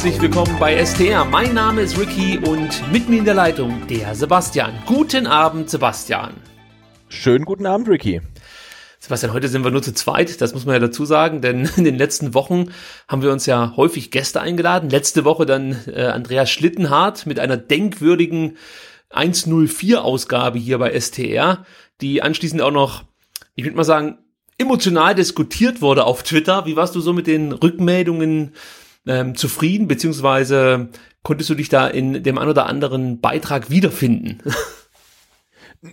Herzlich 0.00 0.22
willkommen 0.22 0.56
bei 0.58 0.82
STR. 0.82 1.26
Mein 1.26 1.52
Name 1.52 1.82
ist 1.82 1.98
Ricky 1.98 2.38
und 2.38 2.90
mit 2.90 3.10
mir 3.10 3.18
in 3.18 3.26
der 3.26 3.34
Leitung 3.34 3.86
der 3.86 4.14
Sebastian. 4.14 4.72
Guten 4.86 5.26
Abend, 5.26 5.68
Sebastian. 5.68 6.32
Schönen 7.10 7.44
guten 7.44 7.66
Abend, 7.66 7.86
Ricky. 7.86 8.22
Sebastian, 8.98 9.34
heute 9.34 9.48
sind 9.48 9.62
wir 9.62 9.70
nur 9.70 9.82
zu 9.82 9.92
zweit, 9.92 10.40
das 10.40 10.54
muss 10.54 10.64
man 10.64 10.72
ja 10.72 10.78
dazu 10.78 11.04
sagen, 11.04 11.42
denn 11.42 11.68
in 11.76 11.84
den 11.84 11.98
letzten 11.98 12.32
Wochen 12.32 12.72
haben 13.08 13.20
wir 13.20 13.30
uns 13.30 13.44
ja 13.44 13.74
häufig 13.76 14.10
Gäste 14.10 14.40
eingeladen. 14.40 14.88
Letzte 14.88 15.26
Woche 15.26 15.44
dann 15.44 15.76
äh, 15.86 16.06
Andreas 16.06 16.50
Schlittenhardt 16.50 17.26
mit 17.26 17.38
einer 17.38 17.58
denkwürdigen 17.58 18.56
104-Ausgabe 19.10 20.58
hier 20.58 20.78
bei 20.78 20.98
STR, 20.98 21.66
die 22.00 22.22
anschließend 22.22 22.62
auch 22.62 22.70
noch, 22.70 23.04
ich 23.54 23.64
würde 23.64 23.76
mal 23.76 23.84
sagen, 23.84 24.16
emotional 24.56 25.14
diskutiert 25.14 25.82
wurde 25.82 26.04
auf 26.04 26.22
Twitter. 26.22 26.64
Wie 26.64 26.76
warst 26.76 26.94
du 26.94 27.00
so 27.00 27.12
mit 27.12 27.26
den 27.26 27.52
Rückmeldungen 27.52 28.54
ähm, 29.06 29.34
zufrieden, 29.34 29.88
beziehungsweise 29.88 30.88
konntest 31.22 31.50
du 31.50 31.54
dich 31.54 31.68
da 31.68 31.86
in 31.86 32.22
dem 32.22 32.38
ein 32.38 32.48
oder 32.48 32.66
anderen 32.66 33.20
Beitrag 33.20 33.70
wiederfinden? 33.70 34.42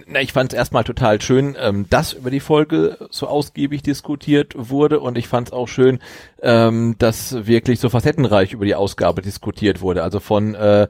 Na, 0.06 0.20
ich 0.20 0.34
fand 0.34 0.52
es 0.52 0.58
erstmal 0.58 0.84
total 0.84 1.22
schön, 1.22 1.56
ähm, 1.58 1.86
dass 1.90 2.12
über 2.12 2.30
die 2.30 2.42
Folge 2.42 2.98
so 3.10 3.28
ausgiebig 3.28 3.84
diskutiert 3.84 4.54
wurde 4.58 5.00
und 5.00 5.18
ich 5.18 5.30
fand 5.30 5.48
es 5.48 5.54
auch 5.54 5.70
schön, 5.70 6.00
ähm, 6.42 6.96
dass 6.98 7.48
wirklich 7.48 7.80
so 7.80 7.88
facettenreich 7.88 8.52
über 8.52 8.66
die 8.66 8.76
Ausgabe 8.76 9.22
diskutiert 9.22 9.80
wurde. 9.80 10.04
Also 10.04 10.20
von 10.20 10.56
äh, 10.56 10.90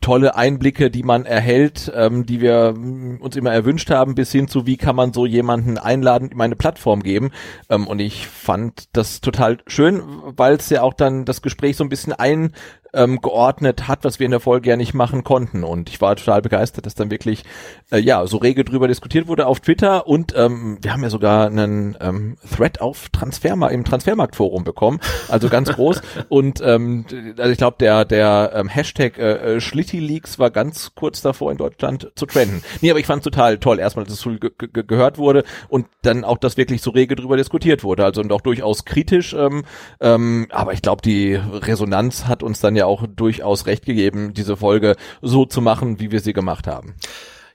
tolle 0.00 0.36
Einblicke, 0.36 0.90
die 0.90 1.02
man 1.02 1.24
erhält, 1.24 1.90
ähm, 1.94 2.26
die 2.26 2.40
wir 2.40 2.74
mm, 2.76 3.20
uns 3.20 3.34
immer 3.36 3.52
erwünscht 3.52 3.90
haben, 3.90 4.14
bis 4.14 4.30
hin 4.30 4.46
zu 4.46 4.66
wie 4.66 4.76
kann 4.76 4.94
man 4.94 5.12
so 5.12 5.24
jemanden 5.24 5.78
einladen, 5.78 6.28
in 6.28 6.36
meine 6.36 6.56
Plattform 6.56 7.02
geben. 7.02 7.30
Ähm, 7.70 7.86
und 7.86 7.98
ich 8.00 8.26
fand 8.28 8.94
das 8.94 9.20
total 9.20 9.58
schön, 9.66 10.02
weil 10.36 10.56
es 10.56 10.68
ja 10.68 10.82
auch 10.82 10.94
dann 10.94 11.24
das 11.24 11.40
Gespräch 11.40 11.76
so 11.76 11.84
ein 11.84 11.88
bisschen 11.88 12.12
ein 12.12 12.52
ähm, 12.94 13.20
geordnet 13.20 13.88
hat, 13.88 14.04
was 14.04 14.18
wir 14.18 14.24
in 14.24 14.30
der 14.30 14.40
Folge 14.40 14.70
ja 14.70 14.76
nicht 14.76 14.94
machen 14.94 15.24
konnten. 15.24 15.64
Und 15.64 15.88
ich 15.88 16.00
war 16.00 16.16
total 16.16 16.42
begeistert, 16.42 16.86
dass 16.86 16.94
dann 16.94 17.10
wirklich 17.10 17.44
äh, 17.90 17.98
ja 17.98 18.26
so 18.26 18.38
rege 18.38 18.64
drüber 18.64 18.88
diskutiert 18.88 19.28
wurde 19.28 19.46
auf 19.46 19.60
Twitter 19.60 20.06
und 20.06 20.34
ähm, 20.36 20.78
wir 20.82 20.92
haben 20.92 21.02
ja 21.02 21.10
sogar 21.10 21.46
einen 21.46 21.96
ähm, 22.00 22.36
Thread 22.54 22.80
auf 22.80 23.08
Transfermarkt 23.10 23.74
im 23.74 23.84
Transfermarktforum 23.84 24.64
bekommen, 24.64 25.00
also 25.28 25.48
ganz 25.48 25.72
groß. 25.72 26.02
und 26.28 26.60
ähm, 26.64 27.06
also 27.38 27.50
ich 27.50 27.58
glaube 27.58 27.76
der 27.80 28.04
der 28.04 28.52
ähm, 28.54 28.68
Hashtag 28.68 29.18
äh, 29.18 29.60
Schlitti-Leaks 29.60 30.38
war 30.38 30.50
ganz 30.50 30.94
kurz 30.94 31.20
davor 31.22 31.52
in 31.52 31.58
Deutschland 31.58 32.10
zu 32.14 32.26
trenden. 32.26 32.62
Nee, 32.80 32.90
aber 32.90 33.00
ich 33.00 33.06
fand 33.06 33.22
total 33.22 33.58
toll, 33.58 33.78
erstmal, 33.78 34.04
dass 34.04 34.14
es 34.14 34.40
ge 34.40 34.50
gehört 34.86 35.18
wurde 35.18 35.44
und 35.68 35.86
dann 36.02 36.24
auch, 36.24 36.38
dass 36.38 36.56
wirklich 36.56 36.82
so 36.82 36.90
rege 36.90 37.16
drüber 37.16 37.36
diskutiert 37.36 37.84
wurde. 37.84 38.04
Also 38.04 38.20
und 38.20 38.32
auch 38.32 38.40
durchaus 38.40 38.84
kritisch. 38.84 39.34
Ähm, 39.34 39.64
ähm, 40.00 40.46
aber 40.50 40.72
ich 40.72 40.82
glaube, 40.82 41.02
die 41.02 41.34
Resonanz 41.34 42.26
hat 42.26 42.42
uns 42.42 42.60
dann 42.60 42.76
ja 42.76 42.83
auch 42.86 43.06
durchaus 43.06 43.66
recht 43.66 43.84
gegeben, 43.84 44.34
diese 44.34 44.56
Folge 44.56 44.96
so 45.22 45.44
zu 45.44 45.60
machen, 45.60 46.00
wie 46.00 46.10
wir 46.10 46.20
sie 46.20 46.32
gemacht 46.32 46.66
haben. 46.66 46.94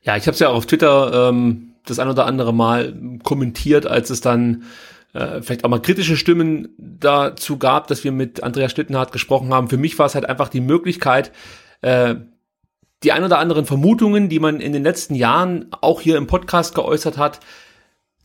Ja, 0.01 0.15
ich 0.15 0.23
habe 0.23 0.33
es 0.33 0.39
ja 0.39 0.49
auch 0.49 0.55
auf 0.55 0.65
Twitter 0.65 1.29
ähm, 1.29 1.73
das 1.85 1.99
ein 1.99 2.07
oder 2.07 2.25
andere 2.25 2.53
Mal 2.53 2.93
kommentiert, 3.23 3.85
als 3.85 4.09
es 4.09 4.21
dann 4.21 4.63
äh, 5.13 5.41
vielleicht 5.41 5.65
auch 5.65 5.69
mal 5.69 5.81
kritische 5.81 6.17
Stimmen 6.17 6.69
dazu 6.77 7.57
gab, 7.57 7.87
dass 7.87 8.03
wir 8.03 8.11
mit 8.11 8.43
Andreas 8.43 8.71
Schlittenhardt 8.71 9.11
gesprochen 9.11 9.53
haben. 9.53 9.69
Für 9.69 9.77
mich 9.77 9.97
war 9.97 10.05
es 10.05 10.15
halt 10.15 10.27
einfach 10.27 10.49
die 10.49 10.61
Möglichkeit, 10.61 11.31
äh, 11.81 12.15
die 13.03 13.11
ein 13.11 13.23
oder 13.23 13.39
anderen 13.39 13.65
Vermutungen, 13.65 14.29
die 14.29 14.39
man 14.39 14.59
in 14.59 14.73
den 14.73 14.83
letzten 14.83 15.15
Jahren 15.15 15.67
auch 15.81 16.01
hier 16.01 16.17
im 16.17 16.27
Podcast 16.27 16.75
geäußert 16.75 17.17
hat, 17.17 17.39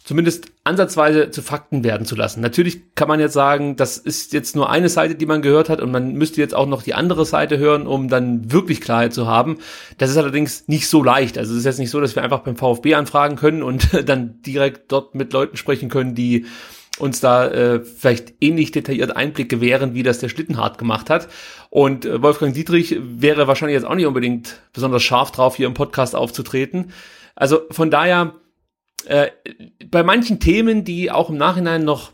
zumindest 0.04 0.48
ansatzweise 0.64 1.30
zu 1.30 1.40
Fakten 1.40 1.82
werden 1.82 2.06
zu 2.06 2.14
lassen. 2.14 2.42
Natürlich 2.42 2.94
kann 2.94 3.08
man 3.08 3.20
jetzt 3.20 3.32
sagen, 3.32 3.74
das 3.76 3.96
ist 3.96 4.34
jetzt 4.34 4.54
nur 4.54 4.68
eine 4.68 4.90
Seite, 4.90 5.14
die 5.14 5.24
man 5.24 5.40
gehört 5.40 5.70
hat 5.70 5.80
und 5.80 5.90
man 5.90 6.12
müsste 6.12 6.42
jetzt 6.42 6.54
auch 6.54 6.66
noch 6.66 6.82
die 6.82 6.92
andere 6.92 7.24
Seite 7.24 7.56
hören, 7.56 7.86
um 7.86 8.08
dann 8.08 8.52
wirklich 8.52 8.82
Klarheit 8.82 9.14
zu 9.14 9.26
haben. 9.26 9.58
Das 9.96 10.10
ist 10.10 10.18
allerdings 10.18 10.68
nicht 10.68 10.88
so 10.88 11.02
leicht. 11.02 11.38
Also 11.38 11.52
es 11.52 11.60
ist 11.60 11.64
jetzt 11.64 11.78
nicht 11.78 11.90
so, 11.90 12.02
dass 12.02 12.14
wir 12.14 12.22
einfach 12.22 12.40
beim 12.40 12.56
VfB 12.56 12.94
anfragen 12.94 13.36
können 13.36 13.62
und 13.62 13.88
dann 14.08 14.42
direkt 14.42 14.92
dort 14.92 15.14
mit 15.14 15.32
Leuten 15.32 15.56
sprechen 15.56 15.88
können, 15.88 16.14
die 16.14 16.44
uns 16.98 17.20
da 17.20 17.48
äh, 17.48 17.80
vielleicht 17.80 18.34
ähnlich 18.40 18.72
detailliert 18.72 19.16
Einblick 19.16 19.48
gewähren, 19.48 19.94
wie 19.94 20.02
das 20.02 20.18
der 20.18 20.28
Schlittenhardt 20.28 20.76
gemacht 20.76 21.08
hat. 21.08 21.28
Und 21.70 22.04
äh, 22.04 22.22
Wolfgang 22.22 22.54
Dietrich 22.54 22.96
wäre 23.00 23.48
wahrscheinlich 23.48 23.74
jetzt 23.74 23.86
auch 23.86 23.94
nicht 23.94 24.06
unbedingt 24.06 24.60
besonders 24.74 25.02
scharf 25.02 25.32
drauf, 25.32 25.56
hier 25.56 25.66
im 25.66 25.74
Podcast 25.74 26.14
aufzutreten. 26.14 26.92
Also 27.34 27.62
von 27.70 27.90
daher, 27.90 28.34
äh, 29.06 29.30
bei 29.90 30.02
manchen 30.02 30.40
Themen, 30.40 30.84
die 30.84 31.10
auch 31.10 31.30
im 31.30 31.36
Nachhinein 31.36 31.84
noch, 31.84 32.12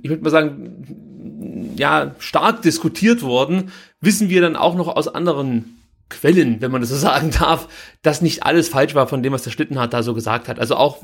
ich 0.00 0.10
würde 0.10 0.22
mal 0.22 0.30
sagen, 0.30 1.74
ja, 1.76 2.14
stark 2.18 2.62
diskutiert 2.62 3.22
wurden, 3.22 3.72
wissen 4.00 4.28
wir 4.28 4.40
dann 4.40 4.56
auch 4.56 4.74
noch 4.74 4.88
aus 4.88 5.08
anderen 5.08 5.78
Quellen, 6.08 6.60
wenn 6.60 6.70
man 6.70 6.80
das 6.80 6.90
so 6.90 6.96
sagen 7.08 7.30
darf, 7.30 7.68
dass 8.02 8.22
nicht 8.22 8.44
alles 8.44 8.68
falsch 8.68 8.94
war 8.94 9.08
von 9.08 9.22
dem, 9.22 9.32
was 9.32 9.42
der 9.42 9.50
Schlittenhardt 9.50 9.92
da 9.92 10.02
so 10.02 10.14
gesagt 10.14 10.48
hat. 10.48 10.58
Also 10.58 10.76
auch, 10.76 10.98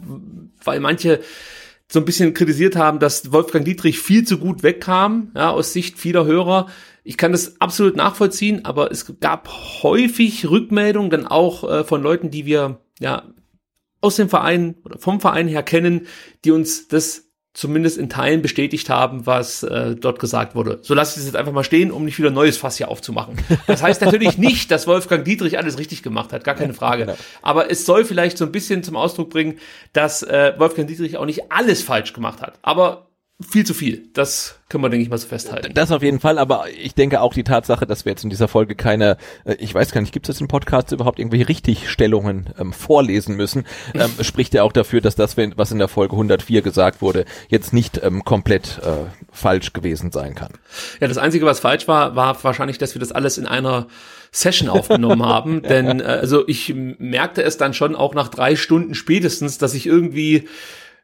weil 0.64 0.80
manche 0.80 1.20
so 1.90 2.00
ein 2.00 2.04
bisschen 2.04 2.34
kritisiert 2.34 2.76
haben, 2.76 2.98
dass 2.98 3.32
Wolfgang 3.32 3.64
Dietrich 3.64 3.98
viel 3.98 4.24
zu 4.24 4.38
gut 4.38 4.62
wegkam, 4.62 5.30
ja, 5.34 5.50
aus 5.50 5.72
Sicht 5.72 5.98
vieler 5.98 6.26
Hörer. 6.26 6.66
Ich 7.02 7.16
kann 7.16 7.32
das 7.32 7.60
absolut 7.62 7.96
nachvollziehen, 7.96 8.66
aber 8.66 8.90
es 8.92 9.10
gab 9.20 9.48
häufig 9.82 10.50
Rückmeldungen 10.50 11.08
dann 11.08 11.26
auch 11.26 11.64
äh, 11.64 11.84
von 11.84 12.02
Leuten, 12.02 12.30
die 12.30 12.44
wir 12.44 12.80
ja 13.00 13.22
aus 14.00 14.16
dem 14.16 14.28
Verein 14.28 14.76
oder 14.84 14.98
vom 14.98 15.20
Verein 15.20 15.48
her 15.48 15.62
kennen, 15.62 16.06
die 16.44 16.50
uns 16.50 16.88
das 16.88 17.28
zumindest 17.58 17.98
in 17.98 18.08
Teilen 18.08 18.40
bestätigt 18.40 18.88
haben, 18.88 19.26
was 19.26 19.64
äh, 19.64 19.96
dort 19.96 20.20
gesagt 20.20 20.54
wurde. 20.54 20.78
So 20.82 20.94
lasse 20.94 21.14
ich 21.14 21.18
es 21.18 21.26
jetzt 21.26 21.34
einfach 21.34 21.52
mal 21.52 21.64
stehen, 21.64 21.90
um 21.90 22.04
nicht 22.04 22.16
wieder 22.16 22.30
neues 22.30 22.56
Fass 22.56 22.76
hier 22.76 22.88
aufzumachen. 22.88 23.36
Das 23.66 23.82
heißt 23.82 24.00
natürlich 24.00 24.38
nicht, 24.38 24.70
dass 24.70 24.86
Wolfgang 24.86 25.24
Dietrich 25.24 25.58
alles 25.58 25.76
richtig 25.76 26.04
gemacht 26.04 26.32
hat, 26.32 26.44
gar 26.44 26.54
keine 26.54 26.72
Frage. 26.72 27.06
Genau. 27.06 27.18
Aber 27.42 27.68
es 27.68 27.84
soll 27.84 28.04
vielleicht 28.04 28.38
so 28.38 28.44
ein 28.44 28.52
bisschen 28.52 28.84
zum 28.84 28.94
Ausdruck 28.94 29.30
bringen, 29.30 29.58
dass 29.92 30.22
äh, 30.22 30.52
Wolfgang 30.58 30.86
Dietrich 30.86 31.16
auch 31.16 31.26
nicht 31.26 31.50
alles 31.50 31.82
falsch 31.82 32.12
gemacht 32.12 32.42
hat. 32.42 32.60
Aber 32.62 33.07
viel 33.40 33.64
zu 33.64 33.72
viel. 33.72 34.08
Das 34.14 34.58
können 34.68 34.82
wir, 34.82 34.90
denke 34.90 35.04
ich, 35.04 35.10
mal 35.10 35.18
so 35.18 35.28
festhalten. 35.28 35.72
Das 35.72 35.92
auf 35.92 36.02
jeden 36.02 36.18
Fall, 36.18 36.38
aber 36.38 36.64
ich 36.76 36.94
denke 36.94 37.20
auch 37.20 37.32
die 37.32 37.44
Tatsache, 37.44 37.86
dass 37.86 38.04
wir 38.04 38.10
jetzt 38.10 38.24
in 38.24 38.30
dieser 38.30 38.48
Folge 38.48 38.74
keine, 38.74 39.16
äh, 39.44 39.54
ich 39.60 39.72
weiß 39.72 39.92
gar 39.92 40.00
nicht, 40.00 40.12
gibt 40.12 40.28
es 40.28 40.40
im 40.40 40.48
Podcast 40.48 40.90
überhaupt 40.90 41.20
irgendwelche 41.20 41.48
Richtigstellungen 41.48 42.50
ähm, 42.58 42.72
vorlesen 42.72 43.36
müssen, 43.36 43.64
ähm, 43.94 44.10
spricht 44.22 44.54
ja 44.54 44.64
auch 44.64 44.72
dafür, 44.72 45.00
dass 45.00 45.14
das, 45.14 45.36
was 45.36 45.70
in 45.70 45.78
der 45.78 45.86
Folge 45.86 46.14
104 46.14 46.62
gesagt 46.62 47.00
wurde, 47.00 47.24
jetzt 47.48 47.72
nicht 47.72 48.00
ähm, 48.02 48.24
komplett 48.24 48.80
äh, 48.82 49.08
falsch 49.30 49.72
gewesen 49.72 50.10
sein 50.10 50.34
kann. 50.34 50.52
Ja, 51.00 51.06
das 51.06 51.18
Einzige, 51.18 51.46
was 51.46 51.60
falsch 51.60 51.86
war, 51.86 52.16
war 52.16 52.42
wahrscheinlich, 52.42 52.78
dass 52.78 52.96
wir 52.96 53.00
das 53.00 53.12
alles 53.12 53.38
in 53.38 53.46
einer 53.46 53.86
Session 54.32 54.68
aufgenommen 54.68 55.24
haben, 55.24 55.62
denn 55.68 56.00
äh, 56.00 56.04
also 56.04 56.46
ich 56.48 56.74
merkte 56.74 57.42
es 57.42 57.56
dann 57.56 57.72
schon 57.72 57.94
auch 57.94 58.14
nach 58.14 58.28
drei 58.28 58.56
Stunden 58.56 58.96
spätestens, 58.96 59.58
dass 59.58 59.74
ich 59.74 59.86
irgendwie 59.86 60.48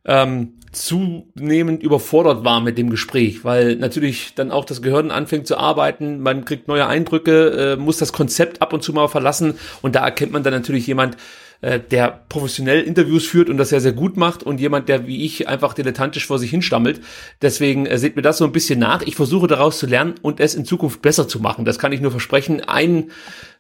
ähm, 0.07 0.55
zunehmend 0.73 1.83
überfordert 1.83 2.45
war 2.45 2.61
mit 2.61 2.79
dem 2.79 2.91
Gespräch, 2.91 3.45
weil 3.45 3.77
natürlich 3.77 4.35
dann 4.35 4.51
auch 4.51 4.65
das 4.65 4.83
Gehirn 4.83 5.11
anfängt 5.11 5.47
zu 5.47 5.57
arbeiten, 5.57 6.21
man 6.21 6.45
kriegt 6.45 6.69
neue 6.69 6.87
Eindrücke, 6.87 7.75
äh, 7.75 7.77
muss 7.77 7.99
das 7.99 8.13
Konzept 8.13 8.61
ab 8.61 8.73
und 8.73 8.83
zu 8.83 8.93
mal 8.93 9.09
verlassen 9.09 9.55
und 9.83 9.95
da 9.95 10.05
erkennt 10.05 10.33
man 10.33 10.43
dann 10.43 10.53
natürlich 10.53 10.87
jemand, 10.87 11.17
äh, 11.65 11.81
der 11.81 12.21
professionell 12.29 12.83
Interviews 12.83 13.27
führt 13.27 13.49
und 13.49 13.57
das 13.57 13.71
sehr, 13.71 13.81
sehr 13.81 13.93
gut 13.93 14.19
macht 14.19 14.43
und 14.43 14.61
jemand, 14.61 14.91
der 14.91 15.07
wie 15.07 15.25
ich 15.25 15.49
einfach 15.49 15.73
dilettantisch 15.73 16.27
vor 16.27 16.39
sich 16.39 16.51
hinstammelt. 16.51 17.01
Deswegen 17.41 17.87
äh, 17.87 17.97
seht 17.97 18.17
mir 18.17 18.23
das 18.23 18.37
so 18.37 18.45
ein 18.45 18.53
bisschen 18.53 18.79
nach. 18.79 19.01
Ich 19.01 19.17
versuche 19.17 19.47
daraus 19.47 19.79
zu 19.79 19.87
lernen 19.87 20.15
und 20.21 20.41
es 20.41 20.55
in 20.55 20.67
Zukunft 20.67 21.01
besser 21.01 21.27
zu 21.27 21.41
machen. 21.41 21.65
Das 21.65 21.79
kann 21.79 21.93
ich 21.93 22.03
nur 22.03 22.11
versprechen. 22.11 22.61
Ein 22.61 23.11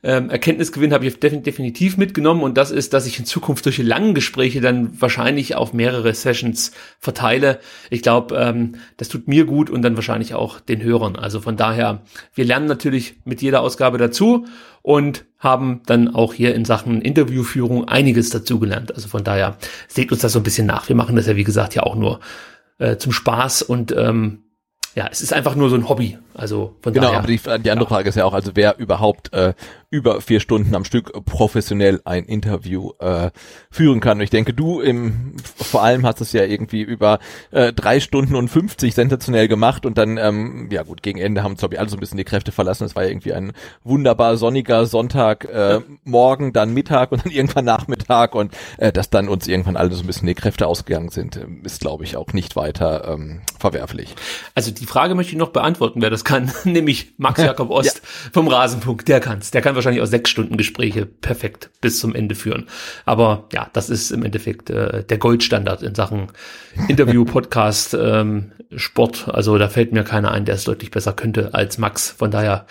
ähm, 0.02 0.28
Erkenntnisgewinn 0.28 0.92
habe 0.92 1.06
ich 1.06 1.18
definitiv 1.18 1.96
mitgenommen 1.96 2.42
und 2.42 2.58
das 2.58 2.70
ist, 2.70 2.92
dass 2.92 3.06
ich 3.06 3.18
in 3.18 3.24
Zukunft 3.24 3.64
solche 3.64 3.82
langen 3.82 4.14
Gespräche 4.14 4.60
dann 4.60 5.00
wahrscheinlich 5.00 5.54
auf 5.54 5.72
mehrere 5.72 6.12
Sessions 6.12 6.72
verteile. 7.00 7.58
Ich 7.88 8.02
glaube, 8.02 8.36
ähm, 8.36 8.74
das 8.98 9.08
tut 9.08 9.28
mir 9.28 9.46
gut 9.46 9.70
und 9.70 9.80
dann 9.80 9.96
wahrscheinlich 9.96 10.34
auch 10.34 10.60
den 10.60 10.82
Hörern. 10.82 11.16
Also 11.16 11.40
von 11.40 11.56
daher, 11.56 12.02
wir 12.34 12.44
lernen 12.44 12.66
natürlich 12.66 13.14
mit 13.24 13.40
jeder 13.40 13.62
Ausgabe 13.62 13.96
dazu 13.96 14.44
und 14.84 15.24
haben 15.38 15.80
dann 15.86 16.14
auch 16.14 16.34
hier 16.34 16.54
in 16.54 16.66
Sachen 16.66 17.00
Interviewführung 17.00 17.88
einiges 17.88 18.28
dazugelernt. 18.28 18.94
Also 18.94 19.08
von 19.08 19.24
daher 19.24 19.56
seht 19.88 20.12
uns 20.12 20.20
das 20.20 20.34
so 20.34 20.40
ein 20.40 20.42
bisschen 20.42 20.66
nach. 20.66 20.90
Wir 20.90 20.94
machen 20.94 21.16
das 21.16 21.26
ja 21.26 21.36
wie 21.36 21.42
gesagt 21.42 21.74
ja 21.74 21.84
auch 21.84 21.96
nur 21.96 22.20
äh, 22.78 22.98
zum 22.98 23.10
Spaß 23.10 23.62
und 23.62 23.96
ähm, 23.96 24.42
ja, 24.94 25.08
es 25.10 25.22
ist 25.22 25.32
einfach 25.32 25.54
nur 25.54 25.70
so 25.70 25.76
ein 25.76 25.88
Hobby. 25.88 26.18
Also 26.34 26.74
von 26.82 26.92
genau, 26.92 27.06
daher. 27.06 27.18
aber 27.18 27.28
die, 27.28 27.38
die 27.62 27.70
andere 27.70 27.88
Frage 27.88 28.08
ist 28.08 28.16
ja 28.16 28.24
auch, 28.24 28.34
also 28.34 28.52
wer 28.54 28.78
überhaupt 28.78 29.32
äh, 29.32 29.54
über 29.94 30.20
vier 30.20 30.40
Stunden 30.40 30.74
am 30.74 30.84
Stück 30.84 31.12
professionell 31.24 32.00
ein 32.04 32.24
Interview 32.24 32.90
äh, 32.98 33.30
führen 33.70 34.00
kann. 34.00 34.18
Und 34.18 34.24
ich 34.24 34.30
denke, 34.30 34.52
du 34.52 34.80
im 34.80 35.36
vor 35.54 35.84
allem 35.84 36.04
hast 36.04 36.20
es 36.20 36.32
ja 36.32 36.42
irgendwie 36.42 36.82
über 36.82 37.20
äh, 37.52 37.72
drei 37.72 38.00
Stunden 38.00 38.34
und 38.34 38.48
50 38.48 38.92
sensationell 38.92 39.46
gemacht 39.46 39.86
und 39.86 39.96
dann, 39.96 40.16
ähm, 40.16 40.68
ja 40.72 40.82
gut, 40.82 41.04
gegen 41.04 41.20
Ende 41.20 41.44
haben 41.44 41.54
glaube 41.54 41.74
ich, 41.74 41.80
alle 41.80 41.88
so 41.88 41.96
ein 41.96 42.00
bisschen 42.00 42.18
die 42.18 42.24
Kräfte 42.24 42.50
verlassen. 42.50 42.84
Es 42.84 42.96
war 42.96 43.04
ja 43.04 43.10
irgendwie 43.10 43.34
ein 43.34 43.52
wunderbar 43.84 44.36
sonniger 44.36 44.86
Sonntag, 44.86 45.44
äh, 45.44 45.80
morgen, 46.02 46.52
dann 46.52 46.74
Mittag 46.74 47.12
und 47.12 47.24
dann 47.24 47.32
irgendwann 47.32 47.64
Nachmittag 47.64 48.34
und 48.34 48.52
äh, 48.78 48.90
dass 48.90 49.10
dann 49.10 49.28
uns 49.28 49.46
irgendwann 49.46 49.76
alle 49.76 49.94
so 49.94 50.02
ein 50.02 50.08
bisschen 50.08 50.26
die 50.26 50.34
Kräfte 50.34 50.66
ausgegangen 50.66 51.10
sind, 51.10 51.36
äh, 51.36 51.46
ist, 51.62 51.80
glaube 51.80 52.02
ich, 52.02 52.16
auch 52.16 52.32
nicht 52.32 52.56
weiter 52.56 53.06
ähm, 53.06 53.42
verwerflich. 53.60 54.16
Also 54.56 54.72
die 54.72 54.86
Frage 54.86 55.14
möchte 55.14 55.32
ich 55.32 55.38
noch 55.38 55.50
beantworten, 55.50 56.02
wer 56.02 56.10
das 56.10 56.23
kann, 56.24 56.50
nämlich 56.64 57.14
Max 57.18 57.40
Jakob 57.40 57.70
Ost 57.70 58.00
ja. 58.02 58.30
vom 58.32 58.48
Rasenpunkt. 58.48 59.06
Der 59.08 59.20
kann's. 59.20 59.50
Der 59.50 59.62
kann 59.62 59.74
wahrscheinlich 59.74 60.02
auch 60.02 60.06
sechs 60.06 60.30
Stunden 60.30 60.56
Gespräche 60.56 61.06
perfekt 61.06 61.70
bis 61.80 62.00
zum 62.00 62.14
Ende 62.14 62.34
führen. 62.34 62.66
Aber 63.04 63.48
ja, 63.52 63.68
das 63.72 63.90
ist 63.90 64.10
im 64.10 64.24
Endeffekt 64.24 64.70
äh, 64.70 65.04
der 65.04 65.18
Goldstandard 65.18 65.82
in 65.82 65.94
Sachen 65.94 66.28
Interview, 66.88 67.24
Podcast, 67.24 67.94
ähm, 67.94 68.52
Sport. 68.74 69.28
Also 69.28 69.56
da 69.58 69.68
fällt 69.68 69.92
mir 69.92 70.04
keiner 70.04 70.32
ein, 70.32 70.44
der 70.44 70.56
es 70.56 70.64
deutlich 70.64 70.90
besser 70.90 71.12
könnte 71.12 71.54
als 71.54 71.78
Max. 71.78 72.10
Von 72.10 72.30
daher 72.30 72.66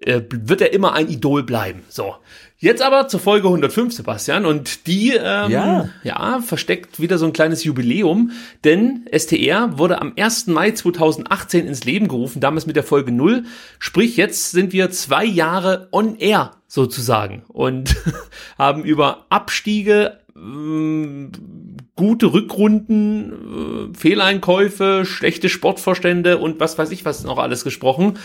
äh, 0.00 0.22
wird 0.30 0.60
er 0.60 0.72
immer 0.72 0.94
ein 0.94 1.08
Idol 1.08 1.42
bleiben. 1.42 1.82
So. 1.88 2.16
Jetzt 2.60 2.82
aber 2.82 3.06
zur 3.06 3.20
Folge 3.20 3.46
105, 3.46 3.94
Sebastian, 3.94 4.44
und 4.44 4.88
die 4.88 5.12
ähm, 5.12 5.50
ja. 5.52 5.88
ja 6.02 6.40
versteckt 6.40 6.98
wieder 6.98 7.16
so 7.16 7.24
ein 7.24 7.32
kleines 7.32 7.62
Jubiläum, 7.62 8.32
denn 8.64 9.06
STR 9.16 9.78
wurde 9.78 10.02
am 10.02 10.14
1. 10.18 10.48
Mai 10.48 10.72
2018 10.72 11.68
ins 11.68 11.84
Leben 11.84 12.08
gerufen, 12.08 12.40
damals 12.40 12.66
mit 12.66 12.74
der 12.74 12.82
Folge 12.82 13.12
0. 13.12 13.44
Sprich, 13.78 14.16
jetzt 14.16 14.50
sind 14.50 14.72
wir 14.72 14.90
zwei 14.90 15.24
Jahre 15.24 15.86
on 15.92 16.16
air 16.16 16.56
sozusagen 16.66 17.44
und 17.46 17.94
haben 18.58 18.82
über 18.82 19.26
Abstiege, 19.28 20.18
äh, 20.34 21.30
gute 21.94 22.32
Rückrunden, 22.32 23.92
äh, 23.92 23.96
Fehleinkäufe, 23.96 25.04
schlechte 25.04 25.48
Sportvorstände 25.48 26.38
und 26.38 26.58
was 26.58 26.76
weiß 26.76 26.90
ich 26.90 27.04
was 27.04 27.22
noch 27.22 27.38
alles 27.38 27.62
gesprochen 27.62 28.18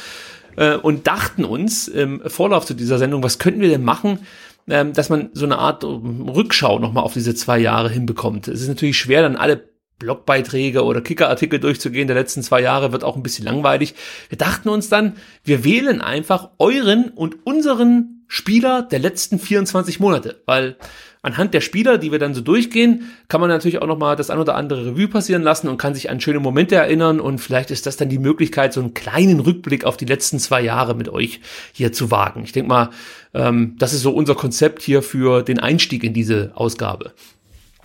äh, 0.55 0.75
und 0.75 1.07
dachten 1.07 1.45
uns 1.45 1.88
im 1.88 2.21
Vorlauf 2.27 2.65
zu 2.65 2.73
dieser 2.73 2.97
Sendung, 2.97 3.23
was 3.23 3.39
könnten 3.39 3.61
wir 3.61 3.69
denn 3.69 3.83
machen, 3.83 4.19
ähm, 4.67 4.94
dass 4.94 5.09
man 5.09 5.29
so 5.33 5.45
eine 5.45 5.57
Art 5.57 5.83
Rückschau 5.83 6.79
nochmal 6.79 7.03
auf 7.03 7.13
diese 7.13 7.35
zwei 7.35 7.59
Jahre 7.59 7.89
hinbekommt. 7.89 8.47
Es 8.47 8.61
ist 8.61 8.67
natürlich 8.67 8.97
schwer, 8.97 9.21
dann 9.21 9.35
alle 9.35 9.73
Blogbeiträge 10.00 10.83
oder 10.83 11.01
Kickerartikel 11.01 11.59
durchzugehen 11.59 12.07
der 12.07 12.15
letzten 12.15 12.44
zwei 12.44 12.61
Jahre 12.61 12.91
wird 12.91 13.03
auch 13.03 13.15
ein 13.15 13.23
bisschen 13.23 13.45
langweilig. 13.45 13.95
Wir 14.29 14.38
dachten 14.38 14.69
uns 14.69 14.89
dann, 14.89 15.13
wir 15.44 15.63
wählen 15.63 16.01
einfach 16.01 16.50
euren 16.59 17.09
und 17.09 17.45
unseren 17.45 18.25
Spieler 18.27 18.81
der 18.81 18.99
letzten 18.99 19.39
24 19.39 19.99
Monate, 19.99 20.41
weil 20.45 20.77
anhand 21.23 21.53
der 21.53 21.61
Spieler, 21.61 21.97
die 21.97 22.11
wir 22.11 22.19
dann 22.19 22.35
so 22.35 22.41
durchgehen, 22.41 23.09
kann 23.29 23.41
man 23.41 23.49
natürlich 23.49 23.81
auch 23.81 23.87
nochmal 23.87 24.15
das 24.15 24.29
ein 24.29 24.37
oder 24.37 24.55
andere 24.55 24.87
Revue 24.87 25.07
passieren 25.07 25.41
lassen 25.41 25.69
und 25.69 25.77
kann 25.77 25.95
sich 25.95 26.09
an 26.09 26.19
schöne 26.19 26.39
Momente 26.39 26.75
erinnern 26.75 27.19
und 27.19 27.39
vielleicht 27.39 27.71
ist 27.71 27.85
das 27.85 27.97
dann 27.97 28.09
die 28.09 28.19
Möglichkeit, 28.19 28.73
so 28.73 28.81
einen 28.81 28.93
kleinen 28.93 29.39
Rückblick 29.39 29.85
auf 29.85 29.97
die 29.97 30.05
letzten 30.05 30.37
zwei 30.37 30.61
Jahre 30.61 30.95
mit 30.95 31.07
euch 31.07 31.39
hier 31.71 31.93
zu 31.93 32.11
wagen. 32.11 32.43
Ich 32.43 32.51
denke 32.51 32.67
mal, 32.67 32.89
ähm, 33.33 33.75
das 33.79 33.93
ist 33.93 34.01
so 34.01 34.11
unser 34.11 34.35
Konzept 34.35 34.81
hier 34.81 35.01
für 35.01 35.43
den 35.43 35.59
Einstieg 35.59 36.03
in 36.03 36.13
diese 36.13 36.51
Ausgabe. 36.55 37.13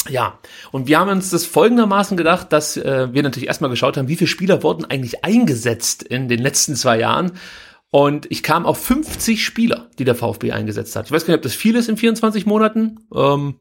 Ja, 0.08 0.38
und 0.72 0.88
wir 0.88 0.98
haben 0.98 1.10
uns 1.10 1.30
das 1.30 1.44
folgendermaßen 1.44 2.16
gedacht, 2.16 2.52
dass 2.52 2.76
äh, 2.76 3.12
wir 3.12 3.22
natürlich 3.22 3.48
erstmal 3.48 3.70
geschaut 3.70 3.96
haben, 3.96 4.08
wie 4.08 4.16
viele 4.16 4.28
Spieler 4.28 4.62
wurden 4.62 4.84
eigentlich 4.84 5.24
eingesetzt 5.24 6.02
in 6.02 6.28
den 6.28 6.40
letzten 6.40 6.76
zwei 6.76 6.98
Jahren 6.98 7.32
und 7.90 8.26
ich 8.30 8.42
kam 8.42 8.66
auf 8.66 8.78
50 8.78 9.44
Spieler, 9.44 9.90
die 9.98 10.04
der 10.04 10.14
VfB 10.14 10.52
eingesetzt 10.52 10.94
hat. 10.96 11.06
Ich 11.06 11.12
weiß 11.12 11.24
gar 11.24 11.32
nicht, 11.32 11.38
ob 11.38 11.42
das 11.42 11.54
viel 11.54 11.76
ist 11.76 11.88
in 11.88 11.96
24 11.96 12.46
Monaten, 12.46 13.00
ähm, 13.14 13.56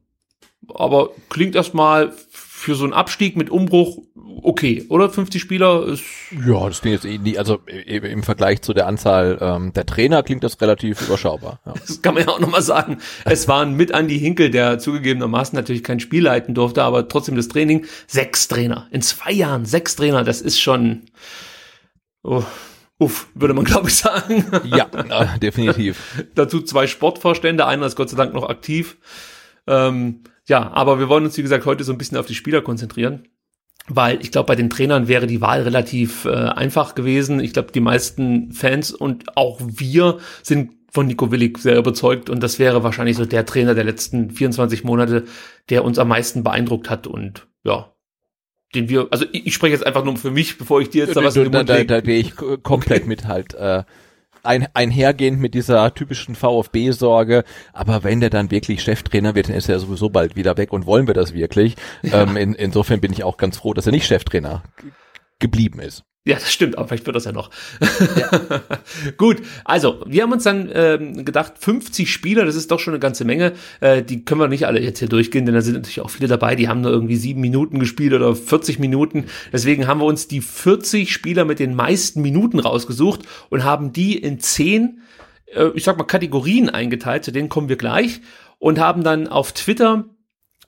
aber 0.73 1.11
klingt 1.29 1.55
erstmal 1.55 2.13
für 2.29 2.75
so 2.75 2.83
einen 2.83 2.93
Abstieg 2.93 3.37
mit 3.37 3.49
Umbruch 3.49 3.99
okay, 4.43 4.85
oder? 4.89 5.09
50 5.09 5.41
Spieler 5.41 5.85
ist. 5.85 6.03
Ja, 6.45 6.67
das 6.67 6.81
klingt 6.81 7.03
jetzt 7.03 7.05
eh 7.05 7.17
nie, 7.17 7.37
also 7.37 7.59
im 7.65 8.23
Vergleich 8.23 8.61
zu 8.61 8.73
der 8.73 8.87
Anzahl 8.87 9.37
ähm, 9.41 9.73
der 9.73 9.85
Trainer 9.85 10.23
klingt 10.23 10.43
das 10.43 10.59
relativ 10.61 11.01
überschaubar. 11.01 11.59
Ja. 11.65 11.73
Das 11.87 12.01
kann 12.01 12.15
man 12.15 12.23
ja 12.23 12.29
auch 12.29 12.39
nochmal 12.39 12.61
sagen. 12.61 12.97
Es 13.25 13.47
waren 13.47 13.73
mit 13.73 13.91
Andy 13.91 14.19
Hinkel, 14.19 14.49
der 14.49 14.79
zugegebenermaßen 14.79 15.55
natürlich 15.55 15.83
kein 15.83 15.99
Spiel 15.99 16.23
leiten 16.23 16.53
durfte, 16.53 16.83
aber 16.83 17.07
trotzdem 17.07 17.35
das 17.35 17.47
Training. 17.47 17.85
Sechs 18.07 18.47
Trainer. 18.47 18.87
In 18.91 19.01
zwei 19.01 19.31
Jahren 19.31 19.65
sechs 19.65 19.95
Trainer, 19.95 20.23
das 20.23 20.41
ist 20.41 20.59
schon. 20.59 21.03
Oh, 22.23 22.43
Uff, 22.99 23.27
würde 23.35 23.53
man 23.53 23.65
glaube 23.65 23.89
ich 23.89 23.95
sagen. 23.95 24.45
Ja, 24.65 24.87
äh, 24.93 25.39
definitiv. 25.39 26.25
Dazu 26.35 26.61
zwei 26.61 26.87
Sportvorstände, 26.87 27.65
einer 27.65 27.85
ist 27.85 27.95
Gott 27.95 28.09
sei 28.09 28.17
Dank 28.17 28.33
noch 28.33 28.49
aktiv. 28.49 28.97
Ähm, 29.67 30.23
ja, 30.47 30.71
aber 30.71 30.99
wir 30.99 31.09
wollen 31.09 31.25
uns, 31.25 31.37
wie 31.37 31.43
gesagt, 31.43 31.65
heute 31.65 31.83
so 31.83 31.91
ein 31.91 31.97
bisschen 31.97 32.17
auf 32.17 32.25
die 32.25 32.35
Spieler 32.35 32.61
konzentrieren. 32.61 33.27
Weil 33.89 34.19
ich 34.21 34.31
glaube, 34.31 34.47
bei 34.47 34.55
den 34.55 34.69
Trainern 34.69 35.07
wäre 35.07 35.27
die 35.27 35.39
Wahl 35.39 35.61
relativ 35.61 36.25
äh, 36.25 36.29
einfach 36.29 36.95
gewesen. 36.95 37.39
Ich 37.39 37.53
glaube, 37.53 37.71
die 37.71 37.79
meisten 37.79 38.51
Fans 38.51 38.91
und 38.91 39.37
auch 39.37 39.61
wir 39.61 40.17
sind 40.43 40.71
von 40.91 41.07
Nico 41.07 41.31
Willig 41.31 41.57
sehr 41.59 41.77
überzeugt 41.77 42.29
und 42.29 42.41
das 42.41 42.59
wäre 42.59 42.83
wahrscheinlich 42.83 43.17
so 43.17 43.25
der 43.25 43.45
Trainer 43.45 43.75
der 43.75 43.83
letzten 43.83 44.31
24 44.31 44.83
Monate, 44.83 45.25
der 45.69 45.85
uns 45.85 45.99
am 45.99 46.07
meisten 46.07 46.43
beeindruckt 46.43 46.89
hat 46.89 47.07
und 47.07 47.47
ja, 47.63 47.93
den 48.75 48.89
wir, 48.89 49.07
also 49.11 49.25
ich, 49.31 49.47
ich 49.47 49.53
spreche 49.53 49.73
jetzt 49.73 49.85
einfach 49.85 50.03
nur 50.03 50.17
für 50.17 50.31
mich, 50.31 50.57
bevor 50.57 50.81
ich 50.81 50.89
dir 50.89 51.05
jetzt 51.05 51.15
da 51.15 51.23
was 51.23 51.35
in 51.35 51.43
den 51.43 51.51
Mund 51.51 51.69
Da, 51.69 51.77
da, 51.77 51.83
da 51.83 52.01
gehe 52.01 52.19
ich 52.19 52.35
komplett 52.35 53.01
okay. 53.01 53.07
mit 53.07 53.25
halt. 53.25 53.53
Äh, 53.53 53.83
ein, 54.43 54.67
einhergehend 54.73 55.39
mit 55.39 55.53
dieser 55.53 55.93
typischen 55.93 56.35
VfB-Sorge, 56.35 57.43
aber 57.73 58.03
wenn 58.03 58.21
der 58.21 58.29
dann 58.29 58.49
wirklich 58.49 58.81
Cheftrainer 58.81 59.35
wird, 59.35 59.49
dann 59.49 59.55
ist 59.55 59.67
er 59.69 59.79
sowieso 59.79 60.09
bald 60.09 60.35
wieder 60.35 60.57
weg 60.57 60.71
und 60.71 60.85
wollen 60.85 61.07
wir 61.07 61.13
das 61.13 61.33
wirklich. 61.33 61.75
Ja. 62.01 62.23
Ähm, 62.23 62.37
in, 62.37 62.53
insofern 62.53 63.01
bin 63.01 63.11
ich 63.11 63.23
auch 63.23 63.37
ganz 63.37 63.57
froh, 63.57 63.73
dass 63.73 63.85
er 63.85 63.91
nicht 63.91 64.07
Cheftrainer 64.07 64.63
geblieben 65.39 65.79
ist. 65.79 66.03
Ja, 66.27 66.35
das 66.35 66.51
stimmt, 66.51 66.77
aber 66.77 66.89
vielleicht 66.89 67.05
wird 67.05 67.15
das 67.15 67.23
ja 67.23 67.31
noch. 67.31 67.49
Ja. 67.79 68.61
Gut, 69.17 69.37
also 69.63 70.03
wir 70.05 70.23
haben 70.23 70.33
uns 70.33 70.43
dann 70.43 70.69
ähm, 70.73 71.23
gedacht, 71.23 71.53
50 71.57 72.11
Spieler, 72.11 72.43
das 72.43 72.57
ist 72.57 72.69
doch 72.69 72.81
schon 72.81 72.93
eine 72.93 72.99
ganze 72.99 73.23
Menge. 73.23 73.53
Äh, 73.79 74.03
die 74.03 74.25
können 74.25 74.41
wir 74.41 74.49
nicht 74.49 74.67
alle 74.67 74.81
jetzt 74.81 74.99
hier 74.99 75.07
durchgehen, 75.07 75.45
denn 75.45 75.55
da 75.55 75.61
sind 75.61 75.75
natürlich 75.75 76.01
auch 76.01 76.09
viele 76.09 76.27
dabei, 76.27 76.57
die 76.57 76.67
haben 76.67 76.81
nur 76.81 76.91
irgendwie 76.91 77.15
sieben 77.15 77.39
Minuten 77.39 77.79
gespielt 77.79 78.11
oder 78.11 78.35
40 78.35 78.77
Minuten. 78.77 79.27
Deswegen 79.53 79.87
haben 79.87 80.01
wir 80.01 80.05
uns 80.05 80.27
die 80.27 80.41
40 80.41 81.13
Spieler 81.13 81.45
mit 81.45 81.59
den 81.59 81.73
meisten 81.73 82.21
Minuten 82.21 82.59
rausgesucht 82.59 83.21
und 83.49 83.63
haben 83.63 83.93
die 83.93 84.17
in 84.17 84.41
zehn, 84.41 84.99
äh, 85.55 85.69
ich 85.75 85.85
sag 85.85 85.97
mal, 85.97 86.03
Kategorien 86.03 86.69
eingeteilt, 86.69 87.23
zu 87.23 87.31
denen 87.31 87.47
kommen 87.47 87.69
wir 87.69 87.77
gleich 87.77 88.19
und 88.59 88.79
haben 88.79 89.05
dann 89.05 89.29
auf 89.29 89.53
Twitter 89.53 90.03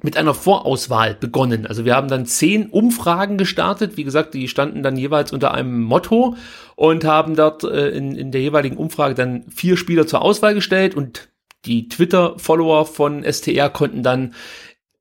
mit 0.01 0.15
einer 0.15 0.33
Vorauswahl 0.33 1.13
begonnen. 1.13 1.65
Also 1.65 1.83
wir 1.83 1.95
haben 1.95 2.07
dann 2.07 2.25
zehn 2.25 2.67
Umfragen 2.67 3.37
gestartet. 3.37 3.97
Wie 3.97 4.05
gesagt, 4.05 4.33
die 4.33 4.47
standen 4.47 4.81
dann 4.81 4.95
jeweils 4.95 5.33
unter 5.33 5.53
einem 5.53 5.81
Motto 5.81 6.35
und 6.75 7.03
haben 7.03 7.35
dort 7.35 7.63
äh, 7.63 7.89
in, 7.89 8.15
in 8.15 8.31
der 8.31 8.41
jeweiligen 8.41 8.77
Umfrage 8.77 9.15
dann 9.15 9.43
vier 9.49 9.75
Spieler 9.75 10.07
zur 10.07 10.21
Auswahl 10.21 10.53
gestellt 10.53 10.95
und 10.95 11.29
die 11.65 11.89
Twitter-Follower 11.89 12.85
von 12.85 13.23
STR 13.23 13.69
konnten 13.69 14.01
dann 14.01 14.33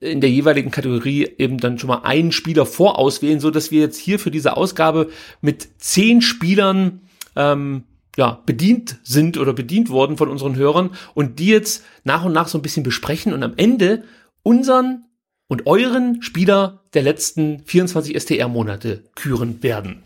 in 0.01 0.21
der 0.21 0.31
jeweiligen 0.31 0.71
Kategorie 0.71 1.29
eben 1.39 1.59
dann 1.59 1.79
schon 1.79 1.89
mal 1.89 2.03
einen 2.03 2.33
Spieler 2.33 2.67
vorauswählen, 2.67 3.41
so 3.41 3.51
dass 3.51 3.71
wir 3.71 3.81
jetzt 3.81 3.99
hier 3.99 4.19
für 4.19 4.31
diese 4.31 4.57
Ausgabe 4.57 5.11
mit 5.41 5.69
zehn 5.79 6.23
Spielern 6.23 7.03
ähm, 7.37 7.85
ja, 8.17 8.43
bedient 8.47 8.99
sind 9.03 9.39
oder 9.39 9.53
bedient 9.53 9.91
worden 9.91 10.17
von 10.17 10.29
unseren 10.29 10.57
Hörern 10.57 10.91
und 11.15 11.39
die 11.39 11.49
jetzt 11.49 11.85
nach 12.05 12.25
und 12.25 12.33
nach 12.33 12.49
so 12.49 12.59
ein 12.59 12.63
bisschen 12.63 12.83
besprechen 12.83 13.33
und 13.33 13.43
am 13.43 13.55
Ende 13.57 14.05
unseren 14.49 15.05
und 15.47 15.67
euren 15.67 16.23
Spieler 16.23 16.81
der 16.95 17.03
letzten 17.03 17.61
24 17.67 18.19
STR-Monate 18.19 19.05
küren 19.15 19.63
werden. 19.63 20.03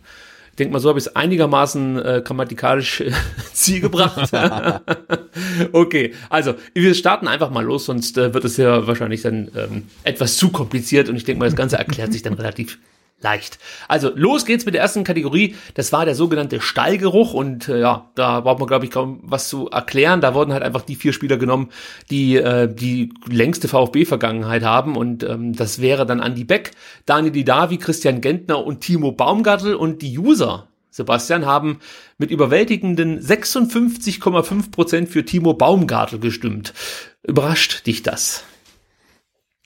Ich 0.51 0.57
denke 0.57 0.73
mal, 0.73 0.81
so 0.81 0.89
habe 0.89 0.99
ich 0.99 1.07
es 1.07 1.15
einigermaßen 1.15 1.99
äh, 2.05 2.23
grammatikalisch 2.25 3.03
äh, 3.03 3.13
Ziel 3.53 3.81
gebracht. 3.81 4.33
okay, 5.73 6.13
also 6.29 6.55
wir 6.75 6.95
starten 6.95 7.29
einfach 7.29 7.51
mal 7.51 7.65
los, 7.65 7.85
sonst 7.85 8.19
äh, 8.19 8.35
wird 8.35 8.45
es 8.45 8.57
ja 8.57 8.85
wahrscheinlich 8.89 9.23
dann 9.23 9.49
ähm, 9.57 9.85
etwas 10.03 10.37
zu 10.37 10.51
kompliziert 10.51 11.09
und 11.09 11.15
ich 11.15 11.23
denke 11.23 11.39
mal, 11.39 11.47
das 11.47 11.57
Ganze 11.57 11.79
erklärt 11.79 12.13
sich 12.13 12.23
dann 12.23 12.35
relativ 12.35 12.81
leicht. 13.23 13.59
Also 13.89 14.11
los 14.15 14.45
geht's 14.45 14.65
mit 14.65 14.75
der 14.75 14.83
ersten 14.83 15.05
Kategorie. 15.05 15.57
Das 15.75 15.93
war 15.93 16.05
der 16.05 16.15
sogenannte 16.15 16.61
Stallgeruch 16.61 17.35
und 17.35 17.69
äh, 17.69 17.81
ja, 17.81 18.11
da 18.15 18.41
braucht 18.41 18.59
man 18.59 18.69
glaube 18.69 18.85
ich 18.85 18.91
kaum 18.91 19.21
was 19.23 19.49
zu 19.49 19.69
erklären. 19.71 20.21
Da 20.21 20.35
wurden 20.35 20.53
halt 20.53 20.63
einfach 20.63 20.83
die 20.83 20.97
vier 20.97 21.13
Spieler 21.13 21.37
genommen, 21.37 21.71
die 22.11 22.37
äh, 22.37 22.73
die 22.73 23.13
längste 23.29 23.69
VfB-Vergangenheit 23.69 24.65
haben 24.65 24.97
und 24.97 25.23
ähm, 25.25 25.55
das 25.55 25.81
wäre 25.81 26.07
dann 26.07 26.21
Andy 26.21 26.45
Beck, 26.45 26.73
Daniel 27.07 27.33
Didavi, 27.33 27.79
Christian 27.79 28.21
Gentner 28.21 28.65
und 28.65 28.81
Timo 28.81 29.13
Baumgartel 29.13 29.75
und 29.75 30.03
die 30.03 30.19
User. 30.19 30.69
Sebastian 30.91 31.47
haben 31.47 31.81
mit 32.19 32.31
überwältigenden 32.31 33.19
56,5 33.19 34.71
Prozent 34.71 35.09
für 35.09 35.25
Timo 35.25 35.55
Baumgartel 35.55 36.19
gestimmt. 36.19 36.75
Überrascht 37.23 37.87
dich 37.87 38.03
das? 38.03 38.45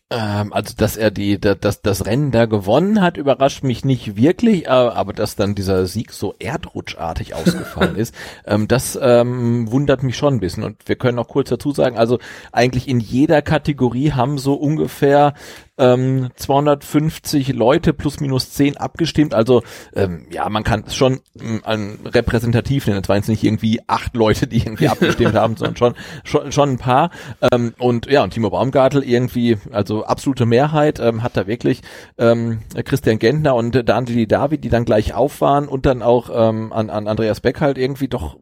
Ähm, 0.09 0.53
also, 0.53 0.73
dass 0.77 0.97
er 0.97 1.11
die, 1.11 1.41
dass 1.41 1.83
das 1.83 2.07
Rennen 2.07 2.31
da 2.31 2.47
gewonnen 2.47 3.01
hat, 3.01 3.17
überrascht 3.17 3.65
mich 3.65 3.85
nicht 3.85 4.15
wirklich, 4.15 4.71
aber, 4.71 4.95
aber 4.95 5.13
dass 5.13 5.35
dann 5.35 5.57
dieser 5.57 5.87
Sieg 5.87 6.13
so 6.13 6.35
erdrutschartig 6.39 7.35
ausgefallen 7.35 7.97
ist, 7.97 8.15
ähm, 8.47 8.69
das 8.69 8.97
ähm, 9.03 9.69
wundert 9.71 10.05
mich 10.05 10.17
schon 10.17 10.35
ein 10.35 10.41
bisschen. 10.41 10.63
Und 10.63 10.77
wir 10.87 10.95
können 10.95 11.19
auch 11.19 11.27
kurz 11.27 11.49
dazu 11.49 11.73
sagen, 11.73 11.99
also 11.99 12.21
eigentlich 12.53 12.87
in 12.87 13.01
jeder 13.01 13.43
Kategorie 13.43 14.13
haben 14.13 14.39
so 14.39 14.55
ungefähr 14.55 15.35
ähm, 15.79 16.31
250 16.37 17.53
Leute 17.53 17.93
plus 17.93 18.21
minus 18.21 18.53
10 18.53 18.77
abgestimmt. 18.77 19.35
Also 19.35 19.63
ähm, 19.95 20.27
ja, 20.31 20.49
man 20.49 20.65
kann 20.65 20.85
es 20.87 20.95
schon 20.95 21.21
ähm, 21.67 21.99
repräsentativ 22.05 22.87
nennen. 22.87 23.01
Es 23.03 23.09
waren 23.09 23.19
jetzt 23.19 23.29
nicht 23.29 23.45
irgendwie 23.45 23.81
acht 23.87 24.15
Leute, 24.15 24.47
die 24.47 24.59
irgendwie 24.59 24.89
abgestimmt 24.89 25.35
haben, 25.35 25.57
sondern 25.57 25.77
schon, 25.77 25.95
schon, 26.25 26.53
schon 26.53 26.71
ein 26.71 26.79
paar. 26.79 27.11
Ähm, 27.53 27.75
und 27.79 28.07
ja, 28.07 28.23
und 28.23 28.31
Timo 28.31 28.51
Baumgartel 28.51 29.03
irgendwie, 29.03 29.59
also 29.71 29.96
absolute 30.05 30.47
Mehrheit, 30.47 31.00
ähm, 31.00 31.23
hat 31.23 31.37
da 31.37 31.47
wirklich 31.47 31.83
ähm, 32.19 32.61
Christian 32.85 33.19
Gentner 33.19 33.55
und 33.55 33.88
Daniel 33.88 34.26
David, 34.26 34.65
die 34.65 34.69
dann 34.69 34.85
gleich 34.85 35.15
auf 35.15 35.41
waren 35.41 35.69
und 35.69 35.87
dann 35.87 36.03
auch 36.03 36.31
ähm, 36.33 36.73
an, 36.73 36.91
an 36.91 37.09
Andreas 37.09 37.41
Beck 37.41 37.61
halt 37.61 37.79
irgendwie 37.79 38.09
doch 38.09 38.37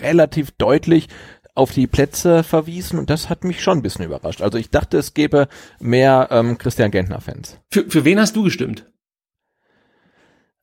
relativ 0.00 0.50
deutlich 0.52 1.08
auf 1.54 1.72
die 1.72 1.86
Plätze 1.86 2.42
verwiesen 2.44 2.98
und 2.98 3.10
das 3.10 3.28
hat 3.28 3.44
mich 3.44 3.62
schon 3.62 3.78
ein 3.78 3.82
bisschen 3.82 4.04
überrascht. 4.04 4.40
Also 4.40 4.58
ich 4.58 4.70
dachte, 4.70 4.96
es 4.98 5.12
gäbe 5.12 5.48
mehr 5.80 6.28
ähm, 6.30 6.56
Christian 6.56 6.90
Gentner-Fans. 6.90 7.58
Für, 7.70 7.90
für 7.90 8.04
wen 8.04 8.18
hast 8.18 8.36
du 8.36 8.42
gestimmt? 8.42 8.86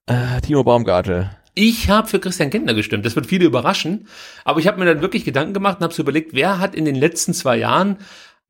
Äh, 0.08 0.42
Timo 0.42 0.64
Baumgartel. 0.64 1.30
Ich 1.54 1.90
habe 1.90 2.08
für 2.08 2.20
Christian 2.20 2.50
Gentner 2.50 2.74
gestimmt. 2.74 3.06
Das 3.06 3.16
wird 3.16 3.28
viele 3.28 3.46
überraschen. 3.46 4.08
Aber 4.46 4.60
ich 4.60 4.68
habe 4.68 4.80
mir 4.80 4.86
dann 4.86 5.02
wirklich 5.02 5.26
Gedanken 5.26 5.54
gemacht 5.54 5.78
und 5.78 5.84
habe 5.84 5.94
so 5.94 6.02
überlegt, 6.02 6.34
wer 6.34 6.58
hat 6.58 6.74
in 6.74 6.86
den 6.86 6.96
letzten 6.96 7.34
zwei 7.34 7.58
Jahren 7.58 7.98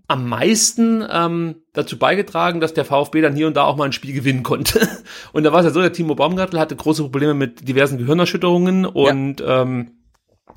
am 0.10 0.28
meisten 0.28 1.06
ähm, 1.10 1.56
dazu 1.72 2.00
beigetragen, 2.00 2.60
dass 2.60 2.74
der 2.74 2.84
VfB 2.84 3.22
dann 3.22 3.36
hier 3.36 3.46
und 3.46 3.56
da 3.56 3.63
auch 3.66 3.78
mal 3.78 3.86
ein 3.86 3.94
Spiel 3.94 4.13
gewinnen 4.13 4.42
konnte. 4.42 4.88
Und 5.34 5.44
da 5.44 5.54
war 5.54 5.60
es 5.60 5.66
ja 5.66 5.72
so, 5.72 5.82
der 5.82 5.94
Timo 5.94 6.16
Baumgartel 6.16 6.60
hatte 6.60 6.75
große 6.75 7.04
Probleme 7.04 7.36
mit 7.36 7.68
diversen 7.68 8.00
Gehirnerschütterungen 8.00 8.86
und 8.86 9.39
ja. 9.39 9.62
ähm, 9.62 9.92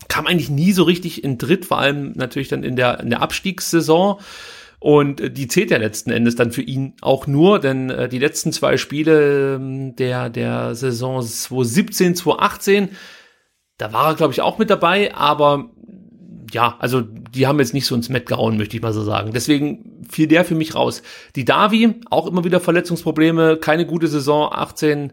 kam 0.08 0.26
eigentlich 0.26 0.48
nie 0.48 0.72
so 0.72 0.84
richtig 0.84 1.22
in 1.22 1.36
Dritt, 1.36 1.66
vor 1.66 1.78
allem 1.78 2.12
natürlich 2.12 2.48
dann 2.48 2.64
in 2.64 2.76
der, 2.76 3.00
in 3.00 3.10
der 3.10 3.20
Abstiegssaison. 3.20 4.20
Und 4.78 5.20
äh, 5.20 5.30
die 5.30 5.48
zählt 5.48 5.70
ja 5.70 5.76
letzten 5.76 6.10
Endes 6.10 6.34
dann 6.34 6.50
für 6.50 6.62
ihn 6.62 6.94
auch 7.02 7.26
nur, 7.26 7.58
denn 7.58 7.90
äh, 7.90 8.08
die 8.08 8.18
letzten 8.18 8.52
zwei 8.52 8.78
Spiele 8.78 9.56
ähm, 9.56 9.94
der, 9.96 10.30
der 10.30 10.74
Saison 10.74 11.20
2017, 11.20 12.16
2018, 12.16 12.88
da 13.76 13.92
war 13.92 14.08
er, 14.08 14.14
glaube 14.14 14.32
ich, 14.32 14.40
auch 14.40 14.56
mit 14.56 14.70
dabei, 14.70 15.14
aber 15.14 15.70
ja, 16.52 16.76
also 16.78 17.00
die 17.00 17.46
haben 17.46 17.58
jetzt 17.58 17.74
nicht 17.74 17.86
so 17.86 17.94
ins 17.94 18.08
Met 18.08 18.26
gehauen, 18.26 18.56
möchte 18.56 18.76
ich 18.76 18.82
mal 18.82 18.92
so 18.92 19.02
sagen. 19.02 19.32
Deswegen 19.32 20.04
fiel 20.08 20.28
der 20.28 20.44
für 20.44 20.54
mich 20.54 20.74
raus. 20.74 21.02
Die 21.36 21.44
Davi, 21.44 21.94
auch 22.10 22.26
immer 22.26 22.44
wieder 22.44 22.60
Verletzungsprobleme, 22.60 23.56
keine 23.56 23.86
gute 23.86 24.08
Saison, 24.08 24.50
18, 24.52 25.12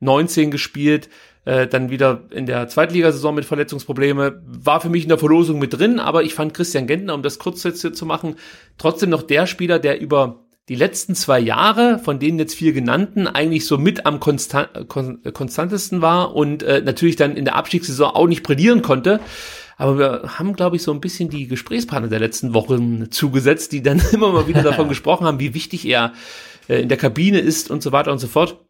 19 0.00 0.50
gespielt 0.50 1.08
äh, 1.44 1.66
dann 1.66 1.90
wieder 1.90 2.24
in 2.30 2.46
der 2.46 2.68
Zweitligasaison 2.68 3.34
mit 3.34 3.44
Verletzungsprobleme, 3.44 4.42
war 4.44 4.80
für 4.80 4.90
mich 4.90 5.04
in 5.04 5.08
der 5.08 5.18
Verlosung 5.18 5.58
mit 5.58 5.78
drin, 5.78 5.98
aber 5.98 6.22
ich 6.22 6.34
fand 6.34 6.54
Christian 6.54 6.86
Gentner, 6.86 7.14
um 7.14 7.22
das 7.22 7.38
kurz 7.38 7.62
jetzt 7.62 7.80
zu 7.80 8.06
machen, 8.06 8.36
trotzdem 8.78 9.10
noch 9.10 9.22
der 9.22 9.46
Spieler, 9.46 9.78
der 9.78 10.00
über 10.00 10.44
die 10.68 10.74
letzten 10.76 11.14
zwei 11.14 11.40
Jahre, 11.40 11.98
von 11.98 12.18
denen 12.18 12.38
jetzt 12.38 12.54
vier 12.54 12.72
genannten, 12.72 13.26
eigentlich 13.26 13.66
so 13.66 13.78
mit 13.78 14.06
am 14.06 14.20
konstant, 14.20 14.68
kon, 14.88 15.20
konstantesten 15.32 16.02
war 16.02 16.36
und 16.36 16.62
äh, 16.62 16.82
natürlich 16.84 17.16
dann 17.16 17.36
in 17.36 17.44
der 17.44 17.56
Abstiegssaison 17.56 18.10
auch 18.10 18.28
nicht 18.28 18.44
brillieren 18.44 18.82
konnte. 18.82 19.18
Aber 19.80 19.98
wir 19.98 20.38
haben, 20.38 20.52
glaube 20.52 20.76
ich, 20.76 20.82
so 20.82 20.92
ein 20.92 21.00
bisschen 21.00 21.30
die 21.30 21.46
Gesprächspartner 21.46 22.08
der 22.08 22.20
letzten 22.20 22.52
Wochen 22.52 23.10
zugesetzt, 23.10 23.72
die 23.72 23.82
dann 23.82 23.98
immer 24.12 24.30
mal 24.30 24.46
wieder 24.46 24.62
davon 24.62 24.88
gesprochen 24.90 25.26
haben, 25.26 25.40
wie 25.40 25.54
wichtig 25.54 25.86
er 25.86 26.12
äh, 26.68 26.82
in 26.82 26.90
der 26.90 26.98
Kabine 26.98 27.38
ist 27.38 27.70
und 27.70 27.82
so 27.82 27.90
weiter 27.90 28.12
und 28.12 28.18
so 28.18 28.26
fort. 28.26 28.62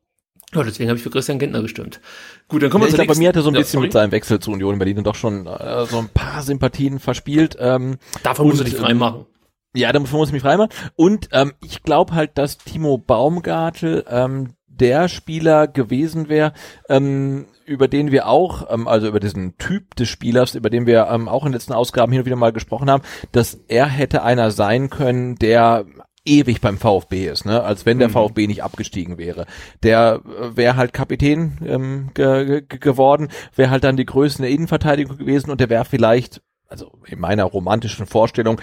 Ja, 0.55 0.63
deswegen 0.63 0.89
habe 0.89 0.99
ich 0.99 1.03
für 1.03 1.11
Christian 1.11 1.41
Gentner 1.41 1.63
gestimmt. 1.63 2.01
Gut, 2.47 2.63
dann 2.63 2.71
kommen 2.71 2.85
wir 2.85 2.91
ja, 2.91 2.95
zu 2.95 3.03
Ich 3.03 3.07
glaube, 3.07 3.15
bei 3.15 3.19
mir 3.19 3.29
hat 3.29 3.37
er 3.37 3.43
so 3.43 3.51
ein 3.51 3.55
bisschen 3.55 3.81
ja, 3.81 3.83
mit 3.83 3.93
seinem 3.93 4.13
Wechsel 4.13 4.39
zu 4.39 4.53
Union 4.53 4.79
Berlin 4.79 5.03
doch 5.03 5.17
schon 5.17 5.49
äh, 5.49 5.85
so 5.87 5.99
ein 5.99 6.09
paar 6.09 6.43
Sympathien 6.43 7.01
verspielt. 7.01 7.57
Ähm, 7.59 7.99
Davon 8.23 8.47
musst 8.47 8.61
du 8.61 8.65
dich 8.65 8.77
freimachen. 8.77 9.27
Ja, 9.75 9.93
davon 9.93 10.19
muss 10.19 10.29
ich 10.29 10.33
mich 10.33 10.43
freimachen. 10.43 10.71
Und 10.95 11.29
ähm, 11.33 11.55
ich 11.61 11.83
glaube 11.83 12.15
halt, 12.15 12.39
dass 12.39 12.59
Timo 12.59 12.99
Baumgartel 12.99 14.05
ähm, 14.09 14.55
der 14.69 15.09
Spieler 15.09 15.67
gewesen 15.67 16.29
wäre, 16.29 16.53
ähm, 16.89 17.47
über 17.71 17.87
den 17.87 18.11
wir 18.11 18.27
auch, 18.27 18.67
ähm, 18.69 18.89
also 18.89 19.07
über 19.07 19.21
diesen 19.21 19.57
Typ 19.57 19.95
des 19.95 20.09
Spielers, 20.09 20.57
über 20.57 20.71
den 20.71 20.87
wir 20.87 21.09
ähm, 21.11 21.29
auch 21.29 21.45
in 21.45 21.51
den 21.51 21.55
letzten 21.55 21.73
Ausgaben 21.73 22.11
hin 22.11 22.21
und 22.21 22.27
wieder 22.27 22.37
mal 22.37 22.53
gesprochen 22.53 22.91
haben, 22.91 23.05
dass 23.31 23.61
er 23.69 23.87
hätte 23.87 24.23
einer 24.23 24.51
sein 24.51 24.91
können, 24.91 25.37
der 25.37 25.87
ewig 26.25 26.61
beim 26.61 26.79
VfB 26.79 27.29
ist, 27.29 27.47
ne? 27.47 27.63
als 27.63 27.87
wenn 27.87 27.99
der 28.01 28.09
mhm. 28.09 28.13
VfB 28.13 28.47
nicht 28.49 28.65
abgestiegen 28.65 29.19
wäre. 29.19 29.47
Der 29.85 30.21
äh, 30.25 30.57
wäre 30.57 30.77
halt 30.77 30.93
Kapitän 30.93 31.59
ähm, 31.65 32.11
ge 32.13 32.63
ge 32.63 32.79
geworden, 32.79 33.29
wäre 33.55 33.71
halt 33.71 33.85
dann 33.85 33.97
die 33.97 34.05
der 34.05 34.51
Innenverteidigung 34.51 35.17
gewesen 35.17 35.51
und 35.51 35.61
der 35.61 35.71
wäre 35.71 35.85
vielleicht, 35.85 36.43
also 36.67 36.93
in 37.07 37.21
meiner 37.21 37.45
romantischen 37.45 38.07
Vorstellung, 38.07 38.61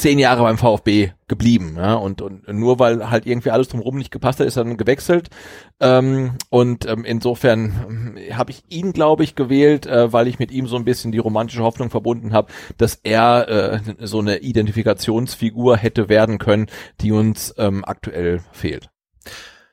zehn 0.00 0.18
Jahre 0.18 0.42
beim 0.42 0.58
VfB 0.58 1.12
geblieben. 1.28 1.74
Ja? 1.76 1.94
Und, 1.94 2.22
und 2.22 2.48
nur 2.48 2.78
weil 2.78 3.10
halt 3.10 3.26
irgendwie 3.26 3.50
alles 3.50 3.68
drumherum 3.68 3.96
nicht 3.96 4.10
gepasst 4.10 4.40
hat, 4.40 4.46
ist 4.46 4.56
er 4.56 4.64
dann 4.64 4.76
gewechselt. 4.76 5.30
Ähm, 5.78 6.32
und 6.48 6.86
ähm, 6.86 7.04
insofern 7.04 8.16
äh, 8.16 8.32
habe 8.34 8.50
ich 8.50 8.64
ihn, 8.68 8.92
glaube 8.92 9.24
ich, 9.24 9.34
gewählt, 9.34 9.86
äh, 9.86 10.12
weil 10.12 10.26
ich 10.26 10.38
mit 10.38 10.50
ihm 10.50 10.66
so 10.66 10.76
ein 10.76 10.84
bisschen 10.84 11.12
die 11.12 11.18
romantische 11.18 11.62
Hoffnung 11.62 11.90
verbunden 11.90 12.32
habe, 12.32 12.52
dass 12.76 12.98
er 13.02 13.48
äh, 13.48 14.06
so 14.06 14.18
eine 14.18 14.38
Identifikationsfigur 14.38 15.76
hätte 15.76 16.08
werden 16.08 16.38
können, 16.38 16.66
die 17.00 17.12
uns 17.12 17.54
ähm, 17.58 17.84
aktuell 17.84 18.40
fehlt. 18.52 18.90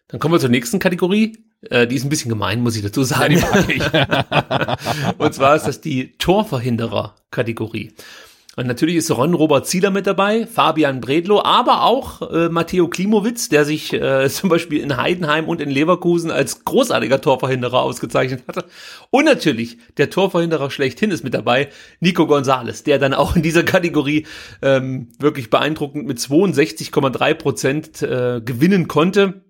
Dann 0.09 0.19
kommen 0.19 0.33
wir 0.33 0.39
zur 0.39 0.49
nächsten 0.49 0.79
Kategorie. 0.79 1.37
Äh, 1.61 1.87
die 1.87 1.95
ist 1.95 2.05
ein 2.05 2.09
bisschen 2.09 2.29
gemein, 2.29 2.61
muss 2.61 2.75
ich 2.75 2.83
dazu 2.83 3.03
sagen. 3.03 3.37
Ja, 3.37 3.61
die 3.61 3.79
mag 3.79 4.77
ich. 5.09 5.17
Und 5.17 5.33
zwar 5.33 5.55
ist 5.55 5.67
das 5.67 5.81
die 5.81 6.13
Torverhinderer-Kategorie. 6.17 7.93
Und 8.57 8.65
natürlich 8.65 8.95
ist 8.95 9.11
Ron 9.11 9.35
Robert 9.35 9.67
Zieler 9.67 9.91
mit 9.91 10.07
dabei, 10.07 10.47
Fabian 10.47 10.99
Bredlo, 10.99 11.43
aber 11.43 11.83
auch 11.83 12.31
äh, 12.31 12.49
Matteo 12.49 12.87
Klimowitz, 12.87 13.49
der 13.49 13.65
sich 13.65 13.93
äh, 13.93 14.27
zum 14.31 14.49
Beispiel 14.49 14.81
in 14.81 14.97
Heidenheim 14.97 15.45
und 15.47 15.61
in 15.61 15.69
Leverkusen 15.69 16.31
als 16.31 16.65
großartiger 16.65 17.21
Torverhinderer 17.21 17.83
ausgezeichnet 17.83 18.45
hatte. 18.47 18.65
Und 19.11 19.25
natürlich 19.25 19.77
der 19.97 20.09
Torverhinderer 20.09 20.71
schlechthin 20.71 21.11
ist 21.11 21.23
mit 21.23 21.35
dabei, 21.35 21.69
Nico 21.99 22.25
Gonzalez, 22.25 22.81
der 22.81 22.97
dann 22.97 23.13
auch 23.13 23.35
in 23.35 23.43
dieser 23.43 23.61
Kategorie 23.61 24.25
ähm, 24.63 25.09
wirklich 25.19 25.51
beeindruckend 25.51 26.07
mit 26.07 26.17
62,3 26.17 27.33
Prozent 27.35 28.01
äh, 28.01 28.41
gewinnen 28.43 28.87
konnte. 28.87 29.45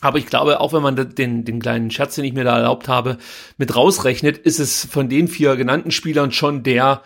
Aber 0.00 0.16
ich 0.16 0.26
glaube, 0.26 0.60
auch 0.60 0.72
wenn 0.72 0.82
man 0.82 1.14
den, 1.14 1.44
den 1.44 1.60
kleinen 1.60 1.90
Scherz, 1.90 2.14
den 2.14 2.24
ich 2.24 2.32
mir 2.32 2.44
da 2.44 2.56
erlaubt 2.56 2.88
habe, 2.88 3.18
mit 3.58 3.76
rausrechnet, 3.76 4.38
ist 4.38 4.60
es 4.60 4.86
von 4.86 5.10
den 5.10 5.28
vier 5.28 5.56
genannten 5.56 5.90
Spielern 5.90 6.32
schon 6.32 6.62
der, 6.62 7.02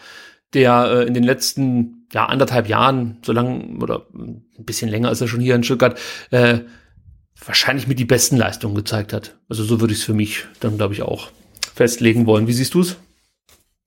der 0.55 0.91
äh, 0.91 1.07
in 1.07 1.15
den 1.15 1.25
letzten 1.25 2.07
ja, 2.13 2.27
anderthalb 2.27 2.69
Jahren, 2.69 3.19
so 3.23 3.33
lang 3.33 3.81
oder 3.81 4.07
ein 4.13 4.45
bisschen 4.59 4.89
länger 4.89 5.11
ist 5.11 5.21
er 5.21 5.29
schon 5.29 5.41
hier 5.41 5.55
in 5.55 5.63
Stuttgart, 5.63 5.99
äh, 6.31 6.61
wahrscheinlich 7.45 7.87
mit 7.87 7.99
die 7.99 8.05
besten 8.05 8.37
Leistungen 8.37 8.75
gezeigt 8.75 9.13
hat. 9.13 9.37
Also 9.49 9.65
so 9.65 9.81
würde 9.81 9.93
ich 9.93 10.01
es 10.01 10.05
für 10.05 10.15
mich 10.15 10.45
dann, 10.61 10.77
glaube 10.77 10.95
ich, 10.95 11.03
auch 11.03 11.31
festlegen 11.75 12.27
wollen. 12.27 12.47
Wie 12.47 12.53
siehst 12.53 12.75
du 12.75 12.81
es? 12.81 12.97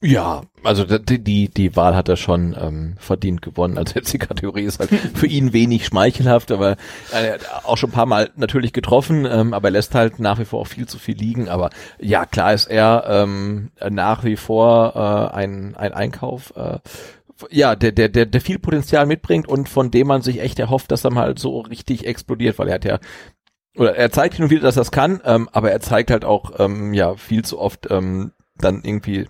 Ja, 0.05 0.41
also 0.65 0.83
die, 0.83 1.23
die, 1.23 1.47
die 1.47 1.77
Wahl 1.77 1.95
hat 1.95 2.09
er 2.09 2.17
schon 2.17 2.57
ähm, 2.59 2.95
verdient 2.99 3.41
gewonnen. 3.41 3.77
Also 3.77 3.95
jetzt 3.95 4.11
die 4.11 4.17
Kategorie 4.17 4.63
ist 4.63 4.79
halt 4.79 4.89
für 5.13 5.27
ihn 5.27 5.53
wenig 5.53 5.85
schmeichelhaft, 5.85 6.51
aber 6.51 6.71
äh, 7.13 7.37
auch 7.63 7.77
schon 7.77 7.89
ein 7.89 7.93
paar 7.93 8.05
Mal 8.05 8.29
natürlich 8.35 8.73
getroffen, 8.73 9.25
ähm, 9.25 9.53
aber 9.53 9.69
er 9.69 9.71
lässt 9.71 9.95
halt 9.95 10.19
nach 10.19 10.39
wie 10.39 10.45
vor 10.45 10.59
auch 10.59 10.67
viel 10.67 10.87
zu 10.87 10.99
viel 10.99 11.15
liegen. 11.15 11.47
Aber 11.47 11.69
ja, 11.99 12.25
klar 12.25 12.53
ist 12.53 12.65
er 12.65 13.05
ähm, 13.07 13.71
nach 13.89 14.25
wie 14.25 14.35
vor 14.35 14.93
äh, 14.93 15.35
ein, 15.37 15.73
ein 15.77 15.93
Einkauf. 15.93 16.53
Äh, 16.57 16.79
ja, 17.49 17.77
der, 17.77 17.93
der, 17.93 18.09
der, 18.09 18.25
der 18.25 18.41
viel 18.41 18.59
Potenzial 18.59 19.05
mitbringt 19.05 19.47
und 19.47 19.69
von 19.69 19.89
dem 19.89 20.07
man 20.07 20.21
sich 20.21 20.41
echt 20.41 20.59
erhofft, 20.59 20.91
dass 20.91 21.05
er 21.05 21.11
mal 21.11 21.37
so 21.37 21.61
richtig 21.61 22.05
explodiert, 22.05 22.59
weil 22.59 22.67
er 22.67 22.75
hat 22.75 22.85
ja 22.85 22.99
oder 23.77 23.95
er 23.95 24.11
zeigt 24.11 24.35
hin 24.35 24.43
und 24.43 24.51
wieder, 24.51 24.63
dass 24.63 24.75
er 24.75 24.83
es 24.83 24.91
kann, 24.91 25.21
ähm, 25.23 25.47
aber 25.53 25.71
er 25.71 25.79
zeigt 25.79 26.11
halt 26.11 26.25
auch 26.25 26.59
ähm, 26.59 26.93
ja 26.93 27.15
viel 27.15 27.45
zu 27.45 27.57
oft 27.57 27.89
ähm, 27.89 28.33
dann 28.57 28.81
irgendwie 28.83 29.27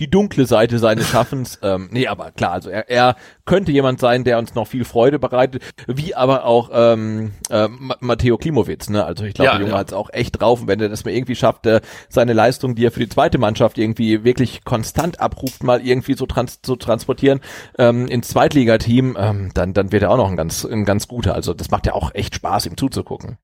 die 0.00 0.10
dunkle 0.10 0.46
Seite 0.46 0.78
seines 0.78 1.08
Schaffens. 1.08 1.58
ähm, 1.62 1.88
nee, 1.90 2.06
aber 2.06 2.30
klar, 2.32 2.52
also 2.52 2.70
er, 2.70 2.88
er 2.88 3.16
könnte 3.46 3.72
jemand 3.72 4.00
sein, 4.00 4.24
der 4.24 4.38
uns 4.38 4.54
noch 4.54 4.66
viel 4.66 4.84
Freude 4.84 5.18
bereitet, 5.18 5.62
wie 5.86 6.14
aber 6.14 6.44
auch 6.44 6.70
ähm, 6.72 7.32
äh, 7.48 7.68
Matteo 8.00 8.36
Klimowitz. 8.36 8.90
Ne? 8.90 9.04
Also 9.04 9.24
ich 9.24 9.34
glaube, 9.34 9.46
ja, 9.46 9.52
der 9.52 9.60
Junge 9.60 9.72
ja. 9.72 9.78
hat 9.78 9.88
es 9.88 9.94
auch 9.94 10.10
echt 10.12 10.40
drauf. 10.40 10.60
Und 10.60 10.68
wenn 10.68 10.80
er 10.80 10.88
das 10.88 11.04
mal 11.04 11.12
irgendwie 11.12 11.36
schafft, 11.36 11.66
äh, 11.66 11.80
seine 12.08 12.32
Leistung, 12.32 12.74
die 12.74 12.84
er 12.84 12.90
für 12.90 13.00
die 13.00 13.08
zweite 13.08 13.38
Mannschaft 13.38 13.78
irgendwie 13.78 14.24
wirklich 14.24 14.64
konstant 14.64 15.20
abruft, 15.20 15.62
mal 15.62 15.80
irgendwie 15.80 16.14
so 16.14 16.26
trans 16.26 16.60
zu 16.62 16.76
transportieren 16.76 17.40
ähm, 17.78 18.08
ins 18.08 18.28
Zweitligateam, 18.28 19.16
ähm, 19.18 19.50
dann, 19.54 19.72
dann 19.72 19.92
wird 19.92 20.02
er 20.02 20.10
auch 20.10 20.16
noch 20.16 20.28
ein 20.28 20.36
ganz, 20.36 20.64
ein 20.64 20.84
ganz 20.84 21.06
guter. 21.06 21.34
Also 21.34 21.54
das 21.54 21.70
macht 21.70 21.86
ja 21.86 21.94
auch 21.94 22.14
echt 22.14 22.34
Spaß, 22.34 22.66
ihm 22.66 22.76
zuzugucken. 22.76 23.38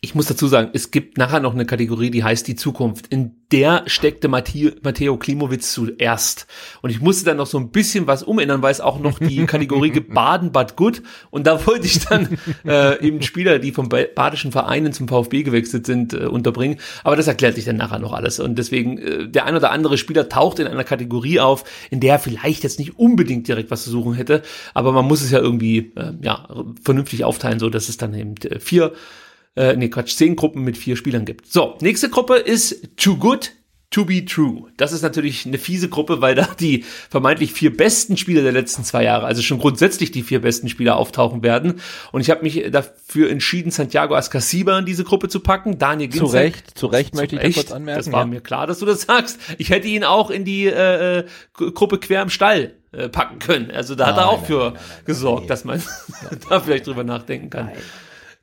Ich 0.00 0.14
muss 0.14 0.26
dazu 0.26 0.46
sagen, 0.48 0.70
es 0.72 0.90
gibt 0.90 1.18
nachher 1.18 1.40
noch 1.40 1.54
eine 1.54 1.66
Kategorie, 1.66 2.10
die 2.10 2.24
heißt 2.24 2.48
die 2.48 2.56
Zukunft. 2.56 3.08
In 3.08 3.42
der 3.52 3.82
steckte 3.86 4.28
Matteo, 4.28 4.70
Matteo 4.82 5.18
Klimowitz 5.18 5.72
zuerst. 5.72 6.46
Und 6.80 6.90
ich 6.90 7.00
musste 7.00 7.26
dann 7.26 7.36
noch 7.36 7.46
so 7.46 7.58
ein 7.58 7.70
bisschen 7.70 8.06
was 8.06 8.22
umändern, 8.22 8.62
weil 8.62 8.72
es 8.72 8.80
auch 8.80 8.98
noch 8.98 9.18
die 9.18 9.41
Kategorie 9.46 9.90
gibt 9.92 10.14
Baden, 10.14 10.52
Bad 10.52 10.76
Gut. 10.76 11.02
Und 11.30 11.46
da 11.46 11.66
wollte 11.66 11.86
ich 11.86 12.00
dann 12.00 12.38
äh, 12.64 13.04
eben 13.04 13.22
Spieler, 13.22 13.58
die 13.58 13.72
vom 13.72 13.88
badischen 13.88 14.52
Vereinen 14.52 14.92
zum 14.92 15.08
VfB 15.08 15.42
gewechselt 15.42 15.86
sind, 15.86 16.12
äh, 16.12 16.26
unterbringen. 16.26 16.78
Aber 17.04 17.16
das 17.16 17.26
erklärt 17.26 17.54
sich 17.54 17.64
dann 17.64 17.76
nachher 17.76 17.98
noch 17.98 18.12
alles. 18.12 18.40
Und 18.40 18.58
deswegen, 18.58 18.98
äh, 18.98 19.28
der 19.28 19.46
ein 19.46 19.56
oder 19.56 19.70
andere 19.70 19.98
Spieler 19.98 20.28
taucht 20.28 20.58
in 20.58 20.66
einer 20.66 20.84
Kategorie 20.84 21.40
auf, 21.40 21.64
in 21.90 22.00
der 22.00 22.14
er 22.14 22.18
vielleicht 22.18 22.62
jetzt 22.62 22.78
nicht 22.78 22.98
unbedingt 22.98 23.48
direkt 23.48 23.70
was 23.70 23.84
zu 23.84 23.90
suchen 23.90 24.14
hätte. 24.14 24.42
Aber 24.74 24.92
man 24.92 25.06
muss 25.06 25.22
es 25.22 25.30
ja 25.30 25.38
irgendwie 25.38 25.92
äh, 25.96 26.12
ja, 26.20 26.48
vernünftig 26.82 27.24
aufteilen, 27.24 27.58
so 27.58 27.70
dass 27.70 27.88
es 27.88 27.96
dann 27.96 28.14
eben 28.14 28.34
äh, 28.44 28.60
vier 28.60 28.92
äh, 29.56 29.76
nee, 29.76 29.88
Quatsch, 29.88 30.16
zehn 30.16 30.36
Gruppen 30.36 30.62
mit 30.62 30.78
vier 30.78 30.96
Spielern 30.96 31.24
gibt. 31.24 31.46
So, 31.46 31.76
nächste 31.80 32.08
Gruppe 32.08 32.36
ist 32.36 32.96
Too 32.96 33.16
Good 33.16 33.52
To 33.92 34.06
Be 34.06 34.24
True. 34.24 34.64
Das 34.78 34.92
ist 34.92 35.02
natürlich 35.02 35.46
eine 35.46 35.58
fiese 35.58 35.88
Gruppe, 35.88 36.20
weil 36.20 36.34
da 36.34 36.48
die 36.58 36.84
vermeintlich 37.10 37.52
vier 37.52 37.76
besten 37.76 38.16
Spieler 38.16 38.42
der 38.42 38.52
letzten 38.52 38.84
zwei 38.84 39.04
Jahre, 39.04 39.26
also 39.26 39.42
schon 39.42 39.58
grundsätzlich 39.58 40.10
die 40.10 40.22
vier 40.22 40.40
besten 40.40 40.68
Spieler 40.70 40.96
auftauchen 40.96 41.42
werden. 41.42 41.80
Und 42.10 42.22
ich 42.22 42.30
habe 42.30 42.42
mich 42.42 42.70
dafür 42.70 43.30
entschieden, 43.30 43.70
Santiago 43.70 44.14
Ascasiba 44.14 44.78
in 44.78 44.86
diese 44.86 45.04
Gruppe 45.04 45.28
zu 45.28 45.40
packen. 45.40 45.78
Daniel 45.78 46.08
Ginzek. 46.08 46.28
Zu 46.28 46.36
Recht, 46.36 46.78
zu 46.78 46.86
Recht 46.86 47.14
möchte 47.14 47.36
ich 47.36 47.54
kurz 47.54 47.70
anmerken. 47.70 47.98
Das 47.98 48.12
war 48.12 48.20
ja. 48.20 48.26
mir 48.26 48.40
klar, 48.40 48.66
dass 48.66 48.78
du 48.78 48.86
das 48.86 49.02
sagst. 49.02 49.38
Ich 49.58 49.70
hätte 49.70 49.88
ihn 49.88 50.04
auch 50.04 50.30
in 50.30 50.44
die 50.44 50.66
äh, 50.66 51.18
äh 51.18 51.24
Gruppe 51.52 51.98
quer 51.98 52.22
im 52.22 52.30
Stall 52.30 52.72
äh, 52.92 53.10
packen 53.10 53.38
können. 53.38 53.70
Also 53.70 53.94
da 53.94 54.06
hat 54.06 54.16
nein, 54.16 54.24
er 54.24 54.30
auch 54.30 54.38
nein, 54.38 54.46
für 54.46 54.70
nein, 54.70 54.82
gesorgt, 55.04 55.50
dass 55.50 55.64
man 55.64 55.82
da 56.48 56.60
vielleicht 56.60 56.86
drüber 56.86 57.04
nachdenken 57.04 57.50
kann. 57.50 57.70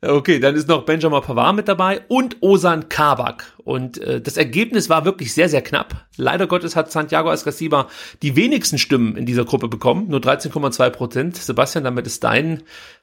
Okay, 0.02 0.40
dann 0.40 0.56
ist 0.56 0.66
noch 0.66 0.86
Benjamin 0.86 1.20
Pavard 1.20 1.56
mit 1.56 1.68
dabei 1.68 2.00
und 2.08 2.38
Osan 2.40 2.88
Kabak. 2.88 3.52
Und 3.58 3.98
äh, 3.98 4.22
das 4.22 4.38
Ergebnis 4.38 4.88
war 4.88 5.04
wirklich 5.04 5.34
sehr, 5.34 5.50
sehr 5.50 5.60
knapp. 5.60 6.06
Leider 6.16 6.46
Gottes 6.46 6.74
hat 6.74 6.90
Santiago 6.90 7.30
Ascasiba 7.30 7.88
die 8.22 8.34
wenigsten 8.34 8.78
Stimmen 8.78 9.16
in 9.16 9.26
dieser 9.26 9.44
Gruppe 9.44 9.68
bekommen, 9.68 10.08
nur 10.08 10.20
13,2 10.20 10.88
Prozent. 10.88 11.36
Sebastian, 11.36 11.84
damit 11.84 12.06
ist 12.06 12.24
dein 12.24 12.62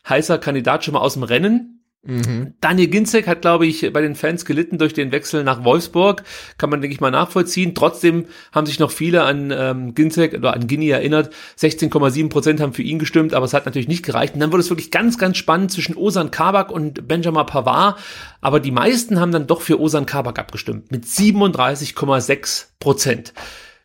heißer 0.09 0.39
Kandidat 0.39 0.85
schon 0.85 0.95
mal 0.95 1.01
aus 1.01 1.13
dem 1.13 1.23
Rennen. 1.23 1.76
Mhm. 2.07 2.53
Daniel 2.61 2.87
Ginzek 2.87 3.27
hat, 3.27 3.41
glaube 3.41 3.67
ich, 3.67 3.91
bei 3.91 4.01
den 4.01 4.15
Fans 4.15 4.45
gelitten 4.45 4.77
durch 4.77 4.93
den 4.93 5.11
Wechsel 5.11 5.43
nach 5.43 5.65
Wolfsburg. 5.65 6.23
Kann 6.57 6.69
man, 6.69 6.79
denke 6.79 6.93
ich 6.93 7.01
mal, 7.01 7.11
nachvollziehen. 7.11 7.75
Trotzdem 7.75 8.27
haben 8.53 8.65
sich 8.65 8.79
noch 8.79 8.91
viele 8.91 9.23
an 9.23 9.53
ähm, 9.55 9.93
Ginzek 9.93 10.33
oder 10.33 10.53
an 10.53 10.67
Gini 10.67 10.89
erinnert. 10.89 11.31
16,7 11.59 12.29
Prozent 12.29 12.61
haben 12.61 12.73
für 12.73 12.81
ihn 12.81 12.97
gestimmt, 12.97 13.33
aber 13.33 13.45
es 13.45 13.53
hat 13.53 13.65
natürlich 13.65 13.89
nicht 13.89 14.05
gereicht. 14.05 14.33
Und 14.33 14.39
dann 14.39 14.53
wurde 14.53 14.61
es 14.61 14.69
wirklich 14.69 14.89
ganz, 14.89 15.17
ganz 15.17 15.37
spannend 15.37 15.71
zwischen 15.71 15.95
Osan 15.95 16.31
Kabak 16.31 16.71
und 16.71 17.07
Benjamin 17.09 17.45
Pavard. 17.45 17.99
Aber 18.39 18.61
die 18.61 18.71
meisten 18.71 19.19
haben 19.19 19.33
dann 19.33 19.45
doch 19.45 19.61
für 19.61 19.79
Osan 19.79 20.05
Kabak 20.05 20.39
abgestimmt. 20.39 20.89
Mit 20.91 21.03
37,6 21.03 22.67
Prozent. 22.79 23.33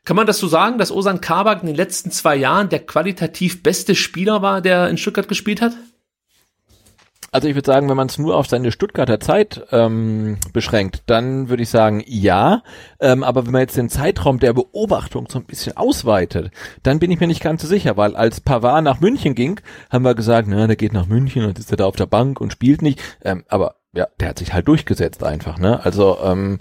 Kann 0.05 0.17
man 0.17 0.27
das 0.27 0.39
so 0.39 0.47
sagen, 0.47 0.79
dass 0.79 0.93
Osan 0.93 1.21
Kabak 1.21 1.63
in 1.63 1.67
den 1.67 1.77
letzten 1.77 2.11
zwei 2.13 2.37
Jahren 2.37 2.69
der 2.69 2.87
qualitativ 2.87 3.63
beste 3.63 3.95
Spieler 3.95 4.43
war, 4.43 4.61
der 4.61 4.89
in 4.89 4.99
Stuttgart 4.99 5.29
gespielt 5.29 5.61
hat? 5.61 5.73
Also 7.35 7.49
ich 7.49 7.55
würde 7.55 7.67
sagen, 7.67 7.89
wenn 7.89 7.97
man 7.97 8.09
es 8.09 8.19
nur 8.19 8.37
auf 8.37 8.47
seine 8.47 8.71
Stuttgarter 8.71 9.19
Zeit 9.19 9.67
ähm, 9.73 10.37
beschränkt, 10.53 11.03
dann 11.07 11.49
würde 11.49 11.63
ich 11.63 11.71
sagen, 11.71 12.05
ja. 12.07 12.63
Ähm, 13.01 13.25
aber 13.25 13.47
wenn 13.47 13.53
man 13.53 13.63
jetzt 13.63 13.79
den 13.79 13.89
Zeitraum 13.89 14.39
der 14.39 14.53
Beobachtung 14.53 15.27
so 15.31 15.39
ein 15.39 15.47
bisschen 15.47 15.75
ausweitet, 15.75 16.51
dann 16.83 16.99
bin 16.99 17.11
ich 17.11 17.21
mir 17.21 17.27
nicht 17.27 17.43
ganz 17.43 17.63
so 17.63 17.69
sicher, 17.69 17.97
weil 17.97 18.17
als 18.17 18.43
Pavard 18.43 18.85
nach 18.85 19.01
München 19.01 19.35
ging, 19.35 19.61
haben 19.91 20.05
wir 20.05 20.15
gesagt, 20.15 20.47
na, 20.47 20.67
der 20.67 20.77
geht 20.77 20.93
nach 20.93 21.07
München 21.07 21.47
und 21.47 21.59
er 21.59 21.77
da 21.79 21.87
auf 21.87 21.97
der 21.97 22.05
Bank 22.05 22.39
und 22.39 22.53
spielt 22.53 22.83
nicht. 22.83 23.01
Ähm, 23.25 23.45
aber 23.49 23.77
ja, 23.95 24.09
der 24.21 24.29
hat 24.29 24.39
sich 24.39 24.53
halt 24.53 24.69
durchgesetzt 24.69 25.25
einfach, 25.25 25.59
ne? 25.59 25.83
Also 25.85 26.19
ähm, 26.23 26.59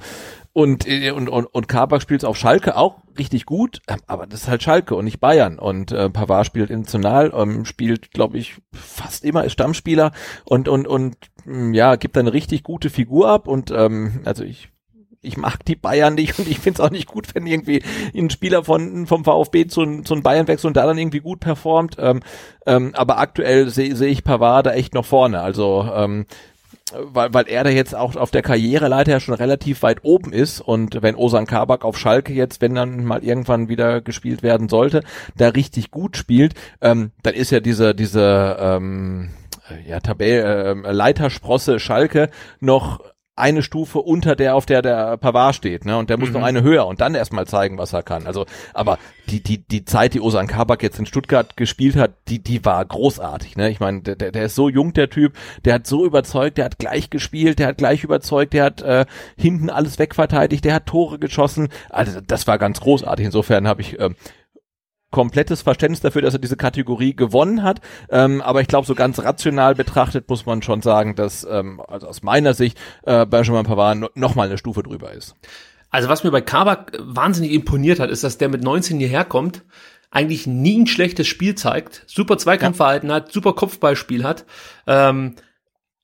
und, 0.54 0.88
äh, 0.88 1.12
und, 1.12 1.30
und, 1.30 1.46
und 1.46 1.68
Kabak 1.68 2.02
spielt 2.02 2.26
auf 2.26 2.38
Schalke 2.38 2.76
auch 2.76 2.98
richtig 3.18 3.46
gut, 3.46 3.82
ähm, 3.88 4.00
aber 4.08 4.28
das 4.28 4.42
ist 4.42 4.48
halt 4.50 4.64
Schalke 4.64 4.96
und 4.96 5.06
nicht 5.06 5.20
Bayern. 5.20 5.60
Und 5.60 5.92
äh, 5.92 6.10
Pavard 6.10 6.46
spielt 6.46 6.70
international, 6.70 7.32
ähm, 7.36 7.66
spielt, 7.66 8.12
glaube 8.12 8.38
ich, 8.38 8.58
fast 8.74 9.24
immer 9.24 9.46
ist 9.46 9.54
Stammspieler 9.54 10.12
und, 10.44 10.68
und, 10.68 10.88
und 10.88 11.16
mm, 11.46 11.74
ja, 11.74 11.96
gibt 11.96 12.18
eine 12.18 12.34
richtig 12.34 12.64
gute 12.64 12.90
Figur 12.90 13.30
ab. 13.30 13.48
Und 13.48 13.72
ähm, 13.72 14.22
also 14.26 14.44
ich 14.44 14.70
ich 15.24 15.38
mag 15.38 15.64
die 15.66 15.76
Bayern 15.76 16.16
nicht 16.16 16.38
und 16.40 16.48
ich 16.48 16.60
finde 16.60 16.82
es 16.82 16.86
auch 16.86 16.92
nicht 16.92 17.08
gut, 17.08 17.34
wenn 17.36 17.46
irgendwie 17.46 17.84
ein 18.16 18.30
Spieler 18.30 18.64
von 18.64 19.06
vom 19.06 19.24
VfB 19.24 19.68
zu, 19.68 20.02
zu 20.02 20.16
Bayern 20.22 20.48
wechselt 20.48 20.70
und 20.70 20.78
da 20.78 20.86
dann 20.86 20.98
irgendwie 20.98 21.20
gut 21.20 21.40
performt. 21.40 21.96
Ähm, 22.00 22.22
ähm, 22.66 22.92
aber 22.96 23.20
aktuell 23.20 23.70
sehe 23.70 23.96
seh 23.96 24.08
ich 24.08 24.24
Pavard 24.24 24.66
da 24.66 24.74
echt 24.74 24.94
noch 24.94 25.06
vorne. 25.06 25.42
Also 25.42 25.88
ähm, 25.94 26.26
weil, 26.98 27.34
weil 27.34 27.48
er 27.48 27.64
da 27.64 27.70
jetzt 27.70 27.96
auch 27.96 28.16
auf 28.16 28.32
der 28.32 28.42
Karriereleiter 28.42 29.12
ja 29.12 29.20
schon 29.20 29.34
relativ 29.34 29.84
weit 29.84 30.00
oben 30.04 30.34
ist 30.34 30.62
und 30.62 31.02
wenn 31.02 31.16
Osan 31.16 31.46
Kabak 31.46 31.84
auf 31.86 31.98
Schalke 31.98 32.34
jetzt, 32.34 32.62
wenn 32.62 32.76
dann 32.76 33.06
mal 33.06 33.24
irgendwann 33.24 33.70
wieder 33.70 34.02
gespielt 34.02 34.44
werden 34.44 34.70
sollte, 34.70 35.04
da 35.36 35.50
richtig 35.50 35.92
gut 35.92 36.18
spielt, 36.18 36.54
ähm, 36.82 37.12
dann 37.24 37.34
ist 37.34 37.52
ja 37.52 37.60
diese, 37.60 37.96
diese 37.96 38.58
ähm, 38.60 39.30
ja, 39.88 40.00
Tabell, 40.00 40.84
äh, 40.86 40.92
Leitersprosse 40.92 41.80
Schalke 41.80 42.30
noch 42.60 43.02
eine 43.42 43.64
Stufe 43.64 44.00
unter 44.00 44.36
der, 44.36 44.56
auf 44.56 44.66
der 44.66 44.82
der 44.82 45.18
Pavard 45.18 45.56
steht, 45.56 45.86
ne? 45.86 45.98
Und 45.98 46.10
der 46.10 46.18
muss 46.18 46.30
mhm. 46.30 46.36
noch 46.36 46.44
eine 46.44 46.62
höher 46.62 46.86
und 46.86 47.02
dann 47.02 47.16
erstmal 47.16 47.48
zeigen, 47.48 47.78
was 47.78 47.92
er 47.92 48.04
kann. 48.04 48.28
Also, 48.28 48.46
aber 48.74 49.00
die, 49.30 49.42
die, 49.42 49.58
die 49.58 49.84
Zeit, 49.84 50.14
die 50.14 50.22
Osan 50.22 50.48
Kabak 50.48 50.84
jetzt 50.84 51.00
in 51.00 51.06
Stuttgart 51.06 51.58
gespielt 51.58 51.96
hat, 51.96 52.12
die, 52.28 52.40
die 52.40 52.64
war 52.64 52.84
großartig, 52.86 53.58
ne? 53.58 53.70
Ich 53.70 53.80
meine, 53.80 54.02
der, 54.02 54.32
der 54.32 54.46
ist 54.46 54.56
so 54.56 54.70
jung, 54.70 54.94
der 54.94 55.10
Typ, 55.10 55.34
der 55.66 55.76
hat 55.76 55.88
so 55.88 56.06
überzeugt, 56.06 56.58
der 56.58 56.66
hat 56.66 56.78
gleich 56.78 57.10
gespielt, 57.10 57.60
der 57.60 57.68
hat 57.68 57.78
gleich 57.78 58.04
überzeugt, 58.04 58.54
der 58.54 58.64
hat 58.66 58.82
äh, 58.82 59.06
hinten 59.36 59.70
alles 59.70 60.00
wegverteidigt, 60.00 60.64
der 60.64 60.76
hat 60.76 60.86
Tore 60.86 61.20
geschossen. 61.20 61.70
Also, 61.90 62.22
das 62.22 62.48
war 62.48 62.58
ganz 62.58 62.80
großartig. 62.80 63.26
Insofern 63.26 63.68
habe 63.68 63.82
ich 63.82 64.00
äh, 64.00 64.12
komplettes 65.12 65.62
Verständnis 65.62 66.00
dafür, 66.02 66.22
dass 66.22 66.34
er 66.34 66.40
diese 66.40 66.58
Kategorie 66.58 67.16
gewonnen 67.16 67.64
hat. 67.64 67.82
Ähm, 68.10 68.42
aber 68.42 68.62
ich 68.62 68.68
glaube, 68.68 68.88
so 68.88 68.96
ganz 68.96 69.20
rational 69.20 69.76
betrachtet 69.76 70.30
muss 70.30 70.46
man 70.46 70.62
schon 70.62 70.82
sagen, 70.82 71.16
dass 71.16 71.46
ähm, 71.50 71.82
also 71.88 72.08
aus 72.08 72.24
meiner 72.24 72.54
Sicht 72.54 72.78
äh, 73.04 73.26
Benjamin 73.26 73.66
Pavard 73.66 73.98
no, 73.98 74.10
noch 74.16 74.36
eine 74.38 74.58
Stufe 74.58 74.84
drüber 74.84 75.12
ist. 75.12 75.36
Also 75.90 76.08
was 76.08 76.24
mir 76.24 76.32
bei 76.32 76.42
Kabak 76.42 76.98
wahnsinnig 77.00 77.52
imponiert 77.52 78.00
hat, 78.00 78.10
ist, 78.10 78.24
dass 78.24 78.38
der 78.38 78.48
mit 78.50 78.64
19 78.64 78.98
hierher 79.00 79.26
kommt, 79.26 79.64
eigentlich 80.10 80.48
nie 80.48 80.80
ein 80.80 80.88
schlechtes 80.88 81.28
Spiel 81.28 81.56
zeigt, 81.56 82.04
super 82.08 82.38
Zweikampfverhalten 82.38 83.10
ja. 83.10 83.16
hat, 83.16 83.32
super 83.32 83.54
Kopfballspiel 83.54 84.24
hat. 84.24 84.46
Ähm, 84.88 85.36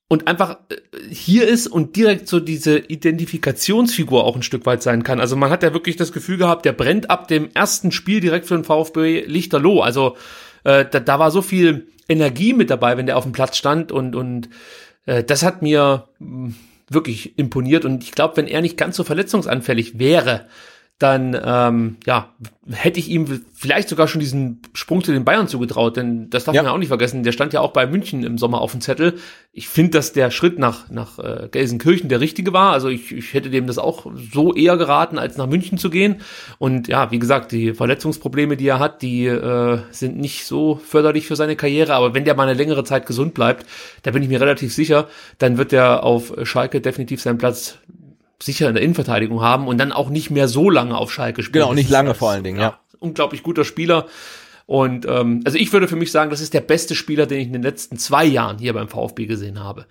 und 0.08 0.26
einfach 0.26 0.58
äh, 0.70 0.76
hier 1.10 1.46
ist 1.46 1.66
und 1.66 1.94
direkt 1.96 2.28
so 2.28 2.40
diese 2.40 2.78
Identifikationsfigur 2.78 4.24
auch 4.24 4.34
ein 4.34 4.42
Stück 4.42 4.66
weit 4.66 4.82
sein 4.82 5.02
kann. 5.02 5.20
Also 5.20 5.36
man 5.36 5.50
hat 5.50 5.62
ja 5.62 5.72
wirklich 5.74 5.96
das 5.96 6.12
Gefühl 6.12 6.38
gehabt, 6.38 6.64
der 6.64 6.72
brennt 6.72 7.10
ab 7.10 7.28
dem 7.28 7.50
ersten 7.54 7.92
Spiel 7.92 8.20
direkt 8.20 8.46
für 8.46 8.54
den 8.54 8.64
VfB 8.64 9.24
Lichterloh. 9.26 9.80
Also 9.80 10.16
äh, 10.64 10.86
da, 10.90 11.00
da 11.00 11.18
war 11.18 11.30
so 11.30 11.42
viel 11.42 11.88
Energie 12.08 12.54
mit 12.54 12.70
dabei, 12.70 12.96
wenn 12.96 13.06
der 13.06 13.18
auf 13.18 13.24
dem 13.24 13.32
Platz 13.32 13.56
stand 13.56 13.92
und 13.92 14.16
und 14.16 14.48
äh, 15.06 15.22
das 15.22 15.42
hat 15.42 15.60
mir 15.60 16.08
mh, 16.18 16.54
wirklich 16.88 17.38
imponiert 17.38 17.84
und 17.84 18.02
ich 18.02 18.12
glaube, 18.12 18.38
wenn 18.38 18.46
er 18.46 18.62
nicht 18.62 18.78
ganz 18.78 18.96
so 18.96 19.04
verletzungsanfällig 19.04 19.98
wäre, 19.98 20.46
dann 20.98 21.40
ähm, 21.44 21.96
ja, 22.06 22.34
hätte 22.72 22.98
ich 22.98 23.08
ihm 23.08 23.44
vielleicht 23.54 23.88
sogar 23.88 24.08
schon 24.08 24.20
diesen 24.20 24.62
Sprung 24.72 25.04
zu 25.04 25.12
den 25.12 25.24
Bayern 25.24 25.46
zugetraut, 25.46 25.96
denn 25.96 26.28
das 26.28 26.44
darf 26.44 26.56
ja. 26.56 26.62
man 26.62 26.70
ja 26.70 26.74
auch 26.74 26.78
nicht 26.78 26.88
vergessen, 26.88 27.22
der 27.22 27.30
stand 27.30 27.52
ja 27.52 27.60
auch 27.60 27.72
bei 27.72 27.86
München 27.86 28.24
im 28.24 28.36
Sommer 28.36 28.60
auf 28.60 28.72
dem 28.72 28.80
Zettel. 28.80 29.14
Ich 29.52 29.68
finde, 29.68 29.92
dass 29.92 30.12
der 30.12 30.32
Schritt 30.32 30.58
nach, 30.58 30.90
nach 30.90 31.20
äh, 31.20 31.48
Gelsenkirchen 31.52 32.08
der 32.08 32.20
richtige 32.20 32.52
war. 32.52 32.72
Also 32.72 32.88
ich, 32.88 33.12
ich 33.12 33.32
hätte 33.32 33.48
dem 33.48 33.68
das 33.68 33.78
auch 33.78 34.10
so 34.32 34.52
eher 34.52 34.76
geraten, 34.76 35.18
als 35.18 35.36
nach 35.36 35.46
München 35.46 35.78
zu 35.78 35.88
gehen. 35.88 36.16
Und 36.58 36.88
ja, 36.88 37.12
wie 37.12 37.20
gesagt, 37.20 37.52
die 37.52 37.74
Verletzungsprobleme, 37.74 38.56
die 38.56 38.66
er 38.66 38.80
hat, 38.80 39.00
die 39.02 39.26
äh, 39.26 39.78
sind 39.92 40.18
nicht 40.18 40.46
so 40.46 40.80
förderlich 40.84 41.28
für 41.28 41.36
seine 41.36 41.54
Karriere. 41.54 41.94
Aber 41.94 42.12
wenn 42.12 42.24
der 42.24 42.34
mal 42.34 42.48
eine 42.48 42.58
längere 42.58 42.82
Zeit 42.82 43.06
gesund 43.06 43.34
bleibt, 43.34 43.66
da 44.02 44.10
bin 44.10 44.22
ich 44.24 44.28
mir 44.28 44.40
relativ 44.40 44.74
sicher, 44.74 45.06
dann 45.38 45.58
wird 45.58 45.72
er 45.72 46.02
auf 46.02 46.34
Schalke 46.42 46.80
definitiv 46.80 47.22
seinen 47.22 47.38
Platz 47.38 47.78
sicher 48.42 48.68
in 48.68 48.74
der 48.74 48.82
Innenverteidigung 48.82 49.40
haben 49.40 49.66
und 49.66 49.78
dann 49.78 49.92
auch 49.92 50.10
nicht 50.10 50.30
mehr 50.30 50.48
so 50.48 50.70
lange 50.70 50.96
auf 50.96 51.12
Schalke 51.12 51.42
spielen. 51.42 51.64
Genau, 51.64 51.74
nicht 51.74 51.90
lange 51.90 52.14
vor 52.14 52.30
allen 52.30 52.44
Dingen, 52.44 52.58
ja. 52.58 52.62
ja. 52.62 52.80
Unglaublich 53.00 53.42
guter 53.42 53.64
Spieler. 53.64 54.06
Und 54.66 55.06
ähm, 55.06 55.40
also 55.44 55.56
ich 55.56 55.72
würde 55.72 55.88
für 55.88 55.96
mich 55.96 56.12
sagen, 56.12 56.30
das 56.30 56.40
ist 56.40 56.52
der 56.52 56.60
beste 56.60 56.94
Spieler, 56.94 57.26
den 57.26 57.40
ich 57.40 57.46
in 57.46 57.52
den 57.52 57.62
letzten 57.62 57.96
zwei 57.96 58.24
Jahren 58.24 58.58
hier 58.58 58.74
beim 58.74 58.88
VfB 58.88 59.26
gesehen 59.26 59.62
habe. 59.62 59.86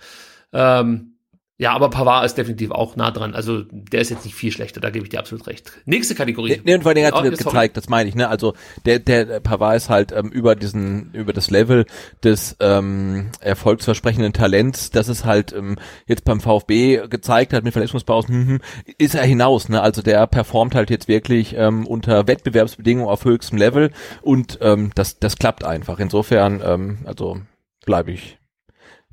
Ähm, 0.54 1.17
Ja, 1.60 1.74
aber 1.74 1.90
Pavard 1.90 2.24
ist 2.24 2.38
definitiv 2.38 2.70
auch 2.70 2.96
nah 2.96 3.10
dran. 3.10 3.34
Also 3.34 3.64
der 3.72 4.02
ist 4.02 4.12
jetzt 4.12 4.26
nicht 4.26 4.36
viel 4.36 4.52
schlechter, 4.52 4.80
da 4.80 4.92
gebe 4.92 5.06
ich 5.06 5.10
dir 5.10 5.18
absolut 5.18 5.48
recht. 5.48 5.72
Nächste 5.86 6.14
Kategorie. 6.14 6.62
Nee, 6.64 6.76
und 6.76 6.84
vor 6.84 6.92
allem 6.92 7.04
hat 7.04 7.16
Oh, 7.16 7.24
er 7.24 7.32
gezeigt, 7.32 7.78
das 7.78 7.90
meine 7.90 8.08
ich, 8.08 8.14
ne? 8.14 8.30
Also 8.30 8.54
der, 8.86 9.00
der 9.00 9.40
Pavard 9.40 9.76
ist 9.76 9.90
halt 9.90 10.12
ähm, 10.12 10.30
über 10.30 10.56
diesen, 10.56 11.12
über 11.14 11.34
das 11.34 11.50
Level 11.50 11.88
des 12.24 12.56
ähm, 12.60 13.32
erfolgsversprechenden 13.40 14.34
Talents, 14.34 14.92
das 14.92 15.08
es 15.08 15.26
halt 15.26 15.52
ähm, 15.52 15.78
jetzt 16.06 16.26
beim 16.26 16.42
VfB 16.42 17.08
gezeigt 17.08 17.54
hat 17.54 17.64
mit 17.64 17.74
Verletzungspausen, 17.74 18.36
hm, 18.36 18.48
hm, 18.48 18.60
ist 19.00 19.16
er 19.16 19.24
hinaus, 19.24 19.68
ne? 19.68 19.82
Also 19.82 20.04
der 20.04 20.28
performt 20.28 20.76
halt 20.76 20.92
jetzt 20.92 21.08
wirklich 21.08 21.56
ähm, 21.58 21.88
unter 21.88 22.28
Wettbewerbsbedingungen 22.28 23.10
auf 23.10 23.26
höchstem 23.26 23.58
Level 23.58 23.92
und 24.22 24.60
ähm, 24.62 24.92
das, 24.94 25.18
das 25.18 25.38
klappt 25.38 25.64
einfach. 25.64 25.98
Insofern, 25.98 26.62
ähm, 26.64 27.00
also 27.06 27.42
bleibe 27.84 28.12
ich, 28.12 28.38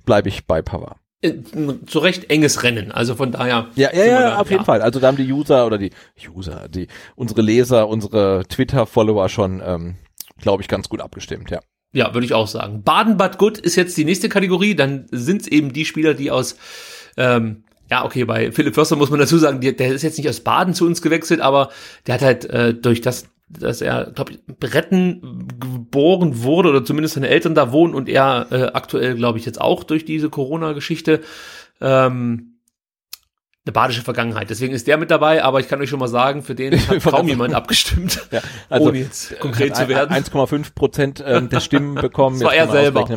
bleibe 0.05 0.29
ich 0.29 0.47
bei 0.47 0.61
Pavard. 0.61 0.99
Äh, 1.25 1.35
zu 1.87 1.99
Recht 2.01 2.31
enges 2.31 2.63
Rennen. 2.63 2.93
Also 2.93 3.15
von 3.15 3.33
daher. 3.33 3.69
Ja, 3.77 3.91
ja, 3.95 4.05
ja, 4.05 4.21
da- 4.21 4.39
auf 4.39 4.51
jeden 4.51 4.65
Fall. 4.65 4.83
Also 4.83 5.01
da 5.01 5.07
haben 5.09 5.17
die 5.17 5.33
User 5.33 5.67
oder 5.67 5.79
die 5.79 5.91
User, 6.35 6.69
die 6.69 6.89
unsere 7.17 7.43
Leser, 7.43 7.89
unsere 7.89 8.45
Twitter-Follower 8.49 9.29
schon, 9.29 9.63
ähm, 9.65 9.97
glaube 10.41 10.63
ich, 10.63 10.69
ganz 10.69 10.89
gut 10.89 11.01
abgestimmt, 11.01 11.51
ja. 11.51 11.61
Ja, 11.93 12.13
würde 12.13 12.27
ich 12.27 12.35
auch 12.35 12.49
sagen. 12.49 12.83
Baden-Bad 12.83 13.39
Gut 13.39 13.57
ist 13.59 13.77
jetzt 13.77 13.97
die 13.97 14.05
nächste 14.05 14.29
Kategorie. 14.29 14.75
Dann 14.75 15.07
sind 15.13 15.43
es 15.43 15.49
eben 15.49 15.73
die 15.73 15.85
Spieler, 15.85 16.15
die 16.15 16.31
aus, 16.33 16.57
ähm, 17.17 17.63
ja, 17.91 18.05
okay, 18.05 18.25
bei 18.25 18.51
Philipp 18.51 18.75
Förster 18.75 18.97
muss 18.97 19.11
man 19.11 19.21
dazu 19.21 19.39
sagen, 19.39 19.61
der, 19.61 19.73
der 19.73 19.95
ist 19.95 20.03
jetzt 20.03 20.19
nicht 20.19 20.29
aus 20.29 20.41
Baden 20.41 20.75
zu 20.75 20.87
uns 20.87 21.03
gewechselt, 21.03 21.41
aber 21.41 21.71
der 22.07 22.15
hat 22.17 22.23
halt 22.23 22.45
äh, 22.47 22.75
durch 22.75 23.01
das, 23.01 23.27
dass 23.49 23.81
er, 23.81 24.11
glaube 24.13 24.33
ich, 24.33 24.47
Bretten 24.47 25.49
geboren 25.61 26.43
wurde 26.43 26.71
oder 26.71 26.85
zumindest 26.85 27.15
seine 27.15 27.29
Eltern 27.29 27.55
da 27.55 27.73
wohnen 27.73 27.95
und 27.95 28.09
er 28.09 28.47
äh, 28.51 28.63
aktuell, 28.73 29.15
glaube 29.15 29.39
ich, 29.39 29.47
jetzt 29.47 29.61
auch 29.61 29.85
durch 29.85 30.05
diese 30.05 30.31
Corona-Geschichte 30.31 31.21
ähm, 31.81 32.54
eine 33.67 33.73
badische 33.73 34.03
Vergangenheit. 34.03 34.51
Deswegen 34.51 34.75
ist 34.75 34.87
der 34.87 34.99
mit 34.99 35.11
dabei, 35.11 35.43
aber 35.43 35.59
ich 35.59 35.69
kann 35.69 35.81
euch 35.81 35.89
schon 35.89 35.99
mal 35.99 36.09
sagen, 36.09 36.43
für 36.43 36.55
den 36.55 36.79
hat 36.87 37.03
kaum 37.11 37.27
jemand 37.27 37.55
abgestimmt, 37.55 38.21
ja 38.31 38.43
also, 38.69 38.89
ohne 38.89 38.99
jetzt 38.99 39.41
konkret 39.41 39.75
zu 39.75 39.89
werden. 39.89 40.15
1,5 40.15 40.75
Prozent 40.75 41.25
ähm, 41.27 41.49
der 41.49 41.61
Stimmen 41.61 41.95
bekommen. 42.01 42.39
Das 42.39 42.45
war 42.45 42.55
er 42.55 42.69
selber. 42.69 43.09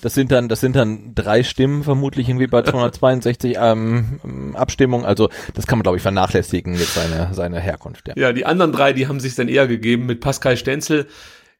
Das 0.00 0.14
sind 0.14 0.30
dann, 0.30 0.48
das 0.48 0.60
sind 0.60 0.76
dann 0.76 1.16
drei 1.16 1.42
Stimmen 1.42 1.82
vermutlich 1.82 2.28
irgendwie 2.28 2.46
bei 2.46 2.62
262 2.62 3.56
ähm, 3.60 4.54
Abstimmungen. 4.54 5.04
Also 5.04 5.28
das 5.54 5.66
kann 5.66 5.78
man 5.78 5.82
glaube 5.82 5.96
ich 5.96 6.02
vernachlässigen 6.02 6.74
mit 6.74 6.86
seiner 6.86 7.34
seiner 7.34 7.58
Herkunft. 7.58 8.06
Ja. 8.06 8.14
Ja, 8.16 8.32
die 8.32 8.46
anderen 8.46 8.70
drei, 8.70 8.92
die 8.92 9.08
haben 9.08 9.18
sich 9.18 9.34
dann 9.34 9.48
eher 9.48 9.66
gegeben 9.66 10.06
mit 10.06 10.20
Pascal 10.20 10.56
Stenzel, 10.56 11.08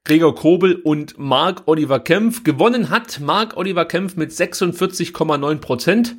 Gregor 0.05 0.37
Kobel 0.37 0.77
und 0.77 1.19
Marc 1.19 1.63
Oliver 1.67 1.99
Kempf. 1.99 2.45
Gewonnen 2.45 2.91
hat 2.91 3.19
Marc 3.19 3.57
Oliver 3.57 3.85
Kempf 3.85 4.15
mit 4.15 4.31
46,9 4.31 5.57
Prozent. 5.57 6.17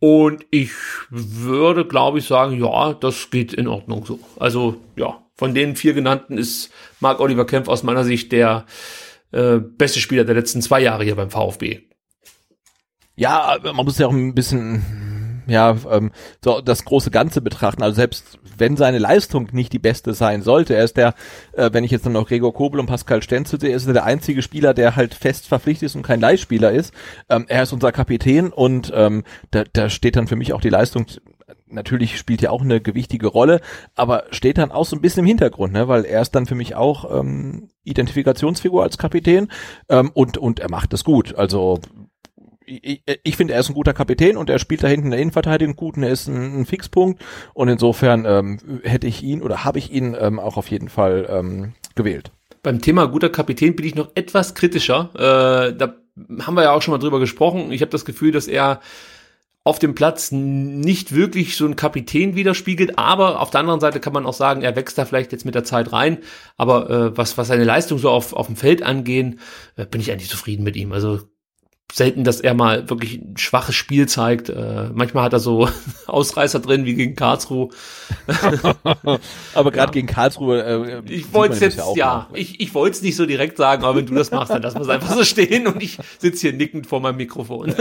Und 0.00 0.44
ich 0.50 0.72
würde, 1.10 1.86
glaube 1.86 2.18
ich, 2.18 2.26
sagen, 2.26 2.62
ja, 2.62 2.92
das 2.92 3.30
geht 3.30 3.52
in 3.52 3.66
Ordnung 3.66 4.04
so. 4.04 4.20
Also, 4.38 4.76
ja, 4.96 5.22
von 5.36 5.54
den 5.54 5.76
vier 5.76 5.94
genannten 5.94 6.38
ist 6.38 6.70
Marc 7.00 7.20
Oliver 7.20 7.46
Kempf 7.46 7.68
aus 7.68 7.82
meiner 7.82 8.04
Sicht 8.04 8.32
der 8.32 8.66
äh, 9.32 9.58
beste 9.58 10.00
Spieler 10.00 10.24
der 10.24 10.34
letzten 10.34 10.62
zwei 10.62 10.80
Jahre 10.80 11.04
hier 11.04 11.16
beim 11.16 11.30
VfB. 11.30 11.80
Ja, 13.16 13.56
man 13.62 13.84
muss 13.84 13.98
ja 13.98 14.06
auch 14.06 14.12
ein 14.12 14.34
bisschen, 14.34 14.82
ja, 15.46 15.76
ähm, 15.90 16.12
so 16.44 16.60
das 16.60 16.84
große 16.84 17.10
Ganze 17.10 17.40
betrachten. 17.40 17.82
Also 17.82 17.96
selbst 17.96 18.38
wenn 18.58 18.76
seine 18.76 18.98
Leistung 18.98 19.48
nicht 19.52 19.72
die 19.72 19.78
beste 19.78 20.14
sein 20.14 20.42
sollte, 20.42 20.74
er 20.74 20.84
ist 20.84 20.96
der, 20.96 21.14
äh, 21.52 21.70
wenn 21.72 21.84
ich 21.84 21.90
jetzt 21.90 22.06
dann 22.06 22.12
noch 22.12 22.28
Gregor 22.28 22.54
Kobel 22.54 22.80
und 22.80 22.86
Pascal 22.86 23.22
Stenzel 23.22 23.60
sehe, 23.60 23.74
ist 23.74 23.86
er 23.86 23.92
der 23.92 24.04
einzige 24.04 24.42
Spieler, 24.42 24.74
der 24.74 24.96
halt 24.96 25.14
fest 25.14 25.46
verpflichtet 25.46 25.86
ist 25.86 25.96
und 25.96 26.02
kein 26.02 26.20
Leihspieler 26.20 26.72
ist. 26.72 26.92
Ähm, 27.28 27.46
er 27.48 27.62
ist 27.62 27.72
unser 27.72 27.92
Kapitän 27.92 28.52
und 28.52 28.92
ähm, 28.94 29.24
da, 29.50 29.64
da 29.72 29.88
steht 29.88 30.16
dann 30.16 30.26
für 30.26 30.36
mich 30.36 30.52
auch 30.52 30.60
die 30.60 30.70
Leistung 30.70 31.06
natürlich 31.68 32.18
spielt 32.18 32.42
ja 32.42 32.50
auch 32.50 32.62
eine 32.62 32.80
gewichtige 32.80 33.26
Rolle, 33.26 33.60
aber 33.94 34.24
steht 34.30 34.58
dann 34.58 34.72
auch 34.72 34.86
so 34.86 34.96
ein 34.96 35.02
bisschen 35.02 35.20
im 35.20 35.26
Hintergrund, 35.26 35.72
ne? 35.72 35.88
weil 35.88 36.04
er 36.04 36.22
ist 36.22 36.34
dann 36.34 36.46
für 36.46 36.54
mich 36.54 36.74
auch 36.74 37.18
ähm, 37.20 37.68
Identifikationsfigur 37.84 38.82
als 38.82 38.98
Kapitän 38.98 39.48
ähm, 39.88 40.10
und 40.14 40.38
und 40.38 40.60
er 40.60 40.70
macht 40.70 40.92
das 40.92 41.04
gut. 41.04 41.34
Also 41.34 41.80
ich, 42.66 43.02
ich 43.22 43.36
finde, 43.36 43.54
er 43.54 43.60
ist 43.60 43.68
ein 43.68 43.74
guter 43.74 43.94
Kapitän 43.94 44.36
und 44.36 44.50
er 44.50 44.58
spielt 44.58 44.82
da 44.82 44.88
hinten 44.88 45.06
in 45.06 45.10
der 45.12 45.20
Innenverteidigung 45.20 45.76
gut 45.76 45.96
und 45.96 46.02
er 46.02 46.10
ist 46.10 46.26
ein, 46.26 46.60
ein 46.60 46.66
Fixpunkt 46.66 47.24
und 47.54 47.68
insofern 47.68 48.24
ähm, 48.26 48.58
hätte 48.82 49.06
ich 49.06 49.22
ihn 49.22 49.42
oder 49.42 49.64
habe 49.64 49.78
ich 49.78 49.92
ihn 49.92 50.16
ähm, 50.18 50.38
auch 50.38 50.56
auf 50.56 50.70
jeden 50.70 50.88
Fall 50.88 51.26
ähm, 51.30 51.74
gewählt. 51.94 52.32
Beim 52.62 52.80
Thema 52.80 53.06
guter 53.06 53.28
Kapitän 53.28 53.76
bin 53.76 53.86
ich 53.86 53.94
noch 53.94 54.10
etwas 54.14 54.54
kritischer. 54.54 55.10
Äh, 55.14 55.76
da 55.76 55.94
haben 56.40 56.54
wir 56.54 56.64
ja 56.64 56.72
auch 56.72 56.82
schon 56.82 56.92
mal 56.92 56.98
drüber 56.98 57.20
gesprochen. 57.20 57.70
Ich 57.70 57.80
habe 57.80 57.92
das 57.92 58.04
Gefühl, 58.04 58.32
dass 58.32 58.48
er 58.48 58.80
auf 59.62 59.80
dem 59.80 59.96
Platz 59.96 60.30
nicht 60.30 61.12
wirklich 61.12 61.56
so 61.56 61.66
ein 61.66 61.74
Kapitän 61.74 62.36
widerspiegelt, 62.36 62.98
aber 62.98 63.40
auf 63.40 63.50
der 63.50 63.60
anderen 63.60 63.80
Seite 63.80 63.98
kann 63.98 64.12
man 64.12 64.24
auch 64.24 64.32
sagen, 64.32 64.62
er 64.62 64.76
wächst 64.76 64.96
da 64.96 65.04
vielleicht 65.04 65.32
jetzt 65.32 65.44
mit 65.44 65.56
der 65.56 65.64
Zeit 65.64 65.92
rein, 65.92 66.18
aber 66.56 66.88
äh, 66.88 67.16
was, 67.16 67.36
was 67.36 67.48
seine 67.48 67.64
Leistung 67.64 67.98
so 67.98 68.10
auf, 68.10 68.32
auf 68.32 68.46
dem 68.46 68.54
Feld 68.54 68.84
angehen, 68.84 69.40
äh, 69.74 69.84
bin 69.84 70.00
ich 70.00 70.12
eigentlich 70.12 70.30
zufrieden 70.30 70.62
mit 70.62 70.76
ihm. 70.76 70.92
Also 70.92 71.20
selten, 71.92 72.24
dass 72.24 72.40
er 72.40 72.54
mal 72.54 72.90
wirklich 72.90 73.20
ein 73.20 73.36
schwaches 73.36 73.74
Spiel 73.74 74.08
zeigt. 74.08 74.48
Äh, 74.48 74.90
manchmal 74.92 75.24
hat 75.24 75.32
er 75.32 75.38
so 75.40 75.68
Ausreißer 76.06 76.60
drin, 76.60 76.84
wie 76.84 76.94
gegen 76.94 77.14
Karlsruhe. 77.14 77.68
Aber 79.54 79.70
gerade 79.70 79.92
gegen 79.92 80.06
Karlsruhe. 80.06 80.62
Äh, 81.06 81.12
Ich 81.12 81.32
wollte 81.32 81.54
es 81.54 81.60
jetzt, 81.60 81.78
ja 81.94 82.06
ja, 82.06 82.28
ich, 82.34 82.60
ich 82.60 82.74
wollte 82.74 82.96
es 82.96 83.02
nicht 83.02 83.16
so 83.16 83.26
direkt 83.26 83.56
sagen, 83.56 83.84
aber 83.84 83.96
wenn 83.98 84.06
du 84.06 84.14
das 84.14 84.30
machst, 84.30 84.50
dann 84.50 84.62
lassen 84.62 84.76
wir 84.76 84.82
es 84.82 84.88
einfach 84.88 85.14
so 85.14 85.24
stehen 85.24 85.66
und 85.66 85.82
ich 85.82 85.98
sitze 86.18 86.48
hier 86.48 86.52
nickend 86.52 86.86
vor 86.86 87.00
meinem 87.00 87.16
Mikrofon. 87.16 87.74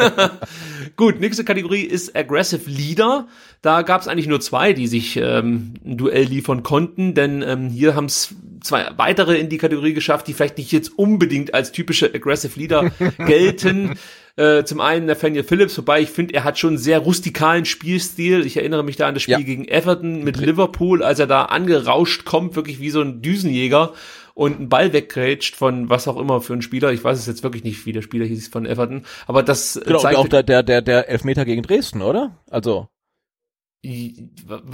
Gut, 0.95 1.19
nächste 1.19 1.43
Kategorie 1.43 1.81
ist 1.81 2.15
Aggressive 2.15 2.69
Leader. 2.69 3.27
Da 3.65 3.81
gab 3.81 4.01
es 4.01 4.07
eigentlich 4.07 4.27
nur 4.27 4.39
zwei, 4.41 4.73
die 4.73 4.85
sich 4.85 5.17
ähm, 5.17 5.73
ein 5.83 5.97
Duell 5.97 6.25
liefern 6.25 6.61
konnten, 6.61 7.15
denn 7.15 7.41
ähm, 7.41 7.69
hier 7.69 7.95
haben 7.95 8.05
es 8.05 8.35
zwei 8.61 8.85
weitere 8.97 9.39
in 9.39 9.49
die 9.49 9.57
Kategorie 9.57 9.93
geschafft, 9.93 10.27
die 10.27 10.33
vielleicht 10.33 10.59
nicht 10.59 10.71
jetzt 10.71 10.99
unbedingt 10.99 11.55
als 11.55 11.71
typische 11.71 12.13
Aggressive 12.13 12.59
Leader 12.59 12.91
gelten. 13.25 13.97
Äh, 14.35 14.65
zum 14.65 14.81
einen 14.81 15.07
Nathaniel 15.07 15.43
Phillips, 15.43 15.75
wobei 15.79 16.01
ich 16.01 16.09
finde, 16.11 16.35
er 16.35 16.43
hat 16.43 16.59
schon 16.59 16.71
einen 16.71 16.77
sehr 16.77 16.99
rustikalen 16.99 17.65
Spielstil. 17.65 18.45
Ich 18.45 18.57
erinnere 18.57 18.83
mich 18.83 18.97
da 18.97 19.07
an 19.07 19.15
das 19.15 19.23
Spiel 19.23 19.39
Ja. 19.39 19.41
gegen 19.41 19.67
Everton 19.67 20.23
mit 20.23 20.37
Liverpool, 20.37 21.01
als 21.01 21.17
er 21.17 21.25
da 21.25 21.45
angerauscht 21.45 22.23
kommt, 22.25 22.55
wirklich 22.55 22.79
wie 22.79 22.91
so 22.91 23.01
ein 23.01 23.23
Düsenjäger 23.23 23.93
und 24.35 24.57
einen 24.57 24.69
Ball 24.69 24.93
weggrätscht 24.93 25.55
von 25.55 25.89
was 25.89 26.07
auch 26.07 26.17
immer 26.19 26.39
für 26.41 26.53
einen 26.53 26.61
Spieler. 26.61 26.91
Ich 26.91 27.03
weiß 27.03 27.17
es 27.17 27.25
jetzt 27.25 27.41
wirklich 27.41 27.63
nicht, 27.63 27.87
wie 27.87 27.93
der 27.93 28.03
Spieler 28.03 28.25
hieß 28.25 28.49
von 28.49 28.67
Everton, 28.67 29.05
aber 29.25 29.41
das 29.41 29.75
äh, 29.75 29.85
Genau, 29.85 29.99
zeigt 29.99 30.17
auch 30.17 30.27
der, 30.27 30.43
der, 30.43 30.61
der, 30.61 30.83
der 30.83 31.09
Elfmeter 31.09 31.45
gegen 31.45 31.63
Dresden, 31.63 32.03
oder? 32.03 32.37
Also. 32.51 32.89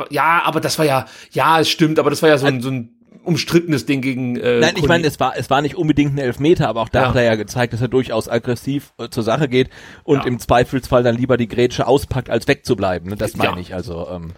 Ja, 0.10 0.41
aber 0.43 0.60
das 0.62 0.78
war 0.80 0.86
ja, 0.86 1.06
ja, 1.32 1.60
es 1.60 1.69
stimmt, 1.69 2.00
aber 2.00 2.10
das 2.10 2.21
war 2.21 2.30
ja 2.30 2.38
so 2.38 2.47
ein, 2.47 2.62
so 2.62 2.69
ein 2.69 2.89
umstrittenes 3.24 3.86
Ding 3.86 4.02
gegen 4.02 4.36
äh, 4.38 4.60
Nein, 4.60 4.74
ich 4.78 4.88
meine, 4.88 5.06
es 5.06 5.19
war, 5.19 5.34
es 5.38 5.50
war 5.50 5.62
nicht 5.62 5.76
unbedingt 5.76 6.15
ein 6.15 6.17
Elfmeter, 6.17 6.67
aber 6.67 6.82
auch 6.82 6.89
da 6.89 7.02
Ja. 7.04 7.08
hat 7.10 7.15
er 7.15 7.24
ja 7.24 7.36
gezeigt, 7.36 7.74
dass 7.74 7.82
er 7.82 7.88
durchaus 7.88 8.28
aggressiv 8.28 8.93
äh, 8.97 9.10
zur 9.10 9.24
Sache 9.24 9.47
geht 9.47 9.69
und 10.04 10.19
Ja. 10.19 10.26
im 10.26 10.39
Zweifelsfall 10.39 11.04
dann 11.04 11.17
lieber 11.17 11.38
die 11.38 11.47
Grätsche 11.47 11.86
auspackt, 11.88 12.30
als 12.30 12.47
wegzubleiben. 12.47 13.10
Ne? 13.10 13.15
Das 13.17 13.36
meine 13.36 13.54
Ja. 13.56 13.62
ich. 13.62 13.76
Also, 13.76 14.08
ähm, 14.10 14.32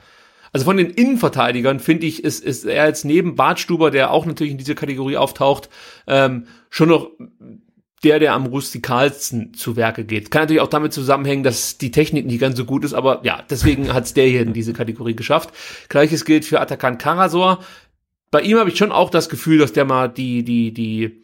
Also 0.52 0.66
von 0.66 0.78
den 0.78 0.90
Innenverteidigern 0.92 1.80
finde 1.80 2.06
ich, 2.08 2.24
ist, 2.24 2.44
ist 2.44 2.66
er 2.66 2.86
jetzt 2.88 3.06
neben 3.06 3.36
Bartstuber, 3.36 3.90
der 3.90 4.12
auch 4.12 4.26
natürlich 4.26 4.52
in 4.52 4.58
diese 4.60 4.76
Kategorie 4.76 5.18
auftaucht, 5.18 5.70
ähm, 6.06 6.46
schon 6.70 6.90
noch 6.90 7.10
der, 8.04 8.20
der 8.20 8.34
am 8.34 8.46
rustikalsten 8.46 9.54
zu 9.54 9.76
Werke 9.76 10.04
geht. 10.04 10.30
Kann 10.32 10.44
natürlich 10.44 10.62
auch 10.62 10.68
damit 10.68 10.94
zusammenhängen, 10.94 11.44
dass 11.44 11.78
die 11.78 11.92
Technik 11.92 12.26
nicht 12.26 12.40
ganz 12.40 12.58
so 12.58 12.66
gut 12.66 12.84
ist, 12.84 12.94
aber 12.94 13.22
ja, 13.24 13.44
deswegen 13.50 13.94
hat's 13.94 14.14
der 14.14 14.28
hier 14.28 14.42
in 14.42 14.54
diese 14.54 14.74
Kategorie 14.74 15.16
geschafft. 15.16 15.52
Gleiches 15.90 16.26
gilt 16.26 16.46
für 16.46 16.60
Atakan 16.60 16.98
Karasor. 16.98 17.64
Bei 18.32 18.42
ihm 18.42 18.58
habe 18.58 18.70
ich 18.70 18.78
schon 18.78 18.92
auch 18.92 19.10
das 19.10 19.30
Gefühl, 19.30 19.60
dass 19.60 19.74
der 19.74 19.86
mal 19.86 20.08
die, 20.08 20.44
die, 20.44 20.74
die 20.74 21.23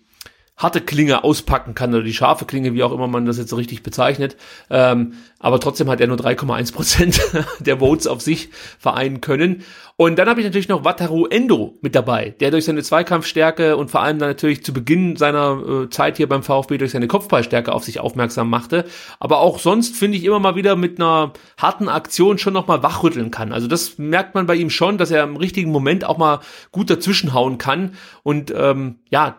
harte 0.60 0.82
Klinge 0.82 1.24
auspacken 1.24 1.74
kann 1.74 1.94
oder 1.94 2.04
die 2.04 2.14
scharfe 2.14 2.46
Klinge, 2.46 2.74
wie 2.74 2.84
auch 2.84 2.92
immer 2.92 3.08
man 3.08 3.26
das 3.26 3.38
jetzt 3.38 3.50
so 3.50 3.56
richtig 3.56 3.82
bezeichnet. 3.82 4.36
Ähm, 4.70 5.14
aber 5.40 5.62
trotzdem 5.62 5.90
hat 5.90 6.02
er 6.02 6.08
nur 6.08 6.18
3,1 6.18 6.74
Prozent 6.74 7.22
der 7.60 7.80
Votes 7.80 8.08
auf 8.08 8.22
sich 8.22 8.50
vereinen 8.78 9.22
können. 9.22 9.64
Und 9.96 10.18
dann 10.18 10.30
habe 10.30 10.40
ich 10.40 10.46
natürlich 10.46 10.70
noch 10.70 10.86
Wataru 10.86 11.26
Endo 11.28 11.78
mit 11.82 11.96
dabei, 11.96 12.36
der 12.40 12.52
durch 12.52 12.66
seine 12.66 12.84
Zweikampfstärke 12.84 13.76
und 13.76 13.92
vor 13.92 14.02
allem 14.02 14.20
dann 14.20 14.30
natürlich 14.30 14.64
zu 14.64 14.74
Beginn 14.74 15.16
seiner 15.16 15.62
äh, 15.86 15.90
Zeit 15.90 16.18
hier 16.18 16.28
beim 16.28 16.44
VfB 16.44 16.78
durch 16.78 16.92
seine 16.92 17.08
Kopfballstärke 17.08 17.74
auf 17.74 17.84
sich 17.84 18.00
aufmerksam 18.00 18.50
machte. 18.50 18.86
Aber 19.20 19.40
auch 19.40 19.60
sonst 19.60 19.96
finde 19.96 20.18
ich 20.18 20.26
immer 20.26 20.40
mal 20.40 20.56
wieder 20.56 20.76
mit 20.76 21.00
einer 21.00 21.34
harten 21.58 21.90
Aktion 21.90 22.38
schon 22.38 22.54
noch 22.54 22.68
mal 22.68 22.84
wachrütteln 22.84 23.32
kann. 23.32 23.54
Also 23.54 23.68
das 23.68 23.98
merkt 23.98 24.36
man 24.36 24.46
bei 24.46 24.56
ihm 24.56 24.70
schon, 24.70 24.98
dass 24.98 25.12
er 25.12 25.24
im 25.24 25.38
richtigen 25.38 25.72
Moment 25.72 26.06
auch 26.06 26.18
mal 26.18 26.40
gut 26.72 26.90
dazwischenhauen 26.90 27.58
kann 27.58 27.94
und 28.24 28.54
ähm, 28.56 29.00
ja 29.10 29.38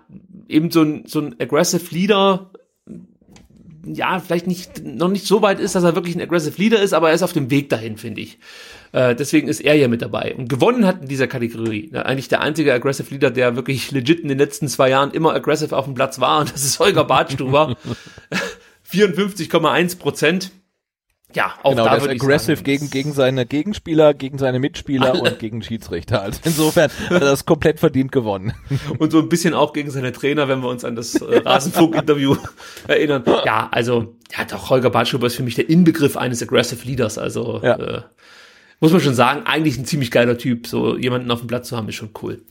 eben 0.50 0.70
so 0.70 0.82
ein 0.82 1.04
so 1.06 1.20
ein 1.20 1.36
aggressive 1.38 1.94
Leader 1.94 2.50
ja, 3.86 4.20
vielleicht 4.20 4.46
nicht, 4.46 4.84
noch 4.84 5.08
nicht 5.08 5.26
so 5.26 5.42
weit 5.42 5.60
ist, 5.60 5.74
dass 5.74 5.84
er 5.84 5.94
wirklich 5.94 6.14
ein 6.14 6.20
aggressive 6.20 6.60
Leader 6.60 6.82
ist, 6.82 6.92
aber 6.92 7.08
er 7.08 7.14
ist 7.14 7.22
auf 7.22 7.32
dem 7.32 7.50
Weg 7.50 7.68
dahin, 7.70 7.96
finde 7.96 8.20
ich. 8.20 8.38
Äh, 8.92 9.14
deswegen 9.14 9.48
ist 9.48 9.60
er 9.60 9.74
hier 9.74 9.88
mit 9.88 10.02
dabei. 10.02 10.34
Und 10.36 10.48
gewonnen 10.48 10.86
hat 10.86 11.02
in 11.02 11.08
dieser 11.08 11.28
Kategorie 11.28 11.88
ne, 11.92 12.04
eigentlich 12.04 12.28
der 12.28 12.40
einzige 12.40 12.74
aggressive 12.74 13.12
Leader, 13.12 13.30
der 13.30 13.56
wirklich 13.56 13.90
legit 13.90 14.20
in 14.20 14.28
den 14.28 14.38
letzten 14.38 14.68
zwei 14.68 14.90
Jahren 14.90 15.12
immer 15.12 15.32
aggressive 15.32 15.76
auf 15.76 15.84
dem 15.84 15.94
Platz 15.94 16.20
war. 16.20 16.40
Und 16.40 16.52
das 16.52 16.64
ist 16.64 16.78
Holger 16.78 17.04
Badstuber. 17.04 17.76
54,1 18.90 19.98
Prozent. 19.98 20.52
Ja, 21.34 21.54
auch 21.62 21.70
genau, 21.70 21.84
da 21.84 21.96
ist 21.96 22.08
aggressive 22.08 22.56
seine, 22.56 22.64
gegen, 22.64 22.90
gegen 22.90 23.12
seine 23.12 23.46
Gegenspieler, 23.46 24.14
gegen 24.14 24.38
seine 24.38 24.58
Mitspieler 24.58 25.20
und 25.20 25.38
gegen 25.38 25.62
Schiedsrichter. 25.62 26.22
Also 26.22 26.40
insofern 26.44 26.90
hat 26.90 27.10
er 27.10 27.20
das 27.20 27.46
komplett 27.46 27.80
verdient 27.80 28.12
gewonnen. 28.12 28.52
Und 28.98 29.12
so 29.12 29.18
ein 29.18 29.28
bisschen 29.28 29.54
auch 29.54 29.72
gegen 29.72 29.90
seine 29.90 30.12
Trainer, 30.12 30.48
wenn 30.48 30.60
wir 30.60 30.68
uns 30.68 30.84
an 30.84 30.96
das 30.96 31.14
äh, 31.14 31.38
Rasenfunk-Interview 31.38 32.36
erinnern. 32.88 33.24
Ja, 33.44 33.68
also, 33.70 34.16
ja, 34.36 34.44
doch, 34.44 34.70
Holger 34.70 34.90
Bartschuber 34.90 35.26
ist 35.26 35.36
für 35.36 35.42
mich 35.42 35.54
der 35.54 35.68
Inbegriff 35.68 36.16
eines 36.16 36.42
aggressive 36.42 36.86
Leaders. 36.86 37.18
Also, 37.18 37.60
ja. 37.62 37.76
äh, 37.76 38.02
muss 38.80 38.92
man 38.92 39.00
schon 39.00 39.14
sagen, 39.14 39.42
eigentlich 39.44 39.78
ein 39.78 39.84
ziemlich 39.84 40.10
geiler 40.10 40.38
Typ. 40.38 40.66
So 40.66 40.96
jemanden 40.96 41.30
auf 41.30 41.40
dem 41.40 41.46
Platz 41.46 41.68
zu 41.68 41.76
haben, 41.76 41.88
ist 41.88 41.96
schon 41.96 42.10
cool. 42.22 42.42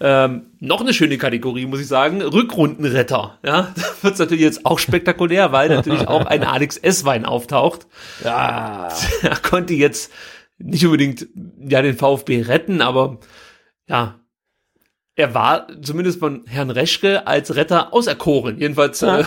Ähm, 0.00 0.46
noch 0.60 0.80
eine 0.80 0.94
schöne 0.94 1.18
Kategorie, 1.18 1.66
muss 1.66 1.80
ich 1.80 1.88
sagen, 1.88 2.22
Rückrundenretter. 2.22 3.38
Ja, 3.44 3.72
da 3.74 3.82
wird 4.02 4.14
es 4.14 4.18
natürlich 4.20 4.44
jetzt 4.44 4.66
auch 4.66 4.78
spektakulär, 4.78 5.52
weil 5.52 5.68
natürlich 5.68 6.06
auch 6.06 6.26
ein 6.26 6.42
Alex 6.44 6.76
S-Wein 6.76 7.24
auftaucht. 7.24 7.86
Ja. 8.24 8.88
Er 9.22 9.36
konnte 9.36 9.74
jetzt 9.74 10.12
nicht 10.58 10.84
unbedingt 10.84 11.26
ja 11.58 11.82
den 11.82 11.96
VfB 11.96 12.42
retten, 12.42 12.80
aber 12.80 13.18
ja, 13.88 14.20
er 15.16 15.34
war 15.34 15.66
zumindest 15.82 16.20
von 16.20 16.44
Herrn 16.46 16.70
Reschke 16.70 17.26
als 17.26 17.56
Retter 17.56 17.92
auserkoren. 17.92 18.58
Jedenfalls 18.58 19.00
ja. 19.00 19.20
äh, 19.20 19.24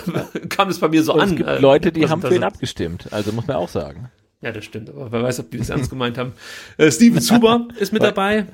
kam 0.47 0.69
es 0.69 0.79
bei 0.79 0.87
mir 0.87 1.03
so 1.03 1.13
Und 1.13 1.21
an. 1.21 1.29
Es 1.29 1.35
gibt 1.35 1.49
äh, 1.49 1.59
Leute, 1.59 1.91
die 1.91 2.07
haben 2.07 2.21
für 2.21 2.33
ihn 2.33 2.43
abgestimmt, 2.43 3.07
also 3.11 3.33
muss 3.33 3.47
man 3.47 3.57
auch 3.57 3.69
sagen. 3.69 4.09
Ja, 4.41 4.51
das 4.51 4.65
stimmt, 4.65 4.89
aber 4.89 5.11
wer 5.11 5.23
weiß, 5.23 5.39
ob 5.39 5.51
die 5.51 5.57
das 5.57 5.69
ernst 5.69 5.89
gemeint 5.89 6.17
haben. 6.17 6.33
Äh, 6.77 6.91
Steven 6.91 7.21
Zuber 7.21 7.67
ist 7.79 7.93
mit 7.93 8.01
dabei. 8.01 8.47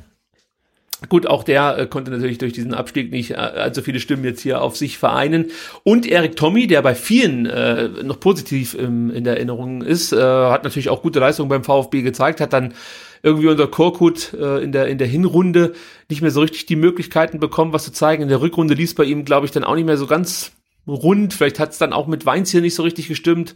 Gut, 1.10 1.28
auch 1.28 1.44
der 1.44 1.78
äh, 1.78 1.88
konnte 1.88 2.10
natürlich 2.10 2.40
durch 2.40 2.54
diesen 2.54 2.74
Abstieg 2.74 3.12
nicht 3.12 3.32
äh, 3.32 3.36
allzu 3.36 3.84
viele 3.84 4.00
Stimmen 4.00 4.24
jetzt 4.24 4.42
hier 4.42 4.62
auf 4.62 4.76
sich 4.76 4.98
vereinen. 4.98 5.52
Und 5.84 6.08
Erik 6.08 6.36
Tommy, 6.36 6.66
der 6.66 6.82
bei 6.82 6.96
vielen 6.96 7.46
äh, 7.46 7.88
noch 8.04 8.20
positiv 8.20 8.74
im, 8.74 9.12
in 9.12 9.24
der 9.24 9.36
Erinnerung 9.36 9.84
ist, 9.84 10.12
äh, 10.12 10.18
hat 10.18 10.64
natürlich 10.64 10.90
auch 10.90 11.04
gute 11.04 11.20
Leistungen 11.20 11.50
beim 11.50 11.64
VfB 11.64 12.02
gezeigt, 12.02 12.42
hat 12.42 12.52
dann 12.52 12.74
irgendwie 13.22 13.48
unter 13.48 13.68
Korkut 13.68 14.34
äh, 14.34 14.64
in, 14.64 14.72
der, 14.72 14.88
in 14.88 14.98
der 14.98 15.08
Hinrunde 15.08 15.74
nicht 16.10 16.22
mehr 16.22 16.32
so 16.32 16.42
richtig 16.42 16.66
die 16.66 16.76
Möglichkeiten 16.76 17.40
bekommen, 17.40 17.74
was 17.74 17.84
zu 17.84 17.92
zeigen. 17.92 18.24
In 18.24 18.30
der 18.30 18.42
Rückrunde 18.42 18.74
ließ 18.74 18.96
bei 18.96 19.04
ihm, 19.04 19.24
glaube 19.24 19.46
ich, 19.46 19.52
dann 19.52 19.64
auch 19.64 19.76
nicht 19.76 19.86
mehr 19.86 19.98
so 19.98 20.08
ganz 20.08 20.52
rund. 20.88 21.34
Vielleicht 21.34 21.60
hat 21.60 21.72
es 21.72 21.78
dann 21.78 21.94
auch 21.94 22.08
mit 22.08 22.26
Weins 22.26 22.50
hier 22.50 22.62
nicht 22.62 22.76
so 22.76 22.84
richtig 22.84 23.08
gestimmt 23.08 23.54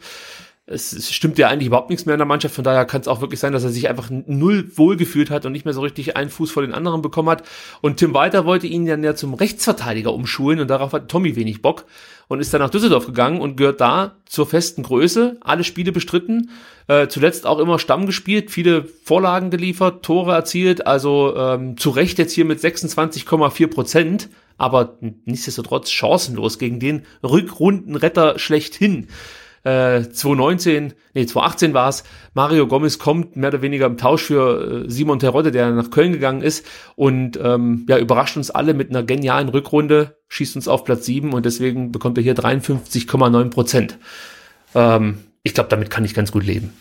es, 0.72 0.94
es 0.94 1.12
stimmt 1.12 1.38
ja 1.38 1.50
eigentlich 1.50 1.68
überhaupt 1.68 1.90
nichts 1.90 2.06
mehr 2.06 2.16
in 2.16 2.20
der 2.20 2.26
Mannschaft, 2.26 2.56
von 2.56 2.64
daher 2.64 2.86
kann 2.86 3.02
es 3.02 3.08
auch 3.08 3.22
wirklich 3.22 3.40
sein, 3.40 3.54
dass 3.54 3.64
er 3.64 3.70
sich 3.70 3.90
einfach 3.90 4.10
null 4.10 4.72
wohlgefühlt 4.76 5.30
hat 5.30 5.46
und 5.46 5.52
nicht 5.52 5.66
mehr 5.66 5.74
so 5.74 5.82
richtig 5.82 6.16
einen 6.16 6.30
Fuß 6.30 6.52
vor 6.52 6.64
den 6.64 6.74
anderen 6.74 7.02
bekommen 7.02 7.30
hat. 7.30 7.44
Und 7.82 7.98
Tim 7.98 8.14
Walter 8.14 8.46
wollte 8.46 8.68
ihn 8.68 8.86
dann 8.86 9.04
ja 9.04 9.16
zum 9.16 9.34
Rechtsverteidiger 9.34 10.14
umschulen 10.14 10.60
und 10.60 10.70
darauf 10.70 10.94
hat 10.94 11.10
Tommy 11.10 11.36
wenig 11.36 11.62
Bock 11.62 11.86
und 12.28 12.40
ist 12.40 12.54
dann 12.54 12.62
nach 12.62 12.70
Düsseldorf 12.70 13.06
gegangen 13.06 13.42
und 13.42 13.58
gehört 13.58 13.82
da 13.82 14.16
zur 14.26 14.48
festen 14.48 14.84
Größe, 14.84 15.38
alle 15.42 15.64
Spiele 15.64 15.92
bestritten, 15.92 16.50
äh, 16.88 17.08
zuletzt 17.08 17.46
auch 17.46 17.60
immer 17.60 17.78
Stamm 17.78 18.06
gespielt, 18.06 18.52
viele 18.52 18.86
Vorlagen 18.86 19.50
geliefert, 19.50 20.04
Tore 20.04 20.34
erzielt, 20.34 20.88
also 20.88 21.36
ähm, 21.36 21.78
zu 21.78 21.90
Recht 21.90 22.18
jetzt 22.18 22.34
hier 22.34 22.46
mit 22.46 22.60
26,4 22.60 23.68
Prozent, 23.68 24.30
aber 24.58 24.98
nichtsdestotrotz 25.26 25.90
chancenlos 25.90 26.58
gegen 26.58 26.80
den 26.80 27.04
Rückrundenretter 27.24 28.40
schlechthin 28.40 29.08
äh, 29.64 30.02
2019, 30.02 30.94
nee, 31.14 31.26
2018 31.26 31.74
war 31.74 31.90
es, 31.90 32.04
Mario 32.34 32.68
Gomez 32.68 32.98
kommt 32.98 33.36
mehr 33.36 33.50
oder 33.50 33.62
weniger 33.62 33.86
im 33.86 33.98
Tausch 33.98 34.24
für 34.24 34.86
äh, 34.86 34.90
Simon 34.90 35.20
Terodde, 35.20 35.52
der 35.52 35.72
nach 35.72 35.92
Köln 35.92 36.12
gegangen 36.12 36.42
ist 36.42 36.66
und 36.96 37.40
ähm, 37.42 37.86
ja, 37.88 37.98
überrascht 37.98 38.38
uns 38.38 38.50
alle 38.50 38.74
mit 38.74 38.90
einer 38.90 39.04
genialen 39.04 39.50
Rückrunde, 39.50 40.18
schießt 40.30 40.56
uns 40.56 40.68
auf 40.68 40.84
Platz 40.84 41.06
7 41.06 41.34
und 41.34 41.46
deswegen 41.46 41.92
bekommt 41.92 42.18
er 42.18 42.24
hier 42.24 42.36
53,9 42.36 43.50
Prozent. 43.50 43.98
Ähm, 44.74 45.20
ich 45.44 45.54
glaube, 45.54 45.70
damit 45.70 45.90
kann 45.90 46.06
ich 46.06 46.14
ganz 46.14 46.32
gut 46.32 46.46
leben. 46.46 46.74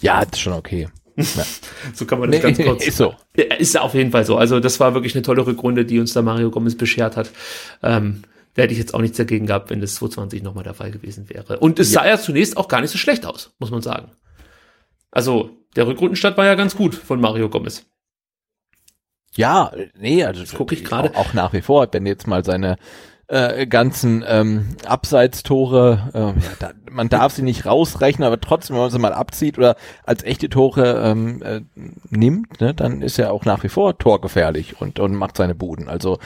Ja, 0.00 0.24
das 0.24 0.38
ist 0.38 0.40
schon 0.40 0.52
okay. 0.52 0.88
Ja. 1.16 1.44
so 1.92 2.06
kann 2.06 2.18
man 2.18 2.30
das 2.30 2.42
nee, 2.42 2.42
ganz 2.42 2.58
kurz. 2.58 2.86
Ist 2.86 2.96
so. 2.98 3.14
Ist 3.34 3.78
auf 3.78 3.94
jeden 3.94 4.10
Fall 4.10 4.24
so. 4.24 4.36
Also 4.36 4.58
das 4.58 4.80
war 4.80 4.94
wirklich 4.94 5.14
eine 5.14 5.22
tolle 5.22 5.46
Rückrunde, 5.46 5.84
die 5.84 6.00
uns 6.00 6.12
da 6.12 6.22
Mario 6.22 6.50
Gomez 6.50 6.76
beschert 6.76 7.16
hat. 7.16 7.30
Ähm, 7.84 8.24
da 8.54 8.62
hätte 8.62 8.72
ich 8.72 8.78
jetzt 8.78 8.94
auch 8.94 9.00
nichts 9.00 9.16
dagegen 9.16 9.46
gehabt, 9.46 9.70
wenn 9.70 9.80
das 9.80 9.96
2020 9.96 10.42
nochmal 10.42 10.64
der 10.64 10.74
Fall 10.74 10.90
gewesen 10.90 11.28
wäre. 11.28 11.58
Und 11.58 11.78
es 11.78 11.92
ja. 11.92 12.00
sah 12.00 12.08
ja 12.08 12.18
zunächst 12.18 12.56
auch 12.56 12.68
gar 12.68 12.80
nicht 12.80 12.90
so 12.90 12.98
schlecht 12.98 13.26
aus, 13.26 13.54
muss 13.58 13.70
man 13.70 13.82
sagen. 13.82 14.12
Also, 15.10 15.50
der 15.76 15.86
Rückrundenstart 15.86 16.36
war 16.36 16.44
ja 16.44 16.54
ganz 16.54 16.76
gut 16.76 16.94
von 16.94 17.20
Mario 17.20 17.48
Gomez. 17.48 17.86
Ja, 19.36 19.72
nee, 19.98 20.24
also 20.24 20.40
das 20.40 20.54
gucke 20.54 20.74
ich 20.74 20.84
gerade 20.84 21.10
auch, 21.10 21.30
auch 21.30 21.34
nach 21.34 21.52
wie 21.52 21.62
vor, 21.62 21.88
wenn 21.90 22.06
jetzt 22.06 22.28
mal 22.28 22.44
seine 22.44 22.76
äh, 23.26 23.66
ganzen 23.66 24.24
ähm, 24.26 24.76
Abseitstore, 24.86 26.10
äh, 26.14 26.18
ja, 26.18 26.52
da, 26.58 26.70
man 26.90 27.08
darf 27.08 27.32
sie 27.32 27.42
nicht 27.42 27.66
rausrechnen, 27.66 28.26
aber 28.26 28.40
trotzdem, 28.40 28.76
wenn 28.76 28.82
man 28.82 28.90
sie 28.90 28.98
mal 28.98 29.12
abzieht 29.12 29.56
oder 29.58 29.76
als 30.04 30.22
echte 30.22 30.48
Tore 30.48 31.02
ähm, 31.04 31.42
äh, 31.42 31.62
nimmt, 32.10 32.60
ne, 32.60 32.74
dann 32.74 33.02
ist 33.02 33.18
er 33.18 33.32
auch 33.32 33.44
nach 33.44 33.64
wie 33.64 33.68
vor 33.68 33.98
torgefährlich 33.98 34.80
und, 34.80 35.00
und 35.00 35.14
macht 35.14 35.36
seine 35.36 35.54
Buden. 35.54 35.88
Also 35.88 36.18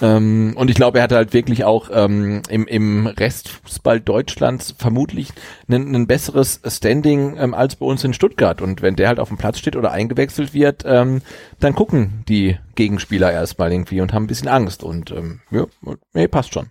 ähm, 0.00 0.54
und 0.56 0.70
ich 0.70 0.76
glaube, 0.76 0.98
er 0.98 1.04
hatte 1.04 1.16
halt 1.16 1.32
wirklich 1.32 1.64
auch 1.64 1.90
ähm, 1.92 2.42
im, 2.48 2.66
im 2.66 3.06
Restfußball 3.06 4.00
Deutschlands 4.00 4.74
vermutlich 4.78 5.32
ein, 5.68 5.94
ein 5.94 6.06
besseres 6.06 6.60
Standing 6.66 7.36
ähm, 7.36 7.54
als 7.54 7.76
bei 7.76 7.86
uns 7.86 8.02
in 8.04 8.14
Stuttgart. 8.14 8.62
Und 8.62 8.82
wenn 8.82 8.96
der 8.96 9.08
halt 9.08 9.20
auf 9.20 9.28
dem 9.28 9.36
Platz 9.36 9.58
steht 9.58 9.76
oder 9.76 9.92
eingewechselt 9.92 10.54
wird, 10.54 10.84
ähm, 10.86 11.22
dann 11.58 11.74
gucken 11.74 12.24
die 12.28 12.56
Gegenspieler 12.76 13.30
erstmal 13.30 13.72
irgendwie 13.72 14.00
und 14.00 14.12
haben 14.12 14.24
ein 14.24 14.28
bisschen 14.28 14.48
Angst. 14.48 14.82
Und 14.82 15.10
ähm, 15.10 15.40
ja, 15.50 15.66
nee, 16.14 16.28
passt 16.28 16.54
schon. 16.54 16.66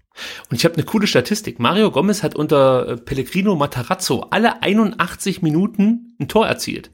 Und 0.50 0.58
ich 0.58 0.66
habe 0.66 0.76
eine 0.76 0.84
coole 0.84 1.08
Statistik. 1.08 1.60
Mario 1.60 1.92
Gomez 1.92 2.24
hat 2.24 2.36
unter 2.36 2.88
äh, 2.88 2.98
Pellegrino 2.98 3.56
Matarazzo 3.56 4.28
alle 4.32 4.64
81 4.64 5.42
Minuten 5.42 6.16
ein 6.20 6.28
Tor 6.28 6.48
erzielt. 6.48 6.90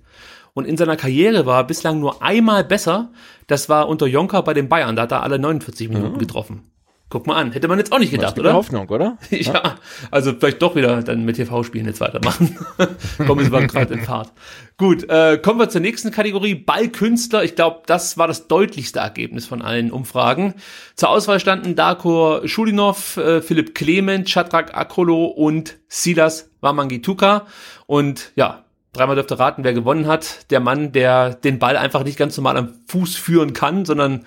Und 0.56 0.66
in 0.66 0.78
seiner 0.78 0.96
Karriere 0.96 1.46
war 1.46 1.60
er 1.60 1.64
bislang 1.66 2.00
nur 2.00 2.24
einmal 2.24 2.64
besser. 2.64 3.12
Das 3.46 3.68
war 3.68 3.90
unter 3.90 4.08
Jonker 4.08 4.42
bei 4.42 4.54
den 4.54 4.70
Bayern. 4.70 4.96
Da 4.96 5.04
hat 5.04 5.12
er 5.12 5.22
alle 5.22 5.38
49 5.38 5.90
Minuten 5.90 6.14
mhm. 6.14 6.18
getroffen. 6.18 6.64
Guck 7.10 7.28
mal 7.28 7.36
an. 7.36 7.52
Hätte 7.52 7.68
man 7.68 7.78
jetzt 7.78 7.92
auch 7.92 8.00
nicht 8.00 8.12
gedacht, 8.12 8.40
oder? 8.40 8.54
Hoffnung, 8.54 8.88
oder? 8.90 9.18
ja, 9.30 9.76
also 10.12 10.34
vielleicht 10.34 10.62
doch 10.62 10.76
wieder 10.76 11.04
dann 11.04 11.24
mit 11.24 11.36
TV-Spielen 11.36 11.86
jetzt 11.86 12.00
weitermachen. 12.00 12.58
Kommen 13.28 13.44
wir 13.46 13.52
war 13.52 13.68
gerade 13.68 13.94
in 13.94 14.02
Fahrt. 14.02 14.32
Gut, 14.78 15.08
äh, 15.08 15.38
kommen 15.38 15.60
wir 15.60 15.70
zur 15.70 15.82
nächsten 15.82 16.12
Kategorie. 16.12 16.56
Ballkünstler. 16.56 17.44
Ich 17.44 17.56
glaube, 17.56 17.84
das 17.86 18.18
war 18.18 18.28
das 18.28 18.48
deutlichste 18.48 19.00
Ergebnis 19.00 19.46
von 19.46 19.62
allen 19.62 19.92
Umfragen. 19.92 20.56
Zur 20.96 21.10
Auswahl 21.10 21.40
standen 21.40 21.76
Darko 21.76 22.46
Schulinov, 22.46 23.18
äh, 23.18 23.42
Philipp 23.42 23.76
Clement, 23.76 24.28
Chatrak 24.28 24.76
Akolo 24.76 25.26
und 25.26 25.78
Silas 25.88 26.50
Wamangituka. 26.60 27.46
Und 27.86 28.32
ja, 28.36 28.65
dreimal 28.96 29.16
dürfte 29.16 29.38
raten, 29.38 29.64
wer 29.64 29.74
gewonnen 29.74 30.08
hat. 30.08 30.52
Der 30.52 30.60
Mann, 30.60 30.92
der 30.92 31.34
den 31.34 31.60
Ball 31.60 31.78
einfach 31.78 32.04
nicht 32.04 32.18
ganz 32.18 32.36
normal 32.38 32.58
am 32.58 32.74
Fuß 32.88 33.16
führen 33.16 33.54
kann, 33.54 33.86
sondern 33.86 34.26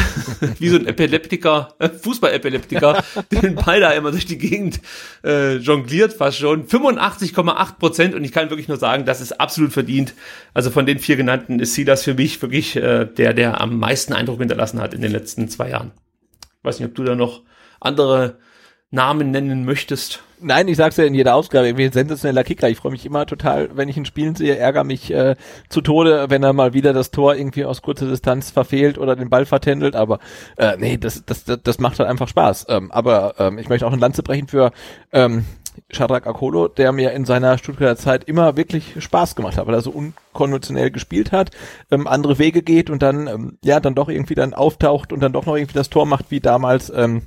wie 0.58 0.68
so 0.68 0.76
ein 0.76 0.86
Epileptiker, 0.86 1.74
äh, 1.78 1.88
Fußball-Epileptiker, 1.88 3.02
den 3.32 3.54
Ball 3.54 3.80
da 3.80 3.90
immer 3.90 4.10
durch 4.10 4.26
die 4.26 4.38
Gegend 4.38 4.80
äh, 5.24 5.56
jongliert, 5.56 6.12
fast 6.12 6.38
schon. 6.38 6.66
85,8 6.66 7.78
Prozent 7.78 8.14
und 8.14 8.24
ich 8.24 8.32
kann 8.32 8.50
wirklich 8.50 8.68
nur 8.68 8.76
sagen, 8.76 9.04
das 9.04 9.20
ist 9.20 9.40
absolut 9.40 9.72
verdient. 9.72 10.14
Also 10.52 10.70
von 10.70 10.86
den 10.86 10.98
vier 10.98 11.16
genannten 11.16 11.60
ist 11.60 11.74
sie 11.74 11.84
das 11.84 12.04
für 12.04 12.14
mich 12.14 12.40
wirklich 12.42 12.76
äh, 12.76 13.06
der, 13.06 13.34
der 13.34 13.60
am 13.60 13.78
meisten 13.78 14.12
Eindruck 14.12 14.38
hinterlassen 14.40 14.80
hat 14.80 14.94
in 14.94 15.02
den 15.02 15.12
letzten 15.12 15.48
zwei 15.48 15.70
Jahren. 15.70 15.92
Ich 16.58 16.64
weiß 16.64 16.78
nicht, 16.78 16.88
ob 16.88 16.94
du 16.94 17.04
da 17.04 17.14
noch 17.14 17.42
andere 17.80 18.38
Namen 18.90 19.30
nennen 19.30 19.64
möchtest. 19.64 20.22
Nein, 20.46 20.68
ich 20.68 20.76
sag's 20.76 20.98
ja 20.98 21.04
in 21.04 21.14
jeder 21.14 21.34
Ausgabe, 21.34 21.66
irgendwie 21.68 21.86
ein 21.86 21.92
sensationeller 21.92 22.44
Kicker. 22.44 22.68
Ich 22.68 22.76
freue 22.76 22.92
mich 22.92 23.06
immer 23.06 23.24
total, 23.24 23.70
wenn 23.74 23.88
ich 23.88 23.96
ihn 23.96 24.04
spielen 24.04 24.34
sehe, 24.34 24.58
ärgere 24.58 24.84
mich 24.84 25.10
äh, 25.10 25.36
zu 25.70 25.80
Tode, 25.80 26.26
wenn 26.28 26.42
er 26.42 26.52
mal 26.52 26.74
wieder 26.74 26.92
das 26.92 27.10
Tor 27.10 27.34
irgendwie 27.34 27.64
aus 27.64 27.80
kurzer 27.80 28.06
Distanz 28.06 28.50
verfehlt 28.50 28.98
oder 28.98 29.16
den 29.16 29.30
Ball 29.30 29.46
vertändelt. 29.46 29.96
Aber 29.96 30.18
äh, 30.58 30.76
nee, 30.76 30.98
das, 30.98 31.24
das, 31.24 31.44
das, 31.44 31.60
das 31.62 31.78
macht 31.78 31.98
halt 31.98 32.10
einfach 32.10 32.28
Spaß. 32.28 32.66
Ähm, 32.68 32.92
aber 32.92 33.36
ähm, 33.38 33.58
ich 33.58 33.70
möchte 33.70 33.86
auch 33.86 33.92
eine 33.92 34.00
Lanze 34.02 34.22
brechen 34.22 34.46
für 34.46 34.72
ähm, 35.12 35.46
Shadrach 35.88 36.26
Akolo, 36.26 36.68
der 36.68 36.92
mir 36.92 37.12
in 37.12 37.24
seiner 37.24 37.56
Stuttgarter 37.56 37.96
Zeit 37.96 38.24
immer 38.24 38.58
wirklich 38.58 39.02
Spaß 39.02 39.36
gemacht 39.36 39.56
hat, 39.56 39.66
weil 39.66 39.74
er 39.74 39.80
so 39.80 39.92
unkonventionell 39.92 40.90
gespielt 40.90 41.32
hat, 41.32 41.52
ähm, 41.90 42.06
andere 42.06 42.38
Wege 42.38 42.60
geht 42.60 42.90
und 42.90 43.02
dann 43.02 43.28
ähm, 43.28 43.58
ja 43.64 43.80
dann 43.80 43.94
doch 43.94 44.10
irgendwie 44.10 44.34
dann 44.34 44.52
auftaucht 44.52 45.10
und 45.10 45.20
dann 45.20 45.32
doch 45.32 45.46
noch 45.46 45.56
irgendwie 45.56 45.74
das 45.74 45.88
Tor 45.88 46.04
macht, 46.04 46.26
wie 46.30 46.40
damals 46.40 46.92
ähm, 46.94 47.22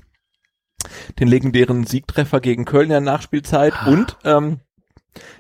den 1.20 1.28
legendären 1.28 1.86
Siegtreffer 1.86 2.40
gegen 2.40 2.66
Köln 2.66 2.86
in 2.86 2.90
der 2.90 3.02
Nachspielzeit 3.02 3.74
ah. 3.74 3.90
und 3.90 4.18
ähm, 4.24 4.60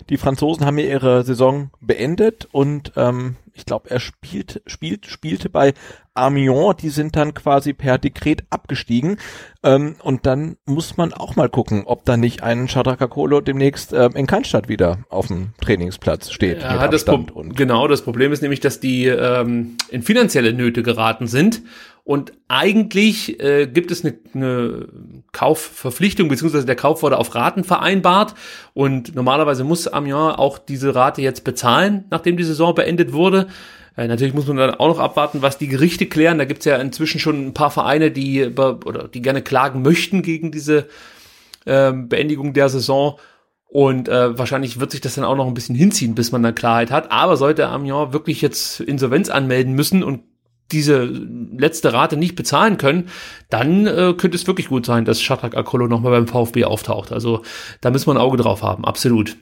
die 0.10 0.18
Franzosen 0.18 0.66
haben 0.66 0.78
ja 0.78 0.86
ihre 0.86 1.24
Saison 1.24 1.70
beendet 1.82 2.48
und 2.52 2.94
ähm, 2.96 3.36
ich 3.54 3.66
glaube, 3.66 3.90
er 3.90 4.00
spielt, 4.00 4.62
spielt, 4.68 5.08
spielte 5.08 5.50
bei 5.50 5.74
Amiens, 6.14 6.76
die 6.80 6.90
sind 6.90 7.16
dann 7.16 7.34
quasi 7.34 7.74
per 7.74 7.98
Dekret 7.98 8.44
abgestiegen. 8.52 9.18
Ähm, 9.64 9.96
und 10.04 10.26
dann 10.28 10.58
muss 10.66 10.96
man 10.98 11.12
auch 11.12 11.36
mal 11.36 11.50
gucken, 11.50 11.84
ob 11.86 12.06
da 12.06 12.18
nicht 12.18 12.44
ein 12.44 12.68
Chadrakakolo 12.68 13.42
demnächst 13.42 13.94
ähm, 13.94 14.12
in 14.16 14.28
Cannstatt 14.28 14.70
wieder 14.70 15.00
auf 15.10 15.28
dem 15.28 15.54
Trainingsplatz 15.60 16.32
steht. 16.32 16.62
Ja, 16.62 16.88
das 16.88 17.06
genau, 17.56 17.88
das 17.88 18.04
Problem 18.04 18.32
ist 18.32 18.42
nämlich, 18.42 18.60
dass 18.60 18.80
die 18.80 19.08
ähm, 19.08 19.78
in 19.90 20.04
finanzielle 20.04 20.54
Nöte 20.54 20.84
geraten 20.84 21.28
sind 21.28 21.64
Und 22.08 22.32
eigentlich 22.48 23.38
äh, 23.42 23.68
gibt 23.68 23.92
es 23.92 24.06
eine, 24.06 24.18
eine 24.34 24.88
Kaufverpflichtung, 25.34 26.30
beziehungsweise 26.30 26.66
der 26.66 26.78
Kauf 26.78 27.04
wurde 27.04 27.18
auf 27.18 27.36
Raten 27.36 27.66
vereinbart. 27.66 28.34
Und 28.74 29.14
normalerweise 29.14 29.66
muss 29.66 29.90
Amiens 29.90 30.38
auch 30.38 30.58
diese 30.58 30.96
Rate 30.96 31.22
jetzt 31.22 31.44
bezahlen, 31.44 32.06
nachdem 32.10 32.38
die 32.38 32.46
Saison 32.46 32.74
beendet 32.74 33.12
wurde. 33.12 33.48
Äh, 33.98 34.08
natürlich 34.08 34.34
muss 34.34 34.48
man 34.48 34.56
dann 34.56 34.76
auch 34.76 34.88
noch 34.88 35.00
abwarten, 35.00 35.42
was 35.42 35.58
die 35.58 35.68
Gerichte 35.68 36.06
klären. 36.06 36.38
Da 36.38 36.46
gibt 36.46 36.60
es 36.60 36.66
ja 36.66 36.78
inzwischen 36.78 37.20
schon 37.20 37.48
ein 37.48 37.54
paar 37.54 37.72
Vereine, 37.72 38.10
die 38.10 38.46
oder 38.46 39.10
die 39.10 39.22
gerne 39.22 39.42
klagen 39.42 39.82
möchten 39.82 40.22
gegen 40.22 40.50
diese 40.50 40.88
äh, 41.66 41.92
Beendigung 41.92 42.54
der 42.54 42.70
Saison. 42.70 43.20
Und 43.66 44.08
äh, 44.08 44.38
wahrscheinlich 44.38 44.80
wird 44.80 44.92
sich 44.92 45.02
das 45.02 45.16
dann 45.16 45.26
auch 45.26 45.36
noch 45.36 45.48
ein 45.48 45.54
bisschen 45.54 45.76
hinziehen, 45.76 46.16
bis 46.16 46.32
man 46.32 46.42
dann 46.42 46.56
Klarheit 46.56 46.90
hat. 46.90 47.12
Aber 47.12 47.36
sollte 47.36 47.68
Amiens 47.68 48.14
wirklich 48.14 48.42
jetzt 48.42 48.80
Insolvenz 48.80 49.28
anmelden 49.28 49.74
müssen 49.74 50.04
und 50.04 50.22
diese 50.72 51.04
letzte 51.04 51.94
Rate 51.94 52.18
nicht 52.18 52.36
bezahlen 52.36 52.78
können, 52.78 53.10
dann 53.50 53.88
äh, 53.88 54.14
könnte 54.18 54.36
es 54.36 54.48
wirklich 54.48 54.70
gut 54.70 54.86
sein, 54.86 55.06
dass 55.06 55.22
Shadrach 55.22 55.54
Akolo 55.54 55.88
nochmal 55.88 56.12
beim 56.12 56.28
VfB 56.28 56.66
auftaucht. 56.66 57.12
Also 57.12 57.44
da 57.82 57.92
müssen 57.92 58.08
wir 58.08 58.16
ein 58.16 58.22
Auge 58.22 58.38
drauf 58.38 58.64
haben, 58.64 58.86
absolut. 58.86 59.38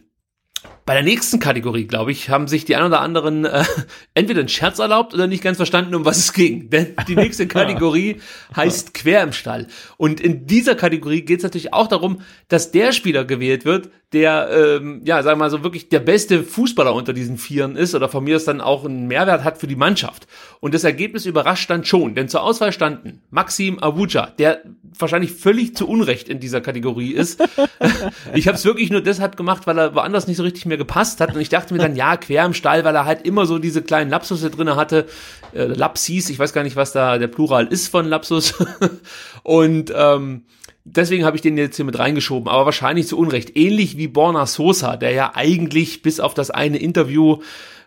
Bei 0.86 0.94
der 0.94 1.02
nächsten 1.02 1.40
Kategorie, 1.40 1.86
glaube 1.86 2.12
ich, 2.12 2.30
haben 2.30 2.48
sich 2.48 2.64
die 2.64 2.76
ein 2.76 2.84
oder 2.84 3.02
anderen 3.02 3.44
äh, 3.44 3.64
entweder 4.14 4.42
einen 4.42 4.50
Scherz 4.50 4.78
erlaubt 4.78 5.16
oder 5.16 5.26
nicht 5.26 5.44
ganz 5.44 5.58
verstanden, 5.58 5.96
um 5.96 6.06
was 6.06 6.18
es 6.18 6.32
ging. 6.32 6.70
Denn 6.70 6.96
die 7.08 7.16
nächste 7.16 7.48
Kategorie 7.48 8.22
heißt 8.56 8.94
Quer 8.94 9.24
im 9.24 9.34
Stall. 9.34 9.66
Und 9.98 10.22
in 10.22 10.46
dieser 10.46 10.76
Kategorie 10.76 11.24
geht 11.24 11.40
es 11.40 11.44
natürlich 11.44 11.74
auch 11.74 11.88
darum, 11.88 12.22
dass 12.50 12.72
der 12.72 12.92
Spieler 12.92 13.26
gewählt 13.26 13.66
wird, 13.66 13.90
der, 14.16 14.50
ähm, 14.52 15.02
ja, 15.04 15.22
sagen 15.22 15.38
wir 15.38 15.46
mal 15.46 15.50
so, 15.52 15.62
wirklich 15.62 15.90
der 15.90 16.00
beste 16.00 16.44
Fußballer 16.44 16.96
unter 16.96 17.14
diesen 17.14 17.38
Vieren 17.38 17.76
ist 17.76 17.94
oder 17.94 18.10
von 18.10 18.24
mir 18.24 18.38
aus 18.38 18.46
dann 18.46 18.62
auch 18.62 18.86
einen 18.86 19.08
Mehrwert 19.08 19.44
hat 19.44 19.60
für 19.60 19.68
die 19.68 19.76
Mannschaft. 19.76 20.26
Und 20.62 20.74
das 20.74 20.84
Ergebnis 20.86 21.26
überrascht 21.26 21.70
dann 21.70 21.86
schon, 21.86 22.16
denn 22.16 22.30
zur 22.30 22.42
Auswahl 22.42 22.72
standen 22.72 23.22
Maxim 23.30 23.78
Avuja, 23.80 24.28
der 24.40 24.64
wahrscheinlich 24.98 25.34
völlig 25.34 25.76
zu 25.76 25.88
Unrecht 25.88 26.30
in 26.30 26.40
dieser 26.40 26.62
Kategorie 26.62 27.12
ist. 27.12 27.44
ich 28.34 28.48
habe 28.48 28.58
es 28.58 28.66
wirklich 28.66 28.90
nur 28.90 29.02
deshalb 29.02 29.36
gemacht, 29.36 29.68
weil 29.68 29.78
er 29.78 29.94
woanders 29.94 30.28
nicht 30.28 30.38
so 30.38 30.44
richtig 30.44 30.66
mehr 30.66 30.78
gepasst 30.78 31.20
hat. 31.20 31.36
Und 31.36 31.42
ich 31.42 31.50
dachte 31.50 31.74
mir 31.74 31.80
dann, 31.82 31.96
ja, 31.96 32.16
quer 32.18 32.46
im 32.46 32.54
Stall, 32.54 32.86
weil 32.86 32.96
er 32.96 33.06
halt 33.06 33.26
immer 33.26 33.46
so 33.46 33.60
diese 33.60 33.82
kleinen 33.82 34.10
Lapsusse 34.10 34.50
drinne 34.50 34.78
hatte. 34.78 35.06
Äh, 35.54 35.66
Lapsis, 35.66 36.30
ich 36.30 36.40
weiß 36.40 36.54
gar 36.54 36.64
nicht, 36.64 36.78
was 36.78 36.94
da 36.94 37.18
der 37.18 37.28
Plural 37.28 37.68
ist 37.68 37.90
von 37.90 38.06
Lapsus. 38.08 38.54
Und 39.44 39.94
ähm, 39.94 40.46
Deswegen 40.88 41.26
habe 41.26 41.36
ich 41.36 41.42
den 41.42 41.58
jetzt 41.58 41.76
hier 41.76 41.86
mit 41.86 41.98
reingeschoben, 41.98 42.48
aber 42.48 42.66
wahrscheinlich 42.66 43.08
zu 43.08 43.18
Unrecht. 43.18 43.58
Ähnlich 43.58 43.98
wie 43.98 44.08
Borna 44.08 44.46
Sosa, 44.46 44.98
der 44.98 45.12
ja 45.12 45.32
eigentlich 45.34 46.04
bis 46.04 46.20
auf 46.20 46.36
das 46.36 46.52
eine 46.52 46.78
Interview 46.78 47.40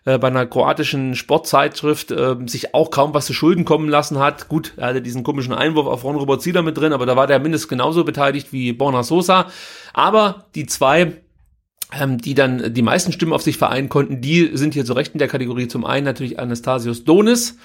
äh, 0.03 0.17
bei 0.17 0.27
einer 0.27 0.45
kroatischen 0.45 1.15
Sportzeitschrift 1.15 2.11
äh, 2.11 2.35
sich 2.45 2.73
auch 2.73 2.91
kaum 2.91 3.13
was 3.13 3.25
zu 3.25 3.33
Schulden 3.33 3.63
kommen 3.63 3.87
lassen 3.87 4.19
hat. 4.19 4.49
Gut, 4.49 4.73
er 4.75 4.87
hatte 4.87 5.01
diesen 5.01 5.23
komischen 5.23 5.53
Einwurf 5.53 5.87
auf 5.87 6.03
Ron 6.03 6.17
Robert 6.17 6.41
Zieler 6.41 6.61
mit 6.61 6.77
drin, 6.77 6.91
aber 6.91 7.05
da 7.05 7.15
war 7.15 7.25
der 7.25 7.39
mindestens 7.39 7.69
genauso 7.69 8.03
beteiligt 8.03 8.51
wie 8.51 8.73
Borna 8.73 9.03
Sosa. 9.03 9.47
Aber 9.93 10.47
die 10.55 10.65
zwei 10.65 11.13
ähm, 11.97 12.19
die 12.19 12.35
dann 12.35 12.73
die 12.73 12.81
meisten 12.81 13.11
Stimmen 13.11 13.33
auf 13.33 13.41
sich 13.41 13.57
vereinen 13.57 13.89
konnten, 13.89 14.21
die 14.21 14.51
sind 14.53 14.73
hier 14.73 14.85
zu 14.85 14.93
Recht 14.93 15.13
in 15.13 15.19
der 15.19 15.27
Kategorie. 15.27 15.67
Zum 15.67 15.85
einen 15.85 16.05
natürlich 16.05 16.37
Anastasios 16.37 17.03
Donis, 17.03 17.57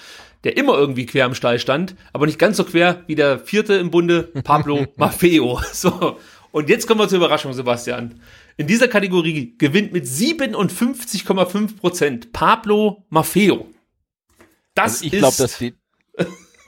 der 0.44 0.56
immer 0.56 0.78
irgendwie 0.78 1.06
quer 1.06 1.26
im 1.26 1.34
Stall 1.34 1.58
stand, 1.58 1.96
aber 2.12 2.26
nicht 2.26 2.38
ganz 2.38 2.56
so 2.56 2.64
quer 2.64 3.02
wie 3.06 3.14
der 3.14 3.38
vierte 3.38 3.74
im 3.74 3.90
Bunde, 3.90 4.24
Pablo 4.44 4.86
Maffeo. 4.96 5.60
So. 5.72 6.18
Und 6.52 6.68
jetzt 6.68 6.86
kommen 6.86 7.00
wir 7.00 7.08
zur 7.08 7.18
Überraschung, 7.18 7.52
Sebastian. 7.52 8.20
In 8.56 8.68
dieser 8.68 8.86
Kategorie 8.86 9.56
gewinnt 9.58 9.92
mit 9.92 10.04
57,5 10.04 11.76
Prozent 11.76 12.32
Pablo 12.32 13.04
Maffeo. 13.08 13.66
Das 14.74 15.02
also 15.02 15.04
ich 15.06 15.12
glaube, 15.12 15.36
dass 15.36 15.58
die 15.58 15.74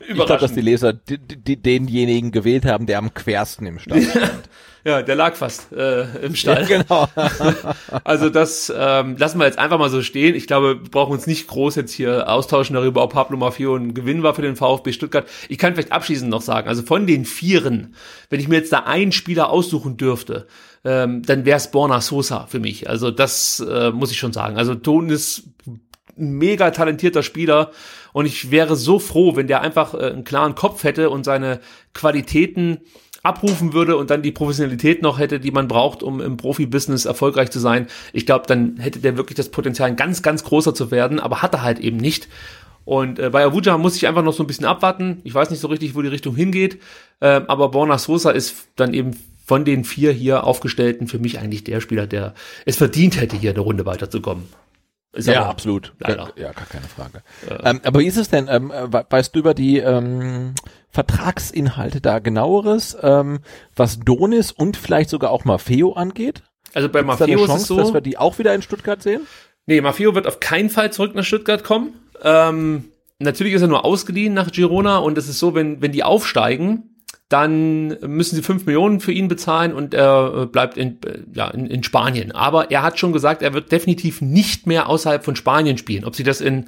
ich 0.08 0.14
glaube, 0.14 0.38
dass 0.38 0.52
die 0.52 0.60
Leser 0.60 0.92
denjenigen 0.92 2.32
gewählt 2.32 2.64
haben, 2.64 2.86
der 2.86 2.98
am 2.98 3.14
quersten 3.14 3.66
im 3.66 3.78
Stall 3.78 4.02
stand. 4.10 4.48
Ja, 4.86 5.02
der 5.02 5.16
lag 5.16 5.34
fast 5.34 5.72
äh, 5.72 6.04
im 6.24 6.36
Stall. 6.36 6.64
Ja, 6.70 6.78
genau. 6.78 7.08
also 8.04 8.30
das 8.30 8.72
ähm, 8.74 9.16
lassen 9.16 9.40
wir 9.40 9.46
jetzt 9.46 9.58
einfach 9.58 9.80
mal 9.80 9.90
so 9.90 10.00
stehen. 10.00 10.36
Ich 10.36 10.46
glaube, 10.46 10.80
wir 10.80 10.90
brauchen 10.90 11.10
uns 11.12 11.26
nicht 11.26 11.48
groß 11.48 11.74
jetzt 11.74 11.92
hier 11.92 12.30
austauschen 12.30 12.74
darüber, 12.74 13.02
ob 13.02 13.12
Pablo 13.12 13.36
Maffio 13.36 13.74
ein 13.74 13.94
Gewinn 13.94 14.22
war 14.22 14.34
für 14.34 14.42
den 14.42 14.54
VfB 14.54 14.92
Stuttgart. 14.92 15.26
Ich 15.48 15.58
kann 15.58 15.74
vielleicht 15.74 15.90
abschließend 15.90 16.30
noch 16.30 16.40
sagen, 16.40 16.68
also 16.68 16.84
von 16.84 17.08
den 17.08 17.24
Vieren, 17.24 17.96
wenn 18.30 18.38
ich 18.38 18.46
mir 18.46 18.58
jetzt 18.58 18.72
da 18.72 18.84
einen 18.84 19.10
Spieler 19.10 19.50
aussuchen 19.50 19.96
dürfte, 19.96 20.46
ähm, 20.84 21.22
dann 21.24 21.44
wäre 21.44 21.56
es 21.56 21.72
Borna 21.72 22.00
Sosa 22.00 22.46
für 22.46 22.60
mich. 22.60 22.88
Also 22.88 23.10
das 23.10 23.58
äh, 23.68 23.90
muss 23.90 24.12
ich 24.12 24.18
schon 24.18 24.32
sagen. 24.32 24.56
Also 24.56 24.76
Ton 24.76 25.10
ist 25.10 25.48
ein 25.66 25.80
mega 26.38 26.70
talentierter 26.70 27.24
Spieler 27.24 27.72
und 28.12 28.24
ich 28.24 28.52
wäre 28.52 28.76
so 28.76 29.00
froh, 29.00 29.34
wenn 29.34 29.48
der 29.48 29.62
einfach 29.62 29.94
äh, 29.94 30.12
einen 30.12 30.22
klaren 30.22 30.54
Kopf 30.54 30.84
hätte 30.84 31.10
und 31.10 31.24
seine 31.24 31.58
Qualitäten 31.92 32.78
abrufen 33.26 33.72
würde 33.72 33.96
und 33.96 34.10
dann 34.10 34.22
die 34.22 34.32
Professionalität 34.32 35.02
noch 35.02 35.18
hätte, 35.18 35.40
die 35.40 35.50
man 35.50 35.68
braucht, 35.68 36.02
um 36.02 36.20
im 36.20 36.36
Profibusiness 36.36 37.04
erfolgreich 37.04 37.50
zu 37.50 37.58
sein, 37.58 37.86
ich 38.12 38.24
glaube, 38.24 38.46
dann 38.46 38.78
hätte 38.78 39.00
der 39.00 39.16
wirklich 39.16 39.36
das 39.36 39.50
Potenzial, 39.50 39.88
ein 39.88 39.96
ganz, 39.96 40.22
ganz 40.22 40.44
großer 40.44 40.74
zu 40.74 40.90
werden, 40.90 41.20
aber 41.20 41.42
hat 41.42 41.54
er 41.54 41.62
halt 41.62 41.78
eben 41.80 41.96
nicht. 41.96 42.28
Und 42.84 43.18
äh, 43.18 43.30
bei 43.30 43.44
Avuja 43.44 43.76
muss 43.78 43.96
ich 43.96 44.06
einfach 44.06 44.22
noch 44.22 44.32
so 44.32 44.44
ein 44.44 44.46
bisschen 44.46 44.64
abwarten. 44.64 45.20
Ich 45.24 45.34
weiß 45.34 45.50
nicht 45.50 45.58
so 45.58 45.66
richtig, 45.66 45.96
wo 45.96 46.02
die 46.02 46.08
Richtung 46.08 46.36
hingeht. 46.36 46.80
Äh, 47.18 47.40
aber 47.48 47.70
Borna 47.70 47.98
Sosa 47.98 48.30
ist 48.30 48.68
dann 48.76 48.94
eben 48.94 49.10
von 49.44 49.64
den 49.64 49.84
vier 49.84 50.12
hier 50.12 50.44
aufgestellten 50.44 51.08
für 51.08 51.18
mich 51.18 51.38
eigentlich 51.40 51.64
der 51.64 51.80
Spieler, 51.80 52.06
der 52.06 52.34
es 52.64 52.76
verdient 52.76 53.20
hätte, 53.20 53.36
hier 53.36 53.50
eine 53.50 53.60
Runde 53.60 53.86
weiterzukommen. 53.86 54.44
Ist 55.16 55.28
ja, 55.28 55.48
absolut. 55.48 55.94
Leider. 55.98 56.32
Ja, 56.36 56.52
gar 56.52 56.66
keine 56.66 56.86
Frage. 56.86 57.22
Äh. 57.48 57.70
Ähm, 57.70 57.80
aber 57.84 58.00
wie 58.00 58.06
ist 58.06 58.18
es 58.18 58.28
denn, 58.28 58.48
ähm, 58.50 58.70
weißt 58.70 59.34
du 59.34 59.38
über 59.38 59.54
die 59.54 59.78
ähm, 59.78 60.54
Vertragsinhalte 60.90 62.02
da 62.02 62.18
genaueres, 62.18 62.96
ähm, 63.02 63.40
was 63.74 63.98
Donis 64.00 64.52
und 64.52 64.76
vielleicht 64.76 65.08
sogar 65.08 65.30
auch 65.30 65.46
Maffeo 65.46 65.94
angeht? 65.94 66.42
Also 66.74 66.90
bei 66.90 67.02
Gibt's 67.02 67.20
Maffeo 67.20 67.44
ist 67.44 67.54
es 67.54 67.66
so, 67.66 67.78
dass 67.78 67.94
wir 67.94 68.02
die 68.02 68.18
auch 68.18 68.38
wieder 68.38 68.54
in 68.54 68.60
Stuttgart 68.60 69.02
sehen? 69.02 69.26
Nee, 69.64 69.80
Maffeo 69.80 70.14
wird 70.14 70.26
auf 70.26 70.38
keinen 70.38 70.68
Fall 70.68 70.92
zurück 70.92 71.14
nach 71.14 71.24
Stuttgart 71.24 71.64
kommen. 71.64 71.94
Ähm, 72.22 72.92
natürlich 73.18 73.54
ist 73.54 73.62
er 73.62 73.68
nur 73.68 73.86
ausgeliehen 73.86 74.34
nach 74.34 74.52
Girona 74.52 74.98
und 74.98 75.16
es 75.16 75.28
ist 75.28 75.38
so, 75.38 75.54
wenn, 75.54 75.80
wenn 75.80 75.92
die 75.92 76.04
aufsteigen, 76.04 76.95
dann 77.28 77.88
müssen 78.06 78.36
sie 78.36 78.42
fünf 78.42 78.66
Millionen 78.66 79.00
für 79.00 79.12
ihn 79.12 79.26
bezahlen 79.26 79.72
und 79.72 79.94
er 79.94 80.42
äh, 80.42 80.46
bleibt 80.46 80.76
in, 80.76 80.98
äh, 81.04 81.18
ja, 81.34 81.48
in, 81.48 81.66
in 81.66 81.82
Spanien. 81.82 82.32
Aber 82.32 82.70
er 82.70 82.82
hat 82.82 82.98
schon 82.98 83.12
gesagt, 83.12 83.42
er 83.42 83.52
wird 83.52 83.72
definitiv 83.72 84.20
nicht 84.20 84.66
mehr 84.66 84.88
außerhalb 84.88 85.24
von 85.24 85.34
Spanien 85.34 85.76
spielen. 85.76 86.04
Ob 86.04 86.14
sie 86.14 86.22
das 86.22 86.40
in, 86.40 86.66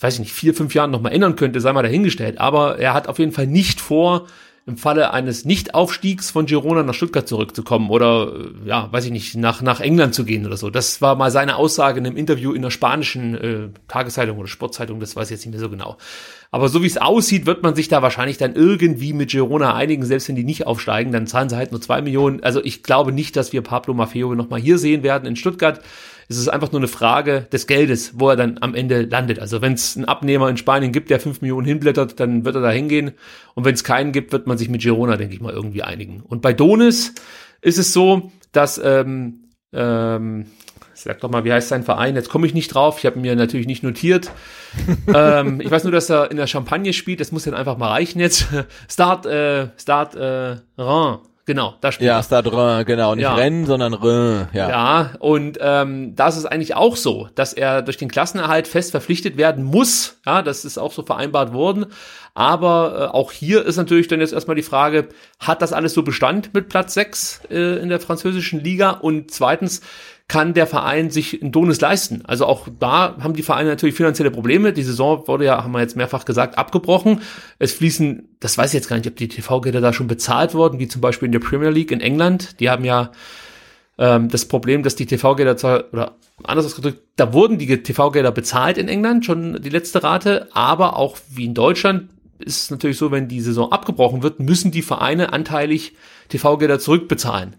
weiß 0.00 0.14
ich 0.14 0.20
nicht, 0.20 0.32
vier, 0.32 0.54
fünf 0.54 0.74
Jahren 0.74 0.90
nochmal 0.90 1.12
ändern 1.12 1.36
könnte, 1.36 1.60
sei 1.60 1.72
mal 1.72 1.82
dahingestellt. 1.82 2.38
Aber 2.38 2.78
er 2.78 2.94
hat 2.94 3.06
auf 3.06 3.18
jeden 3.18 3.32
Fall 3.32 3.46
nicht 3.46 3.80
vor, 3.80 4.26
im 4.66 4.78
Falle 4.78 5.12
eines 5.12 5.44
Nichtaufstiegs 5.44 6.30
von 6.30 6.46
Girona 6.46 6.82
nach 6.82 6.94
Stuttgart 6.94 7.28
zurückzukommen 7.28 7.90
oder 7.90 8.32
äh, 8.34 8.68
ja, 8.68 8.90
weiß 8.90 9.04
ich 9.04 9.10
nicht, 9.10 9.36
nach 9.36 9.60
nach 9.60 9.80
England 9.80 10.14
zu 10.14 10.24
gehen 10.24 10.46
oder 10.46 10.56
so. 10.56 10.70
Das 10.70 11.02
war 11.02 11.16
mal 11.16 11.30
seine 11.30 11.56
Aussage 11.56 12.00
in 12.00 12.06
einem 12.06 12.16
Interview 12.16 12.52
in 12.52 12.62
der 12.62 12.70
spanischen 12.70 13.34
äh, 13.34 13.68
Tageszeitung 13.88 14.38
oder 14.38 14.48
Sportzeitung, 14.48 15.00
das 15.00 15.16
weiß 15.16 15.28
ich 15.28 15.32
jetzt 15.32 15.44
nicht 15.44 15.52
mehr 15.52 15.60
so 15.60 15.68
genau. 15.68 15.98
Aber 16.54 16.68
so 16.68 16.84
wie 16.84 16.86
es 16.86 16.98
aussieht, 16.98 17.46
wird 17.46 17.64
man 17.64 17.74
sich 17.74 17.88
da 17.88 18.00
wahrscheinlich 18.00 18.38
dann 18.38 18.54
irgendwie 18.54 19.12
mit 19.12 19.30
Girona 19.30 19.74
einigen, 19.74 20.04
selbst 20.04 20.28
wenn 20.28 20.36
die 20.36 20.44
nicht 20.44 20.68
aufsteigen, 20.68 21.10
dann 21.10 21.26
zahlen 21.26 21.48
sie 21.48 21.56
halt 21.56 21.72
nur 21.72 21.80
zwei 21.80 22.00
Millionen. 22.00 22.44
Also 22.44 22.62
ich 22.62 22.84
glaube 22.84 23.10
nicht, 23.10 23.34
dass 23.34 23.52
wir 23.52 23.60
Pablo 23.60 23.92
Maffeo 23.92 24.36
nochmal 24.36 24.60
hier 24.60 24.78
sehen 24.78 25.02
werden 25.02 25.26
in 25.26 25.34
Stuttgart. 25.34 25.80
Es 26.28 26.38
ist 26.38 26.46
einfach 26.46 26.70
nur 26.70 26.78
eine 26.78 26.86
Frage 26.86 27.48
des 27.50 27.66
Geldes, 27.66 28.20
wo 28.20 28.28
er 28.28 28.36
dann 28.36 28.58
am 28.60 28.76
Ende 28.76 29.02
landet. 29.02 29.40
Also 29.40 29.62
wenn 29.62 29.72
es 29.72 29.96
einen 29.96 30.04
Abnehmer 30.04 30.48
in 30.48 30.56
Spanien 30.56 30.92
gibt, 30.92 31.10
der 31.10 31.18
fünf 31.18 31.40
Millionen 31.40 31.66
hinblättert, 31.66 32.20
dann 32.20 32.44
wird 32.44 32.54
er 32.54 32.62
da 32.62 32.70
hingehen. 32.70 33.14
Und 33.54 33.64
wenn 33.64 33.74
es 33.74 33.82
keinen 33.82 34.12
gibt, 34.12 34.30
wird 34.30 34.46
man 34.46 34.56
sich 34.56 34.68
mit 34.68 34.80
Girona, 34.80 35.16
denke 35.16 35.34
ich 35.34 35.40
mal, 35.40 35.52
irgendwie 35.52 35.82
einigen. 35.82 36.20
Und 36.20 36.40
bei 36.40 36.52
Donis 36.52 37.16
ist 37.62 37.78
es 37.78 37.92
so, 37.92 38.30
dass 38.52 38.78
ähm, 38.78 39.48
ähm, 39.72 40.46
sag 41.04 41.20
doch 41.20 41.30
mal, 41.30 41.44
wie 41.44 41.52
heißt 41.52 41.68
sein 41.68 41.84
Verein? 41.84 42.16
Jetzt 42.16 42.28
komme 42.28 42.46
ich 42.46 42.54
nicht 42.54 42.74
drauf. 42.74 42.98
Ich 42.98 43.06
habe 43.06 43.18
mir 43.18 43.36
natürlich 43.36 43.66
nicht 43.66 43.82
notiert. 43.82 44.30
ähm, 45.14 45.60
ich 45.60 45.70
weiß 45.70 45.84
nur, 45.84 45.92
dass 45.92 46.10
er 46.10 46.30
in 46.30 46.36
der 46.36 46.46
Champagne 46.46 46.92
spielt. 46.92 47.20
Das 47.20 47.32
muss 47.32 47.44
dann 47.44 47.54
einfach 47.54 47.76
mal 47.76 47.88
reichen 47.88 48.20
jetzt. 48.20 48.48
Start, 48.88 49.26
äh, 49.26 49.68
Start, 49.78 50.16
äh, 50.16 50.56
Rhin. 50.78 51.18
Genau, 51.46 51.74
da 51.82 51.92
spielt 51.92 52.08
Ja, 52.08 52.22
Stade 52.22 52.50
Rhin, 52.50 52.86
genau. 52.86 53.14
Nicht 53.14 53.24
ja. 53.24 53.34
Rennen, 53.34 53.66
sondern 53.66 53.92
Rhin, 53.92 54.48
ja. 54.54 54.70
Ja, 54.70 55.10
und 55.18 55.58
ähm, 55.60 56.16
da 56.16 56.28
ist 56.28 56.36
es 56.36 56.46
eigentlich 56.46 56.74
auch 56.74 56.96
so, 56.96 57.28
dass 57.34 57.52
er 57.52 57.82
durch 57.82 57.98
den 57.98 58.10
Klassenerhalt 58.10 58.66
fest 58.66 58.92
verpflichtet 58.92 59.36
werden 59.36 59.62
muss. 59.62 60.20
Ja, 60.24 60.40
das 60.40 60.64
ist 60.64 60.78
auch 60.78 60.92
so 60.92 61.02
vereinbart 61.02 61.52
worden. 61.52 61.86
Aber 62.32 63.10
äh, 63.12 63.14
auch 63.14 63.30
hier 63.30 63.64
ist 63.64 63.76
natürlich 63.76 64.08
dann 64.08 64.20
jetzt 64.20 64.32
erstmal 64.32 64.56
die 64.56 64.62
Frage, 64.62 65.08
hat 65.38 65.60
das 65.60 65.74
alles 65.74 65.92
so 65.92 66.02
Bestand 66.02 66.54
mit 66.54 66.70
Platz 66.70 66.94
6 66.94 67.42
äh, 67.50 67.78
in 67.78 67.90
der 67.90 68.00
französischen 68.00 68.60
Liga? 68.60 68.90
Und 68.90 69.30
zweitens, 69.30 69.82
kann 70.26 70.54
der 70.54 70.66
Verein 70.66 71.10
sich 71.10 71.42
einen 71.42 71.52
Donis 71.52 71.80
leisten. 71.80 72.22
Also 72.24 72.46
auch 72.46 72.66
da 72.80 73.16
haben 73.20 73.34
die 73.34 73.42
Vereine 73.42 73.68
natürlich 73.68 73.94
finanzielle 73.94 74.30
Probleme. 74.30 74.72
Die 74.72 74.82
Saison 74.82 75.28
wurde 75.28 75.44
ja, 75.44 75.62
haben 75.62 75.72
wir 75.72 75.80
jetzt 75.80 75.96
mehrfach 75.96 76.24
gesagt, 76.24 76.56
abgebrochen. 76.56 77.20
Es 77.58 77.74
fließen, 77.74 78.36
das 78.40 78.56
weiß 78.56 78.70
ich 78.70 78.74
jetzt 78.74 78.88
gar 78.88 78.96
nicht, 78.96 79.06
ob 79.06 79.16
die 79.16 79.28
TV-Gelder 79.28 79.82
da 79.82 79.92
schon 79.92 80.06
bezahlt 80.06 80.54
wurden, 80.54 80.78
wie 80.78 80.88
zum 80.88 81.02
Beispiel 81.02 81.26
in 81.26 81.32
der 81.32 81.40
Premier 81.40 81.68
League 81.68 81.90
in 81.90 82.00
England. 82.00 82.58
Die 82.60 82.70
haben 82.70 82.84
ja 82.84 83.12
ähm, 83.98 84.28
das 84.30 84.46
Problem, 84.46 84.82
dass 84.82 84.96
die 84.96 85.06
TV-Gelder 85.06 85.58
zwar, 85.58 85.92
oder 85.92 86.16
anders 86.42 86.66
ausgedrückt, 86.66 87.02
da 87.16 87.32
wurden 87.34 87.58
die 87.58 87.82
TV-Gelder 87.82 88.32
bezahlt 88.32 88.78
in 88.78 88.88
England, 88.88 89.26
schon 89.26 89.60
die 89.62 89.70
letzte 89.70 90.02
Rate, 90.02 90.48
aber 90.52 90.96
auch 90.96 91.18
wie 91.30 91.44
in 91.44 91.54
Deutschland 91.54 92.08
ist 92.38 92.62
es 92.62 92.70
natürlich 92.70 92.98
so, 92.98 93.10
wenn 93.10 93.28
die 93.28 93.40
Saison 93.40 93.70
abgebrochen 93.70 94.22
wird, 94.22 94.40
müssen 94.40 94.70
die 94.70 94.82
Vereine 94.82 95.32
anteilig 95.32 95.94
TV-Gelder 96.28 96.78
zurückbezahlen. 96.78 97.56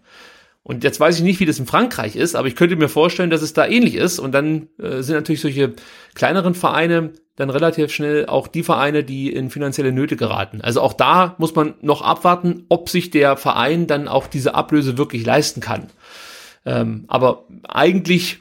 Und 0.68 0.84
jetzt 0.84 1.00
weiß 1.00 1.18
ich 1.18 1.24
nicht, 1.24 1.40
wie 1.40 1.46
das 1.46 1.60
in 1.60 1.68
Frankreich 1.68 2.16
ist, 2.16 2.36
aber 2.36 2.48
ich 2.48 2.56
könnte 2.56 2.76
mir 2.76 2.90
vorstellen, 2.90 3.30
dass 3.30 3.44
es 3.44 3.54
da 3.54 3.68
ähnlich 3.68 3.94
ist. 3.94 4.18
Und 4.18 4.32
dann 4.32 4.68
äh, 4.80 5.04
sind 5.04 5.14
natürlich 5.14 5.42
solche 5.42 5.74
kleineren 6.16 6.56
Vereine 6.56 7.14
dann 7.36 7.52
relativ 7.52 7.92
schnell 7.94 8.26
auch 8.26 8.48
die 8.48 8.64
Vereine, 8.64 9.04
die 9.04 9.32
in 9.32 9.52
finanzielle 9.52 9.92
Nöte 9.92 10.16
geraten. 10.16 10.62
Also 10.62 10.82
auch 10.82 10.94
da 10.94 11.36
muss 11.38 11.54
man 11.54 11.76
noch 11.82 12.02
abwarten, 12.02 12.66
ob 12.68 12.90
sich 12.90 13.12
der 13.12 13.38
Verein 13.38 13.86
dann 13.86 14.08
auch 14.08 14.26
diese 14.26 14.56
Ablöse 14.56 14.98
wirklich 14.98 15.24
leisten 15.24 15.62
kann. 15.62 15.92
Ähm, 16.66 17.06
aber 17.10 17.46
eigentlich 17.68 18.40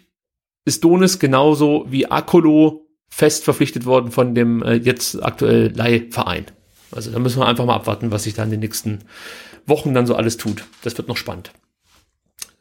ist 0.65 0.83
Donis 0.83 1.19
genauso 1.19 1.85
wie 1.91 2.11
Akolo 2.11 2.87
fest 3.11 3.45
verpflichtet 3.45 3.85
worden 3.85 4.11
von 4.11 4.35
dem 4.35 4.63
äh, 4.63 4.77
jetzt 4.77 5.23
aktuell 5.23 5.75
Leihverein. 5.77 6.47
Also 6.91 7.11
da 7.11 7.19
müssen 7.19 7.39
wir 7.39 7.47
einfach 7.47 7.67
mal 7.67 7.77
abwarten, 7.77 8.11
was 8.11 8.23
sich 8.23 8.33
da 8.33 8.45
in 8.45 8.51
den 8.51 8.61
nächsten 8.61 9.01
Wochen 9.67 9.93
dann 9.93 10.07
so 10.07 10.15
alles 10.15 10.39
tut. 10.39 10.65
Das 10.81 10.97
wird 10.97 11.09
noch 11.09 11.19
spannend. 11.19 11.53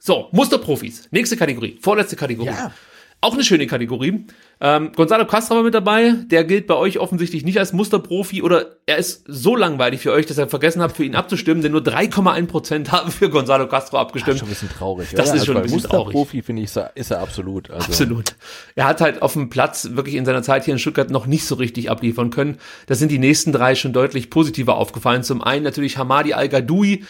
So, 0.06 0.28
Musterprofis. 0.34 1.08
Nächste 1.12 1.38
Kategorie. 1.38 1.78
Vorletzte 1.80 2.18
Kategorie. 2.18 2.50
Ja. 2.50 2.74
Auch 3.22 3.36
eine 3.36 3.44
schöne 3.46 3.68
Kategorie. 3.68 4.26
Ähm, 4.60 4.92
Gonzalo 4.94 5.26
Castro 5.26 5.56
war 5.56 5.64
mit 5.64 5.74
dabei. 5.74 6.12
Der 6.26 6.44
gilt 6.44 6.68
bei 6.68 6.76
euch 6.76 7.00
offensichtlich 7.00 7.46
nicht 7.46 7.58
als 7.58 7.72
Musterprofi 7.72 8.42
oder 8.42 8.76
er 8.86 8.98
ist 8.98 9.24
so 9.30 9.56
langweilig 9.56 10.02
für 10.02 10.12
euch, 10.12 10.26
dass 10.26 10.38
ihr 10.38 10.50
vergessen 10.50 10.82
habt, 10.82 10.98
für 10.98 11.06
ihn 11.06 11.16
abzustimmen, 11.16 11.64
denn 11.64 11.72
nur 11.72 11.80
3,1 11.80 12.48
Prozent 12.48 12.92
haben 12.92 13.12
für 13.12 13.30
Gonzalo 13.30 13.70
Castro 13.70 13.98
abgestimmt. 13.98 14.28
Das 14.28 14.36
ist 14.36 14.40
schon 14.42 14.48
ein 14.50 14.50
bisschen 14.50 14.78
traurig. 14.78 15.10
Das 15.16 15.30
oder? 15.30 15.38
ist 15.38 15.46
schon 15.46 15.56
also 15.56 15.60
ein 15.60 15.64
bisschen 15.64 15.76
Musterprofi, 15.76 15.96
traurig. 15.96 16.16
Musterprofi 16.16 16.42
finde 16.42 16.62
ich, 16.64 16.76
ist 16.96 17.12
er 17.12 17.22
absolut. 17.22 17.72
Also. 17.72 17.86
Absolut. 17.86 18.36
Er 18.76 18.88
hat 18.88 19.00
halt 19.00 19.22
auf 19.22 19.32
dem 19.32 19.50
Platz 19.50 19.92
wirklich 19.94 20.16
in 20.16 20.26
seiner 20.26 20.44
Zeit 20.44 20.66
hier 20.66 20.74
in 20.74 20.80
Stuttgart 20.80 21.12
noch 21.12 21.28
nicht 21.28 21.46
so 21.46 21.56
richtig 21.56 21.90
abliefern 21.90 22.30
können. 22.30 22.58
Da 22.88 22.96
sind 22.96 23.10
die 23.10 23.20
nächsten 23.20 23.54
drei 23.54 23.76
schon 23.76 23.94
deutlich 23.94 24.30
positiver 24.30 24.76
aufgefallen. 24.76 25.24
Zum 25.24 25.42
einen 25.42 25.64
natürlich 25.64 25.98
Hamadi 25.98 26.34
Al-Gadoui, 26.34 27.06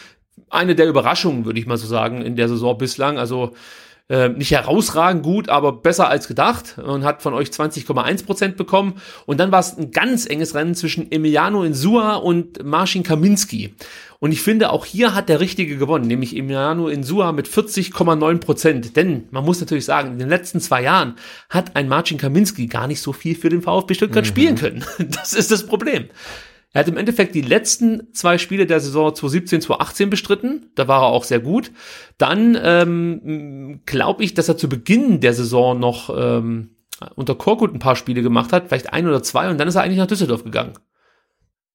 eine 0.50 0.74
der 0.74 0.88
Überraschungen, 0.88 1.44
würde 1.44 1.58
ich 1.58 1.66
mal 1.66 1.76
so 1.76 1.86
sagen, 1.86 2.22
in 2.22 2.36
der 2.36 2.48
Saison 2.48 2.76
bislang. 2.78 3.18
Also 3.18 3.52
äh, 4.08 4.28
nicht 4.28 4.50
herausragend 4.50 5.22
gut, 5.22 5.48
aber 5.48 5.72
besser 5.72 6.08
als 6.08 6.28
gedacht 6.28 6.76
und 6.78 7.04
hat 7.04 7.22
von 7.22 7.32
euch 7.32 7.48
20,1 7.48 8.26
Prozent 8.26 8.56
bekommen. 8.58 9.00
Und 9.24 9.40
dann 9.40 9.50
war 9.50 9.60
es 9.60 9.78
ein 9.78 9.92
ganz 9.92 10.26
enges 10.26 10.54
Rennen 10.54 10.74
zwischen 10.74 11.10
Emiliano 11.10 11.64
Insua 11.64 12.16
und 12.16 12.62
Marcin 12.62 13.02
Kaminski. 13.02 13.74
Und 14.20 14.32
ich 14.32 14.42
finde, 14.42 14.70
auch 14.70 14.84
hier 14.84 15.14
hat 15.14 15.30
der 15.30 15.40
Richtige 15.40 15.78
gewonnen, 15.78 16.06
nämlich 16.06 16.36
Emiliano 16.36 16.88
Insua 16.88 17.32
mit 17.32 17.48
40,9 17.48 18.38
Prozent. 18.38 18.96
Denn 18.96 19.24
man 19.30 19.44
muss 19.44 19.60
natürlich 19.60 19.86
sagen, 19.86 20.12
in 20.12 20.18
den 20.18 20.28
letzten 20.28 20.60
zwei 20.60 20.82
Jahren 20.82 21.14
hat 21.48 21.74
ein 21.74 21.88
Marcin 21.88 22.18
Kaminski 22.18 22.66
gar 22.66 22.86
nicht 22.86 23.00
so 23.00 23.14
viel 23.14 23.34
für 23.34 23.48
den 23.48 23.62
VfB 23.62 23.94
Stuttgart 23.94 24.24
mhm. 24.24 24.28
spielen 24.28 24.56
können. 24.56 24.84
Das 25.14 25.32
ist 25.32 25.50
das 25.50 25.66
Problem. 25.66 26.08
Er 26.74 26.80
hat 26.80 26.88
im 26.88 26.96
Endeffekt 26.96 27.36
die 27.36 27.40
letzten 27.40 28.12
zwei 28.12 28.36
Spiele 28.36 28.66
der 28.66 28.80
Saison 28.80 29.14
2017, 29.14 29.60
2018 29.60 30.10
bestritten. 30.10 30.72
Da 30.74 30.88
war 30.88 31.02
er 31.02 31.06
auch 31.06 31.22
sehr 31.22 31.38
gut. 31.38 31.70
Dann 32.18 32.58
ähm, 32.60 33.80
glaube 33.86 34.24
ich, 34.24 34.34
dass 34.34 34.48
er 34.48 34.56
zu 34.56 34.68
Beginn 34.68 35.20
der 35.20 35.34
Saison 35.34 35.78
noch 35.78 36.10
ähm, 36.14 36.70
unter 37.14 37.36
Korkut 37.36 37.72
ein 37.72 37.78
paar 37.78 37.94
Spiele 37.94 38.22
gemacht 38.22 38.52
hat, 38.52 38.68
vielleicht 38.68 38.92
ein 38.92 39.06
oder 39.06 39.22
zwei, 39.22 39.48
und 39.50 39.58
dann 39.58 39.68
ist 39.68 39.76
er 39.76 39.82
eigentlich 39.82 39.98
nach 39.98 40.08
Düsseldorf 40.08 40.42
gegangen. 40.42 40.74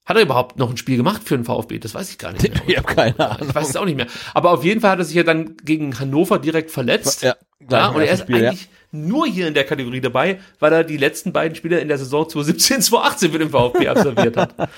Hat 0.06 0.18
er 0.18 0.24
überhaupt 0.24 0.58
noch 0.58 0.70
ein 0.70 0.76
Spiel 0.78 0.97
gemacht 0.97 1.22
für 1.24 1.38
den 1.38 1.45
VfB? 1.45 1.80
Das 1.80 1.93
weiß 1.93 2.10
ich 2.10 2.18
gar 2.18 2.34
nicht 2.34 2.50
mehr. 2.50 2.62
ich 2.68 2.78
habe 2.78 2.93
keine 2.93 3.20
Ahnung. 3.20 3.47
Ich 3.47 3.56
weiß 3.56 3.70
es 3.70 3.78
auch 3.78 3.86
nicht 3.86 3.95
mehr. 3.95 4.08
Aber 4.34 4.52
auf 4.52 4.66
jeden 4.66 4.82
Fall 4.82 4.91
hat 4.91 5.00
er 5.00 5.06
sich 5.06 5.16
ja 5.16 5.24
dann 5.24 5.56
gegen 5.64 5.97
Hannover 5.97 6.39
direkt 6.39 6.72
verletzt. 6.72 7.24
Ja, 7.24 7.36
ja 7.70 7.88
und 7.88 8.02
er 8.02 8.14
ist 8.14 8.24
Spiel, 8.24 8.47
eigentlich 8.47 8.64
ja. 8.64 8.68
Nur 8.92 9.28
hier 9.28 9.48
in 9.48 9.54
der 9.54 9.64
Kategorie 9.64 10.02
dabei, 10.02 10.40
weil 10.60 10.74
er 10.74 10.84
die 10.84 10.98
letzten 10.98 11.32
beiden 11.32 11.56
Spiele 11.56 11.80
in 11.80 11.88
der 11.88 11.98
Saison 11.98 12.28
2017, 12.28 12.82
2018 12.82 13.32
für 13.32 13.40
den 13.40 13.50
VfB 13.50 13.88
absolviert 13.88 14.38
hat. 14.38 14.56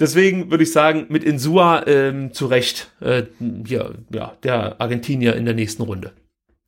Deswegen 0.00 0.50
würde 0.50 0.62
ich 0.62 0.72
sagen, 0.72 1.06
mit 1.08 1.24
Insua 1.24 1.84
ähm, 1.86 2.32
zu 2.32 2.46
Recht 2.46 2.90
äh, 3.00 3.24
hier, 3.66 3.94
ja, 4.12 4.34
der 4.44 4.80
Argentinier 4.80 5.34
in 5.34 5.44
der 5.44 5.54
nächsten 5.54 5.82
Runde. 5.82 6.12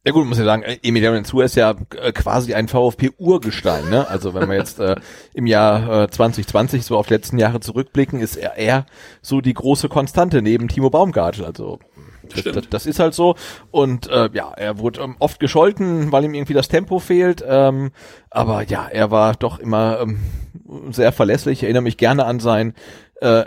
Ja 0.02 0.12
gut, 0.12 0.26
muss 0.26 0.38
ja 0.38 0.44
sagen, 0.44 0.62
Emiliano 0.82 1.18
Insua 1.18 1.44
ist 1.44 1.56
ja 1.56 1.74
äh, 2.00 2.10
quasi 2.12 2.54
ein 2.54 2.68
VfB-Urgestein. 2.68 3.90
Ne? 3.90 4.08
Also 4.08 4.32
wenn 4.32 4.48
wir 4.48 4.56
jetzt 4.56 4.80
äh, 4.80 4.96
im 5.34 5.46
Jahr 5.46 6.04
äh, 6.04 6.10
2020 6.10 6.86
so 6.86 6.96
auf 6.96 7.08
die 7.08 7.12
letzten 7.12 7.36
Jahre 7.36 7.60
zurückblicken, 7.60 8.18
ist 8.20 8.36
er 8.36 8.56
eher 8.56 8.86
so 9.20 9.42
die 9.42 9.52
große 9.52 9.90
Konstante 9.90 10.40
neben 10.40 10.68
Timo 10.68 10.88
Baumgartel. 10.88 11.44
Also 11.44 11.80
das, 12.34 12.44
das, 12.44 12.68
das, 12.68 12.86
ist 12.86 12.98
halt 12.98 13.14
so. 13.14 13.34
Und 13.70 14.08
äh, 14.08 14.28
ja, 14.32 14.52
er 14.52 14.78
wurde 14.78 15.00
ähm, 15.00 15.16
oft 15.18 15.40
gescholten, 15.40 16.12
weil 16.12 16.24
ihm 16.24 16.34
irgendwie 16.34 16.54
das 16.54 16.68
Tempo 16.68 16.98
fehlt. 16.98 17.44
Ähm, 17.46 17.90
aber 18.30 18.62
ja, 18.64 18.86
er 18.86 19.10
war 19.10 19.34
doch 19.34 19.58
immer 19.58 20.00
ähm, 20.00 20.20
sehr 20.90 21.12
verlässlich. 21.12 21.58
Ich 21.58 21.62
erinnere 21.64 21.82
mich 21.82 21.96
gerne 21.96 22.24
an 22.24 22.40
sein 22.40 22.74
äh, 23.20 23.44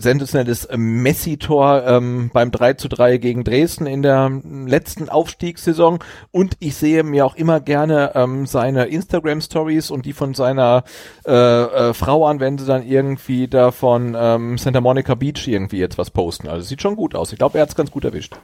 sensationelles 0.00 0.68
Messi-Tor 0.74 1.84
ähm, 1.86 2.30
beim 2.32 2.50
3 2.50 2.74
zu 2.74 2.88
3 2.88 3.18
gegen 3.18 3.44
Dresden 3.44 3.86
in 3.86 4.02
der 4.02 4.30
letzten 4.44 5.08
Aufstiegssaison 5.08 5.98
und 6.30 6.56
ich 6.60 6.76
sehe 6.76 7.02
mir 7.02 7.26
auch 7.26 7.36
immer 7.36 7.60
gerne 7.60 8.12
ähm, 8.14 8.46
seine 8.46 8.86
Instagram-Stories 8.86 9.90
und 9.90 10.06
die 10.06 10.12
von 10.12 10.34
seiner 10.34 10.84
äh, 11.26 11.32
äh, 11.32 11.94
Frau 11.94 12.26
an, 12.26 12.40
wenn 12.40 12.58
sie 12.58 12.66
dann 12.66 12.86
irgendwie 12.86 13.48
da 13.48 13.70
von 13.70 14.16
ähm, 14.18 14.58
Santa 14.58 14.80
Monica 14.80 15.14
Beach 15.14 15.46
irgendwie 15.46 15.78
jetzt 15.78 15.98
was 15.98 16.10
posten. 16.10 16.48
Also 16.48 16.62
sieht 16.66 16.82
schon 16.82 16.96
gut 16.96 17.14
aus. 17.14 17.32
Ich 17.32 17.38
glaube, 17.38 17.58
er 17.58 17.62
hat 17.62 17.70
es 17.70 17.74
ganz 17.74 17.90
gut 17.90 18.04
erwischt. 18.04 18.34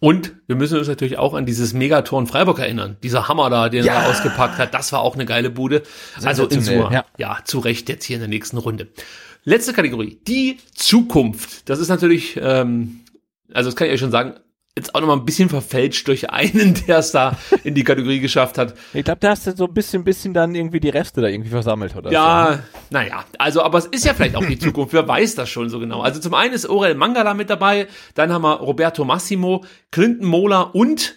Und 0.00 0.34
wir 0.46 0.56
müssen 0.56 0.78
uns 0.78 0.88
natürlich 0.88 1.18
auch 1.18 1.34
an 1.34 1.46
dieses 1.46 1.72
Megator 1.72 2.20
in 2.20 2.26
Freiburg 2.26 2.58
erinnern. 2.58 2.96
Dieser 3.02 3.28
Hammer 3.28 3.50
da, 3.50 3.68
den 3.68 3.84
ja. 3.84 3.94
er 3.94 4.10
ausgepackt 4.10 4.58
hat, 4.58 4.74
das 4.74 4.92
war 4.92 5.00
auch 5.00 5.14
eine 5.14 5.24
geile 5.24 5.50
Bude. 5.50 5.82
Also 6.24 6.46
in 6.46 6.62
ja. 6.64 7.04
ja, 7.16 7.38
zu 7.44 7.58
Recht 7.58 7.88
jetzt 7.88 8.04
hier 8.04 8.16
in 8.16 8.20
der 8.20 8.28
nächsten 8.28 8.58
Runde. 8.58 8.88
Letzte 9.48 9.72
Kategorie, 9.72 10.18
die 10.26 10.58
Zukunft. 10.74 11.70
Das 11.70 11.78
ist 11.78 11.88
natürlich, 11.88 12.36
ähm, 12.42 13.02
also 13.54 13.68
das 13.70 13.76
kann 13.76 13.86
ich 13.86 13.92
euch 13.92 14.00
schon 14.00 14.10
sagen, 14.10 14.34
jetzt 14.76 14.92
auch 14.92 15.00
nochmal 15.00 15.18
ein 15.18 15.24
bisschen 15.24 15.48
verfälscht 15.48 16.08
durch 16.08 16.30
einen, 16.30 16.74
der 16.88 16.98
es 16.98 17.12
da 17.12 17.38
in 17.62 17.76
die 17.76 17.84
Kategorie 17.84 18.18
geschafft 18.18 18.58
hat. 18.58 18.74
Ich 18.92 19.04
glaube, 19.04 19.20
da 19.20 19.30
hast 19.30 19.46
du 19.46 19.54
so 19.54 19.66
ein 19.66 19.72
bisschen, 19.72 20.02
bisschen 20.02 20.34
dann 20.34 20.56
irgendwie 20.56 20.80
die 20.80 20.88
Reste 20.88 21.20
da 21.20 21.28
irgendwie 21.28 21.50
versammelt, 21.50 21.94
oder? 21.94 22.10
Ja, 22.10 22.46
so. 22.46 22.56
Ne? 22.56 22.62
naja, 22.90 23.24
also, 23.38 23.62
aber 23.62 23.78
es 23.78 23.86
ist 23.86 24.04
ja 24.04 24.14
vielleicht 24.14 24.34
auch 24.34 24.44
die 24.44 24.58
Zukunft, 24.58 24.92
wer 24.92 25.06
weiß 25.06 25.36
das 25.36 25.48
schon 25.48 25.68
so 25.68 25.78
genau. 25.78 26.00
Also 26.00 26.20
zum 26.20 26.34
einen 26.34 26.52
ist 26.52 26.68
Orel 26.68 26.96
Mangala 26.96 27.32
mit 27.34 27.48
dabei, 27.48 27.86
dann 28.14 28.32
haben 28.32 28.42
wir 28.42 28.54
Roberto 28.54 29.04
Massimo, 29.04 29.64
Clinton 29.92 30.26
Mola 30.26 30.62
und 30.62 31.14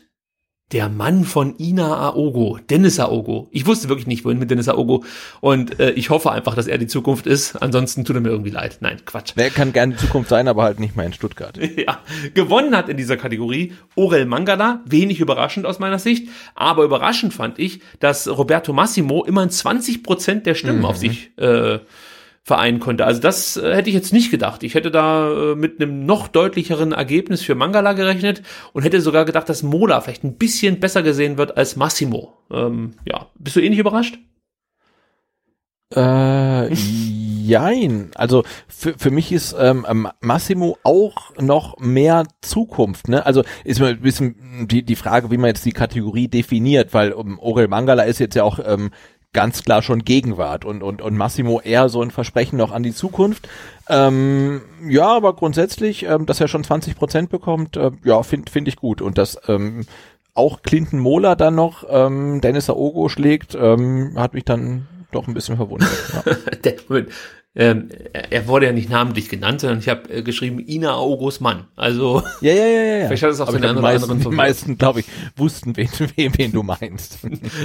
der 0.72 0.88
Mann 0.88 1.24
von 1.24 1.56
Ina 1.58 1.98
Aogo, 2.10 2.60
Dennis 2.70 3.00
Aogo. 3.00 3.48
Ich 3.52 3.66
wusste 3.66 3.90
wirklich 3.90 4.06
nicht, 4.06 4.24
wohin 4.24 4.38
mit 4.38 4.52
Dennis 4.52 4.70
Aogo. 4.70 5.04
Und 5.42 5.80
äh, 5.80 5.92
ich 5.92 6.12
hoffe 6.12 6.32
einfach, 6.32 6.54
dass 6.54 6.68
er 6.68 6.78
die 6.78 6.86
Zukunft 6.86 7.26
ist. 7.26 7.56
Ansonsten 7.56 8.06
tut 8.06 8.16
er 8.16 8.22
mir 8.22 8.30
irgendwie 8.30 8.52
leid. 8.52 8.78
Nein, 8.82 8.98
Quatsch. 9.04 9.34
Er 9.36 9.50
kann 9.50 9.74
gerne 9.74 9.96
die 9.96 10.00
Zukunft 10.00 10.30
sein, 10.30 10.48
aber 10.48 10.64
halt 10.64 10.80
nicht 10.80 10.96
mehr 10.96 11.08
in 11.08 11.14
Stuttgart. 11.14 11.58
ja, 11.76 12.00
gewonnen 12.36 12.76
hat 12.76 12.88
in 12.88 12.98
dieser 12.98 13.18
Kategorie 13.18 13.74
Orel 13.96 14.26
Mangala. 14.26 14.82
Wenig 14.86 15.20
überraschend 15.20 15.66
aus 15.66 15.80
meiner 15.80 15.98
Sicht. 15.98 16.30
Aber 16.54 16.84
überraschend 16.84 17.34
fand 17.34 17.58
ich, 17.58 17.82
dass 18.00 18.28
Roberto 18.28 18.72
Massimo 18.72 19.24
immerhin 19.24 19.50
20 19.50 20.04
Prozent 20.04 20.46
der 20.46 20.54
Stimmen 20.54 20.80
mhm. 20.80 20.86
auf 20.86 20.98
sich 20.98 21.32
äh, 21.38 21.80
vereinen 22.50 22.80
konnte. 22.80 23.06
Also 23.06 23.22
das 23.22 23.58
äh, 23.58 23.76
hätte 23.76 23.90
ich 23.90 23.96
jetzt 23.96 24.12
nicht 24.12 24.32
gedacht. 24.32 24.64
Ich 24.64 24.74
hätte 24.74 24.90
da 24.90 25.52
äh, 25.52 25.56
mit 25.56 25.80
einem 25.80 26.08
noch 26.08 26.28
deutlicheren 26.28 26.94
Ergebnis 26.94 27.44
für 27.44 27.54
Mangala 27.54 27.94
gerechnet 27.94 28.42
und 28.74 28.82
hätte 28.82 29.02
sogar 29.02 29.24
gedacht, 29.24 29.48
dass 29.50 29.62
Mola 29.62 30.02
vielleicht 30.02 30.24
ein 30.24 30.38
bisschen 30.38 30.80
besser 30.80 31.04
gesehen 31.04 31.38
wird 31.38 31.58
als 31.58 31.76
Massimo. 31.76 32.34
Ähm, 32.52 32.96
ja, 33.06 33.28
bist 33.38 33.56
du 33.56 33.60
ähnlich 33.60 33.80
überrascht? 33.80 34.18
Äh, 35.96 36.74
jein. 36.74 38.10
Also 38.16 38.44
für, 38.68 38.98
für 38.98 39.12
mich 39.12 39.32
ist 39.32 39.56
ähm, 39.60 40.08
Massimo 40.20 40.80
auch 40.84 41.36
noch 41.40 41.78
mehr 41.78 42.26
Zukunft. 42.42 43.10
Ne? 43.10 43.24
Also 43.24 43.44
ist 43.64 43.80
mal 43.80 43.92
ein 43.92 44.02
bisschen 44.02 44.68
die, 44.68 44.84
die 44.84 44.96
Frage, 44.96 45.30
wie 45.30 45.38
man 45.38 45.50
jetzt 45.50 45.66
die 45.66 45.72
Kategorie 45.72 46.28
definiert, 46.28 46.96
weil 46.96 47.12
um, 47.12 47.38
Orel 47.38 47.68
Mangala 47.68 48.04
ist 48.04 48.20
jetzt 48.20 48.34
ja 48.34 48.44
auch 48.44 48.58
ähm, 48.66 48.90
ganz 49.34 49.64
klar 49.64 49.82
schon 49.82 50.04
Gegenwart 50.04 50.66
und, 50.66 50.82
und, 50.82 51.02
und 51.02 51.16
Massimo 51.16 51.62
eher 51.62 51.90
so 51.90 52.02
ein 52.02 52.12
Versprechen 52.12 52.58
noch 52.58 52.72
an 52.72 52.84
die 52.84 52.94
Zukunft. 52.94 53.48
Ähm, 53.88 54.62
ja, 54.88 55.08
aber 55.08 55.36
grundsätzlich, 55.36 56.04
ähm, 56.04 56.26
dass 56.26 56.42
er 56.42 56.48
schon 56.48 56.64
20 56.64 56.96
Prozent 56.96 57.30
bekommt, 57.30 57.78
äh, 57.78 57.92
ja, 58.04 58.24
finde 58.24 58.52
find 58.52 58.68
ich 58.68 58.76
gut. 58.76 59.02
Und 59.02 59.18
dass 59.18 59.40
ähm, 59.48 59.86
auch 60.34 60.62
Clinton 60.64 61.00
Mola 61.00 61.36
dann 61.36 61.56
noch 61.56 61.86
ähm, 61.90 62.42
Dennis 62.42 62.70
Aogo 62.70 63.10
schlägt, 63.10 63.56
ähm, 63.56 64.14
hat 64.16 64.34
mich 64.34 64.46
dann 64.46 64.88
doch 65.12 65.28
ein 65.28 65.34
bisschen 65.34 65.58
verwundert. 65.58 65.90
Ja. 66.14 66.34
Ähm, 67.60 67.90
er 68.14 68.48
wurde 68.48 68.68
ja 68.68 68.72
nicht 68.72 68.90
namentlich 68.90 69.28
genannt, 69.28 69.60
sondern 69.60 69.80
ich 69.80 69.90
habe 69.90 70.10
äh, 70.10 70.22
geschrieben 70.22 70.60
Ina 70.66 70.94
August 70.94 71.42
Mann. 71.42 71.66
Also 71.76 72.24
ja, 72.40 72.54
ja, 72.54 72.66
ja, 72.66 72.82
ja. 73.00 73.08
Vielleicht 73.08 73.24
hat 73.24 73.32
es 73.32 73.42
auch 73.42 73.50
Aber 73.50 73.60
den 73.60 73.72
einen 73.72 73.82
meisten, 73.82 74.10
anderen 74.10 74.32
Die 74.32 74.38
meisten, 74.38 74.78
glaube 74.78 75.02
ich, 75.02 75.08
wussten, 75.36 75.76
wen, 75.76 75.90
wen, 76.16 76.38
wen 76.38 76.52
du 76.54 76.64
meinst. 76.64 77.20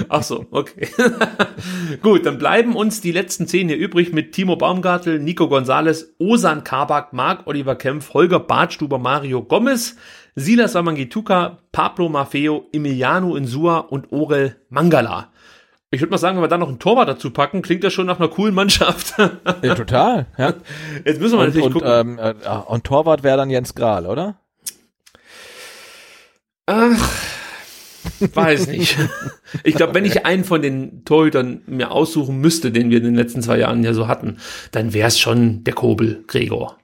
Ach 0.09 0.25
so, 0.25 0.47
okay. 0.51 0.89
Gut, 2.03 2.27
dann 2.27 2.39
bleiben 2.39 2.75
uns 2.75 3.03
die 3.03 3.13
letzten 3.13 3.47
zehn 3.47 3.69
hier 3.69 3.77
übrig 3.77 4.13
mit 4.13 4.33
Timo 4.33 4.57
Baumgartel, 4.57 5.21
Nico 5.21 5.49
Gonzalez, 5.49 6.13
Osan 6.19 6.65
Kabak, 6.65 7.13
Marc 7.13 7.47
Oliver 7.47 7.77
Kempf, 7.77 8.15
Holger 8.15 8.41
Bartstuber, 8.41 8.99
Mario 8.99 9.45
Gomez, 9.45 9.95
Silas 10.35 10.75
Amangituka, 10.75 11.59
Pablo 11.71 12.09
Maffeo, 12.09 12.67
Emiliano 12.73 13.37
Insua 13.37 13.79
und 13.79 14.11
Orel 14.11 14.57
Mangala. 14.71 15.31
Ich 15.95 16.01
würde 16.01 16.11
mal 16.11 16.19
sagen, 16.19 16.37
wenn 16.37 16.45
wir 16.45 16.49
da 16.49 16.59
noch 16.59 16.69
einen 16.69 16.79
Torwart 16.79 17.09
dazu 17.09 17.31
packen, 17.31 17.63
klingt 17.63 17.85
das 17.85 17.93
schon 17.93 18.07
nach 18.07 18.19
einer 18.19 18.29
coolen 18.29 18.55
Mannschaft. 18.55 19.15
Ja, 19.63 19.75
total. 19.75 20.27
Ja. 20.37 20.55
Jetzt 21.05 21.21
müssen 21.21 21.35
wir 21.35 21.41
Und, 21.41 21.47
natürlich 21.47 21.67
und, 21.67 21.73
gucken. 21.73 21.89
ähm, 21.91 22.19
äh, 22.19 22.35
und 22.67 22.85
Torwart 22.85 23.23
wäre 23.23 23.37
dann 23.37 23.51
Jens 23.51 23.75
Grahl, 23.75 24.07
oder? 24.07 24.37
Ach, 26.67 27.13
weiß 28.21 28.69
nicht. 28.69 28.97
Ich 29.63 29.77
glaube, 29.77 29.95
wenn 29.95 30.05
ich 30.05 30.27
einen 30.27 30.43
von 30.43 30.63
den 30.63 31.05
Torhütern 31.05 31.63
mir 31.67 31.93
aussuchen 31.93 32.39
müsste, 32.41 32.73
den 32.73 32.91
wir 32.91 32.99
in 32.99 33.05
den 33.05 33.15
letzten 33.15 33.41
zwei 33.41 33.57
Jahren 33.59 33.85
ja 33.85 33.95
so 33.95 34.09
hatten, 34.09 34.39
dann 34.73 34.93
wäre 34.93 35.07
es 35.07 35.21
schon 35.21 35.63
der 35.63 35.75
Kobel, 35.75 36.25
Gregor. 36.27 36.77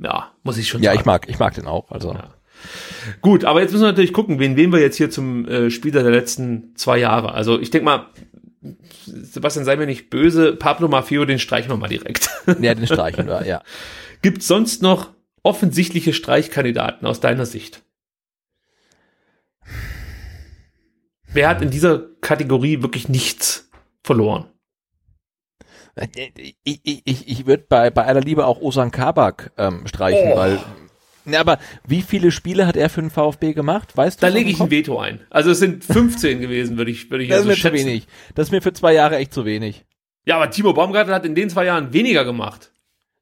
Ja, 0.00 0.30
muss 0.44 0.56
ich 0.56 0.68
schon 0.68 0.82
Ja, 0.84 0.90
sagen. 0.92 1.00
ich 1.00 1.04
mag, 1.04 1.28
ich 1.28 1.38
mag 1.40 1.54
den 1.54 1.66
auch. 1.66 1.90
Also 1.90 2.12
Ja. 2.12 2.28
Gut, 3.22 3.44
aber 3.44 3.60
jetzt 3.60 3.72
müssen 3.72 3.82
wir 3.82 3.88
natürlich 3.88 4.12
gucken, 4.12 4.38
wen 4.38 4.56
wählen 4.56 4.70
wir 4.72 4.78
jetzt 4.80 4.96
hier 4.96 5.10
zum 5.10 5.48
äh, 5.48 5.68
Spieler 5.70 6.04
der 6.04 6.12
letzten 6.12 6.76
zwei 6.76 6.98
Jahre. 6.98 7.32
Also 7.32 7.58
ich 7.60 7.70
denke 7.70 7.84
mal, 7.86 8.06
Sebastian, 9.06 9.64
sei 9.64 9.76
mir 9.76 9.86
nicht 9.86 10.10
böse, 10.10 10.54
Pablo 10.54 10.88
Mafio, 10.88 11.24
den 11.24 11.38
streichen 11.38 11.70
wir 11.70 11.76
mal 11.76 11.88
direkt. 11.88 12.28
ja, 12.60 12.74
den 12.74 12.86
streichen 12.86 13.26
wir. 13.26 13.46
Ja. 13.46 13.62
Gibt 14.22 14.42
sonst 14.42 14.82
noch 14.82 15.12
offensichtliche 15.42 16.12
Streichkandidaten 16.12 17.06
aus 17.06 17.20
deiner 17.20 17.46
Sicht? 17.46 17.82
Wer 21.28 21.48
hat 21.48 21.62
in 21.62 21.70
dieser 21.70 21.98
Kategorie 22.20 22.82
wirklich 22.82 23.08
nichts 23.08 23.68
verloren? 24.02 24.46
Ich, 26.64 26.80
ich, 26.84 27.02
ich, 27.04 27.28
ich 27.28 27.46
würde 27.46 27.64
bei, 27.68 27.90
bei 27.90 28.04
aller 28.04 28.20
Liebe 28.20 28.46
auch 28.46 28.60
Osan 28.60 28.90
Kabak 28.90 29.52
ähm, 29.56 29.86
streichen, 29.86 30.32
Oh. 30.32 30.36
weil. 30.36 30.58
Ja, 31.26 31.40
aber 31.40 31.58
wie 31.86 32.02
viele 32.02 32.30
Spiele 32.30 32.66
hat 32.66 32.76
er 32.76 32.88
für 32.88 33.00
den 33.00 33.10
VfB 33.10 33.52
gemacht? 33.52 33.96
Weißt 33.96 34.22
du? 34.22 34.26
Da 34.26 34.32
lege 34.32 34.50
ich 34.50 34.60
ein? 34.60 34.70
Veto 34.70 34.98
ein. 34.98 35.20
Also 35.30 35.50
es 35.50 35.58
sind 35.58 35.84
15 35.84 36.40
gewesen, 36.40 36.76
würde 36.78 36.90
ich, 36.90 37.10
würde 37.10 37.24
ich 37.24 37.30
Das 37.30 37.38
ist 37.38 37.40
also 37.40 37.48
mir 37.48 37.54
zu 37.54 37.60
schätzen. 37.60 37.74
wenig. 37.86 38.06
Das 38.34 38.48
ist 38.48 38.52
mir 38.52 38.62
für 38.62 38.72
zwei 38.72 38.92
Jahre 38.94 39.16
echt 39.16 39.34
zu 39.34 39.44
wenig. 39.44 39.84
Ja, 40.24 40.36
aber 40.36 40.50
Timo 40.50 40.72
Baumgartel 40.72 41.14
hat 41.14 41.24
in 41.26 41.34
den 41.34 41.50
zwei 41.50 41.64
Jahren 41.66 41.92
weniger 41.92 42.24
gemacht. 42.24 42.72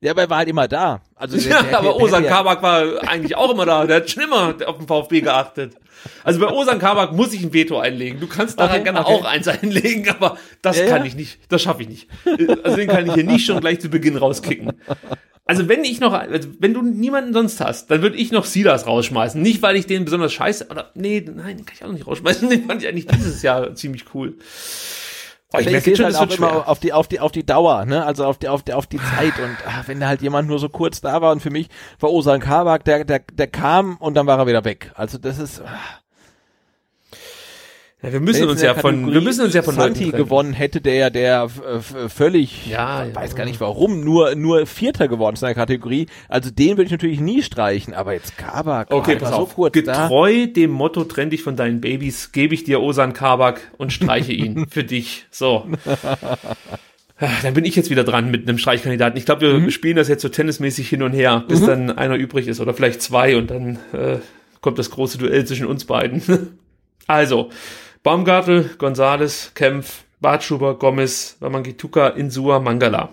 Ja, 0.01 0.11
aber 0.11 0.23
er 0.23 0.31
war 0.31 0.39
halt 0.39 0.49
immer 0.49 0.69
da. 0.69 1.01
Also 1.15 1.37
der- 1.41 1.51
Ja, 1.51 1.63
der- 1.63 1.79
aber 1.79 1.93
der- 1.95 1.97
Osan 2.03 2.23
der- 2.25 2.33
Kabak 2.33 2.63
war 2.63 2.83
eigentlich 3.09 3.37
auch 3.37 3.51
immer 3.51 3.65
da. 3.65 3.87
Der 3.87 3.97
hat 3.97 4.11
schon 4.11 4.23
immer 4.23 4.55
auf 4.67 4.77
den 4.79 4.87
VfB 4.87 5.21
geachtet. 5.23 5.75
Also 6.23 6.41
bei 6.41 6.49
Osan 6.53 6.79
Kabak 6.79 7.13
muss 7.15 7.33
ich 7.33 7.43
ein 7.43 7.55
Veto 7.55 7.79
einlegen. 7.79 8.21
Du 8.21 8.27
kannst 8.27 8.59
daran 8.59 8.75
Okay, 8.75 8.85
gerne 8.85 9.01
okay. 9.01 9.13
auch 9.15 9.25
eins 9.25 9.49
einlegen, 9.49 10.07
aber 10.11 10.37
das 10.61 10.79
Ja, 10.79 10.87
kann 10.87 10.99
ja. 11.03 11.05
ich 11.07 11.15
nicht. 11.15 11.39
Das 11.51 11.63
schaffe 11.63 11.83
ich 11.83 11.89
nicht. 11.89 12.09
Also 12.63 12.77
den 12.77 12.89
kann 12.89 13.07
ich 13.07 13.15
hier 13.15 13.25
nicht 13.25 13.47
schon 13.47 13.61
gleich 13.61 13.81
zu 13.81 13.89
Beginn 13.89 14.17
rauskicken. 14.19 14.73
Also 15.47 15.69
wenn 15.69 15.85
ich 15.85 16.01
noch, 16.01 16.15
also 16.15 16.49
wenn 16.59 16.73
du 16.73 16.81
niemanden 16.81 17.35
sonst 17.35 17.61
hast, 17.61 17.91
dann 17.91 18.01
würde 18.01 18.17
ich 18.17 18.33
noch 18.33 18.47
Silas 18.47 18.87
rausschmeißen. 18.87 19.41
Nicht, 19.41 19.61
weil 19.61 19.77
ich 19.77 19.87
den 19.87 20.07
besonders 20.07 20.33
scheiße, 20.33 20.69
oder, 20.71 20.91
nee, 20.95 21.21
nein, 21.21 21.59
den 21.59 21.67
kann 21.67 21.75
ich 21.77 21.83
auch 21.83 21.89
noch 21.89 21.95
nicht 21.95 22.07
rausschmeißen. 22.07 22.49
Den 22.55 22.65
fand 22.65 22.83
ich 22.83 22.89
eigentlich 22.89 23.07
dieses 23.07 23.43
Jahr 23.43 23.75
ziemlich 23.75 24.07
cool. 24.15 24.39
Oh, 25.53 25.59
Ich, 25.59 25.67
merke 25.67 25.83
sehe 25.83 25.93
jetzt 25.93 26.03
halt 26.03 26.15
es 26.15 26.21
auch 26.21 26.39
immer 26.39 26.67
auf 26.69 26.81
die, 26.81 26.93
auf 26.95 27.09
die, 27.09 27.21
auf 27.21 27.31
die 27.31 27.45
Dauer, 27.45 27.85
ne? 27.85 28.05
Also 28.07 28.25
auf 28.25 28.39
die, 28.39 28.49
auf 28.49 28.63
die, 28.63 28.73
auf 28.73 28.87
die 28.87 28.97
Zeit. 28.97 29.39
Und 29.39 29.57
ah, 29.67 29.83
wenn 29.87 30.01
da 30.01 30.09
halt 30.09 30.23
jemand 30.23 30.49
nur 30.49 30.59
so 30.59 30.71
kurz 30.71 31.03
da 31.03 31.21
war 31.21 31.33
und 31.33 31.41
für 31.41 31.51
mich 31.51 31.69
war 32.01 32.11
Osan 32.11 32.41
Kabak, 32.41 32.85
der, 32.85 33.05
der, 33.05 33.21
der 33.21 33.47
kam 33.47 33.97
und 33.99 34.15
dann 34.15 34.27
war 34.27 34.39
er 34.39 34.47
wieder 34.47 34.65
weg. 34.65 34.93
Also 34.95 35.19
das 35.19 35.39
ist. 35.39 35.61
ah, 35.61 36.01
Ja, 38.05 38.13
wir 38.13 38.21
müssen 38.21 38.49
uns 38.49 38.61
ja 38.61 38.75
von, 38.75 39.11
wir 39.13 39.21
müssen 39.23 39.45
uns 39.45 39.55
ja 39.55 39.63
von 39.63 39.75
Santi 39.77 40.11
gewonnen 40.11 40.53
hätte, 40.53 40.81
der, 40.83 41.09
der 41.11 41.49
äh, 41.67 41.77
f- 41.77 42.13
völlig, 42.13 42.67
Ja, 42.67 43.05
ja. 43.05 43.15
weiß 43.15 43.35
gar 43.35 43.47
nicht 43.47 43.61
warum, 43.61 44.05
nur, 44.05 44.35
nur 44.35 44.67
Vierter 44.67 45.09
geworden 45.09 45.35
ist 45.35 45.43
in 45.43 45.47
der 45.47 45.55
Kategorie. 45.55 46.07
Also 46.29 46.51
den 46.51 46.73
würde 46.77 46.85
ich 46.85 46.91
natürlich 46.91 47.19
nie 47.21 47.43
streichen, 47.43 47.95
aber 47.95 48.13
jetzt 48.13 48.37
Kabak, 48.37 48.89
Okay, 48.93 49.17
pass 49.17 49.33
auf. 49.33 49.49
so 49.51 49.55
kurz 49.55 49.73
da. 49.85 50.03
Getreu 50.03 50.47
dem 50.49 50.71
Motto 50.71 51.05
trenn 51.05 51.31
dich 51.31 51.43
von 51.43 51.57
deinen 51.57 51.81
Babys, 51.81 52.31
gebe 52.33 52.53
ich 52.55 52.65
dir 52.65 52.81
Osan 52.83 53.15
Kabak 53.15 53.73
und 53.79 53.93
streiche 53.93 54.33
ihn 54.33 54.67
für 54.71 54.85
dich. 54.85 55.25
So. 55.31 55.67
Ah, 57.19 57.29
Dann 57.43 57.55
bin 57.55 57.65
ich 57.65 57.77
jetzt 57.77 57.91
wieder 57.91 58.05
dran 58.05 58.31
mit 58.31 58.47
einem 58.49 58.59
Streichkandidaten. 58.59 59.17
Ich 59.17 59.25
glaube, 59.25 59.41
wir 59.43 59.55
Mhm. 59.59 59.71
spielen 59.71 59.97
das 59.97 60.09
jetzt 60.09 60.23
so 60.23 60.29
tennismäßig 60.29 60.89
hin 60.89 61.03
und 61.03 61.13
her, 61.13 61.45
bis 61.49 61.65
dann 61.65 61.91
einer 61.91 62.17
übrig 62.17 62.49
ist 62.49 62.61
oder 62.61 62.75
vielleicht 62.75 63.01
zwei 63.01 63.37
und 63.37 63.51
dann 63.51 63.79
äh, 63.93 64.19
kommt 64.61 64.79
das 64.79 64.91
große 64.91 65.17
Duell 65.19 65.47
zwischen 65.47 65.65
uns 65.67 65.85
beiden. 65.85 66.23
also, 67.07 67.51
Baumgartel, 68.05 68.69
Gonzales, 68.77 69.53
Kempf, 69.55 70.05
Bartschuber, 70.21 70.79
Gomez, 70.79 71.39
Wamangituka, 71.41 72.09
Insua, 72.09 72.61
Mangala. 72.61 73.09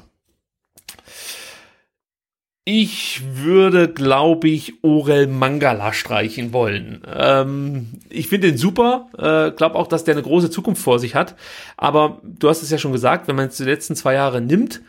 Ich 2.65 3.21
würde, 3.33 3.87
glaube 3.87 4.49
ich, 4.49 4.83
Orel 4.83 5.27
Mangala 5.27 5.93
streichen 5.93 6.51
wollen. 6.51 7.03
Ähm, 7.07 7.87
ich 8.09 8.27
finde 8.27 8.49
ihn 8.49 8.57
super, 8.57 9.07
äh, 9.17 9.55
glaube 9.55 9.75
auch, 9.75 9.87
dass 9.87 10.03
der 10.03 10.15
eine 10.15 10.23
große 10.23 10.51
Zukunft 10.51 10.83
vor 10.83 10.99
sich 10.99 11.15
hat. 11.15 11.37
Aber 11.77 12.19
du 12.23 12.49
hast 12.49 12.61
es 12.61 12.69
ja 12.69 12.77
schon 12.77 12.91
gesagt, 12.91 13.29
wenn 13.29 13.37
man 13.37 13.45
jetzt 13.45 13.61
die 13.61 13.63
letzten 13.63 13.95
zwei 13.95 14.15
Jahre 14.15 14.41
nimmt, 14.41 14.81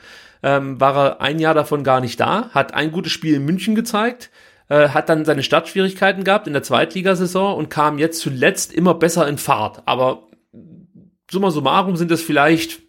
ähm, 0.42 0.80
war 0.80 0.96
er 0.96 1.20
ein 1.20 1.38
Jahr 1.38 1.54
davon 1.54 1.84
gar 1.84 2.00
nicht 2.00 2.18
da, 2.18 2.50
hat 2.50 2.74
ein 2.74 2.90
gutes 2.90 3.12
Spiel 3.12 3.36
in 3.36 3.44
München 3.44 3.76
gezeigt, 3.76 4.32
äh, 4.72 4.88
hat 4.88 5.10
dann 5.10 5.26
seine 5.26 5.42
Startschwierigkeiten 5.42 6.24
gehabt 6.24 6.46
in 6.46 6.54
der 6.54 6.62
Zweitligasaison 6.62 7.56
und 7.56 7.68
kam 7.68 7.98
jetzt 7.98 8.20
zuletzt 8.20 8.72
immer 8.72 8.94
besser 8.94 9.28
in 9.28 9.36
Fahrt. 9.36 9.82
Aber 9.84 10.28
summa 11.30 11.50
summarum 11.50 11.96
sind 11.96 12.10
es 12.10 12.22
vielleicht 12.22 12.80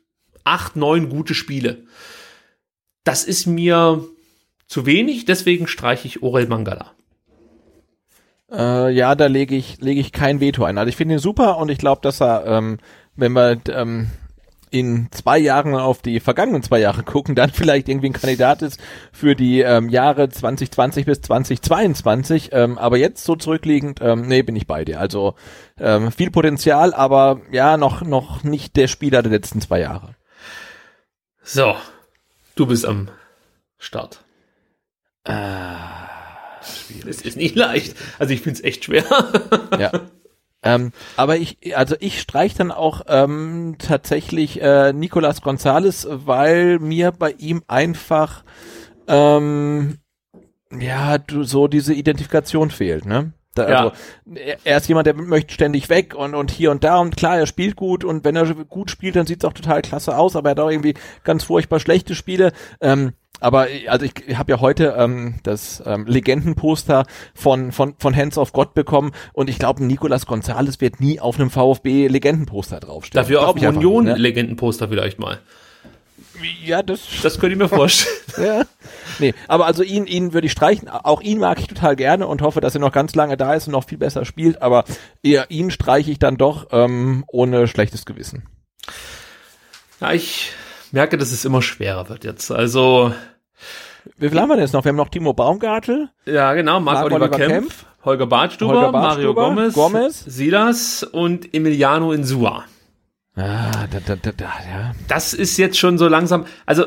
acht, 0.45 0.77
neun 0.77 1.09
gute 1.09 1.33
Spiele. 1.33 1.83
Das 3.03 3.25
ist 3.25 3.47
mir 3.47 4.01
zu 4.65 4.85
wenig, 4.85 5.25
deswegen 5.25 5.67
streiche 5.67 6.07
ich 6.07 6.23
Orel 6.23 6.47
Mangala. 6.47 6.93
Äh, 8.49 8.91
ja, 8.93 9.13
da 9.15 9.25
lege 9.25 9.55
ich, 9.55 9.81
lege 9.81 9.99
ich 9.99 10.13
kein 10.13 10.39
Veto 10.39 10.63
ein. 10.63 10.77
Also 10.77 10.87
ich 10.87 10.95
finde 10.95 11.15
ihn 11.15 11.19
super 11.19 11.57
und 11.57 11.67
ich 11.67 11.79
glaube, 11.79 11.99
dass 12.01 12.21
er, 12.21 12.45
ähm, 12.45 12.77
wenn 13.17 13.33
wir 13.33 13.59
ähm, 13.67 14.07
in 14.73 15.07
zwei 15.11 15.37
Jahren 15.37 15.75
auf 15.75 16.01
die 16.01 16.19
vergangenen 16.19 16.63
zwei 16.63 16.79
Jahre 16.79 17.03
gucken, 17.03 17.35
dann 17.35 17.51
vielleicht 17.51 17.87
irgendwie 17.87 18.07
ein 18.07 18.13
Kandidat 18.13 18.63
ist 18.63 18.79
für 19.11 19.35
die 19.35 19.61
ähm, 19.61 19.87
Jahre 19.89 20.29
2020 20.29 21.05
bis 21.05 21.21
2022. 21.21 22.49
Ähm, 22.51 22.77
aber 22.79 22.97
jetzt 22.97 23.23
so 23.23 23.35
zurückliegend, 23.35 23.99
ähm, 24.01 24.27
nee, 24.27 24.41
bin 24.41 24.55
ich 24.55 24.65
bei 24.65 24.83
dir. 24.83 24.99
Also 24.99 25.35
ähm, 25.79 26.11
viel 26.11 26.31
Potenzial, 26.31 26.93
aber 26.93 27.41
ja, 27.51 27.77
noch, 27.77 28.01
noch 28.01 28.43
nicht 28.43 28.75
der 28.75 28.87
Spieler 28.87 29.21
der 29.21 29.31
letzten 29.31 29.61
zwei 29.61 29.79
Jahre. 29.79 30.15
So, 31.43 31.75
du 32.55 32.65
bist 32.65 32.85
am 32.85 33.09
Start. 33.77 34.23
Ah, 35.25 36.07
Es 37.07 37.21
ist 37.21 37.37
nicht 37.37 37.55
leicht. 37.55 37.95
Also 38.17 38.33
ich 38.33 38.41
finde 38.41 38.57
es 38.59 38.63
echt 38.63 38.85
schwer. 38.85 39.03
ja. 39.79 39.91
Ähm, 40.63 40.91
aber 41.17 41.37
ich, 41.37 41.75
also 41.77 41.95
ich 41.99 42.21
streich 42.21 42.55
dann 42.55 42.71
auch 42.71 43.01
ähm, 43.07 43.75
tatsächlich 43.79 44.61
äh, 44.61 44.93
Nicolas 44.93 45.41
Gonzalez, 45.41 46.07
weil 46.09 46.79
mir 46.79 47.11
bei 47.11 47.31
ihm 47.37 47.63
einfach 47.67 48.43
ähm, 49.07 49.97
ja 50.71 51.17
du, 51.17 51.43
so 51.43 51.67
diese 51.67 51.93
Identifikation 51.93 52.71
fehlt, 52.71 53.05
ne? 53.05 53.33
Da, 53.55 53.69
Ja. 53.69 53.77
Also 53.77 53.91
er, 54.33 54.57
er 54.63 54.77
ist 54.77 54.87
jemand, 54.87 55.05
der 55.05 55.13
möchte 55.15 55.53
ständig 55.53 55.89
weg 55.89 56.15
und 56.15 56.33
und 56.33 56.49
hier 56.49 56.71
und 56.71 56.83
da 56.83 56.97
und 56.97 57.17
klar, 57.17 57.37
er 57.37 57.45
spielt 57.45 57.75
gut 57.75 58.03
und 58.03 58.23
wenn 58.23 58.35
er 58.35 58.51
gut 58.53 58.89
spielt, 58.89 59.15
dann 59.15 59.27
sieht's 59.27 59.45
auch 59.45 59.53
total 59.53 59.81
klasse 59.81 60.17
aus, 60.17 60.35
aber 60.35 60.49
er 60.49 60.51
hat 60.51 60.59
auch 60.59 60.71
irgendwie 60.71 60.95
ganz 61.23 61.43
furchtbar 61.43 61.79
schlechte 61.79 62.15
Spiele. 62.15 62.53
Ähm, 62.81 63.13
aber 63.43 63.69
äh, 63.69 63.87
also 63.87 64.05
ich 64.05 64.37
habe 64.37 64.51
ja 64.51 64.59
heute 64.61 64.95
ähm, 64.97 65.35
das 65.43 65.83
ähm, 65.85 66.05
Legendenposter 66.07 67.05
von 67.33 67.71
von 67.71 67.95
von 67.97 68.15
Hands 68.15 68.37
of 68.37 68.53
God 68.53 68.73
bekommen 68.73 69.11
und 69.33 69.49
ich 69.49 69.59
glaube, 69.59 69.83
Nicolas 69.83 70.25
Gonzalez 70.25 70.79
wird 70.79 70.99
nie 70.99 71.19
auf 71.19 71.39
einem 71.39 71.49
VfB 71.49 72.07
Legendenposter 72.07 72.79
draufstehen. 72.79 73.21
Dafür 73.21 73.41
einfach 73.41 73.55
nicht, 73.55 73.63
ne? 73.63 73.87
Union-Legendenposter 73.87 74.87
vielleicht 74.87 75.19
mal. 75.19 75.39
Ja, 76.63 76.81
das 76.81 77.01
Das 77.21 77.39
könnte 77.39 77.53
ich 77.53 77.59
mir 77.59 77.69
vorstellen. 77.69 78.15
ja. 78.37 78.63
Nee, 79.19 79.33
aber 79.47 79.65
also 79.65 79.83
ihn, 79.83 80.07
ihn 80.07 80.33
würde 80.33 80.47
ich 80.47 80.51
streichen. 80.51 80.89
Auch 80.89 81.21
ihn 81.21 81.39
mag 81.39 81.59
ich 81.59 81.67
total 81.67 81.95
gerne 81.95 82.27
und 82.27 82.41
hoffe, 82.41 82.59
dass 82.59 82.75
er 82.75 82.81
noch 82.81 82.91
ganz 82.91 83.13
lange 83.15 83.37
da 83.37 83.53
ist 83.53 83.67
und 83.67 83.73
noch 83.73 83.87
viel 83.87 83.97
besser 83.97 84.25
spielt. 84.25 84.61
Aber 84.61 84.83
eher 85.21 85.51
ihn 85.51 85.69
streiche 85.69 86.11
ich 86.11 86.19
dann 86.19 86.37
doch 86.37 86.67
ähm, 86.71 87.23
ohne 87.27 87.67
schlechtes 87.67 88.05
Gewissen. 88.05 88.47
Ja, 90.01 90.11
ich 90.11 90.51
merke, 90.91 91.17
dass 91.17 91.31
es 91.31 91.45
immer 91.45 91.61
schwerer 91.61 92.09
wird 92.09 92.23
jetzt. 92.23 92.51
Also, 92.51 93.13
Wie 94.17 94.29
viel 94.29 94.39
haben 94.39 94.49
wir 94.49 94.55
denn 94.55 94.63
jetzt 94.63 94.73
noch? 94.73 94.83
Wir 94.83 94.89
haben 94.89 94.97
noch 94.97 95.09
Timo 95.09 95.33
Baumgartel. 95.33 96.09
ja 96.25 96.53
genau, 96.53 96.79
Marc-Oliver 96.79 97.19
Marc-Oliver 97.19 97.47
Kempf, 97.47 97.67
Kempf, 97.67 97.85
Holger 98.05 98.27
Bartstuber, 98.27 98.73
Holger 98.73 98.91
Mario 98.91 99.33
Bartstuber, 99.33 99.71
Gomez, 99.73 99.73
Gomez. 99.73 100.23
Silas 100.25 101.03
und 101.03 101.53
Emiliano 101.53 102.11
Insua. 102.11 102.65
Ah, 103.35 103.87
da, 103.89 103.99
da, 104.05 104.15
da, 104.15 104.31
da, 104.31 104.45
ja. 104.45 104.91
Das 105.07 105.33
ist 105.33 105.57
jetzt 105.57 105.77
schon 105.77 105.97
so 105.97 106.07
langsam, 106.07 106.45
also 106.65 106.85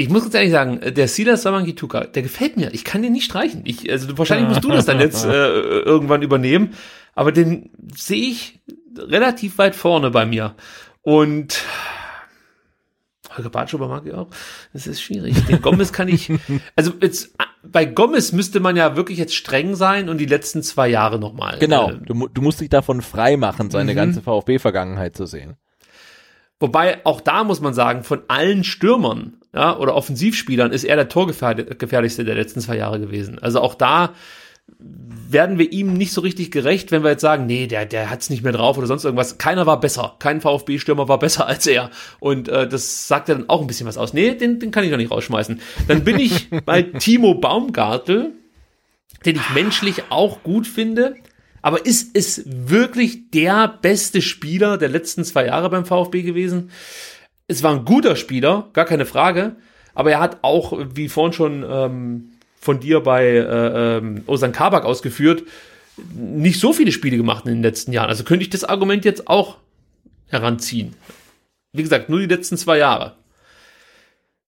ich 0.00 0.08
muss 0.08 0.22
ganz 0.22 0.34
ehrlich 0.34 0.52
sagen, 0.52 0.80
der 0.82 1.08
Silas 1.08 1.42
Samangituka, 1.42 2.04
der 2.04 2.22
gefällt 2.22 2.56
mir. 2.56 2.72
Ich 2.72 2.84
kann 2.84 3.02
den 3.02 3.12
nicht 3.12 3.26
streichen. 3.26 3.62
Ich, 3.66 3.90
also 3.90 4.16
wahrscheinlich 4.16 4.48
musst 4.48 4.64
du 4.64 4.68
das 4.68 4.86
dann 4.86 4.98
jetzt 4.98 5.24
äh, 5.26 5.28
irgendwann 5.28 6.22
übernehmen, 6.22 6.74
aber 7.14 7.32
den 7.32 7.70
sehe 7.94 8.30
ich 8.30 8.60
relativ 8.96 9.58
weit 9.58 9.74
vorne 9.74 10.10
bei 10.10 10.24
mir. 10.24 10.54
Und 11.02 11.62
Holger 13.36 13.50
Bartschuber 13.50 13.88
mag 13.88 14.04
ich 14.06 14.12
auch. 14.14 14.28
Das 14.72 14.86
ist 14.86 15.00
schwierig. 15.00 15.44
Den 15.46 15.62
Gomez 15.62 15.92
kann 15.92 16.08
ich, 16.08 16.30
also 16.76 16.92
jetzt 17.00 17.34
bei 17.62 17.84
Gomez 17.84 18.32
müsste 18.32 18.58
man 18.60 18.76
ja 18.76 18.96
wirklich 18.96 19.18
jetzt 19.18 19.34
streng 19.34 19.74
sein 19.76 20.08
und 20.08 20.18
die 20.18 20.26
letzten 20.26 20.62
zwei 20.62 20.88
Jahre 20.88 21.18
nochmal. 21.18 21.58
Genau, 21.58 21.90
Äh, 21.90 21.98
du, 22.04 22.28
du 22.28 22.42
musst 22.42 22.60
dich 22.60 22.68
davon 22.70 23.02
frei 23.02 23.36
machen, 23.36 23.70
seine 23.70 23.92
Mhm. 23.92 23.96
ganze 23.96 24.22
VfB-Vergangenheit 24.22 25.16
zu 25.16 25.26
sehen. 25.26 25.56
Wobei 26.58 27.04
auch 27.06 27.20
da 27.20 27.44
muss 27.44 27.60
man 27.60 27.72
sagen, 27.72 28.02
von 28.04 28.20
allen 28.28 28.64
Stürmern 28.64 29.38
ja, 29.54 29.76
oder 29.76 29.94
Offensivspielern 29.96 30.70
ist 30.72 30.84
er 30.84 30.96
der 30.96 31.08
Torgefährlichste 31.08 32.24
der 32.24 32.34
letzten 32.34 32.60
zwei 32.60 32.76
Jahre 32.76 33.00
gewesen. 33.00 33.38
Also 33.38 33.60
auch 33.60 33.74
da 33.74 34.10
werden 34.78 35.58
wir 35.58 35.72
ihm 35.72 35.92
nicht 35.94 36.12
so 36.12 36.20
richtig 36.20 36.50
gerecht, 36.50 36.90
wenn 36.90 37.02
wir 37.02 37.10
jetzt 37.10 37.20
sagen, 37.20 37.46
nee, 37.46 37.66
der, 37.66 37.86
der 37.86 38.10
hat's 38.10 38.30
nicht 38.30 38.42
mehr 38.42 38.52
drauf 38.52 38.78
oder 38.78 38.86
sonst 38.86 39.04
irgendwas. 39.04 39.38
Keiner 39.38 39.66
war 39.66 39.80
besser. 39.80 40.16
Kein 40.18 40.40
VfB-Stürmer 40.40 41.08
war 41.08 41.18
besser 41.18 41.46
als 41.46 41.66
er. 41.66 41.90
Und 42.18 42.48
äh, 42.48 42.68
das 42.68 43.06
sagt 43.06 43.28
ja 43.28 43.34
dann 43.34 43.48
auch 43.48 43.60
ein 43.60 43.66
bisschen 43.66 43.86
was 43.86 43.96
aus. 43.96 44.12
Nee, 44.12 44.34
den, 44.34 44.58
den 44.58 44.70
kann 44.70 44.84
ich 44.84 44.90
doch 44.90 44.96
nicht 44.96 45.10
rausschmeißen. 45.10 45.60
Dann 45.88 46.04
bin 46.04 46.18
ich 46.18 46.50
bei 46.64 46.82
Timo 46.82 47.34
Baumgartel, 47.34 48.32
den 49.24 49.36
ich 49.36 49.50
menschlich 49.50 50.04
auch 50.10 50.42
gut 50.42 50.66
finde. 50.66 51.14
Aber 51.62 51.84
ist 51.84 52.16
es 52.16 52.42
wirklich 52.46 53.30
der 53.30 53.68
beste 53.68 54.22
Spieler 54.22 54.78
der 54.78 54.88
letzten 54.88 55.24
zwei 55.24 55.46
Jahre 55.46 55.70
beim 55.70 55.84
VfB 55.84 56.22
gewesen? 56.22 56.70
Es 57.46 57.62
war 57.62 57.74
ein 57.74 57.84
guter 57.84 58.16
Spieler, 58.16 58.70
gar 58.72 58.84
keine 58.84 59.06
Frage. 59.06 59.56
Aber 59.94 60.10
er 60.10 60.20
hat 60.20 60.38
auch, 60.42 60.72
wie 60.94 61.08
vorhin 61.08 61.32
schon 61.32 61.64
ähm, 61.68 62.30
von 62.60 62.78
dir 62.78 63.00
bei 63.00 63.26
äh, 63.26 63.96
ähm, 63.96 64.22
Osan 64.26 64.52
Kabak 64.52 64.84
ausgeführt, 64.84 65.44
nicht 66.14 66.60
so 66.60 66.72
viele 66.72 66.92
Spiele 66.92 67.16
gemacht 67.16 67.46
in 67.46 67.52
den 67.52 67.62
letzten 67.62 67.92
Jahren. 67.92 68.08
Also 68.08 68.24
könnte 68.24 68.44
ich 68.44 68.50
das 68.50 68.64
Argument 68.64 69.04
jetzt 69.04 69.28
auch 69.28 69.56
heranziehen. 70.28 70.94
Wie 71.72 71.82
gesagt, 71.82 72.08
nur 72.08 72.20
die 72.20 72.26
letzten 72.26 72.56
zwei 72.56 72.78
Jahre. 72.78 73.16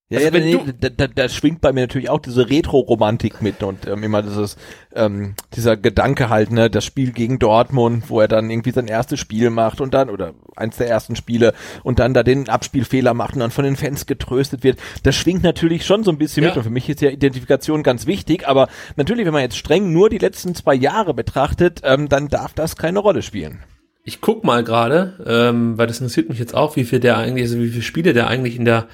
Ja, 0.09 0.19
Also 0.19 0.27
ja 0.27 0.33
wenn 0.33 0.43
nee, 0.43 0.73
da, 0.79 0.89
da, 0.89 1.07
da 1.07 1.29
schwingt 1.29 1.61
bei 1.61 1.71
mir 1.71 1.81
natürlich 1.81 2.09
auch 2.09 2.19
diese 2.19 2.49
Retro-Romantik 2.49 3.41
mit 3.41 3.63
und 3.63 3.87
ähm, 3.87 4.03
immer 4.03 4.21
dieses, 4.21 4.57
ähm, 4.93 5.33
dieser 5.55 5.75
Gedanke 5.77 6.29
halt, 6.29 6.51
ne, 6.51 6.69
das 6.69 6.85
Spiel 6.85 7.13
gegen 7.13 7.39
Dortmund, 7.39 8.09
wo 8.09 8.19
er 8.19 8.27
dann 8.27 8.49
irgendwie 8.49 8.71
sein 8.71 8.87
erstes 8.87 9.19
Spiel 9.19 9.49
macht 9.49 9.81
und 9.81 9.93
dann, 9.93 10.09
oder 10.09 10.33
eins 10.55 10.77
der 10.77 10.89
ersten 10.89 11.15
Spiele 11.15 11.53
und 11.83 11.99
dann 11.99 12.13
da 12.13 12.21
den 12.21 12.47
Abspielfehler 12.49 13.13
macht 13.13 13.33
und 13.33 13.39
dann 13.39 13.49
von 13.49 13.63
den 13.63 13.75
Fans 13.77 14.05
getröstet 14.05 14.63
wird. 14.63 14.77
Das 15.03 15.15
schwingt 15.15 15.41
natürlich 15.41 15.85
schon 15.85 16.03
so 16.03 16.11
ein 16.11 16.17
bisschen 16.17 16.43
Ja. 16.43 16.49
mit 16.49 16.57
und 16.57 16.63
für 16.63 16.69
mich 16.69 16.89
ist 16.89 17.01
ja 17.01 17.09
Identifikation 17.09 17.81
ganz 17.81 18.05
wichtig, 18.05 18.47
aber 18.47 18.67
natürlich, 18.97 19.25
wenn 19.25 19.33
man 19.33 19.41
jetzt 19.41 19.57
streng 19.57 19.93
nur 19.93 20.09
die 20.09 20.19
letzten 20.19 20.53
zwei 20.53 20.75
Jahre 20.75 21.13
betrachtet, 21.13 21.81
ähm, 21.83 22.09
dann 22.09 22.27
darf 22.27 22.53
das 22.53 22.75
keine 22.75 22.99
Rolle 22.99 23.21
spielen. 23.21 23.63
Ich 24.03 24.19
guck 24.19 24.43
mal 24.43 24.65
gerade, 24.65 25.13
ähm, 25.25 25.77
weil 25.77 25.87
das 25.87 26.01
interessiert 26.01 26.27
mich 26.27 26.37
jetzt 26.37 26.53
auch, 26.53 26.75
wie 26.75 26.83
viel 26.83 26.99
der 26.99 27.17
eigentlich, 27.17 27.43
also 27.43 27.57
wie 27.59 27.69
viele 27.69 27.83
Spiele 27.83 28.11
der 28.13 28.27
eigentlich 28.27 28.57
in 28.57 28.65
der 28.65 28.87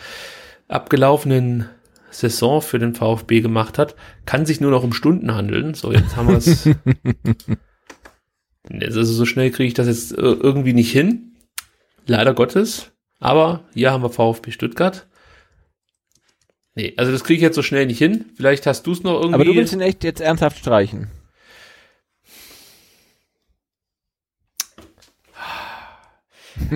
abgelaufenen 0.69 1.67
Saison 2.11 2.61
für 2.61 2.79
den 2.79 2.95
VfB 2.95 3.41
gemacht 3.41 3.77
hat. 3.77 3.95
Kann 4.25 4.45
sich 4.45 4.61
nur 4.61 4.71
noch 4.71 4.83
um 4.83 4.93
Stunden 4.93 5.35
handeln. 5.35 5.73
So, 5.73 5.91
jetzt 5.91 6.15
haben 6.15 6.29
wir 6.29 6.37
es. 6.37 6.69
Also 8.71 9.03
so 9.03 9.25
schnell 9.25 9.49
kriege 9.49 9.67
ich 9.67 9.73
das 9.73 9.87
jetzt 9.87 10.11
äh, 10.11 10.21
irgendwie 10.21 10.73
nicht 10.73 10.91
hin. 10.91 11.35
Leider 12.05 12.35
Gottes. 12.35 12.91
Aber 13.19 13.63
hier 13.73 13.91
haben 13.91 14.03
wir 14.03 14.11
VfB 14.11 14.51
Stuttgart. 14.51 15.07
Nee, 16.75 16.93
also 16.97 17.11
das 17.11 17.23
kriege 17.23 17.37
ich 17.37 17.41
jetzt 17.41 17.55
so 17.55 17.63
schnell 17.63 17.87
nicht 17.87 17.97
hin. 17.97 18.25
Vielleicht 18.35 18.67
hast 18.67 18.85
du 18.85 18.91
es 18.91 19.01
noch 19.01 19.15
irgendwie. 19.15 19.33
Aber 19.33 19.45
du 19.45 19.55
willst 19.55 19.73
ihn 19.73 19.81
echt 19.81 20.03
jetzt 20.03 20.21
ernsthaft 20.21 20.59
streichen. 20.59 21.07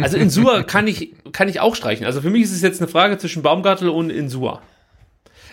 Also 0.02 0.18
Insua 0.18 0.64
kann 0.64 0.88
ich, 0.88 1.14
kann 1.32 1.48
ich 1.48 1.60
auch 1.60 1.76
streichen. 1.76 2.06
Also 2.06 2.22
für 2.22 2.30
mich 2.30 2.44
ist 2.44 2.52
es 2.54 2.62
jetzt 2.62 2.82
eine 2.82 2.88
Frage 2.90 3.18
zwischen 3.18 3.44
Baumgartel 3.44 3.90
und 3.90 4.10
Insua. 4.10 4.62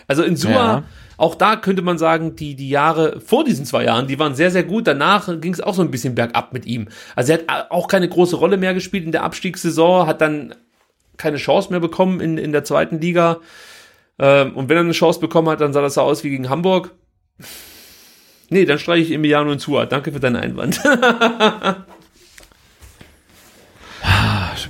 Also 0.07 0.23
Insua, 0.23 0.51
Ja. 0.51 0.83
auch 1.17 1.35
da 1.35 1.55
könnte 1.55 1.81
man 1.81 1.97
sagen, 1.97 2.35
die, 2.35 2.55
die 2.55 2.69
Jahre 2.69 3.19
vor 3.21 3.43
diesen 3.43 3.65
zwei 3.65 3.83
Jahren, 3.85 4.07
die 4.07 4.17
waren 4.19 4.33
sehr, 4.35 4.51
sehr 4.51 4.63
gut. 4.63 4.87
Danach 4.87 5.27
ging 5.39 5.53
es 5.53 5.61
auch 5.61 5.73
so 5.73 5.81
ein 5.81 5.91
bisschen 5.91 6.15
bergab 6.15 6.53
mit 6.53 6.65
ihm. 6.65 6.87
Also 7.15 7.33
er 7.33 7.39
hat 7.47 7.71
auch 7.71 7.87
keine 7.87 8.09
große 8.09 8.35
Rolle 8.35 8.57
mehr 8.57 8.73
gespielt 8.73 9.05
in 9.05 9.11
der 9.11 9.23
Abstiegssaison, 9.23 10.07
hat 10.07 10.21
dann 10.21 10.55
keine 11.17 11.37
Chance 11.37 11.69
mehr 11.69 11.79
bekommen 11.79 12.19
in, 12.19 12.37
in 12.37 12.51
der 12.51 12.63
zweiten 12.63 12.99
Liga. 12.99 13.39
Ähm, 14.17 14.55
und 14.55 14.69
wenn 14.69 14.77
er 14.77 14.81
eine 14.83 14.91
Chance 14.93 15.19
bekommen 15.19 15.49
hat, 15.49 15.61
dann 15.61 15.71
sah 15.73 15.81
das 15.81 15.93
so 15.93 16.01
aus 16.01 16.23
wie 16.23 16.29
gegen 16.31 16.49
Hamburg. 16.49 16.95
Nee, 18.49 18.65
dann 18.65 18.79
streiche 18.79 19.03
ich 19.03 19.11
Emiliano 19.11 19.51
Insua. 19.51 19.85
Danke 19.85 20.11
für 20.11 20.19
deinen 20.19 20.35
Einwand. 20.35 20.81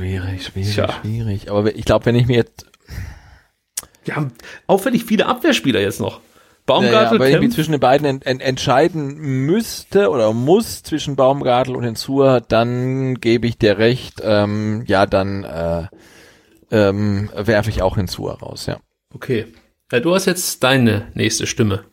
Schwierig, 0.01 0.43
schwierig, 0.43 0.73
Tja. 0.73 0.91
schwierig. 1.01 1.51
Aber 1.51 1.75
ich 1.75 1.85
glaube, 1.85 2.07
wenn 2.07 2.15
ich 2.15 2.25
mir 2.25 2.37
jetzt 2.37 2.65
Wir 4.03 4.15
haben 4.15 4.31
auffällig 4.65 5.05
viele 5.05 5.27
Abwehrspieler 5.27 5.79
jetzt 5.79 5.99
noch. 5.99 6.13
Ja, 6.13 6.17
ja, 6.17 6.65
Baumgartel, 6.65 7.17
aber 7.17 7.27
irgendwie 7.27 7.45
Kempf, 7.45 7.55
zwischen 7.55 7.71
den 7.71 7.79
beiden 7.79 8.07
en 8.07 8.21
en 8.21 8.39
entscheiden 8.39 9.15
müsste 9.17 10.09
oder 10.09 10.33
muss 10.33 10.81
zwischen 10.83 11.15
Baumgartel 11.15 11.75
und 11.75 11.83
Hensur, 11.83 12.41
dann 12.47 13.15
gebe 13.15 13.45
ich 13.45 13.57
dir 13.57 13.77
recht, 13.77 14.21
ähm, 14.23 14.83
ja, 14.87 15.05
dann 15.05 15.43
äh, 15.43 15.87
ähm, 16.71 17.29
werfe 17.35 17.69
ich 17.69 17.81
auch 17.81 17.97
Hensur 17.97 18.39
raus, 18.39 18.65
ja. 18.65 18.77
Okay. 19.13 19.47
Ja, 19.91 19.99
du 19.99 20.15
hast 20.15 20.25
jetzt 20.25 20.63
deine 20.63 21.07
nächste 21.13 21.45
Stimme. 21.45 21.83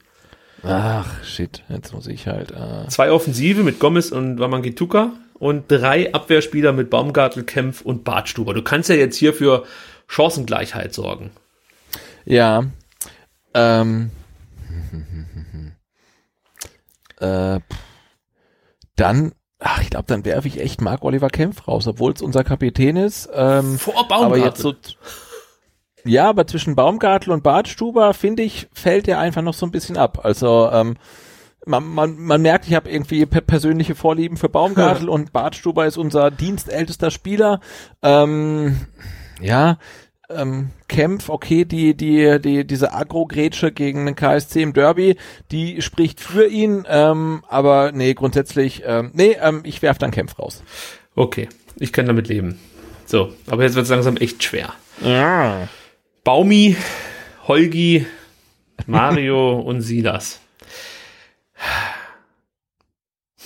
Ach, 0.62 1.22
shit, 1.24 1.62
jetzt 1.68 1.92
muss 1.92 2.06
ich 2.06 2.26
halt, 2.26 2.52
äh, 2.52 2.88
Zwei 2.88 3.10
Offensive 3.10 3.62
mit 3.64 3.80
Gomez 3.80 4.12
und 4.12 4.38
Wamangituka 4.38 5.12
und 5.38 5.64
drei 5.68 6.12
Abwehrspieler 6.12 6.72
mit 6.72 6.90
Baumgartel, 6.90 7.44
Kempf 7.44 7.82
und 7.82 8.04
Bartstuber. 8.04 8.54
Du 8.54 8.62
kannst 8.62 8.88
ja 8.88 8.96
jetzt 8.96 9.16
hier 9.16 9.34
für 9.34 9.64
Chancengleichheit 10.06 10.94
sorgen. 10.94 11.30
ja, 12.24 12.64
ähm, 13.54 14.10
äh, 17.20 17.60
dann, 18.96 19.32
ach, 19.58 19.82
ich 19.82 19.90
glaube, 19.90 20.06
dann 20.08 20.24
werfe 20.24 20.48
ich 20.48 20.60
echt 20.60 20.80
Marc 20.80 21.04
Oliver 21.04 21.28
Kempf 21.28 21.66
raus, 21.68 21.86
obwohl 21.86 22.12
es 22.12 22.22
unser 22.22 22.44
Kapitän 22.44 22.96
ist, 22.96 23.28
ähm, 23.32 23.78
Vor 23.78 23.94
Baumgartel. 24.08 24.24
Aber 24.24 24.38
jetzt 24.38 24.60
so. 24.60 24.74
Ja, 26.04 26.28
aber 26.28 26.46
zwischen 26.46 26.74
Baumgartel 26.74 27.32
und 27.32 27.42
Bartstuber, 27.42 28.14
finde 28.14 28.42
ich, 28.42 28.68
fällt 28.72 29.08
er 29.08 29.18
einfach 29.18 29.42
noch 29.42 29.54
so 29.54 29.66
ein 29.66 29.72
bisschen 29.72 29.96
ab. 29.96 30.24
Also, 30.24 30.70
ähm, 30.72 30.96
man, 31.68 31.86
man, 31.86 32.18
man 32.18 32.42
merkt, 32.42 32.66
ich 32.66 32.74
habe 32.74 32.90
irgendwie 32.90 33.24
pe 33.26 33.40
persönliche 33.42 33.94
Vorlieben 33.94 34.36
für 34.36 34.48
Baumgartel 34.48 35.08
und 35.08 35.32
Bartstuber 35.32 35.86
ist 35.86 35.96
unser 35.96 36.30
dienstältester 36.30 37.10
Spieler. 37.10 37.60
Ähm, 38.02 38.78
ja, 39.40 39.78
ähm, 40.30 40.70
Kempf, 40.88 41.28
okay, 41.28 41.64
die, 41.64 41.94
die, 41.94 42.38
die, 42.40 42.66
diese 42.66 42.92
Agro-Grätsche 42.92 43.72
gegen 43.72 44.06
den 44.06 44.14
KSC 44.14 44.62
im 44.62 44.72
Derby, 44.72 45.16
die 45.50 45.80
spricht 45.80 46.20
für 46.20 46.46
ihn, 46.46 46.84
ähm, 46.88 47.42
aber 47.48 47.92
nee, 47.92 48.14
grundsätzlich, 48.14 48.82
ähm, 48.84 49.10
nee, 49.14 49.36
ähm, 49.40 49.60
ich 49.64 49.80
werf 49.80 49.98
dann 49.98 50.10
Kempf 50.10 50.38
raus. 50.38 50.62
Okay, 51.14 51.48
ich 51.76 51.92
kann 51.92 52.06
damit 52.06 52.28
leben. 52.28 52.58
So, 53.06 53.32
aber 53.48 53.62
jetzt 53.62 53.74
wird 53.74 53.84
es 53.84 53.90
langsam 53.90 54.16
echt 54.18 54.44
schwer. 54.44 54.74
Baumi, 56.24 56.76
Holgi, 57.46 58.06
Mario 58.86 59.58
und 59.64 59.80
Silas. 59.80 60.40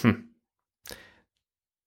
Hm. 0.01 0.29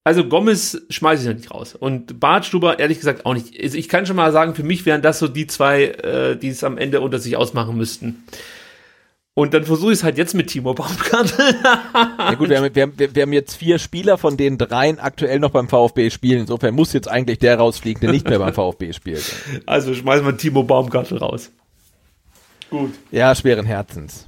Also 0.04 0.24
Gomez 0.24 0.82
schmeiße 0.88 1.22
ich 1.22 1.28
noch 1.28 1.34
nicht 1.36 1.50
raus. 1.50 1.74
Und 1.74 2.20
Bartstuber 2.20 2.78
ehrlich 2.78 2.98
gesagt 2.98 3.26
auch 3.26 3.34
nicht. 3.34 3.60
Also 3.60 3.76
ich 3.76 3.88
kann 3.88 4.06
schon 4.06 4.14
mal 4.14 4.30
sagen, 4.30 4.54
für 4.54 4.62
mich 4.62 4.86
wären 4.86 5.02
das 5.02 5.18
so 5.18 5.26
die 5.26 5.48
zwei, 5.48 5.86
äh, 5.86 6.36
die 6.36 6.48
es 6.48 6.62
am 6.62 6.78
Ende 6.78 7.00
unter 7.00 7.18
sich 7.18 7.36
ausmachen 7.36 7.76
müssten. 7.76 8.24
Und 9.38 9.52
dann 9.52 9.64
versuche 9.64 9.92
ich 9.92 9.98
es 9.98 10.04
halt 10.04 10.16
jetzt 10.16 10.32
mit 10.32 10.46
Timo 10.46 10.72
Baumgartel. 10.72 11.56
Ja 11.92 12.34
gut, 12.34 12.48
wir 12.48 12.56
haben, 12.58 12.74
wir, 12.74 12.82
haben, 12.82 12.94
wir 12.96 13.22
haben 13.22 13.32
jetzt 13.34 13.54
vier 13.56 13.78
Spieler, 13.78 14.16
von 14.16 14.38
denen 14.38 14.56
dreien 14.56 14.98
aktuell 14.98 15.40
noch 15.40 15.50
beim 15.50 15.68
VfB 15.68 16.08
spielen. 16.08 16.40
Insofern 16.42 16.74
muss 16.74 16.94
jetzt 16.94 17.06
eigentlich 17.06 17.38
der 17.38 17.58
rausfliegen, 17.58 18.00
der 18.00 18.12
nicht 18.12 18.26
mehr 18.26 18.38
beim 18.38 18.54
VfB 18.54 18.92
spielt. 18.94 19.24
Also 19.66 19.92
schmeißen 19.92 20.24
wir 20.24 20.36
Timo 20.38 20.62
Baumgartel 20.62 21.18
raus. 21.18 21.50
Gut. 22.70 22.94
Ja, 23.10 23.34
schweren 23.34 23.66
Herzens. 23.66 24.24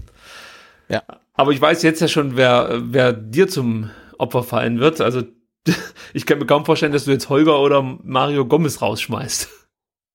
Ja. 0.89 1.03
Aber 1.39 1.53
ich 1.53 1.61
weiß 1.61 1.83
jetzt 1.85 2.01
ja 2.01 2.09
schon, 2.09 2.37
wer, 2.37 2.81
wer 2.83 3.13
dir 3.13 3.49
zum 3.49 3.91
Opfer 4.19 4.43
fallen 4.43 4.81
wird. 4.81 5.01
Also 5.01 5.23
ich 6.13 6.27
kann 6.27 6.39
mir 6.39 6.47
kaum 6.47 6.65
vorstellen, 6.67 6.93
dass 6.93 7.05
du 7.05 7.13
jetzt 7.13 7.29
Holger 7.29 7.61
oder 7.61 7.81
Mario 8.03 8.45
Gomez 8.45 8.83
rausschmeißt. 8.83 9.49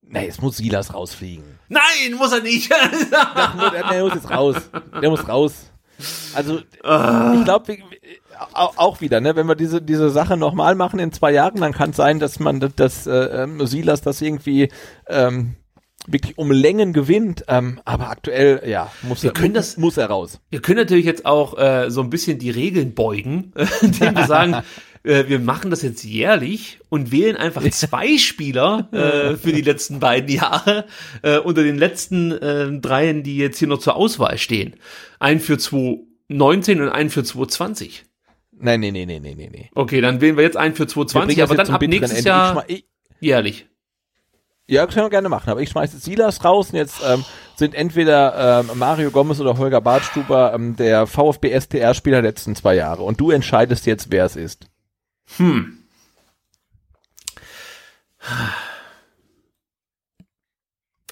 Nee, 0.06 0.28
es 0.28 0.42
muss 0.42 0.58
Silas 0.58 0.94
rausfliegen. 0.94 1.46
Nein, 1.70 2.14
muss 2.18 2.32
er 2.34 2.42
nicht. 2.42 2.70
Der, 3.72 3.90
der 3.90 4.04
muss 4.04 4.14
jetzt 4.14 4.30
raus. 4.30 4.56
Der 5.02 5.10
muss 5.10 5.28
raus. 5.28 5.72
Also, 6.36 6.58
ich 6.60 7.44
glaube, 7.46 7.78
auch 8.54 9.00
wieder, 9.00 9.22
ne, 9.22 9.36
wenn 9.36 9.48
wir 9.48 9.56
diese, 9.56 9.82
diese 9.82 10.10
Sache 10.10 10.36
nochmal 10.38 10.76
machen 10.76 11.00
in 11.00 11.12
zwei 11.14 11.32
Jahren, 11.32 11.62
dann 11.62 11.72
kann 11.72 11.92
es 11.92 11.96
sein, 11.96 12.20
dass 12.20 12.40
man, 12.40 12.60
das- 12.60 12.76
dass 12.76 13.08
äh, 13.08 13.44
ähm, 13.44 13.66
Silas 13.66 14.02
das 14.02 14.22
irgendwie 14.22 14.70
ähm, 15.08 15.56
wirklich 16.08 16.38
um 16.38 16.52
Längen 16.52 16.94
gewinnt. 16.94 17.46
Ähm, 17.48 17.80
aber 17.86 18.10
aktuell, 18.10 18.62
ja, 18.68 18.92
muss 19.02 19.24
Wir 19.24 19.30
er, 19.32 19.34
können 19.34 19.54
das- 19.54 19.78
muss 19.78 19.98
er 19.98 20.08
raus. 20.08 20.40
Wir 20.50 20.62
können 20.62 20.78
natürlich 20.80 21.06
jetzt 21.06 21.26
auch 21.26 21.58
äh, 21.58 21.90
so 21.90 22.02
ein 22.02 22.10
bisschen 22.10 22.40
die 22.40 22.50
Regeln 22.50 22.94
beugen, 22.94 23.54
indem 23.82 24.16
wir 24.16 24.26
sagen, 24.28 24.58
äh, 25.04 25.26
wir 25.28 25.40
machen 25.40 25.70
das 25.72 25.82
jetzt 25.82 26.04
jährlich 26.04 26.80
und 26.90 27.12
wählen 27.12 27.36
einfach 27.38 27.68
zwei 27.70 28.18
Spieler 28.18 28.88
äh, 28.92 29.36
für 29.36 29.52
die 29.54 29.62
letzten 29.62 30.00
beiden 30.00 30.30
Jahre 30.30 30.86
äh, 31.22 31.38
unter 31.38 31.64
den 31.64 31.78
letzten 31.78 32.32
äh, 32.32 32.72
dreien, 32.80 33.24
die 33.24 33.38
jetzt 33.38 33.60
hier 33.60 33.68
noch 33.68 33.80
zur 33.80 33.96
Auswahl 33.96 34.38
stehen. 34.38 34.76
Einen 35.20 35.40
für 35.40 35.58
2019 35.58 36.82
und 36.82 36.90
einen 36.90 37.10
für 37.10 37.24
2020. 37.24 38.06
Nein, 38.56 38.80
nee, 38.80 38.92
nee, 38.92 39.06
nee, 39.06 39.20
nee, 39.20 39.34
nee. 39.36 39.70
Okay, 39.76 40.00
dann 40.00 40.22
wählen 40.22 40.38
wir 40.38 40.44
jetzt 40.44 40.56
einen 40.58 40.74
für 40.76 40.88
2020, 40.88 41.44
aber 41.44 41.56
dann 41.56 41.70
ab 41.70 41.82
nächstes 41.82 42.24
Jahr 42.24 42.64
ich, 42.68 42.86
jährlich. 43.20 43.68
Ja, 44.68 44.88
können 44.88 45.06
wir 45.06 45.10
gerne 45.10 45.30
machen. 45.30 45.50
Aber 45.50 45.62
ich 45.62 45.70
schmeiße 45.70 45.98
Silas 45.98 46.44
raus 46.44 46.70
und 46.70 46.78
jetzt 46.78 47.02
ähm, 47.06 47.26
sind 47.56 47.76
entweder 47.76 48.62
ähm, 48.62 48.78
Mario 48.78 49.12
Gomez 49.12 49.40
oder 49.40 49.58
Holger 49.58 49.82
Bartstuber 49.82 50.54
ähm, 50.54 50.76
der 50.78 51.06
VfB 51.06 51.60
STR-Spieler 51.60 52.22
der 52.22 52.32
letzten 52.32 52.56
zwei 52.56 52.76
Jahre. 52.76 53.04
Und 53.04 53.20
du 53.20 53.32
entscheidest 53.32 53.86
jetzt, 53.86 54.10
wer 54.10 54.26
es 54.26 54.36
ist. 54.38 54.68
Hm. 55.38 55.80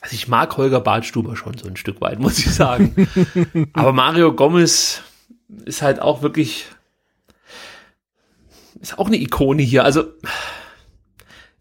Also 0.01 0.15
ich 0.15 0.29
mag 0.29 0.55
Holger 0.55 0.79
Bartstuber 0.79 1.35
schon 1.35 1.57
so 1.57 1.67
ein 1.67 1.75
Stück 1.75 1.99
weit, 1.99 2.19
muss 2.19 2.39
ich 2.39 2.53
sagen. 2.53 3.07
Aber 3.73 3.91
Mario 3.91 4.33
Gomez 4.33 5.01
ist 5.65 5.81
halt 5.81 6.01
auch 6.01 6.21
wirklich, 6.21 6.67
ist 8.79 8.97
auch 8.97 9.07
eine 9.07 9.17
Ikone 9.17 9.61
hier. 9.61 9.83
Also 9.83 10.05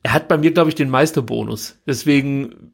er 0.02 0.12
hat 0.14 0.28
bei 0.28 0.38
mir, 0.38 0.52
glaube 0.52 0.70
ich, 0.70 0.74
den 0.74 0.90
Meisterbonus. 0.90 1.78
Deswegen 1.86 2.72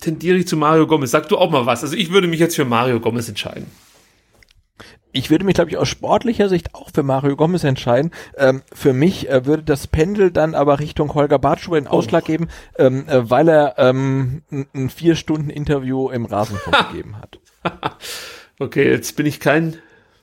tendiere 0.00 0.38
ich 0.38 0.48
zu 0.48 0.56
Mario 0.56 0.86
Gomez. 0.86 1.10
Sag 1.10 1.28
du 1.28 1.38
auch 1.38 1.50
mal 1.50 1.66
was. 1.66 1.82
Also 1.82 1.96
ich 1.96 2.10
würde 2.10 2.26
mich 2.26 2.40
jetzt 2.40 2.56
für 2.56 2.64
Mario 2.64 3.00
Gomez 3.00 3.28
entscheiden. 3.28 3.66
Ich 5.16 5.30
würde 5.30 5.44
mich, 5.44 5.54
glaube 5.54 5.70
ich, 5.70 5.76
aus 5.76 5.88
sportlicher 5.88 6.48
Sicht 6.48 6.74
auch 6.74 6.90
für 6.92 7.04
Mario 7.04 7.36
Gomez 7.36 7.62
entscheiden. 7.62 8.10
Ähm, 8.36 8.62
für 8.72 8.92
mich 8.92 9.28
äh, 9.30 9.46
würde 9.46 9.62
das 9.62 9.86
Pendel 9.86 10.32
dann 10.32 10.56
aber 10.56 10.80
Richtung 10.80 11.14
Holger 11.14 11.38
Bartschuber 11.38 11.80
den 11.80 11.86
Ausschlag 11.86 12.24
oh. 12.24 12.26
geben, 12.26 12.48
ähm, 12.76 13.06
äh, 13.08 13.30
weil 13.30 13.48
er 13.48 13.74
ähm, 13.78 14.42
ein, 14.50 14.66
ein 14.74 14.90
vier 14.90 15.14
Stunden 15.14 15.50
Interview 15.50 16.10
im 16.10 16.24
Rasenfunk 16.24 16.88
gegeben 16.90 17.16
hat. 17.18 17.38
okay, 18.58 18.90
jetzt 18.90 19.14
bin 19.14 19.26
ich 19.26 19.38
kein 19.38 19.78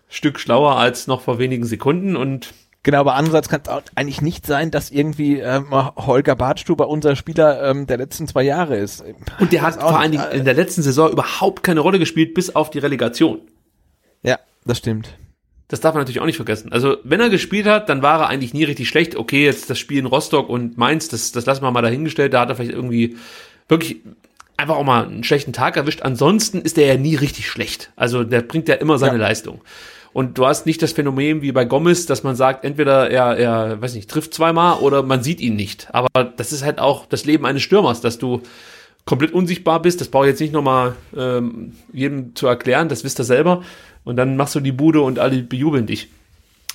Stück 0.10 0.41
schlauer 0.41 0.76
als 0.76 1.08
noch 1.08 1.22
vor 1.22 1.39
wenigen 1.39 1.64
Sekunden 1.64 2.18
und 2.18 2.54
Genau, 2.84 3.00
aber 3.02 3.14
andererseits 3.14 3.48
kann 3.48 3.62
es 3.64 3.84
eigentlich 3.94 4.22
nicht 4.22 4.48
sein, 4.48 4.72
dass 4.72 4.90
irgendwie 4.90 5.40
ähm, 5.40 5.72
Holger 5.72 6.36
Bartstuber 6.36 6.88
unser 6.88 7.16
Spieler 7.16 7.70
ähm, 7.70 7.86
der 7.86 7.98
letzten 7.98 8.28
zwei 8.28 8.42
Jahre 8.42 8.76
ist. 8.76 9.04
Und 9.40 9.52
der 9.52 9.62
hat 9.62 9.76
vor 9.76 10.00
allen 10.00 10.12
Dingen 10.12 10.32
in 10.32 10.46
der 10.46 10.56
letzten 10.56 10.82
Saison 10.82 11.12
überhaupt 11.12 11.62
keine 11.62 11.82
Rolle 11.82 12.00
gespielt, 12.00 12.34
bis 12.34 12.56
auf 12.56 12.72
die 12.72 12.80
Relegation. 12.80 13.42
Ja, 14.24 14.40
das 14.66 14.80
stimmt. 14.80 15.16
Das 15.68 15.80
darf 15.80 15.94
man 15.94 16.02
natürlich 16.02 16.20
auch 16.20 16.26
nicht 16.26 16.38
vergessen. 16.38 16.74
Also, 16.74 16.98
wenn 17.04 17.22
er 17.22 17.30
gespielt 17.30 17.66
hat, 17.66 17.88
dann 17.88 18.02
war 18.02 18.20
er 18.20 18.28
eigentlich 18.28 18.54
nie 18.54 18.64
richtig 18.66 18.90
schlecht. 18.90 19.16
Okay, 19.16 19.46
jetzt 19.46 19.70
das 19.70 19.80
Spiel 19.80 20.00
in 20.00 20.06
Rostock 20.06 20.50
und 20.50 20.78
Mainz, 20.78 21.08
das, 21.08 21.32
das 21.32 21.46
lassen 21.46 21.64
wir 21.64 21.72
mal 21.72 21.82
dahingestellt. 21.82 22.34
Da 22.34 22.42
hat 22.42 22.50
er 22.50 22.56
vielleicht 22.56 22.74
irgendwie 22.74 23.16
wirklich 23.70 24.02
einfach 24.58 24.76
auch 24.76 24.84
mal 24.84 25.06
einen 25.06 25.24
schlechten 25.24 25.54
Tag 25.54 25.78
erwischt. 25.78 26.02
Ansonsten 26.02 26.60
ist 26.62 26.78
er 26.78 26.88
ja 26.88 26.98
nie 26.98 27.16
richtig 27.16 27.48
schlecht. 27.48 27.92
Also, 27.96 28.26
der 28.26 28.42
bringt 28.42 28.68
ja 28.68 28.76
immer 28.76 28.98
seine 28.98 29.18
ja. 29.18 29.28
Leistung. 29.28 29.62
Und 30.14 30.38
du 30.38 30.45
hast 30.45 30.66
nicht 30.66 30.82
das 30.82 30.91
Phänomen 30.91 31.41
wie 31.41 31.53
bei 31.53 31.64
Gomez, 31.64 32.05
dass 32.05 32.24
man 32.24 32.36
sagt, 32.36 32.66
entweder 32.66 33.09
er, 33.09 33.38
er, 33.38 33.82
weiß 33.82 33.95
nicht, 33.95 34.09
trifft 34.09 34.34
zweimal 34.34 34.80
oder 34.80 35.03
man 35.03 35.24
sieht 35.24 35.39
ihn 35.39 35.55
nicht. 35.55 35.88
Aber 35.93 36.09
das 36.24 36.51
ist 36.51 36.64
halt 36.64 36.80
auch 36.80 37.05
das 37.05 37.26
Leben 37.26 37.45
eines 37.45 37.62
Stürmers, 37.62 38.01
dass 38.01 38.18
du 38.18 38.41
komplett 39.05 39.32
unsichtbar 39.32 39.82
bist. 39.82 40.01
Das 40.01 40.09
brauche 40.09 40.26
ich 40.26 40.32
jetzt 40.32 40.41
nicht 40.41 40.53
nochmal 40.53 40.95
ähm, 41.16 41.74
jedem 41.93 42.36
zu 42.36 42.47
erklären, 42.47 42.89
das 42.89 43.03
wisst 43.03 43.20
ihr 43.20 43.24
selber. 43.24 43.64
Und 44.03 44.18
dann 44.18 44.36
machst 44.36 44.55
du 44.55 44.59
die 44.59 44.72
Bude 44.74 45.01
und 45.01 45.18
alle 45.18 45.43
bejubeln 45.43 45.86
dich. 45.86 46.09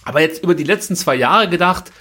Aber 0.04 0.20
jetzt 0.20 0.42
über 0.42 0.54
die 0.54 0.64
letzten 0.64 0.96
zwei 0.96 1.16
Jahre 1.16 1.48
gedacht, 1.48 1.92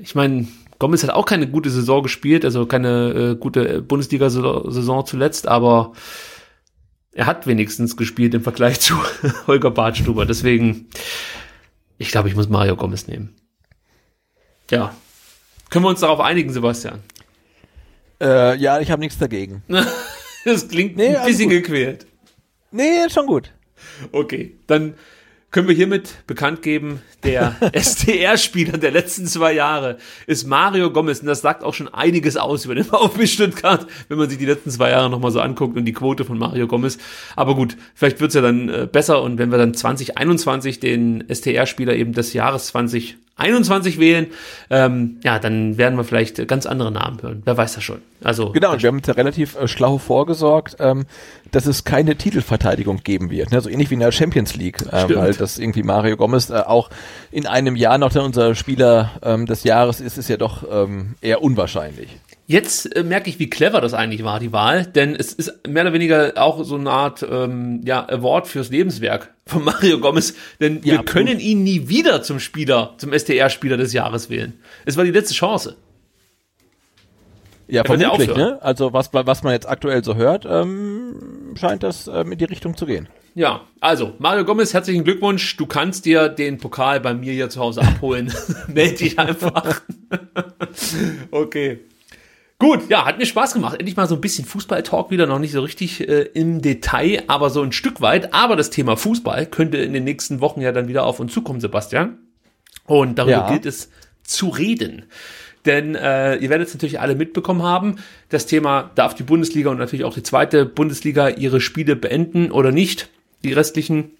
ich 0.00 0.14
meine, 0.14 0.48
Gomez 0.78 1.02
hat 1.02 1.10
auch 1.10 1.26
keine 1.26 1.46
gute 1.46 1.70
Saison 1.70 2.02
gespielt, 2.02 2.44
also 2.44 2.64
keine 2.66 3.32
äh, 3.32 3.36
gute 3.36 3.82
Bundesliga-Saison 3.82 5.06
zuletzt, 5.06 5.46
aber 5.46 5.92
er 7.12 7.26
hat 7.26 7.46
wenigstens 7.46 7.96
gespielt 7.96 8.34
im 8.34 8.42
Vergleich 8.42 8.80
zu 8.80 8.94
Holger 9.46 9.70
Bartstuber. 9.70 10.26
Deswegen, 10.26 10.88
ich 11.98 12.10
glaube, 12.10 12.28
ich 12.28 12.36
muss 12.36 12.48
Mario 12.48 12.76
Gomez 12.76 13.06
nehmen. 13.06 13.34
Ja. 14.70 14.94
Können 15.70 15.84
wir 15.84 15.88
uns 15.88 16.00
darauf 16.00 16.20
einigen, 16.20 16.52
Sebastian? 16.52 17.00
Äh, 18.20 18.56
ja, 18.56 18.80
ich 18.80 18.90
habe 18.90 19.00
nichts 19.00 19.18
dagegen. 19.18 19.62
das 20.44 20.68
klingt 20.68 20.96
nee, 20.96 21.16
ein 21.16 21.26
bisschen 21.26 21.50
gequält. 21.50 22.06
Nee, 22.70 23.08
schon 23.08 23.26
gut. 23.26 23.52
Okay, 24.12 24.56
dann 24.66 24.94
können 25.50 25.66
wir 25.66 25.74
hiermit 25.74 26.26
bekannt 26.26 26.62
geben, 26.62 27.00
der 27.24 27.56
STR-Spieler 27.74 28.78
der 28.78 28.92
letzten 28.92 29.26
zwei 29.26 29.52
Jahre 29.52 29.98
ist 30.26 30.46
Mario 30.46 30.92
Gomez. 30.92 31.20
Und 31.20 31.26
das 31.26 31.40
sagt 31.40 31.64
auch 31.64 31.74
schon 31.74 31.88
einiges 31.88 32.36
aus 32.36 32.64
über 32.64 32.74
den 32.74 32.84
VfB 32.86 33.26
Stuttgart, 33.26 33.86
wenn 34.08 34.18
man 34.18 34.28
sich 34.28 34.38
die 34.38 34.46
letzten 34.46 34.70
zwei 34.70 34.90
Jahre 34.90 35.10
nochmal 35.10 35.32
so 35.32 35.40
anguckt 35.40 35.76
und 35.76 35.84
die 35.84 35.92
Quote 35.92 36.24
von 36.24 36.38
Mario 36.38 36.66
Gomez. 36.66 36.98
Aber 37.36 37.54
gut, 37.54 37.76
vielleicht 37.94 38.20
wird's 38.20 38.34
ja 38.34 38.40
dann 38.42 38.68
äh, 38.68 38.88
besser. 38.90 39.22
Und 39.22 39.38
wenn 39.38 39.50
wir 39.50 39.58
dann 39.58 39.74
2021 39.74 40.80
den 40.80 41.24
STR-Spieler 41.28 41.94
eben 41.94 42.12
des 42.12 42.32
Jahres 42.32 42.68
20 42.68 43.16
21 43.36 43.98
wählen, 43.98 44.26
ähm, 44.68 45.18
ja, 45.24 45.38
dann 45.38 45.78
werden 45.78 45.96
wir 45.96 46.04
vielleicht 46.04 46.46
ganz 46.46 46.66
andere 46.66 46.92
Namen 46.92 47.22
hören. 47.22 47.42
Wer 47.44 47.56
weiß 47.56 47.74
das 47.74 47.84
schon. 47.84 48.02
Also 48.22 48.52
genau, 48.52 48.72
und 48.72 48.82
wir 48.82 48.88
haben 48.88 48.98
uns 48.98 49.06
ja 49.06 49.14
relativ 49.14 49.56
äh, 49.56 49.66
schlau 49.66 49.96
vorgesorgt, 49.96 50.76
ähm, 50.78 51.06
dass 51.50 51.66
es 51.66 51.84
keine 51.84 52.16
Titelverteidigung 52.16 52.98
geben 53.02 53.30
wird. 53.30 53.50
Ne? 53.50 53.60
So 53.60 53.70
ähnlich 53.70 53.90
wie 53.90 53.94
in 53.94 54.00
der 54.00 54.12
Champions 54.12 54.56
League, 54.56 54.82
äh, 54.82 55.14
weil 55.14 55.32
das 55.32 55.58
irgendwie 55.58 55.82
Mario 55.82 56.16
Gomez 56.16 56.50
äh, 56.50 56.54
auch 56.54 56.90
in 57.30 57.46
einem 57.46 57.76
Jahr 57.76 57.96
noch 57.96 58.12
der 58.12 58.24
unser 58.24 58.54
Spieler 58.54 59.12
ähm, 59.22 59.46
des 59.46 59.64
Jahres 59.64 60.00
ist, 60.00 60.18
ist 60.18 60.28
ja 60.28 60.36
doch 60.36 60.64
ähm, 60.70 61.14
eher 61.22 61.42
unwahrscheinlich. 61.42 62.10
Jetzt 62.50 62.96
äh, 62.96 63.04
merke 63.04 63.30
ich, 63.30 63.38
wie 63.38 63.48
clever 63.48 63.80
das 63.80 63.94
eigentlich 63.94 64.24
war, 64.24 64.40
die 64.40 64.50
Wahl, 64.52 64.84
denn 64.84 65.14
es 65.14 65.32
ist 65.32 65.68
mehr 65.68 65.84
oder 65.84 65.92
weniger 65.92 66.32
auch 66.34 66.64
so 66.64 66.74
eine 66.74 66.90
Art 66.90 67.24
ähm, 67.30 67.80
ja, 67.84 68.04
Award 68.08 68.48
fürs 68.48 68.70
Lebenswerk 68.70 69.32
von 69.46 69.62
Mario 69.64 70.00
Gomez, 70.00 70.34
denn 70.58 70.80
ja, 70.82 70.94
wir 70.94 71.04
können 71.04 71.34
gut. 71.34 71.42
ihn 71.42 71.62
nie 71.62 71.88
wieder 71.88 72.22
zum 72.22 72.40
Spieler, 72.40 72.94
zum 72.98 73.12
STR-Spieler 73.16 73.76
des 73.76 73.92
Jahres 73.92 74.30
wählen. 74.30 74.54
Es 74.84 74.96
war 74.96 75.04
die 75.04 75.12
letzte 75.12 75.32
Chance. 75.32 75.76
Ja, 77.68 77.84
vermutlich, 77.84 78.34
ne? 78.34 78.58
Also 78.60 78.92
was, 78.92 79.14
was 79.14 79.44
man 79.44 79.52
jetzt 79.52 79.68
aktuell 79.68 80.02
so 80.02 80.16
hört, 80.16 80.44
ähm, 80.44 81.54
scheint 81.54 81.84
das 81.84 82.08
ähm, 82.08 82.32
in 82.32 82.38
die 82.38 82.46
Richtung 82.46 82.76
zu 82.76 82.84
gehen. 82.84 83.08
Ja, 83.36 83.60
also 83.78 84.14
Mario 84.18 84.44
Gomez, 84.44 84.74
herzlichen 84.74 85.04
Glückwunsch. 85.04 85.56
Du 85.56 85.66
kannst 85.66 86.04
dir 86.04 86.28
den 86.28 86.58
Pokal 86.58 86.98
bei 86.98 87.14
mir 87.14 87.32
hier 87.32 87.48
zu 87.48 87.60
Hause 87.60 87.82
abholen. 87.82 88.34
Meld 88.66 88.98
dich 88.98 89.20
einfach. 89.20 89.82
okay. 91.30 91.78
Gut, 92.60 92.90
ja, 92.90 93.06
hat 93.06 93.16
mir 93.16 93.24
Spaß 93.24 93.54
gemacht. 93.54 93.80
Endlich 93.80 93.96
mal 93.96 94.06
so 94.06 94.16
ein 94.16 94.20
bisschen 94.20 94.44
Fußball-Talk 94.44 95.10
wieder, 95.10 95.26
noch 95.26 95.38
nicht 95.38 95.52
so 95.52 95.62
richtig 95.62 96.06
äh, 96.06 96.28
im 96.34 96.60
Detail, 96.60 97.24
aber 97.26 97.48
so 97.48 97.62
ein 97.62 97.72
Stück 97.72 98.02
weit. 98.02 98.34
Aber 98.34 98.54
das 98.54 98.68
Thema 98.68 98.98
Fußball 98.98 99.46
könnte 99.46 99.78
in 99.78 99.94
den 99.94 100.04
nächsten 100.04 100.42
Wochen 100.42 100.60
ja 100.60 100.70
dann 100.70 100.86
wieder 100.86 101.04
auf 101.04 101.20
uns 101.20 101.32
zukommen, 101.32 101.60
Sebastian. 101.60 102.18
Und 102.84 103.18
darüber 103.18 103.32
ja. 103.32 103.50
gilt 103.50 103.64
es 103.64 103.90
zu 104.22 104.50
reden. 104.50 105.06
Denn 105.64 105.94
äh, 105.94 106.36
ihr 106.36 106.50
werdet 106.50 106.68
es 106.68 106.74
natürlich 106.74 107.00
alle 107.00 107.14
mitbekommen 107.14 107.62
haben, 107.62 107.96
das 108.28 108.44
Thema 108.44 108.90
darf 108.94 109.14
die 109.14 109.22
Bundesliga 109.22 109.70
und 109.70 109.78
natürlich 109.78 110.04
auch 110.04 110.14
die 110.14 110.22
zweite 110.22 110.66
Bundesliga 110.66 111.28
ihre 111.28 111.62
Spiele 111.62 111.96
beenden 111.96 112.50
oder 112.50 112.72
nicht. 112.72 113.08
Die 113.42 113.54
restlichen 113.54 114.10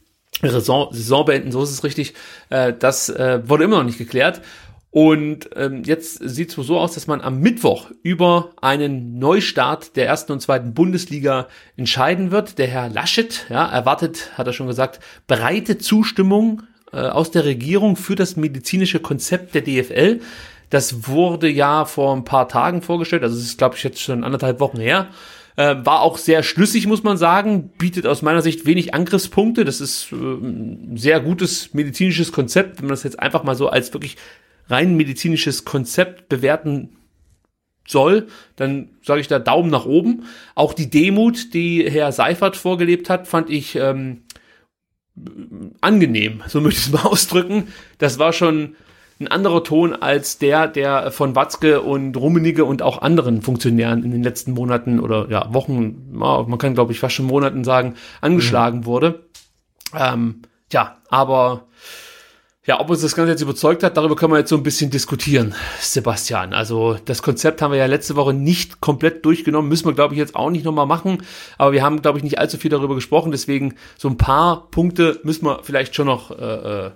Saison, 0.42 0.88
Saison 0.92 1.26
beenden, 1.26 1.52
so 1.52 1.62
ist 1.62 1.70
es 1.70 1.84
richtig. 1.84 2.14
Äh, 2.48 2.72
das 2.78 3.10
äh, 3.10 3.42
wurde 3.46 3.64
immer 3.64 3.76
noch 3.76 3.84
nicht 3.84 3.98
geklärt. 3.98 4.40
Und 4.92 5.50
ähm, 5.54 5.84
jetzt 5.84 6.16
sieht 6.16 6.50
es 6.50 6.66
so 6.66 6.78
aus, 6.78 6.94
dass 6.94 7.06
man 7.06 7.20
am 7.20 7.38
Mittwoch 7.38 7.90
über 8.02 8.50
einen 8.60 9.18
Neustart 9.20 9.94
der 9.96 10.06
ersten 10.06 10.32
und 10.32 10.40
zweiten 10.40 10.74
Bundesliga 10.74 11.46
entscheiden 11.76 12.32
wird. 12.32 12.58
Der 12.58 12.66
Herr 12.66 12.88
Laschet 12.88 13.46
ja, 13.50 13.66
erwartet, 13.70 14.32
hat 14.36 14.48
er 14.48 14.52
schon 14.52 14.66
gesagt, 14.66 14.98
breite 15.28 15.78
Zustimmung 15.78 16.62
äh, 16.92 16.96
aus 16.96 17.30
der 17.30 17.44
Regierung 17.44 17.94
für 17.94 18.16
das 18.16 18.34
medizinische 18.36 18.98
Konzept 18.98 19.54
der 19.54 19.62
DFL. 19.62 20.20
Das 20.70 21.06
wurde 21.08 21.48
ja 21.48 21.84
vor 21.84 22.14
ein 22.14 22.24
paar 22.24 22.48
Tagen 22.48 22.82
vorgestellt, 22.82 23.22
also 23.22 23.36
es 23.36 23.44
ist, 23.44 23.58
glaube 23.58 23.76
ich, 23.76 23.84
jetzt 23.84 24.00
schon 24.00 24.24
anderthalb 24.24 24.58
Wochen 24.58 24.78
her. 24.78 25.08
Äh, 25.54 25.76
war 25.84 26.00
auch 26.00 26.18
sehr 26.18 26.42
schlüssig, 26.42 26.88
muss 26.88 27.04
man 27.04 27.16
sagen, 27.16 27.70
bietet 27.78 28.06
aus 28.06 28.22
meiner 28.22 28.42
Sicht 28.42 28.66
wenig 28.66 28.92
Angriffspunkte. 28.92 29.64
Das 29.64 29.80
ist 29.80 30.10
äh, 30.10 30.16
ein 30.16 30.96
sehr 30.96 31.20
gutes 31.20 31.74
medizinisches 31.74 32.32
Konzept, 32.32 32.78
wenn 32.78 32.86
man 32.86 32.94
das 32.94 33.04
jetzt 33.04 33.20
einfach 33.20 33.44
mal 33.44 33.54
so 33.54 33.68
als 33.68 33.92
wirklich 33.92 34.16
rein 34.70 34.96
medizinisches 34.96 35.64
Konzept 35.64 36.28
bewerten 36.28 36.96
soll, 37.86 38.28
dann 38.56 38.90
sage 39.02 39.20
ich 39.20 39.28
da 39.28 39.38
Daumen 39.38 39.70
nach 39.70 39.86
oben. 39.86 40.24
Auch 40.54 40.72
die 40.72 40.90
Demut, 40.90 41.54
die 41.54 41.88
Herr 41.90 42.12
Seifert 42.12 42.56
vorgelebt 42.56 43.10
hat, 43.10 43.26
fand 43.26 43.50
ich 43.50 43.76
ähm, 43.76 44.22
angenehm, 45.80 46.42
so 46.46 46.60
möchte 46.60 46.80
ich 46.80 46.86
es 46.86 46.92
mal 46.92 47.02
ausdrücken. 47.10 47.68
Das 47.98 48.18
war 48.18 48.32
schon 48.32 48.76
ein 49.18 49.28
anderer 49.28 49.62
Ton 49.62 49.92
als 49.92 50.38
der, 50.38 50.66
der 50.66 51.10
von 51.10 51.36
Watzke 51.36 51.82
und 51.82 52.16
Rummenigge 52.16 52.64
und 52.64 52.80
auch 52.80 53.02
anderen 53.02 53.42
Funktionären 53.42 54.02
in 54.02 54.12
den 54.12 54.22
letzten 54.22 54.52
Monaten 54.52 54.98
oder 54.98 55.28
ja, 55.28 55.52
Wochen, 55.52 56.06
man 56.12 56.58
kann 56.58 56.74
glaube 56.74 56.92
ich 56.92 57.00
fast 57.00 57.16
schon 57.16 57.26
Monaten 57.26 57.64
sagen, 57.64 57.96
angeschlagen 58.22 58.80
mhm. 58.80 58.84
wurde. 58.86 59.24
Ähm, 59.94 60.42
ja, 60.72 60.98
aber 61.10 61.66
Ja, 62.70 62.78
ob 62.78 62.88
uns 62.88 63.00
das 63.00 63.16
Ganze 63.16 63.32
jetzt 63.32 63.42
überzeugt 63.42 63.82
hat, 63.82 63.96
darüber 63.96 64.14
können 64.14 64.32
wir 64.32 64.38
jetzt 64.38 64.50
so 64.50 64.56
ein 64.56 64.62
bisschen 64.62 64.90
diskutieren, 64.90 65.56
Sebastian. 65.80 66.54
Also 66.54 66.98
das 67.04 67.20
Konzept 67.20 67.62
haben 67.62 67.72
wir 67.72 67.78
ja 67.78 67.86
letzte 67.86 68.14
Woche 68.14 68.32
nicht 68.32 68.80
komplett 68.80 69.24
durchgenommen, 69.24 69.68
müssen 69.68 69.86
wir, 69.86 69.92
glaube 69.92 70.14
ich, 70.14 70.18
jetzt 70.20 70.36
auch 70.36 70.50
nicht 70.50 70.64
nochmal 70.64 70.86
machen. 70.86 71.24
Aber 71.58 71.72
wir 71.72 71.82
haben, 71.82 72.00
glaube 72.00 72.18
ich, 72.18 72.22
nicht 72.22 72.38
allzu 72.38 72.58
viel 72.58 72.70
darüber 72.70 72.94
gesprochen. 72.94 73.32
Deswegen 73.32 73.74
so 73.98 74.06
ein 74.06 74.16
paar 74.16 74.70
Punkte 74.70 75.18
müssen 75.24 75.46
wir 75.46 75.64
vielleicht 75.64 75.96
schon 75.96 76.06
noch 76.06 76.30
äh, 76.30 76.44
äh 76.44 76.90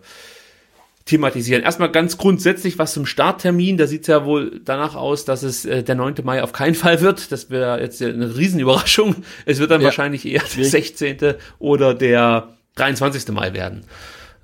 thematisieren. 1.07 1.65
Erstmal 1.65 1.91
ganz 1.91 2.19
grundsätzlich 2.19 2.79
was 2.79 2.93
zum 2.93 3.05
Starttermin. 3.05 3.77
Da 3.77 3.89
sieht 3.89 4.03
es 4.03 4.07
ja 4.07 4.25
wohl 4.25 4.61
danach 4.65 4.95
aus, 4.95 5.25
dass 5.25 5.43
es 5.43 5.65
äh, 5.65 5.83
der 5.83 5.97
9. 5.97 6.15
Mai 6.23 6.41
auf 6.41 6.53
keinen 6.53 6.77
Fall 6.77 7.01
wird. 7.01 7.33
Das 7.33 7.51
wäre 7.51 7.81
jetzt 7.81 8.01
eine 8.01 8.37
Riesenüberraschung. 8.37 9.17
Es 9.45 9.59
wird 9.59 9.73
dann 9.73 9.81
ja. 9.81 9.87
wahrscheinlich 9.87 10.25
eher 10.25 10.43
der 10.57 10.65
16. 10.65 11.35
oder 11.59 11.95
der 11.95 12.55
23. 12.77 13.29
Mai 13.29 13.53
werden, 13.53 13.85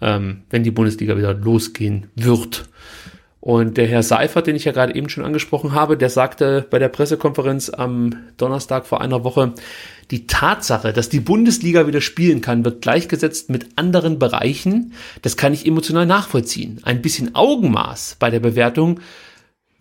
ähm, 0.01 0.43
wenn 0.51 0.63
die 0.63 0.71
Bundesliga 0.71 1.17
wieder 1.17 1.35
losgehen 1.35 2.07
wird. 2.15 2.69
Und 3.41 3.79
der 3.79 3.87
Herr 3.87 4.03
Seifert, 4.03 4.47
den 4.47 4.57
ich 4.57 4.67
ja 4.67 4.73
gerade 4.73 4.95
eben 4.95 5.09
schon 5.09 5.25
angesprochen 5.25 5.73
habe, 5.73 5.97
der 5.97 6.11
sagte 6.11 6.67
bei 6.69 6.79
der 6.79 6.91
Pressekonferenz 6.91 7.71
am 7.71 8.15
Donnerstag 8.37 8.87
vor 8.87 9.01
einer 9.01 9.25
Woche, 9.25 9.55
die 10.11 10.27
Tatsache, 10.27 10.93
dass 10.93 11.09
die 11.09 11.21
Bundesliga 11.21 11.87
wieder 11.87 12.03
spielen 12.03 12.43
kann, 12.43 12.65
wird 12.65 12.83
gleichgesetzt 12.83 13.49
mit 13.49 13.79
anderen 13.79 14.19
Bereichen. 14.19 14.93
Das 15.23 15.39
kann 15.39 15.55
ich 15.55 15.65
emotional 15.65 16.05
nachvollziehen. 16.05 16.81
Ein 16.83 17.01
bisschen 17.01 17.35
Augenmaß 17.35 18.17
bei 18.19 18.29
der 18.29 18.41
Bewertung 18.41 19.01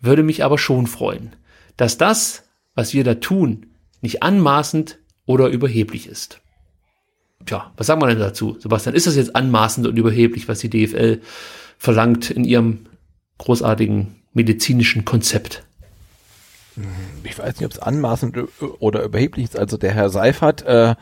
würde 0.00 0.22
mich 0.22 0.42
aber 0.42 0.56
schon 0.56 0.86
freuen. 0.86 1.34
Dass 1.76 1.98
das, 1.98 2.44
was 2.74 2.94
wir 2.94 3.04
da 3.04 3.16
tun, 3.16 3.66
nicht 4.00 4.22
anmaßend 4.22 4.98
oder 5.26 5.48
überheblich 5.48 6.06
ist. 6.06 6.40
Tja, 7.46 7.72
was 7.76 7.86
sagen 7.86 8.00
wir 8.02 8.06
denn 8.08 8.18
dazu? 8.18 8.56
Sebastian, 8.58 8.94
ist 8.94 9.06
das 9.06 9.16
jetzt 9.16 9.34
anmaßend 9.34 9.86
und 9.86 9.96
überheblich, 9.96 10.48
was 10.48 10.58
die 10.58 10.70
DFL 10.70 11.20
verlangt 11.78 12.30
in 12.30 12.44
ihrem 12.44 12.86
großartigen 13.38 14.16
medizinischen 14.32 15.04
Konzept? 15.04 15.64
Ich 17.24 17.38
weiß 17.38 17.56
nicht, 17.56 17.66
ob 17.66 17.72
es 17.72 17.78
anmaßend 17.78 18.38
oder 18.78 19.02
überheblich 19.02 19.44
ist. 19.44 19.58
Also 19.58 19.76
der 19.76 19.92
Herr 19.92 20.10
Seifert 20.10 20.62
äh, 20.62 20.94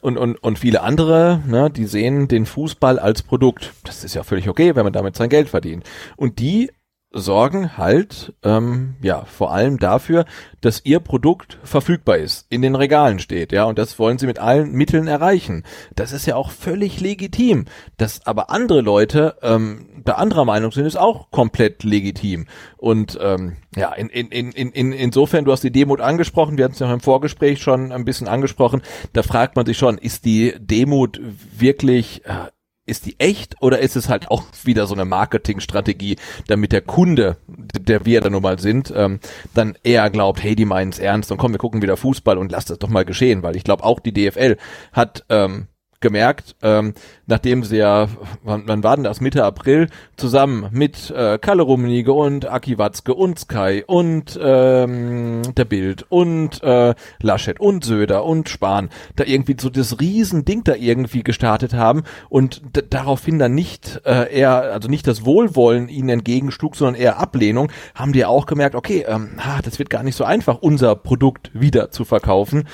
und, 0.00 0.16
und, 0.16 0.36
und 0.36 0.58
viele 0.58 0.82
andere, 0.82 1.42
ne, 1.46 1.70
die 1.70 1.86
sehen 1.86 2.26
den 2.26 2.46
Fußball 2.46 2.98
als 2.98 3.22
Produkt. 3.22 3.72
Das 3.84 4.02
ist 4.02 4.14
ja 4.14 4.22
völlig 4.22 4.48
okay, 4.48 4.74
wenn 4.74 4.84
man 4.84 4.92
damit 4.92 5.16
sein 5.16 5.28
Geld 5.28 5.48
verdient. 5.48 5.84
Und 6.16 6.38
die 6.38 6.70
sorgen 7.12 7.76
halt 7.76 8.34
ähm, 8.44 8.94
ja 9.02 9.24
vor 9.24 9.52
allem 9.52 9.78
dafür, 9.78 10.24
dass 10.60 10.84
ihr 10.84 11.00
Produkt 11.00 11.58
verfügbar 11.64 12.18
ist, 12.18 12.46
in 12.50 12.62
den 12.62 12.76
Regalen 12.76 13.18
steht, 13.18 13.52
ja, 13.52 13.64
und 13.64 13.78
das 13.78 13.98
wollen 13.98 14.18
sie 14.18 14.26
mit 14.26 14.38
allen 14.38 14.72
Mitteln 14.72 15.08
erreichen. 15.08 15.64
Das 15.96 16.12
ist 16.12 16.26
ja 16.26 16.36
auch 16.36 16.50
völlig 16.50 17.00
legitim. 17.00 17.64
Dass 17.96 18.26
aber 18.26 18.50
andere 18.50 18.80
Leute 18.80 19.36
ähm, 19.42 20.02
da 20.04 20.14
anderer 20.14 20.44
Meinung 20.44 20.70
sind, 20.70 20.86
ist 20.86 20.96
auch 20.96 21.30
komplett 21.30 21.82
legitim. 21.82 22.46
Und 22.76 23.18
ähm, 23.20 23.56
ja, 23.74 23.92
in, 23.92 24.08
in, 24.08 24.52
in, 24.52 24.70
in, 24.70 24.92
insofern, 24.92 25.44
du 25.44 25.52
hast 25.52 25.64
die 25.64 25.72
Demut 25.72 26.00
angesprochen, 26.00 26.58
wir 26.58 26.64
hatten 26.64 26.74
es 26.74 26.80
ja 26.80 26.92
im 26.92 27.00
Vorgespräch 27.00 27.60
schon 27.60 27.92
ein 27.92 28.04
bisschen 28.04 28.28
angesprochen, 28.28 28.82
da 29.12 29.22
fragt 29.22 29.56
man 29.56 29.66
sich 29.66 29.78
schon, 29.78 29.98
ist 29.98 30.24
die 30.24 30.54
Demut 30.58 31.20
wirklich 31.58 32.24
äh, 32.24 32.50
ist 32.90 33.06
die 33.06 33.18
echt 33.18 33.56
oder 33.60 33.78
ist 33.78 33.96
es 33.96 34.08
halt 34.08 34.30
auch 34.30 34.44
wieder 34.64 34.86
so 34.86 34.94
eine 34.94 35.04
Marketingstrategie, 35.04 36.16
damit 36.48 36.72
der 36.72 36.82
Kunde, 36.82 37.36
der 37.46 38.04
wir 38.04 38.20
da 38.20 38.28
nun 38.28 38.42
mal 38.42 38.58
sind, 38.58 38.92
ähm, 38.94 39.20
dann 39.54 39.76
eher 39.82 40.10
glaubt, 40.10 40.42
hey, 40.42 40.54
die 40.54 40.64
meinen 40.64 40.90
es 40.90 40.98
ernst 40.98 41.30
und 41.32 41.38
komm, 41.38 41.52
wir 41.52 41.58
gucken 41.58 41.82
wieder 41.82 41.96
Fußball 41.96 42.36
und 42.36 42.52
lass 42.52 42.66
das 42.66 42.78
doch 42.78 42.88
mal 42.88 43.04
geschehen, 43.04 43.42
weil 43.42 43.56
ich 43.56 43.64
glaube 43.64 43.84
auch 43.84 44.00
die 44.00 44.12
DFL 44.12 44.56
hat 44.92 45.24
ähm, 45.28 45.68
gemerkt, 46.00 46.56
ähm, 46.62 46.94
nachdem 47.26 47.62
sie 47.62 47.76
ja, 47.76 48.08
wann, 48.42 48.64
wann 48.66 48.82
war 48.82 48.96
denn 48.96 49.04
das, 49.04 49.20
Mitte 49.20 49.44
April, 49.44 49.88
zusammen 50.16 50.68
mit 50.72 51.10
äh, 51.10 51.38
Kalle 51.38 51.62
Rummenigge 51.62 52.12
und 52.12 52.46
Aki 52.46 52.78
Watzke 52.78 53.14
und 53.14 53.38
Sky 53.38 53.84
und 53.86 54.38
ähm, 54.42 55.42
der 55.56 55.64
Bild 55.66 56.06
und 56.08 56.62
äh, 56.62 56.94
Laschet 57.20 57.60
und 57.60 57.84
Söder 57.84 58.24
und 58.24 58.48
Spahn 58.48 58.88
da 59.16 59.24
irgendwie 59.24 59.56
so 59.58 59.68
das 59.68 60.00
Riesending 60.00 60.64
da 60.64 60.74
irgendwie 60.74 61.22
gestartet 61.22 61.74
haben 61.74 62.04
und 62.28 62.62
daraufhin 62.90 63.38
dann 63.38 63.54
nicht 63.54 64.00
äh, 64.06 64.34
eher, 64.34 64.72
also 64.72 64.88
nicht 64.88 65.06
das 65.06 65.24
Wohlwollen 65.24 65.88
ihnen 65.88 66.08
entgegenschlug, 66.08 66.76
sondern 66.76 67.00
eher 67.00 67.18
Ablehnung, 67.18 67.70
haben 67.94 68.12
die 68.12 68.24
auch 68.24 68.46
gemerkt, 68.46 68.74
okay, 68.74 69.04
ähm, 69.06 69.32
ah, 69.36 69.60
das 69.62 69.78
wird 69.78 69.90
gar 69.90 70.02
nicht 70.02 70.16
so 70.16 70.24
einfach, 70.24 70.58
unser 70.60 70.96
Produkt 70.96 71.50
wieder 71.52 71.90
zu 71.90 72.04
verkaufen. 72.04 72.64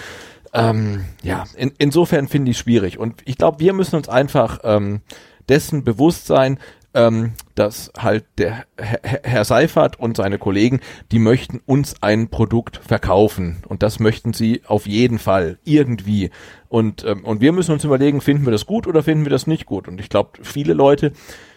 Ähm, 0.57 1.05
ja, 1.23 1.45
in, 1.57 1.73
insofern 1.79 2.29
finde 2.29 2.51
ich 2.51 2.59
schwierig. 2.59 2.99
Und 2.99 3.23
ich 3.25 3.37
glaube, 3.37 3.61
wir 3.61 3.73
müssen 3.73 3.97
uns 3.97 4.09
einfach 4.09 4.61
ähm, 4.65 5.03
dessen 5.49 5.85
bewusst 5.85 6.27
sein, 6.27 6.59
ähm, 6.95 7.35
dass 7.55 7.93
halt 7.99 8.25
der 8.39 8.65
Herr, 8.79 9.01
Herr 9.23 9.45
Seifert 9.45 10.01
und 10.01 10.17
seine 10.17 10.39
Kollegen, 10.39 10.81
die 11.13 11.19
möchten 11.19 11.61
uns 11.67 12.03
ein 12.03 12.29
Produkt 12.29 12.79
verkaufen. 12.79 13.59
Und 13.69 13.83
das 13.83 14.01
möchten 14.01 14.33
sie 14.33 14.63
auf 14.67 14.87
jeden 14.87 15.19
Fall 15.19 15.59
irgendwie. 15.65 16.31
Und, 16.69 17.05
ähm, 17.05 17.23
und 17.25 17.43
wir 17.43 17.53
müssen 17.53 17.73
uns 17.73 17.85
überlegen, 17.85 18.23
finden 18.23 18.47
wir 18.47 18.53
das 18.53 18.65
gut 18.65 18.87
oder 18.87 19.03
finden 19.03 19.27
wir 19.27 19.31
das 19.31 19.47
nicht 19.47 19.67
gut? 19.67 19.89
Und 19.89 20.01
ich 20.01 20.09
glaube, 20.09 20.31
viele 20.43 20.73
Leute 20.73 21.13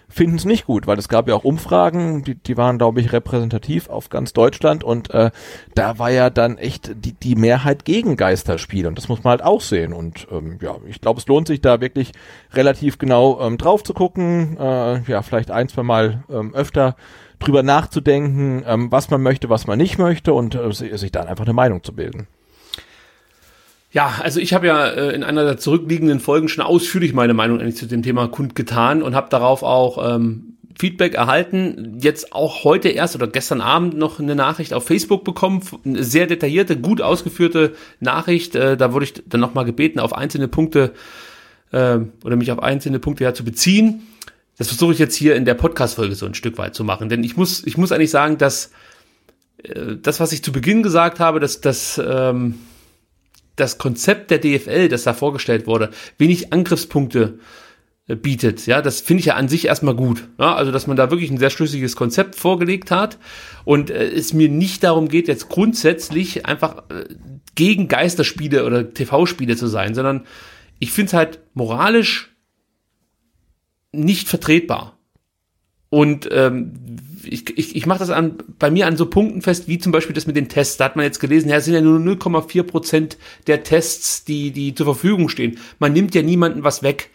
finden 0.10 0.38
es 0.38 0.46
nicht 0.46 0.66
gut, 0.66 0.88
weil 0.88 0.98
es 0.98 1.08
gab 1.08 1.28
ja 1.28 1.36
auch 1.36 1.44
Umfragen, 1.44 2.24
die, 2.24 2.36
die 2.36 2.58
waren, 2.58 2.78
glaube 2.78 3.00
ich, 3.00 3.14
repräsentativ 3.14 3.90
auf 3.90 4.10
ganz 4.10 4.34
Deutschland 4.34 4.84
und 4.84 5.12
äh, 5.12 5.32
da 5.76 6.00
war 6.00 6.10
ja 6.10 6.30
dann 6.30 6.58
echt 6.58 6.92
die, 6.96 7.14
die 7.14 7.36
Mehrheit 7.36 7.86
gegen 7.86 8.18
Geisterspiele 8.18 8.88
und 8.88 8.98
das 8.98 9.08
muss 9.08 9.24
man 9.24 9.32
halt 9.32 9.44
auch 9.44 9.62
sehen 9.62 9.94
und 9.94 10.28
ähm, 10.32 10.58
ja, 10.62 10.76
ich 10.88 11.00
glaube, 11.00 11.20
es 11.20 11.28
lohnt 11.28 11.48
sich 11.48 11.62
da 11.62 11.80
wirklich 11.80 12.12
relativ 12.54 12.98
genau 12.98 13.40
ähm, 13.40 13.58
drauf 13.58 13.84
zu 13.84 13.94
gucken, 13.94 14.58
äh, 14.60 15.02
ja, 15.04 15.22
vielleicht 15.22 15.52
ein, 15.52 15.70
zwei 15.70 15.84
Mal 15.84 16.24
ähm, 16.30 16.54
öfter 16.56 16.96
drüber 17.38 17.64
nachzudenken, 17.64 18.64
ähm, 18.66 18.92
was 18.92 19.10
man 19.10 19.22
möchte, 19.22 19.50
was 19.50 19.68
man 19.68 19.78
nicht 19.78 19.98
möchte 19.98 20.34
und 20.34 20.56
äh, 20.56 20.72
sich 20.72 21.12
dann 21.12 21.28
einfach 21.28 21.46
eine 21.46 21.54
Meinung 21.54 21.84
zu 21.84 21.94
bilden. 21.94 22.28
Ja, 23.92 24.20
also 24.22 24.40
ich 24.40 24.54
habe 24.54 24.68
ja 24.68 24.88
äh, 24.88 25.16
in 25.16 25.24
einer 25.24 25.44
der 25.44 25.58
zurückliegenden 25.58 26.20
Folgen 26.20 26.48
schon 26.48 26.64
ausführlich 26.64 27.14
meine 27.14 27.34
Meinung 27.34 27.60
eigentlich 27.60 27.78
zu 27.78 27.88
dem 27.88 28.04
Thema 28.04 28.28
kundgetan 28.28 29.02
und 29.02 29.16
habe 29.16 29.30
darauf 29.30 29.64
auch 29.64 30.16
ähm, 30.16 30.58
Feedback 30.78 31.16
erhalten. 31.16 31.98
Jetzt 32.00 32.32
auch 32.32 32.64
heute 32.64 32.90
erst 32.90 33.16
oder 33.16 33.28
gestern 33.28 33.62
Abend 33.62 33.98
noch 33.98 34.20
eine 34.20 34.36
Nachricht 34.36 34.74
auf 34.74 34.86
Facebook 34.86 35.24
bekommen, 35.24 35.62
eine 35.84 36.04
sehr 36.04 36.28
detaillierte, 36.28 36.78
gut 36.78 37.02
ausgeführte 37.02 37.74
Nachricht. 38.00 38.56
Äh, 38.56 38.78
da 38.78 38.94
wurde 38.94 39.06
ich 39.06 39.14
dann 39.26 39.42
nochmal 39.42 39.66
gebeten, 39.66 40.00
auf 40.00 40.14
einzelne 40.14 40.48
Punkte 40.48 40.94
äh, 41.72 41.98
oder 42.24 42.36
mich 42.36 42.52
auf 42.52 42.62
einzelne 42.62 43.00
Punkte 43.00 43.24
ja 43.24 43.34
zu 43.34 43.44
beziehen. 43.44 44.04
Das 44.60 44.68
versuche 44.68 44.94
ich 44.94 45.00
jetzt 45.00 45.16
hier 45.16 45.36
in 45.36 45.46
der 45.46 45.56
Podcast-Folge 45.56 46.14
so 46.14 46.28
ein 46.28 46.36
Stück 46.36 46.60
weit 46.60 46.76
zu 46.76 46.84
machen, 46.84 47.10
denn 47.10 47.24
ich 47.24 47.38
muss, 47.38 47.66
ich 47.66 47.78
muss 47.78 47.92
eigentlich 47.92 48.12
sagen, 48.12 48.38
dass 48.38 48.72
äh, 49.64 49.96
das, 50.00 50.20
was 50.20 50.32
ich 50.32 50.44
zu 50.44 50.52
Beginn 50.52 50.84
gesagt 50.84 51.20
habe, 51.20 51.40
dass 51.40 51.60
das 51.60 52.00
ähm, 52.04 52.56
das 53.60 53.78
Konzept 53.78 54.32
der 54.32 54.40
DFL, 54.40 54.90
das 54.90 55.04
da 55.04 55.14
vorgestellt 55.14 55.68
wurde, 55.68 55.92
wenig 56.18 56.54
Angriffspunkte 56.54 57.40
äh, 58.08 58.16
bietet. 58.16 58.66
Ja, 58.66 58.82
das 58.82 59.02
finde 59.02 59.20
ich 59.20 59.28
ja 59.28 59.36
an 59.36 59.48
sich 59.50 59.66
erstmal 59.66 59.96
gut. 59.96 60.28
Ja, 60.40 60.56
also, 60.56 60.72
dass 60.72 60.88
man 60.88 60.98
da 60.98 61.12
wirklich 61.12 61.30
ein 61.30 61.38
sehr 61.38 61.50
schlüssiges 61.50 61.96
Konzept 61.96 62.36
vorgelegt 62.36 62.92
hat 62.92 63.18
und 63.66 63.92
äh, 63.92 64.08
es 64.08 64.34
mir 64.34 64.50
nicht 64.50 64.84
darum 64.84 65.08
geht, 65.08 65.28
jetzt 65.28 65.50
grundsätzlich 65.50 66.46
einfach 66.46 66.90
äh, 66.90 67.06
gegen 67.56 67.88
Geisterspiele 67.88 68.66
oder 68.66 68.94
TV-Spiele 68.94 69.56
zu 69.56 69.68
sein, 69.68 69.94
sondern 69.94 70.26
ich 70.80 70.92
finde 70.92 71.10
es 71.10 71.14
halt 71.14 71.40
moralisch 71.54 72.34
nicht 73.92 74.28
vertretbar. 74.28 74.98
Und 75.90 76.30
ähm, 76.32 76.74
ich, 77.32 77.58
ich, 77.58 77.76
ich 77.76 77.86
mache 77.86 78.00
das 78.00 78.10
an, 78.10 78.38
bei 78.58 78.72
mir 78.72 78.88
an 78.88 78.98
so 78.98 79.06
Punkten 79.06 79.42
fest, 79.42 79.68
wie 79.68 79.78
zum 79.78 79.92
Beispiel 79.92 80.14
das 80.14 80.28
mit 80.28 80.36
den 80.36 80.50
Tests. 80.50 80.78
Da 80.78 80.86
hat 80.86 80.96
man 80.96 81.06
jetzt 81.06 81.20
gelesen, 81.20 81.50
ja, 81.50 81.58
es 81.58 81.66
sind 81.66 81.74
ja 81.74 81.82
nur 81.82 82.00
0,4 82.00 82.64
Prozent 82.64 83.18
der 83.48 83.64
Tests, 83.64 84.24
die, 84.24 84.52
die 84.52 84.74
zur 84.76 84.86
Verfügung 84.86 85.30
stehen. 85.30 85.60
Man 85.80 85.94
nimmt 85.94 86.16
ja 86.16 86.22
niemanden 86.22 86.64
was 86.64 86.84
weg. 86.84 87.12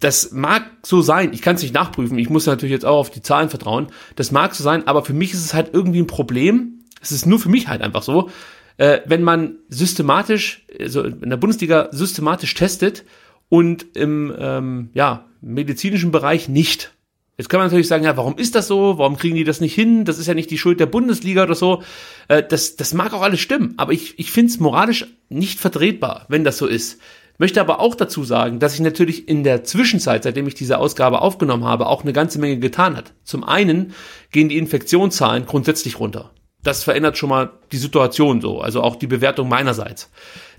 Das 0.00 0.32
mag 0.32 0.64
so 0.82 1.02
sein, 1.02 1.32
ich 1.32 1.42
kann 1.42 1.56
es 1.56 1.62
nicht 1.62 1.74
nachprüfen, 1.74 2.18
ich 2.18 2.28
muss 2.28 2.46
natürlich 2.46 2.72
jetzt 2.72 2.84
auch 2.84 2.98
auf 2.98 3.10
die 3.10 3.22
Zahlen 3.22 3.48
vertrauen. 3.48 3.88
Das 4.16 4.32
mag 4.32 4.54
so 4.54 4.62
sein, 4.62 4.86
aber 4.86 5.04
für 5.04 5.14
mich 5.14 5.32
ist 5.32 5.44
es 5.44 5.54
halt 5.54 5.70
irgendwie 5.72 6.00
ein 6.00 6.06
Problem. 6.06 6.84
Es 7.00 7.10
ist 7.10 7.26
nur 7.26 7.38
für 7.38 7.48
mich 7.48 7.68
halt 7.68 7.80
einfach 7.80 8.02
so, 8.02 8.30
äh, 8.76 9.00
wenn 9.06 9.22
man 9.22 9.56
systematisch, 9.68 10.66
also 10.78 11.02
in 11.04 11.30
der 11.30 11.36
Bundesliga 11.36 11.88
systematisch 11.92 12.54
testet 12.54 13.04
und 13.48 13.96
im 13.96 14.34
ähm, 14.38 14.90
ja, 14.94 15.26
medizinischen 15.40 16.10
Bereich 16.10 16.48
nicht. 16.48 16.93
Jetzt 17.36 17.48
kann 17.48 17.58
man 17.58 17.66
natürlich 17.66 17.88
sagen, 17.88 18.04
ja, 18.04 18.16
warum 18.16 18.38
ist 18.38 18.54
das 18.54 18.68
so? 18.68 18.98
Warum 18.98 19.16
kriegen 19.16 19.34
die 19.34 19.44
das 19.44 19.60
nicht 19.60 19.74
hin? 19.74 20.04
Das 20.04 20.18
ist 20.18 20.26
ja 20.28 20.34
nicht 20.34 20.50
die 20.50 20.58
Schuld 20.58 20.78
der 20.78 20.86
Bundesliga 20.86 21.42
oder 21.42 21.56
so. 21.56 21.82
Äh, 22.28 22.42
das, 22.42 22.76
das 22.76 22.94
mag 22.94 23.12
auch 23.12 23.22
alles 23.22 23.40
stimmen, 23.40 23.74
aber 23.76 23.92
ich, 23.92 24.18
ich 24.18 24.30
finde 24.30 24.50
es 24.50 24.60
moralisch 24.60 25.06
nicht 25.28 25.58
vertretbar, 25.58 26.26
wenn 26.28 26.44
das 26.44 26.58
so 26.58 26.66
ist. 26.66 27.00
Möchte 27.36 27.60
aber 27.60 27.80
auch 27.80 27.96
dazu 27.96 28.22
sagen, 28.22 28.60
dass 28.60 28.74
ich 28.74 28.80
natürlich 28.80 29.28
in 29.28 29.42
der 29.42 29.64
Zwischenzeit, 29.64 30.22
seitdem 30.22 30.46
ich 30.46 30.54
diese 30.54 30.78
Ausgabe 30.78 31.20
aufgenommen 31.20 31.64
habe, 31.64 31.86
auch 31.86 32.02
eine 32.02 32.12
ganze 32.12 32.38
Menge 32.38 32.58
getan 32.58 32.96
hat. 32.96 33.12
Zum 33.24 33.42
einen 33.42 33.92
gehen 34.30 34.48
die 34.48 34.58
Infektionszahlen 34.58 35.44
grundsätzlich 35.44 35.98
runter. 35.98 36.30
Das 36.62 36.84
verändert 36.84 37.18
schon 37.18 37.28
mal 37.28 37.50
die 37.72 37.76
Situation 37.76 38.40
so, 38.40 38.60
also 38.60 38.82
auch 38.82 38.94
die 38.94 39.08
Bewertung 39.08 39.48
meinerseits. 39.48 40.10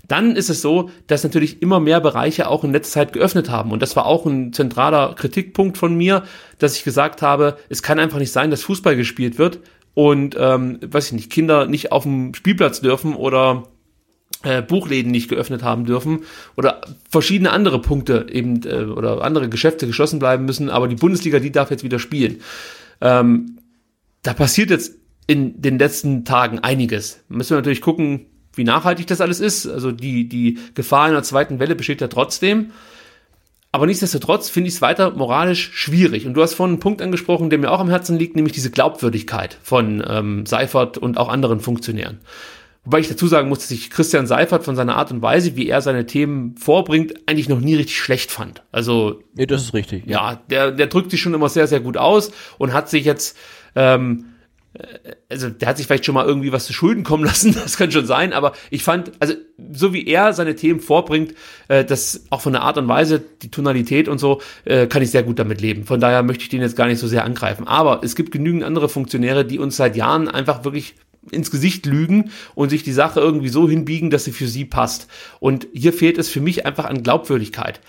Dann 0.08 0.36
ist 0.36 0.50
es 0.50 0.62
so, 0.62 0.90
dass 1.06 1.24
natürlich 1.24 1.62
immer 1.62 1.80
mehr 1.80 2.00
Bereiche 2.00 2.48
auch 2.48 2.64
in 2.64 2.72
letzter 2.72 3.00
Zeit 3.00 3.12
geöffnet 3.12 3.50
haben. 3.50 3.72
Und 3.72 3.82
das 3.82 3.96
war 3.96 4.06
auch 4.06 4.24
ein 4.26 4.52
zentraler 4.52 5.14
Kritikpunkt 5.14 5.78
von 5.78 5.96
mir, 5.96 6.22
dass 6.58 6.76
ich 6.76 6.84
gesagt 6.84 7.22
habe, 7.22 7.56
es 7.68 7.82
kann 7.82 7.98
einfach 7.98 8.18
nicht 8.18 8.32
sein, 8.32 8.50
dass 8.50 8.62
Fußball 8.62 8.96
gespielt 8.96 9.38
wird 9.38 9.60
und, 9.94 10.36
ähm, 10.38 10.78
weiß 10.82 11.06
ich 11.06 11.12
nicht, 11.12 11.30
Kinder 11.30 11.66
nicht 11.66 11.90
auf 11.92 12.04
dem 12.04 12.34
Spielplatz 12.34 12.80
dürfen 12.80 13.14
oder 13.14 13.64
äh, 14.42 14.62
Buchläden 14.62 15.10
nicht 15.10 15.28
geöffnet 15.28 15.62
haben 15.62 15.86
dürfen 15.86 16.20
oder 16.56 16.82
verschiedene 17.10 17.50
andere 17.50 17.80
Punkte 17.80 18.26
eben 18.30 18.62
äh, 18.64 18.84
oder 18.84 19.22
andere 19.22 19.48
Geschäfte 19.48 19.86
geschlossen 19.86 20.18
bleiben 20.18 20.44
müssen, 20.44 20.70
aber 20.70 20.88
die 20.88 20.96
Bundesliga, 20.96 21.38
die 21.38 21.52
darf 21.52 21.70
jetzt 21.70 21.84
wieder 21.84 21.98
spielen. 21.98 22.40
Ähm, 23.00 23.58
da 24.22 24.34
passiert 24.34 24.70
jetzt 24.70 24.94
in 25.26 25.60
den 25.60 25.78
letzten 25.78 26.24
Tagen 26.24 26.60
einiges. 26.60 27.24
Müssen 27.28 27.50
wir 27.50 27.56
natürlich 27.56 27.80
gucken, 27.80 28.26
wie 28.56 28.64
nachhaltig 28.64 29.06
das 29.06 29.20
alles 29.20 29.40
ist. 29.40 29.66
Also 29.66 29.92
die, 29.92 30.28
die 30.28 30.58
Gefahr 30.74 31.06
einer 31.06 31.22
zweiten 31.22 31.58
Welle 31.58 31.76
besteht 31.76 32.00
ja 32.00 32.08
trotzdem. 32.08 32.72
Aber 33.72 33.86
nichtsdestotrotz 33.86 34.48
finde 34.48 34.68
ich 34.68 34.74
es 34.76 34.82
weiter 34.82 35.10
moralisch 35.10 35.70
schwierig. 35.74 36.26
Und 36.26 36.34
du 36.34 36.42
hast 36.42 36.54
vorhin 36.54 36.74
einen 36.74 36.80
Punkt 36.80 37.02
angesprochen, 37.02 37.50
der 37.50 37.58
mir 37.58 37.70
auch 37.70 37.80
am 37.80 37.90
Herzen 37.90 38.16
liegt, 38.18 38.34
nämlich 38.34 38.54
diese 38.54 38.70
Glaubwürdigkeit 38.70 39.58
von 39.62 40.02
ähm, 40.08 40.46
Seifert 40.46 40.96
und 40.96 41.18
auch 41.18 41.28
anderen 41.28 41.60
Funktionären. 41.60 42.20
Wobei 42.86 43.00
ich 43.00 43.08
dazu 43.08 43.26
sagen 43.26 43.48
muss, 43.48 43.58
dass 43.58 43.72
ich 43.72 43.90
Christian 43.90 44.28
Seifert 44.28 44.64
von 44.64 44.76
seiner 44.76 44.96
Art 44.96 45.10
und 45.10 45.20
Weise, 45.20 45.56
wie 45.56 45.68
er 45.68 45.82
seine 45.82 46.06
Themen 46.06 46.56
vorbringt, 46.56 47.14
eigentlich 47.26 47.48
noch 47.48 47.60
nie 47.60 47.74
richtig 47.74 47.98
schlecht 47.98 48.30
fand. 48.30 48.62
Also. 48.70 49.20
Nee, 49.34 49.46
das 49.46 49.62
ist 49.62 49.74
richtig. 49.74 50.06
Ja, 50.06 50.30
ja 50.30 50.42
der, 50.48 50.70
der 50.70 50.86
drückt 50.86 51.10
sich 51.10 51.20
schon 51.20 51.34
immer 51.34 51.48
sehr, 51.48 51.66
sehr 51.66 51.80
gut 51.80 51.96
aus 51.96 52.30
und 52.58 52.72
hat 52.72 52.88
sich 52.88 53.04
jetzt 53.04 53.36
ähm, 53.74 54.26
also 55.28 55.48
der 55.48 55.68
hat 55.68 55.76
sich 55.76 55.86
vielleicht 55.86 56.04
schon 56.04 56.14
mal 56.14 56.26
irgendwie 56.26 56.52
was 56.52 56.66
zu 56.66 56.72
Schulden 56.72 57.04
kommen 57.04 57.24
lassen, 57.24 57.54
das 57.62 57.76
kann 57.76 57.90
schon 57.92 58.06
sein, 58.06 58.32
aber 58.32 58.52
ich 58.70 58.82
fand, 58.82 59.12
also 59.20 59.34
so 59.72 59.92
wie 59.92 60.06
er 60.06 60.32
seine 60.32 60.56
Themen 60.56 60.80
vorbringt, 60.80 61.34
äh, 61.68 61.84
das 61.84 62.24
auch 62.30 62.40
von 62.40 62.52
der 62.52 62.62
Art 62.62 62.78
und 62.78 62.88
Weise, 62.88 63.22
die 63.42 63.50
Tonalität 63.50 64.08
und 64.08 64.18
so, 64.18 64.40
äh, 64.64 64.86
kann 64.86 65.02
ich 65.02 65.10
sehr 65.10 65.22
gut 65.22 65.38
damit 65.38 65.60
leben. 65.60 65.84
Von 65.84 66.00
daher 66.00 66.22
möchte 66.22 66.42
ich 66.42 66.48
den 66.48 66.60
jetzt 66.60 66.76
gar 66.76 66.86
nicht 66.86 66.98
so 66.98 67.06
sehr 67.06 67.24
angreifen. 67.24 67.66
Aber 67.66 68.00
es 68.02 68.16
gibt 68.16 68.32
genügend 68.32 68.64
andere 68.64 68.88
Funktionäre, 68.88 69.44
die 69.44 69.58
uns 69.58 69.76
seit 69.76 69.96
Jahren 69.96 70.28
einfach 70.28 70.64
wirklich 70.64 70.94
ins 71.30 71.50
Gesicht 71.50 71.86
lügen 71.86 72.30
und 72.54 72.70
sich 72.70 72.84
die 72.84 72.92
Sache 72.92 73.20
irgendwie 73.20 73.48
so 73.48 73.68
hinbiegen, 73.68 74.10
dass 74.10 74.24
sie 74.24 74.32
für 74.32 74.46
sie 74.46 74.64
passt. 74.64 75.08
Und 75.40 75.66
hier 75.72 75.92
fehlt 75.92 76.18
es 76.18 76.28
für 76.28 76.40
mich 76.40 76.66
einfach 76.66 76.84
an 76.84 77.02
Glaubwürdigkeit. 77.02 77.80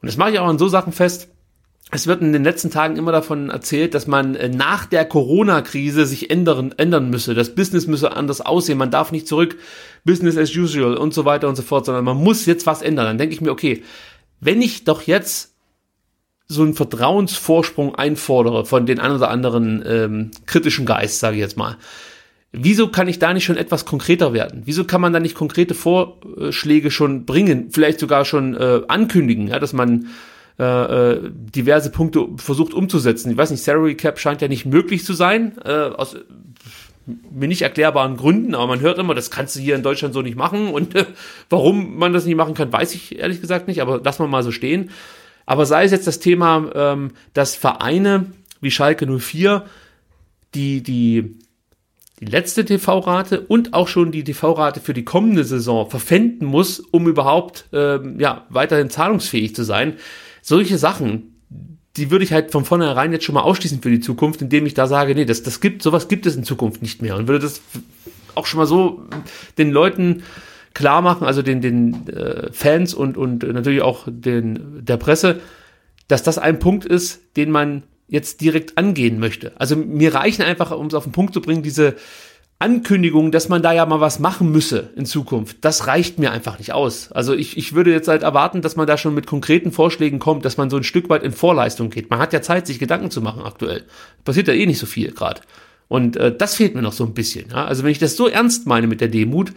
Und 0.00 0.06
das 0.06 0.16
mache 0.16 0.32
ich 0.32 0.38
auch 0.38 0.48
an 0.48 0.58
so 0.58 0.68
Sachen 0.68 0.92
fest, 0.92 1.28
es 1.94 2.06
wird 2.06 2.22
in 2.22 2.32
den 2.32 2.42
letzten 2.42 2.70
Tagen 2.70 2.96
immer 2.96 3.12
davon 3.12 3.50
erzählt, 3.50 3.92
dass 3.94 4.06
man 4.06 4.34
äh, 4.34 4.48
nach 4.48 4.86
der 4.86 5.04
Corona-Krise 5.04 6.06
sich 6.06 6.30
ändern, 6.30 6.74
ändern 6.78 7.10
müsse. 7.10 7.34
Das 7.34 7.54
Business 7.54 7.86
müsse 7.86 8.16
anders 8.16 8.40
aussehen. 8.40 8.78
Man 8.78 8.90
darf 8.90 9.12
nicht 9.12 9.28
zurück, 9.28 9.58
Business 10.02 10.38
as 10.38 10.56
usual 10.56 10.96
und 10.96 11.12
so 11.12 11.26
weiter 11.26 11.48
und 11.48 11.56
so 11.56 11.62
fort, 11.62 11.84
sondern 11.84 12.04
man 12.04 12.16
muss 12.16 12.46
jetzt 12.46 12.66
was 12.66 12.80
ändern. 12.80 13.04
Dann 13.04 13.18
denke 13.18 13.34
ich 13.34 13.42
mir, 13.42 13.52
okay, 13.52 13.82
wenn 14.40 14.62
ich 14.62 14.84
doch 14.84 15.02
jetzt 15.02 15.52
so 16.48 16.62
einen 16.62 16.74
Vertrauensvorsprung 16.74 17.94
einfordere 17.94 18.64
von 18.64 18.86
den 18.86 18.98
ein 18.98 19.12
oder 19.12 19.30
anderen 19.30 19.84
ähm, 19.86 20.30
kritischen 20.46 20.86
Geist, 20.86 21.20
sage 21.20 21.36
ich 21.36 21.42
jetzt 21.42 21.58
mal, 21.58 21.76
wieso 22.52 22.88
kann 22.88 23.06
ich 23.06 23.18
da 23.18 23.34
nicht 23.34 23.44
schon 23.44 23.58
etwas 23.58 23.84
konkreter 23.84 24.32
werden? 24.32 24.62
Wieso 24.64 24.84
kann 24.84 25.02
man 25.02 25.12
da 25.12 25.20
nicht 25.20 25.34
konkrete 25.34 25.74
Vorschläge 25.74 26.90
schon 26.90 27.26
bringen, 27.26 27.68
vielleicht 27.70 28.00
sogar 28.00 28.24
schon 28.24 28.54
äh, 28.54 28.80
ankündigen, 28.88 29.48
ja, 29.48 29.58
dass 29.58 29.74
man 29.74 30.08
äh, 30.58 30.64
äh, 30.64 31.30
diverse 31.32 31.90
Punkte 31.90 32.28
versucht 32.36 32.74
umzusetzen. 32.74 33.30
Ich 33.30 33.36
weiß 33.36 33.50
nicht, 33.50 33.62
Salary 33.62 33.96
Cap 33.96 34.18
scheint 34.18 34.42
ja 34.42 34.48
nicht 34.48 34.66
möglich 34.66 35.04
zu 35.04 35.14
sein, 35.14 35.56
äh, 35.64 35.70
aus 35.70 36.16
mir 37.06 37.48
nicht 37.48 37.62
erklärbaren 37.62 38.16
Gründen, 38.16 38.54
aber 38.54 38.66
man 38.66 38.80
hört 38.80 38.98
immer, 38.98 39.14
das 39.14 39.30
kannst 39.30 39.56
du 39.56 39.60
hier 39.60 39.74
in 39.74 39.82
Deutschland 39.82 40.14
so 40.14 40.22
nicht 40.22 40.36
machen 40.36 40.68
und 40.68 40.94
äh, 40.94 41.06
warum 41.50 41.96
man 41.96 42.12
das 42.12 42.26
nicht 42.26 42.36
machen 42.36 42.54
kann, 42.54 42.72
weiß 42.72 42.94
ich 42.94 43.18
ehrlich 43.18 43.40
gesagt 43.40 43.66
nicht, 43.66 43.80
aber 43.80 44.00
lass 44.04 44.18
mal 44.18 44.28
mal 44.28 44.42
so 44.42 44.52
stehen. 44.52 44.90
Aber 45.46 45.66
sei 45.66 45.84
es 45.84 45.90
jetzt 45.90 46.06
das 46.06 46.20
Thema, 46.20 46.70
ähm, 46.74 47.12
dass 47.34 47.56
Vereine 47.56 48.26
wie 48.60 48.70
Schalke 48.70 49.06
04 49.06 49.64
die, 50.54 50.82
die, 50.82 51.38
die 52.20 52.24
letzte 52.26 52.64
TV-Rate 52.64 53.40
und 53.40 53.74
auch 53.74 53.88
schon 53.88 54.12
die 54.12 54.22
TV-Rate 54.22 54.80
für 54.80 54.94
die 54.94 55.04
kommende 55.04 55.44
Saison 55.44 55.90
verpfänden 55.90 56.46
muss, 56.46 56.78
um 56.78 57.08
überhaupt 57.08 57.64
ähm, 57.72 58.20
ja, 58.20 58.46
weiterhin 58.50 58.90
zahlungsfähig 58.90 59.54
zu 59.54 59.64
sein 59.64 59.94
solche 60.42 60.76
Sachen, 60.76 61.40
die 61.96 62.10
würde 62.10 62.24
ich 62.24 62.32
halt 62.32 62.50
von 62.50 62.64
vornherein 62.64 63.12
jetzt 63.12 63.24
schon 63.24 63.34
mal 63.34 63.42
ausschließen 63.42 63.80
für 63.80 63.90
die 63.90 64.00
Zukunft, 64.00 64.42
indem 64.42 64.66
ich 64.66 64.74
da 64.74 64.86
sage, 64.86 65.14
nee, 65.14 65.24
das, 65.24 65.42
das 65.42 65.60
gibt, 65.60 65.82
sowas 65.82 66.08
gibt 66.08 66.26
es 66.26 66.36
in 66.36 66.44
Zukunft 66.44 66.82
nicht 66.82 67.00
mehr 67.00 67.16
und 67.16 67.28
würde 67.28 67.40
das 67.40 67.60
auch 68.34 68.46
schon 68.46 68.58
mal 68.58 68.66
so 68.66 69.04
den 69.58 69.70
Leuten 69.70 70.22
klar 70.74 71.02
machen, 71.02 71.26
also 71.26 71.42
den, 71.42 71.60
den 71.60 72.08
äh, 72.08 72.50
Fans 72.52 72.94
und, 72.94 73.16
und 73.16 73.42
natürlich 73.42 73.82
auch 73.82 74.06
den, 74.06 74.84
der 74.84 74.96
Presse, 74.96 75.40
dass 76.08 76.22
das 76.22 76.38
ein 76.38 76.58
Punkt 76.58 76.84
ist, 76.84 77.20
den 77.36 77.50
man 77.50 77.84
jetzt 78.08 78.40
direkt 78.40 78.78
angehen 78.78 79.18
möchte. 79.18 79.52
Also 79.58 79.76
mir 79.76 80.14
reichen 80.14 80.42
einfach, 80.42 80.70
um 80.70 80.86
es 80.86 80.94
auf 80.94 81.04
den 81.04 81.12
Punkt 81.12 81.34
zu 81.34 81.40
bringen, 81.40 81.62
diese, 81.62 81.94
Ankündigung, 82.62 83.32
dass 83.32 83.48
man 83.48 83.60
da 83.60 83.72
ja 83.72 83.84
mal 83.86 84.00
was 84.00 84.20
machen 84.20 84.52
müsse 84.52 84.90
in 84.94 85.04
Zukunft, 85.04 85.56
das 85.62 85.88
reicht 85.88 86.20
mir 86.20 86.30
einfach 86.30 86.60
nicht 86.60 86.72
aus. 86.72 87.10
Also 87.10 87.34
ich, 87.34 87.56
ich 87.56 87.74
würde 87.74 87.90
jetzt 87.90 88.06
halt 88.06 88.22
erwarten, 88.22 88.62
dass 88.62 88.76
man 88.76 88.86
da 88.86 88.96
schon 88.96 89.14
mit 89.14 89.26
konkreten 89.26 89.72
Vorschlägen 89.72 90.20
kommt, 90.20 90.44
dass 90.44 90.58
man 90.58 90.70
so 90.70 90.76
ein 90.76 90.84
Stück 90.84 91.08
weit 91.08 91.24
in 91.24 91.32
Vorleistung 91.32 91.90
geht. 91.90 92.08
Man 92.08 92.20
hat 92.20 92.32
ja 92.32 92.40
Zeit, 92.40 92.68
sich 92.68 92.78
Gedanken 92.78 93.10
zu 93.10 93.20
machen 93.20 93.42
aktuell. 93.42 93.82
Passiert 94.24 94.46
ja 94.46 94.54
eh 94.54 94.64
nicht 94.64 94.78
so 94.78 94.86
viel 94.86 95.10
gerade. 95.10 95.40
Und 95.88 96.16
äh, 96.16 96.34
das 96.34 96.54
fehlt 96.54 96.76
mir 96.76 96.82
noch 96.82 96.92
so 96.92 97.04
ein 97.04 97.14
bisschen. 97.14 97.50
Ja? 97.50 97.64
Also 97.64 97.82
wenn 97.82 97.90
ich 97.90 97.98
das 97.98 98.16
so 98.16 98.28
ernst 98.28 98.68
meine 98.68 98.86
mit 98.86 99.00
der 99.00 99.08
Demut, 99.08 99.52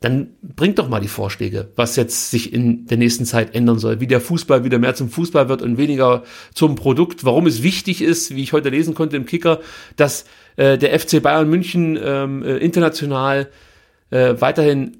dann 0.00 0.30
bringt 0.42 0.80
doch 0.80 0.88
mal 0.88 1.00
die 1.00 1.08
Vorschläge, 1.08 1.70
was 1.76 1.96
jetzt 1.96 2.30
sich 2.30 2.52
in 2.52 2.86
der 2.86 2.98
nächsten 2.98 3.24
Zeit 3.24 3.54
ändern 3.54 3.78
soll, 3.78 4.00
wie 4.00 4.06
der 4.06 4.20
Fußball 4.20 4.64
wieder 4.64 4.78
mehr 4.78 4.96
zum 4.96 5.08
Fußball 5.08 5.48
wird 5.48 5.62
und 5.62 5.78
weniger 5.78 6.24
zum 6.52 6.74
Produkt, 6.74 7.24
warum 7.24 7.46
es 7.46 7.62
wichtig 7.62 8.02
ist, 8.02 8.34
wie 8.34 8.42
ich 8.42 8.52
heute 8.52 8.68
lesen 8.70 8.94
konnte 8.94 9.16
im 9.16 9.24
Kicker, 9.24 9.60
dass 9.96 10.26
äh, 10.56 10.78
der 10.78 10.98
FC 10.98 11.22
Bayern 11.22 11.48
München 11.48 11.98
ähm, 12.02 12.42
äh, 12.42 12.56
international 12.58 13.48
äh, 14.10 14.34
weiterhin 14.40 14.98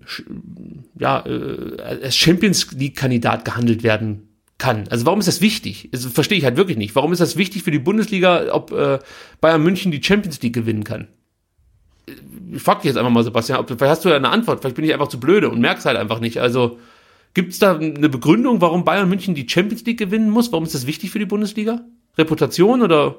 ja, 0.99 1.25
äh, 1.27 1.81
als 1.83 2.17
Champions 2.17 2.73
League-Kandidat 2.73 3.45
gehandelt 3.45 3.83
werden 3.83 4.29
kann. 4.59 4.85
Also 4.89 5.07
warum 5.07 5.21
ist 5.21 5.29
das 5.29 5.41
wichtig? 5.41 5.89
Das 5.93 6.05
verstehe 6.07 6.39
ich 6.39 6.45
halt 6.45 6.57
wirklich 6.57 6.79
nicht. 6.79 6.95
Warum 6.95 7.13
ist 7.13 7.21
das 7.21 7.37
wichtig 7.37 7.63
für 7.63 7.71
die 7.71 7.79
Bundesliga, 7.79 8.53
ob 8.53 8.73
äh, 8.73 8.99
Bayern 9.41 9.63
München 9.63 9.93
die 9.93 10.03
Champions 10.03 10.41
League 10.43 10.55
gewinnen 10.55 10.85
kann? 10.85 11.09
Ich 12.53 12.63
frag 12.63 12.83
dich 12.83 12.89
jetzt 12.89 12.97
einfach 12.97 13.11
mal, 13.11 13.25
Sebastian, 13.25 13.59
ob, 13.59 13.69
vielleicht 13.69 13.83
hast 13.83 14.05
du 14.05 14.11
ja 14.11 14.17
eine 14.17 14.29
Antwort, 14.29 14.61
vielleicht 14.61 14.77
bin 14.77 14.85
ich 14.85 14.93
einfach 14.93 15.09
zu 15.09 15.19
blöde 15.19 15.51
und 15.51 15.61
merk's 15.61 15.85
halt 15.85 15.97
einfach 15.97 16.21
nicht. 16.21 16.41
Also 16.41 16.79
gibt's 17.35 17.59
da 17.59 17.77
eine 17.77 18.09
Begründung, 18.09 18.61
warum 18.61 18.85
Bayern 18.85 19.09
München 19.09 19.35
die 19.35 19.49
Champions 19.49 19.85
League 19.85 19.99
gewinnen 19.99 20.31
muss? 20.31 20.53
Warum 20.53 20.65
ist 20.65 20.75
das 20.75 20.87
wichtig 20.87 21.11
für 21.11 21.19
die 21.19 21.27
Bundesliga? 21.27 21.81
Reputation 22.17 22.83
oder 22.83 23.17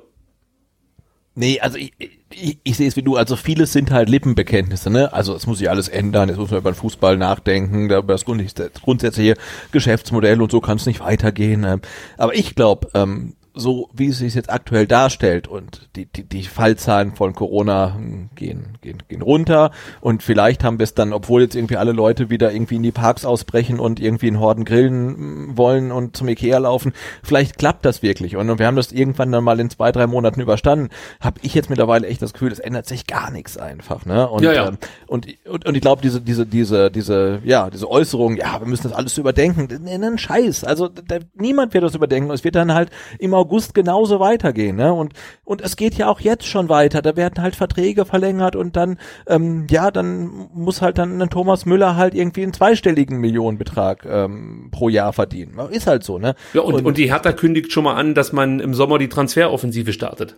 Nee, 1.36 1.60
also 1.60 1.78
ich, 1.78 1.92
ich, 2.30 2.58
ich 2.64 2.78
sehe 2.78 2.88
es 2.88 2.96
wie 2.96 3.02
du, 3.02 3.18
also 3.18 3.36
vieles 3.36 3.74
sind 3.74 3.92
halt 3.92 4.10
Lippenbekenntnisse, 4.10 4.90
ne? 4.90 5.12
Also 5.12 5.36
es 5.36 5.46
muss 5.48 5.58
sich 5.60 5.70
alles 5.70 5.90
ändern, 5.90 6.30
jetzt 6.30 6.38
muss 6.38 6.50
man 6.50 6.62
über 6.62 6.72
den 6.72 6.78
Fußball 6.78 7.18
nachdenken, 7.18 7.86
über 7.86 8.02
das 8.02 8.24
grundsätzliche 8.26 9.36
Geschäftsmodell 9.72 10.42
und 10.42 10.52
so 10.52 10.62
kann 10.62 10.78
es 10.78 10.86
nicht 10.86 11.02
weitergehen. 11.02 11.66
Ähm. 11.66 11.82
Aber 12.18 12.34
ich 12.36 12.56
glaube, 12.56 12.88
ähm, 12.94 13.36
so 13.56 13.90
wie 13.94 14.10
es 14.10 14.20
sich 14.20 14.36
jetzt 14.36 14.50
aktuell 14.50 14.86
darstellt. 14.86 15.48
Und 15.48 15.90
die, 15.96 16.06
die, 16.06 16.24
die 16.24 16.44
Fallzahlen 16.44 17.16
von 17.16 17.34
Corona 17.34 17.96
hm, 17.96 18.30
gehen, 18.36 18.78
gehen, 18.82 19.02
gehen 19.08 19.22
runter. 19.22 19.72
Und 20.02 20.24
vielleicht 20.24 20.64
haben 20.64 20.78
wir 20.80 20.84
es 20.84 20.94
dann, 20.94 21.14
obwohl 21.14 21.42
jetzt 21.42 21.56
irgendwie 21.56 21.78
alle 21.78 21.94
Leute 21.94 22.30
wieder 22.30 22.52
irgendwie 22.52 22.76
in 22.76 22.84
die 22.84 22.92
Parks 22.92 23.26
ausbrechen 23.26 23.80
und 23.80 24.00
irgendwie 24.00 24.28
in 24.28 24.40
Horden 24.40 24.66
grillen 24.66 25.16
hm, 25.16 25.58
wollen 25.58 25.92
und 25.92 26.18
zum 26.18 26.28
Ikea 26.28 26.58
laufen, 26.58 26.94
vielleicht 27.24 27.58
klappt 27.58 27.86
das 27.86 28.02
wirklich. 28.02 28.36
Und 28.36 28.60
wir 28.60 28.68
haben 28.68 28.76
das 28.76 28.92
irgendwann 28.92 29.32
dann 29.32 29.44
mal 29.44 29.60
in 29.60 29.70
zwei, 29.70 29.92
drei 29.92 30.08
Monaten 30.08 30.42
überstanden, 30.42 30.90
habe 31.22 31.40
ich 31.42 31.54
jetzt 31.54 31.70
mittlerweile 31.70 32.08
echt 32.08 32.22
das 32.22 32.34
Gefühl, 32.34 32.52
es 32.52 32.60
ändert 32.60 32.88
sich 32.88 33.08
gar 33.08 33.32
nichts 33.32 33.58
einfach, 33.58 34.06
ne? 34.06 34.28
Und, 34.30 34.44
ja, 34.44 34.54
ja. 34.54 34.68
Ähm, 34.68 34.78
und, 35.08 35.28
und, 35.46 35.66
und 35.66 35.76
ich 35.76 35.82
glaube, 35.82 36.02
diese, 36.02 36.22
diese, 36.22 36.46
diese, 36.46 36.92
diese, 36.92 37.42
ja, 37.46 37.70
diese 37.70 37.90
Äußerung, 37.90 38.36
ja, 38.36 38.60
wir 38.60 38.68
müssen 38.68 38.84
das 38.84 38.94
alles 38.94 39.18
überdenken, 39.18 39.68
ne, 39.84 39.98
ne, 39.98 40.18
Scheiß, 40.18 40.64
also 40.64 40.88
da, 40.88 41.20
niemand 41.34 41.74
wird 41.74 41.84
das 41.84 41.96
überdenken, 41.96 42.32
es 42.32 42.44
wird 42.44 42.56
dann 42.56 42.74
halt 42.74 42.90
immer 43.20 43.45
August 43.46 43.76
genauso 43.76 44.20
weitergehen. 44.20 44.76
Ne? 44.76 44.92
Und, 44.92 45.14
und 45.44 45.62
es 45.62 45.76
geht 45.76 45.94
ja 45.96 46.08
auch 46.08 46.20
jetzt 46.20 46.46
schon 46.46 46.68
weiter. 46.68 47.04
Da 47.04 47.16
werden 47.16 47.42
halt 47.42 47.56
Verträge 47.56 48.06
verlängert 48.06 48.56
und 48.56 48.76
dann, 48.76 48.98
ähm, 49.28 49.68
ja, 49.70 49.92
dann 49.92 50.50
muss 50.54 50.82
halt 50.82 50.98
dann 50.98 51.22
ein 51.22 51.30
Thomas 51.30 51.66
Müller 51.66 51.96
halt 51.96 52.16
irgendwie 52.16 52.42
einen 52.42 52.54
zweistelligen 52.54 53.20
Millionenbetrag 53.20 54.06
ähm, 54.06 54.70
pro 54.72 54.90
Jahr 54.90 55.14
verdienen. 55.14 55.60
Ist 55.70 55.86
halt 55.86 56.04
so, 56.04 56.18
ne? 56.18 56.36
Ja, 56.54 56.62
und, 56.62 56.74
und, 56.74 56.86
und 56.86 56.98
die 56.98 57.12
Hertha 57.12 57.34
kündigt 57.34 57.72
schon 57.72 57.84
mal 57.84 57.96
an, 57.96 58.16
dass 58.16 58.34
man 58.34 58.60
im 58.60 58.74
Sommer 58.74 58.98
die 58.98 59.10
Transferoffensive 59.10 59.94
startet. 59.94 60.38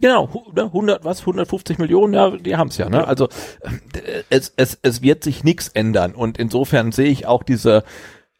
Genau, 0.00 0.28
100 0.54 1.04
was 1.04 1.20
150 1.20 1.78
Millionen, 1.78 2.12
ja, 2.12 2.30
die 2.30 2.56
haben's 2.56 2.76
ja, 2.76 2.90
ne? 2.90 3.08
Also 3.08 3.28
es 4.28 4.52
es 4.56 4.78
es 4.82 5.00
wird 5.00 5.24
sich 5.24 5.42
nichts 5.42 5.68
ändern 5.68 6.14
und 6.14 6.36
insofern 6.36 6.92
sehe 6.92 7.08
ich 7.08 7.26
auch 7.26 7.42
diese 7.42 7.82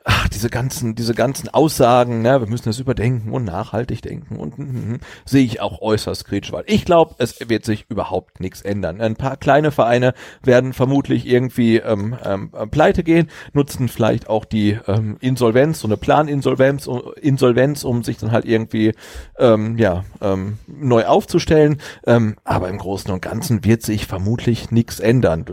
ach, 0.07 0.29
diese 0.29 0.51
ganzen, 0.51 0.95
diese 0.95 1.15
ganzen 1.15 1.49
Aussagen, 1.49 2.23
ne, 2.23 2.41
wir 2.41 2.47
müssen 2.47 2.67
das 2.67 2.79
überdenken 2.79 3.33
und 3.33 3.45
nachhaltig 3.45 4.03
denken 4.03 4.37
und 4.37 4.57
mm, 4.57 4.63
mm, 4.63 5.01
sehe 5.25 5.45
ich 5.45 5.61
auch 5.61 5.83
äußerst 5.83 6.25
kritisch, 6.25 6.53
weil 6.53 6.63
ich 6.67 6.85
glaube, 6.85 7.17
es 7.19 7.37
wird 7.49 7.65
sich 7.65 7.87
überhaupt 7.89 8.41
nichts 8.41 8.63
ändern. 8.63 9.01
Ein 9.01 9.17
paar 9.17 9.37
kleine 9.37 9.73
Vereine 9.73 10.15
werden 10.45 10.73
vermutlich 10.73 11.27
irgendwie 11.27 11.79
ähm, 11.79 12.17
ähm, 12.25 12.51
pleite 12.71 13.03
gehen, 13.03 13.29
nutzen 13.53 13.89
vielleicht 13.89 14.29
auch 14.29 14.45
die 14.45 14.79
ähm, 14.87 15.17
Insolvenz, 15.21 15.81
so 15.81 15.89
eine 15.89 15.97
Planinsolvenz, 15.97 16.89
Insolvenz, 17.21 17.83
um 17.83 18.05
sich 18.05 18.17
dann 18.19 18.31
halt 18.31 18.45
irgendwie 18.45 18.93
ähm, 19.39 19.77
ja 19.77 20.05
ähm, 20.21 20.59
neu 20.69 21.05
aufzustellen. 21.07 21.81
Ähm, 22.07 22.37
aber 22.45 22.69
im 22.69 22.79
Großen 22.79 23.11
und 23.11 23.23
Ganzen 23.23 23.65
wird 23.65 23.83
sich 23.83 24.07
vermutlich 24.07 24.71
nichts 24.71 25.01
ändern. 25.01 25.45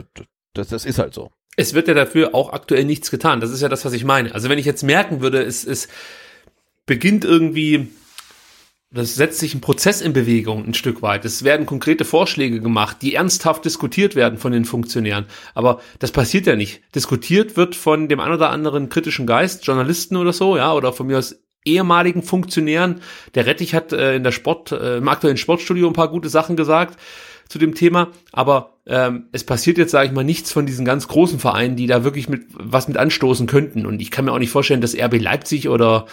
Das, 0.53 0.67
das 0.67 0.85
ist 0.85 0.99
halt 0.99 1.15
so 1.15 1.31
es 1.55 1.73
wird 1.73 1.87
ja 1.87 1.93
dafür 1.93 2.33
auch 2.33 2.53
aktuell 2.53 2.85
nichts 2.85 3.11
getan. 3.11 3.39
Das 3.39 3.51
ist 3.51 3.61
ja 3.61 3.69
das, 3.69 3.85
was 3.85 3.93
ich 3.93 4.05
meine. 4.05 4.33
Also 4.33 4.49
wenn 4.49 4.59
ich 4.59 4.65
jetzt 4.65 4.83
merken 4.83 5.21
würde, 5.21 5.41
es, 5.41 5.63
es 5.65 5.87
beginnt 6.85 7.25
irgendwie, 7.25 7.89
das 8.91 9.15
setzt 9.15 9.39
sich 9.39 9.53
ein 9.53 9.61
Prozess 9.61 10.01
in 10.01 10.13
Bewegung 10.13 10.65
ein 10.65 10.73
Stück 10.73 11.01
weit. 11.01 11.25
Es 11.25 11.43
werden 11.43 11.65
konkrete 11.65 12.05
Vorschläge 12.05 12.59
gemacht, 12.59 12.97
die 13.01 13.15
ernsthaft 13.15 13.65
diskutiert 13.65 14.15
werden 14.15 14.37
von 14.37 14.51
den 14.51 14.65
Funktionären. 14.65 15.25
Aber 15.53 15.79
das 15.99 16.11
passiert 16.11 16.47
ja 16.47 16.55
nicht. 16.55 16.81
Diskutiert 16.95 17.55
wird 17.55 17.75
von 17.75 18.07
dem 18.09 18.19
ein 18.19 18.31
oder 18.31 18.49
anderen 18.49 18.89
kritischen 18.89 19.27
Geist, 19.27 19.65
Journalisten 19.65 20.17
oder 20.17 20.33
so, 20.33 20.57
ja, 20.57 20.73
oder 20.73 20.91
von 20.91 21.07
mir 21.07 21.19
aus 21.19 21.39
ehemaligen 21.65 22.23
Funktionären. 22.23 23.01
Der 23.35 23.45
Rettich 23.45 23.73
hat 23.73 23.93
äh, 23.93 24.15
in 24.15 24.23
der 24.23 24.31
Sport, 24.31 24.71
äh, 24.71 24.97
im 24.97 25.07
aktuellen 25.07 25.37
Sportstudio 25.37 25.87
ein 25.87 25.93
paar 25.93 26.09
gute 26.09 26.29
Sachen 26.29 26.55
gesagt 26.55 26.97
zu 27.53 27.59
dem 27.59 27.75
Thema, 27.75 28.09
aber 28.31 28.79
ähm, 28.87 29.27
es 29.31 29.43
passiert 29.43 29.77
jetzt, 29.77 29.91
sage 29.91 30.07
ich 30.07 30.11
mal, 30.11 30.23
nichts 30.23 30.51
von 30.51 30.65
diesen 30.65 30.85
ganz 30.85 31.07
großen 31.07 31.37
Vereinen, 31.37 31.75
die 31.75 31.85
da 31.85 32.03
wirklich 32.03 32.27
mit 32.27 32.47
was 32.51 32.87
mit 32.87 32.97
anstoßen 32.97 33.45
könnten. 33.45 33.85
Und 33.85 34.01
ich 34.01 34.09
kann 34.09 34.25
mir 34.25 34.31
auch 34.31 34.39
nicht 34.39 34.49
vorstellen, 34.49 34.81
dass 34.81 34.95
RB 34.95 35.21
Leipzig 35.21 35.69
oder 35.69 36.07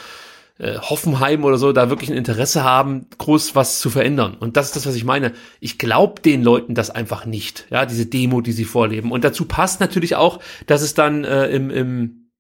äh, 0.59 0.77
Hoffenheim 0.77 1.43
oder 1.45 1.57
so 1.57 1.73
da 1.73 1.89
wirklich 1.89 2.11
ein 2.11 2.17
Interesse 2.19 2.63
haben, 2.63 3.07
groß 3.17 3.55
was 3.55 3.81
zu 3.81 3.89
verändern. 3.89 4.37
Und 4.39 4.59
das 4.59 4.67
ist 4.67 4.77
das, 4.77 4.87
was 4.87 4.97
ich 4.97 5.05
meine. 5.05 5.33
Ich 5.61 5.79
glaube 5.79 6.21
den 6.21 6.43
Leuten 6.43 6.75
das 6.75 6.91
einfach 6.91 7.25
nicht, 7.25 7.67
ja, 7.71 7.87
diese 7.87 8.05
Demo, 8.05 8.43
die 8.43 8.53
sie 8.53 8.67
vorleben. 8.67 9.11
Und 9.11 9.25
dazu 9.25 9.47
passt 9.47 9.81
natürlich 9.81 10.17
auch, 10.17 10.41
dass 10.67 10.83
es 10.83 10.93
dann 10.93 11.25
äh, 11.25 11.47
im, 11.47 11.71
im 11.71 12.31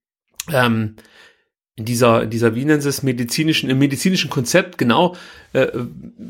ähm, 0.53 0.97
in 1.81 1.87
dieser, 1.87 2.25
in 2.25 2.31
dieser, 2.31 2.55
wie 2.55 2.67
nennen 2.67 2.83
Sie 2.83 2.91
es, 2.91 3.03
medizinischen, 3.03 3.71
im 3.71 3.79
medizinischen 3.79 4.29
Konzept 4.29 4.77
genau 4.77 5.17
äh, 5.55 5.69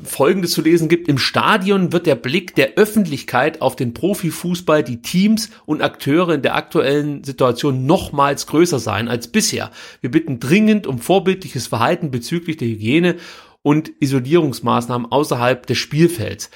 Folgendes 0.05 0.53
zu 0.53 0.62
lesen 0.62 0.88
gibt. 0.88 1.09
Im 1.09 1.18
Stadion 1.18 1.92
wird 1.92 2.07
der 2.07 2.14
Blick 2.14 2.55
der 2.55 2.74
Öffentlichkeit 2.76 3.61
auf 3.61 3.74
den 3.74 3.92
Profifußball, 3.92 4.84
die 4.84 5.03
Teams 5.03 5.51
und 5.66 5.82
Akteure 5.82 6.34
in 6.34 6.42
der 6.42 6.55
aktuellen 6.55 7.24
Situation 7.24 7.84
nochmals 7.84 8.46
größer 8.46 8.78
sein 8.78 9.09
als 9.09 9.26
bisher. 9.26 9.72
Wir 10.01 10.12
bitten 10.12 10.38
dringend 10.38 10.86
um 10.86 11.01
vorbildliches 11.01 11.66
Verhalten 11.66 12.12
bezüglich 12.12 12.57
der 12.57 12.68
Hygiene 12.68 13.16
und 13.62 13.90
Isolierungsmaßnahmen 13.98 15.11
außerhalb 15.11 15.66
des 15.66 15.78
Spielfelds 15.78 16.51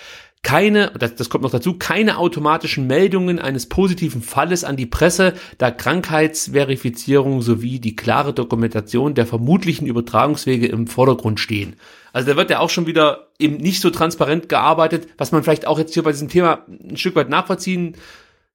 keine, 0.44 0.92
das, 0.96 1.16
das 1.16 1.30
kommt 1.30 1.42
noch 1.42 1.50
dazu, 1.50 1.74
keine 1.78 2.18
automatischen 2.18 2.86
Meldungen 2.86 3.40
eines 3.40 3.68
positiven 3.68 4.22
Falles 4.22 4.62
an 4.62 4.76
die 4.76 4.86
Presse, 4.86 5.32
da 5.58 5.72
Krankheitsverifizierung 5.72 7.42
sowie 7.42 7.80
die 7.80 7.96
klare 7.96 8.32
Dokumentation 8.32 9.14
der 9.14 9.26
vermutlichen 9.26 9.88
Übertragungswege 9.88 10.66
im 10.66 10.86
Vordergrund 10.86 11.40
stehen. 11.40 11.74
Also 12.12 12.30
da 12.30 12.36
wird 12.36 12.50
ja 12.50 12.60
auch 12.60 12.70
schon 12.70 12.86
wieder 12.86 13.30
eben 13.40 13.56
nicht 13.56 13.80
so 13.80 13.90
transparent 13.90 14.48
gearbeitet, 14.48 15.08
was 15.18 15.32
man 15.32 15.42
vielleicht 15.42 15.66
auch 15.66 15.78
jetzt 15.78 15.94
hier 15.94 16.04
bei 16.04 16.12
diesem 16.12 16.28
Thema 16.28 16.64
ein 16.68 16.96
Stück 16.96 17.16
weit 17.16 17.30
nachvollziehen 17.30 17.96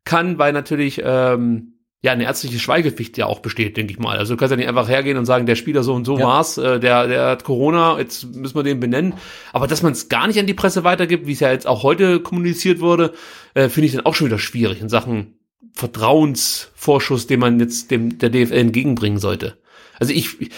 kann, 0.06 0.38
weil 0.38 0.54
natürlich 0.54 1.02
ähm, 1.04 1.74
ja 2.02 2.14
eine 2.14 2.24
ärztliche 2.24 2.60
Schweigepflicht 2.60 3.18
ja 3.18 3.26
auch 3.26 3.39
besteht, 3.39 3.76
denke 3.76 3.91
ich 3.91 4.00
mal. 4.00 4.18
Also 4.18 4.34
du 4.34 4.38
kannst 4.38 4.52
ja 4.52 4.58
nicht 4.58 4.70
einfach 4.70 4.88
hergehen 4.88 5.18
und 5.18 5.26
sagen, 5.26 5.45
der 5.45 5.56
Spieler 5.56 5.84
so 5.84 5.93
und 5.93 6.06
so 6.06 6.18
ja. 6.18 6.26
war's, 6.26 6.58
äh, 6.58 6.80
der 6.80 7.08
der 7.08 7.26
hat 7.26 7.43
Corona, 7.43 8.00
jetzt 8.00 8.36
müssen 8.36 8.56
wir 8.56 8.64
den 8.64 8.80
benennen. 8.80 9.16
Aber 9.52 9.68
dass 9.68 9.84
man 9.84 9.91
es 9.91 10.08
gar 10.08 10.28
nicht 10.28 10.39
an 10.39 10.47
die 10.47 10.54
Presse 10.54 10.84
weitergibt, 10.84 11.28
wie 11.28 11.34
es 11.34 11.41
ja 11.41 11.52
jetzt 11.52 11.68
auch 11.68 11.84
heute 11.84 12.22
kommuniziert 12.22 12.80
wurde, 12.80 13.14
äh, 13.54 13.68
finde 13.68 13.88
ich 13.88 13.93
dann 13.93 14.06
auch 14.06 14.16
schon 14.16 14.28
wieder 14.28 14.39
schwierig 14.39 14.82
in 14.82 14.89
Sachen 14.89 15.39
Vertrauensvorschuss, 15.74 17.28
den 17.28 17.39
man 17.41 17.60
jetzt 17.60 17.91
dem 17.91 18.18
der 18.18 18.30
DFL 18.30 18.54
entgegenbringen 18.54 19.20
sollte. 19.20 19.58
Also 20.00 20.14
ich 20.14 20.39
ich, 20.41 20.52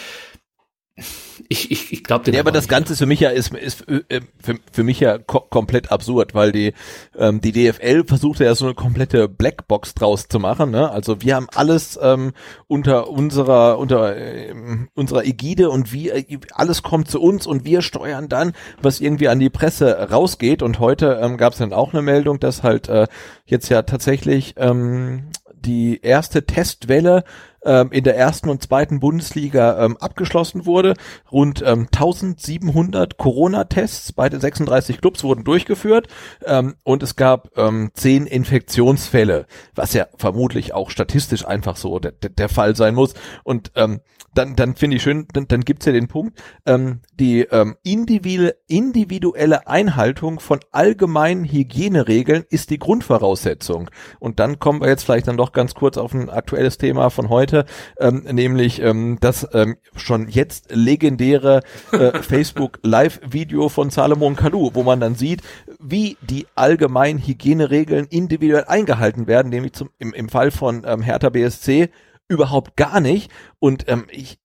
ich, 1.52 1.92
ich 1.92 2.04
glaube 2.04 2.32
Ja, 2.32 2.40
aber 2.40 2.52
das 2.52 2.68
Ganze 2.68 2.94
ist 2.94 3.00
für 3.00 3.06
mich 3.06 3.20
ja 3.20 3.30
ist, 3.30 3.54
ist 3.54 3.88
äh, 3.90 4.22
für, 4.42 4.56
für 4.72 4.84
mich 4.84 5.00
ja 5.00 5.18
ko 5.18 5.42
komplett 5.42 5.92
absurd, 5.92 6.34
weil 6.34 6.52
die 6.52 6.74
ähm, 7.18 7.42
die 7.42 7.52
DFL 7.52 8.06
versuchte 8.06 8.46
ja 8.46 8.56
so 8.56 8.66
eine 8.66 8.74
komplette 8.74 9.28
Blackbox 9.28 9.94
draus 9.94 10.28
zu 10.28 10.40
machen. 10.40 10.72
Ne? 10.72 10.90
Also 10.90 11.22
wir 11.22 11.36
haben 11.36 11.48
alles 11.54 12.00
ähm, 12.02 12.32
unter 12.68 13.10
unserer 13.10 13.80
unter 13.80 14.16
äh, 14.16 14.54
unserer 14.94 15.26
Ägide 15.26 15.70
und 15.70 15.92
wir 15.92 16.24
alles 16.54 16.84
kommt 16.84 17.10
zu 17.10 17.22
uns 17.22 17.46
und 17.46 17.66
wir 17.66 17.82
steuern 17.82 18.30
dann, 18.30 18.54
was 18.82 19.02
irgendwie 19.02 19.28
an 19.28 19.40
die 19.40 19.50
Presse 19.50 20.10
rausgeht. 20.10 20.62
Und 20.62 20.80
heute 20.80 21.20
ähm, 21.22 21.38
gab 21.38 21.54
es 21.54 21.60
dann 21.60 21.74
auch 21.74 21.94
eine 21.94 22.02
Meldung, 22.02 22.40
dass 22.40 22.64
halt 22.64 22.88
äh, 22.88 23.08
jetzt 23.46 23.70
ja 23.70 23.82
tatsächlich 23.82 24.56
ähm, 24.58 25.32
die 25.54 26.00
erste 26.02 26.46
Testwelle 26.46 27.24
ähm, 27.64 27.92
in 27.92 28.04
der 28.04 28.18
ersten 28.18 28.50
und 28.50 28.64
zweiten 28.64 29.00
Bundesliga 29.00 29.84
ähm, 29.84 29.98
abgeschlossen 29.98 30.66
wurde. 30.66 30.94
Rund 31.32 31.62
ähm, 31.66 31.88
1700 31.94 33.18
Corona-Tests 33.18 34.14
bei 34.14 34.30
den 34.30 34.40
36 34.40 35.02
Clubs 35.02 35.24
wurden 35.24 35.44
durchgeführt 35.44 36.08
ähm, 36.46 36.76
und 36.84 37.04
es 37.04 37.16
gab 37.16 37.58
ähm, 37.58 37.92
zehn 37.94 38.26
Infektionsfälle, 38.26 39.46
was 39.76 39.94
ja 39.94 40.08
vermutlich 40.18 40.74
auch 40.74 40.90
statistisch 40.90 41.46
einfach 41.46 41.76
so 41.76 42.00
der, 42.00 42.12
der 42.12 42.50
Fall 42.50 42.76
sein 42.76 42.96
muss. 42.96 43.14
Und 43.44 43.72
ähm, 43.76 44.02
dann, 44.34 44.56
dann 44.56 44.76
finde 44.76 44.98
ich 44.98 45.04
schön, 45.04 45.28
dann, 45.34 45.48
dann 45.48 45.62
gibt's 45.62 45.86
ja 45.86 45.92
den 45.92 46.08
Punkt, 46.08 46.42
ähm, 46.66 47.02
die 47.20 47.42
ähm, 47.42 47.76
individuelle 47.84 49.68
Einhaltung 49.68 50.40
von 50.40 50.60
allgemeinen 50.72 51.44
Hygieneregeln 51.44 52.46
ist 52.50 52.70
die 52.70 52.80
Grundvoraussetzung. 52.80 53.90
Und 54.20 54.40
dann 54.40 54.60
kommen 54.60 54.82
wir 54.82 54.88
jetzt 54.88 55.04
vielleicht 55.04 55.28
dann 55.28 55.38
doch 55.38 55.52
ganz 55.52 55.76
kurz 55.76 55.98
auf 55.98 56.14
ein 56.14 56.30
aktuelles 56.30 56.78
Thema 56.78 57.10
von 57.10 57.30
heute, 57.30 57.51
ähm, 58.00 58.24
nämlich 58.32 58.82
ähm, 58.82 59.18
das 59.22 59.48
ähm, 59.54 59.78
schon 59.96 60.28
jetzt 60.30 60.74
legendäre 60.74 61.62
äh, 61.92 62.18
Facebook 62.22 62.80
Live-Video 62.84 63.70
von 63.70 63.90
Salomon 63.90 64.36
Kalou, 64.36 64.72
wo 64.74 64.84
man 64.84 65.00
dann 65.00 65.16
sieht, 65.16 65.42
wie 65.80 66.18
die 66.22 66.48
allgemeinen 66.56 67.20
Hygieneregeln 67.20 68.08
individuell 68.10 68.66
eingehalten 68.66 69.28
werden, 69.28 69.50
nämlich 69.50 69.74
zum, 69.74 69.90
im, 70.00 70.14
im 70.14 70.30
Fall 70.30 70.52
von 70.52 70.84
ähm, 70.86 71.02
Hertha 71.02 71.30
BSC 71.30 71.90
überhaupt 72.28 72.78
gar 72.78 73.00
nicht. 73.00 73.32
Und 73.60 73.88
ähm, 73.88 74.06
ich 74.10 74.40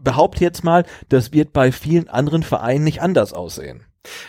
behaupte 0.00 0.42
jetzt 0.44 0.64
mal, 0.64 0.84
das 1.08 1.32
wird 1.32 1.52
bei 1.52 1.72
vielen 1.72 2.08
anderen 2.08 2.42
Vereinen 2.42 2.84
nicht 2.84 3.02
anders 3.02 3.32
aussehen. 3.32 3.84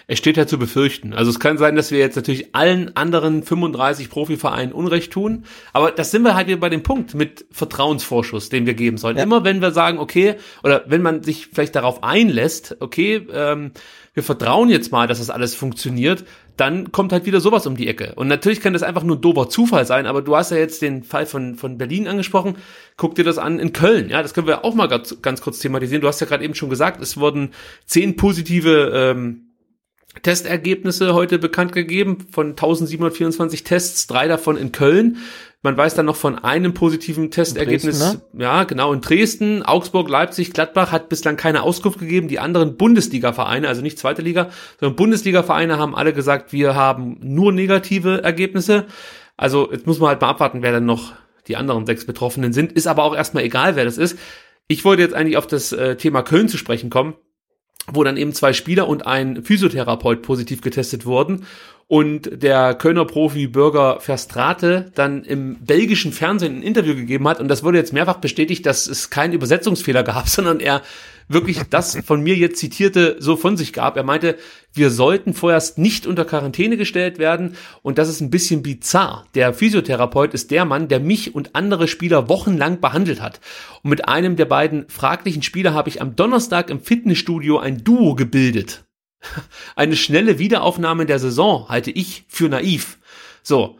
Es 0.07 0.17
steht 0.17 0.37
ja 0.37 0.47
zu 0.47 0.57
befürchten. 0.57 1.13
Also 1.13 1.31
es 1.31 1.39
kann 1.39 1.57
sein, 1.57 1.75
dass 1.75 1.91
wir 1.91 1.99
jetzt 1.99 2.15
natürlich 2.15 2.55
allen 2.55 2.95
anderen 2.95 3.43
35 3.43 4.09
Profivereinen 4.09 4.73
Unrecht 4.73 5.11
tun. 5.11 5.45
Aber 5.73 5.91
das 5.91 6.11
sind 6.11 6.23
wir 6.23 6.35
halt 6.35 6.47
wieder 6.47 6.57
bei 6.57 6.69
dem 6.69 6.83
Punkt 6.83 7.15
mit 7.15 7.45
Vertrauensvorschuss, 7.51 8.49
den 8.49 8.65
wir 8.65 8.73
geben 8.73 8.97
sollen. 8.97 9.17
Ja. 9.17 9.23
Immer 9.23 9.43
wenn 9.43 9.61
wir 9.61 9.71
sagen, 9.71 9.99
okay, 9.99 10.35
oder 10.63 10.83
wenn 10.87 11.01
man 11.01 11.23
sich 11.23 11.47
vielleicht 11.47 11.75
darauf 11.75 12.03
einlässt, 12.03 12.77
okay, 12.79 13.27
ähm, 13.31 13.71
wir 14.13 14.23
vertrauen 14.23 14.69
jetzt 14.69 14.91
mal, 14.91 15.07
dass 15.07 15.19
das 15.19 15.29
alles 15.29 15.55
funktioniert, 15.55 16.25
dann 16.59 16.91
kommt 16.91 17.13
halt 17.13 17.25
wieder 17.25 17.39
sowas 17.39 17.65
um 17.67 17.77
die 17.77 17.87
Ecke. 17.87 18.13
Und 18.15 18.27
natürlich 18.27 18.59
kann 18.59 18.73
das 18.73 18.83
einfach 18.83 19.03
nur 19.03 19.15
dober 19.15 19.49
Zufall 19.49 19.85
sein, 19.85 20.05
aber 20.05 20.21
du 20.21 20.35
hast 20.35 20.51
ja 20.51 20.57
jetzt 20.57 20.81
den 20.81 21.03
Fall 21.03 21.25
von, 21.25 21.55
von 21.55 21.77
Berlin 21.77 22.07
angesprochen. 22.07 22.57
Guck 22.97 23.15
dir 23.15 23.23
das 23.23 23.37
an 23.37 23.59
in 23.59 23.71
Köln. 23.71 24.09
Ja, 24.09 24.21
das 24.21 24.33
können 24.33 24.47
wir 24.47 24.65
auch 24.65 24.75
mal 24.75 24.87
ganz, 24.87 25.21
ganz 25.21 25.39
kurz 25.39 25.59
thematisieren. 25.59 26.01
Du 26.01 26.07
hast 26.07 26.19
ja 26.19 26.27
gerade 26.27 26.43
eben 26.43 26.55
schon 26.55 26.69
gesagt, 26.69 27.01
es 27.01 27.17
wurden 27.17 27.51
zehn 27.85 28.17
positive 28.17 28.91
ähm, 28.93 29.48
Testergebnisse 30.21 31.13
heute 31.13 31.39
bekannt 31.39 31.71
gegeben 31.71 32.17
von 32.31 32.49
1724 32.49 33.63
Tests, 33.63 34.07
drei 34.07 34.27
davon 34.27 34.57
in 34.57 34.71
Köln. 34.71 35.17
Man 35.61 35.75
weiß 35.75 35.93
dann 35.93 36.05
noch 36.05 36.15
von 36.15 36.39
einem 36.39 36.73
positiven 36.73 37.31
Testergebnis, 37.31 37.99
Dresden, 37.99 38.21
ne? 38.33 38.43
ja, 38.43 38.63
genau, 38.63 38.93
in 38.93 39.01
Dresden, 39.01 39.61
Augsburg, 39.61 40.09
Leipzig, 40.09 40.53
Gladbach 40.53 40.91
hat 40.91 41.09
bislang 41.09 41.35
keine 41.35 41.63
Auskunft 41.63 41.99
gegeben. 41.99 42.29
Die 42.29 42.39
anderen 42.39 42.77
Bundesliga-Vereine, 42.77 43.67
also 43.67 43.81
nicht 43.81 43.99
zweite 43.99 44.21
Liga, 44.21 44.49
sondern 44.79 44.95
Bundesliga-Vereine 44.95 45.77
haben 45.77 45.95
alle 45.95 46.13
gesagt, 46.13 46.53
wir 46.53 46.75
haben 46.75 47.17
nur 47.21 47.51
negative 47.51 48.23
Ergebnisse. 48.23 48.85
Also 49.35 49.69
jetzt 49.71 49.85
muss 49.85 49.99
man 49.99 50.09
halt 50.09 50.21
mal 50.21 50.29
abwarten, 50.29 50.61
wer 50.61 50.71
dann 50.71 50.85
noch 50.85 51.13
die 51.47 51.57
anderen 51.57 51.85
sechs 51.85 52.05
Betroffenen 52.05 52.53
sind. 52.53 52.71
Ist 52.71 52.87
aber 52.87 53.03
auch 53.03 53.15
erstmal 53.15 53.43
egal, 53.43 53.75
wer 53.75 53.85
das 53.85 53.97
ist. 53.97 54.17
Ich 54.69 54.85
wollte 54.85 55.01
jetzt 55.01 55.13
eigentlich 55.13 55.37
auf 55.37 55.47
das 55.47 55.73
äh, 55.73 55.97
Thema 55.97 56.21
Köln 56.21 56.47
zu 56.47 56.57
sprechen 56.57 56.89
kommen 56.89 57.15
wo 57.93 58.03
dann 58.03 58.17
eben 58.17 58.33
zwei 58.33 58.53
Spieler 58.53 58.87
und 58.87 59.05
ein 59.05 59.43
Physiotherapeut 59.43 60.21
positiv 60.21 60.61
getestet 60.61 61.05
wurden. 61.05 61.45
Und 61.87 62.43
der 62.43 62.75
Kölner 62.75 63.05
Profi 63.05 63.47
Bürger 63.47 63.99
Verstrate 63.99 64.91
dann 64.93 65.23
im 65.23 65.55
belgischen 65.55 66.11
Fernsehen 66.11 66.59
ein 66.59 66.61
Interview 66.61 66.93
gegeben 66.93 67.27
hat. 67.27 67.39
Und 67.39 67.47
das 67.47 67.63
wurde 67.63 67.79
jetzt 67.79 67.93
mehrfach 67.93 68.17
bestätigt, 68.17 68.65
dass 68.67 68.85
es 68.85 69.09
keinen 69.09 69.33
Übersetzungsfehler 69.33 70.03
gab, 70.03 70.29
sondern 70.29 70.59
er 70.59 70.83
wirklich 71.29 71.61
das 71.69 71.97
von 72.03 72.21
mir 72.21 72.35
jetzt 72.35 72.59
zitierte 72.59 73.15
so 73.19 73.37
von 73.37 73.55
sich 73.55 73.71
gab. 73.71 73.95
Er 73.95 74.03
meinte, 74.03 74.37
wir 74.73 74.89
sollten 74.89 75.33
vorerst 75.33 75.77
nicht 75.77 76.05
unter 76.05 76.25
Quarantäne 76.25 76.75
gestellt 76.75 77.19
werden 77.19 77.55
und 77.81 77.97
das 77.97 78.09
ist 78.09 78.19
ein 78.19 78.31
bisschen 78.31 78.63
bizarr. 78.63 79.25
Der 79.35 79.53
Physiotherapeut 79.53 80.33
ist 80.33 80.51
der 80.51 80.65
Mann, 80.65 80.89
der 80.89 80.99
mich 80.99 81.35
und 81.35 81.55
andere 81.55 81.87
Spieler 81.87 82.27
wochenlang 82.27 82.81
behandelt 82.81 83.21
hat. 83.21 83.39
Und 83.83 83.91
mit 83.91 84.07
einem 84.09 84.35
der 84.35 84.45
beiden 84.45 84.89
fraglichen 84.89 85.43
Spieler 85.43 85.73
habe 85.73 85.89
ich 85.89 86.01
am 86.01 86.15
Donnerstag 86.15 86.69
im 86.69 86.81
Fitnessstudio 86.81 87.59
ein 87.59 87.83
Duo 87.83 88.15
gebildet. 88.15 88.83
Eine 89.75 89.95
schnelle 89.95 90.39
Wiederaufnahme 90.39 91.05
der 91.05 91.19
Saison 91.19 91.69
halte 91.69 91.91
ich 91.91 92.25
für 92.27 92.49
naiv. 92.49 92.99
So, 93.43 93.77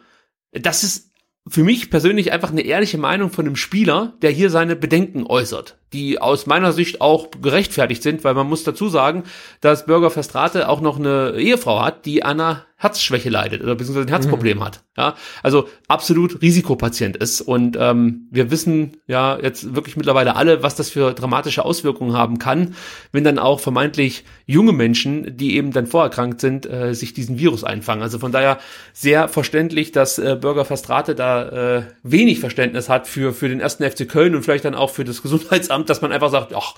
das 0.51 0.83
ist 0.83 1.09
für 1.47 1.63
mich 1.63 1.89
persönlich 1.89 2.31
einfach 2.31 2.51
eine 2.51 2.61
ehrliche 2.61 2.97
Meinung 2.97 3.31
von 3.31 3.45
einem 3.45 3.55
Spieler, 3.55 4.13
der 4.21 4.31
hier 4.31 4.49
seine 4.49 4.75
Bedenken 4.75 5.25
äußert, 5.25 5.78
die 5.93 6.21
aus 6.21 6.45
meiner 6.45 6.71
Sicht 6.71 7.01
auch 7.01 7.29
gerechtfertigt 7.41 8.03
sind, 8.03 8.23
weil 8.23 8.33
man 8.33 8.47
muss 8.47 8.63
dazu 8.63 8.89
sagen, 8.89 9.23
dass 9.61 9.85
Bürger 9.85 10.11
Verstrate 10.11 10.69
auch 10.69 10.81
noch 10.81 10.99
eine 10.99 11.33
Ehefrau 11.37 11.81
hat, 11.81 12.05
die 12.05 12.23
an 12.23 12.39
einer 12.39 12.65
Herzschwäche 12.81 13.29
leidet 13.29 13.61
oder 13.61 13.75
beziehungsweise 13.75 14.07
ein 14.07 14.09
Herzproblem 14.09 14.59
mhm. 14.59 14.63
hat. 14.63 14.83
Ja, 14.95 15.15
also 15.43 15.67
absolut 15.89 16.41
Risikopatient 16.41 17.17
ist. 17.17 17.41
Und 17.41 17.77
ähm, 17.79 18.27
wir 18.31 18.51
wissen 18.51 18.97
ja 19.05 19.37
jetzt 19.37 19.75
wirklich 19.75 19.97
mittlerweile 19.97 20.37
alle, 20.37 20.63
was 20.63 20.75
das 20.75 20.89
für 20.89 21.13
dramatische 21.13 21.65
Auswirkungen 21.65 22.13
haben 22.13 22.39
kann, 22.39 22.75
wenn 23.11 23.25
dann 23.25 23.37
auch 23.37 23.59
vermeintlich 23.59 24.23
junge 24.45 24.71
Menschen, 24.71 25.35
die 25.35 25.57
eben 25.57 25.71
dann 25.71 25.87
vorerkrankt 25.87 26.39
sind, 26.39 26.65
äh, 26.67 26.93
sich 26.93 27.13
diesen 27.13 27.37
Virus 27.37 27.65
einfangen. 27.65 28.01
Also 28.01 28.17
von 28.17 28.31
daher 28.31 28.59
sehr 28.93 29.27
verständlich, 29.27 29.91
dass 29.91 30.17
äh, 30.17 30.37
Bürger 30.39 30.63
Verstrate 30.63 31.15
da 31.15 31.77
äh, 31.77 31.83
wenig 32.03 32.39
Verständnis 32.39 32.87
hat 32.87 33.07
für, 33.07 33.33
für 33.33 33.49
den 33.49 33.59
ersten 33.59 33.89
FC 33.89 34.07
Köln 34.07 34.35
und 34.35 34.43
vielleicht 34.43 34.63
dann 34.63 34.75
auch 34.75 34.89
für 34.89 35.03
das 35.03 35.21
Gesundheitsamt, 35.21 35.78
dass 35.85 36.01
man 36.01 36.11
einfach 36.11 36.29
sagt, 36.29 36.53
ach, 36.55 36.75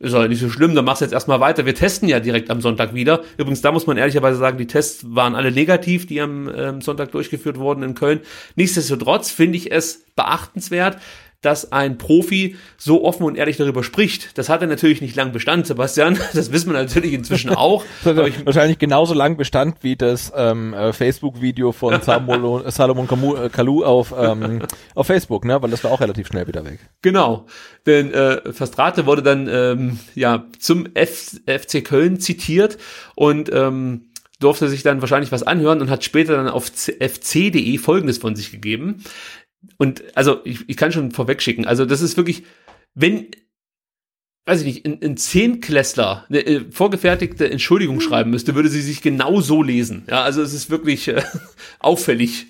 ist 0.00 0.12
ja 0.12 0.26
nicht 0.26 0.40
so 0.40 0.50
schlimm, 0.50 0.74
dann 0.74 0.84
machst 0.84 1.00
du 1.00 1.04
jetzt 1.04 1.12
erstmal 1.12 1.40
weiter. 1.40 1.66
Wir 1.66 1.74
testen 1.74 2.08
ja 2.08 2.18
direkt 2.18 2.50
am 2.50 2.60
Sonntag 2.60 2.94
wieder. 2.94 3.22
Übrigens, 3.38 3.62
da 3.62 3.70
muss 3.70 3.86
man 3.86 3.96
ehrlicherweise 3.96 4.38
sagen, 4.38 4.58
die 4.58 4.66
Tests 4.66 5.04
waren 5.08 5.34
alle 5.34 5.52
negativ, 5.52 6.06
die 6.06 6.20
am 6.20 6.50
ähm, 6.54 6.80
Sonntag 6.80 7.12
durchgeführt 7.12 7.58
wurden 7.58 7.82
in 7.82 7.94
Köln. 7.94 8.20
Nichtsdestotrotz 8.56 9.30
finde 9.30 9.56
ich 9.56 9.70
es 9.70 10.04
beachtenswert, 10.16 10.98
dass 11.44 11.72
ein 11.72 11.98
Profi 11.98 12.56
so 12.76 13.04
offen 13.04 13.24
und 13.24 13.36
ehrlich 13.36 13.56
darüber 13.56 13.84
spricht. 13.84 14.36
Das 14.38 14.48
hat 14.48 14.62
er 14.62 14.68
natürlich 14.68 15.00
nicht 15.00 15.16
lang 15.16 15.32
Bestand, 15.32 15.66
Sebastian. 15.66 16.18
Das 16.34 16.52
wissen 16.52 16.72
wir 16.72 16.78
natürlich 16.80 17.12
inzwischen 17.12 17.50
auch. 17.54 17.84
wahrscheinlich 18.02 18.78
genauso 18.78 19.14
lang 19.14 19.36
Bestand 19.36 19.76
wie 19.82 19.94
das 19.94 20.32
ähm, 20.34 20.74
äh, 20.74 20.92
Facebook-Video 20.92 21.72
von 21.72 22.00
Salomon 22.02 22.64
äh, 22.64 23.48
Kalou 23.50 23.84
auf, 23.84 24.14
ähm, 24.18 24.62
auf 24.94 25.06
Facebook, 25.06 25.44
ne? 25.44 25.60
weil 25.62 25.70
das 25.70 25.84
war 25.84 25.92
auch 25.92 26.00
relativ 26.00 26.26
schnell 26.26 26.46
wieder 26.46 26.64
weg. 26.64 26.80
Genau, 27.02 27.46
denn 27.86 28.12
äh, 28.12 28.52
Fastrate 28.52 29.06
wurde 29.06 29.22
dann 29.22 29.48
ähm, 29.48 29.98
ja 30.14 30.44
zum 30.58 30.86
F 30.94 31.40
FC 31.46 31.84
Köln 31.84 32.18
zitiert 32.20 32.78
und 33.14 33.52
ähm, 33.52 34.06
durfte 34.40 34.68
sich 34.68 34.82
dann 34.82 35.00
wahrscheinlich 35.00 35.32
was 35.32 35.42
anhören 35.42 35.80
und 35.80 35.90
hat 35.90 36.04
später 36.04 36.36
dann 36.36 36.48
auf 36.48 36.66
fc.de 36.66 37.78
Folgendes 37.78 38.18
von 38.18 38.34
sich 38.36 38.50
gegeben 38.50 39.04
und 39.78 40.02
also 40.16 40.40
ich, 40.44 40.68
ich 40.68 40.76
kann 40.76 40.92
schon 40.92 41.10
vorwegschicken, 41.10 41.66
also 41.66 41.84
das 41.84 42.00
ist 42.00 42.16
wirklich, 42.16 42.44
wenn, 42.94 43.28
weiß 44.46 44.60
ich 44.60 44.66
nicht, 44.66 44.86
ein, 44.86 45.02
ein 45.02 45.16
Zehnklässler 45.16 46.26
eine 46.28 46.46
äh, 46.46 46.70
vorgefertigte 46.70 47.50
Entschuldigung 47.50 48.00
schreiben 48.00 48.30
müsste, 48.30 48.54
würde 48.54 48.68
sie 48.68 48.82
sich 48.82 49.02
genau 49.02 49.40
so 49.40 49.62
lesen. 49.62 50.04
Ja, 50.08 50.22
also 50.22 50.42
es 50.42 50.52
ist 50.52 50.70
wirklich 50.70 51.08
äh, 51.08 51.22
auffällig, 51.78 52.46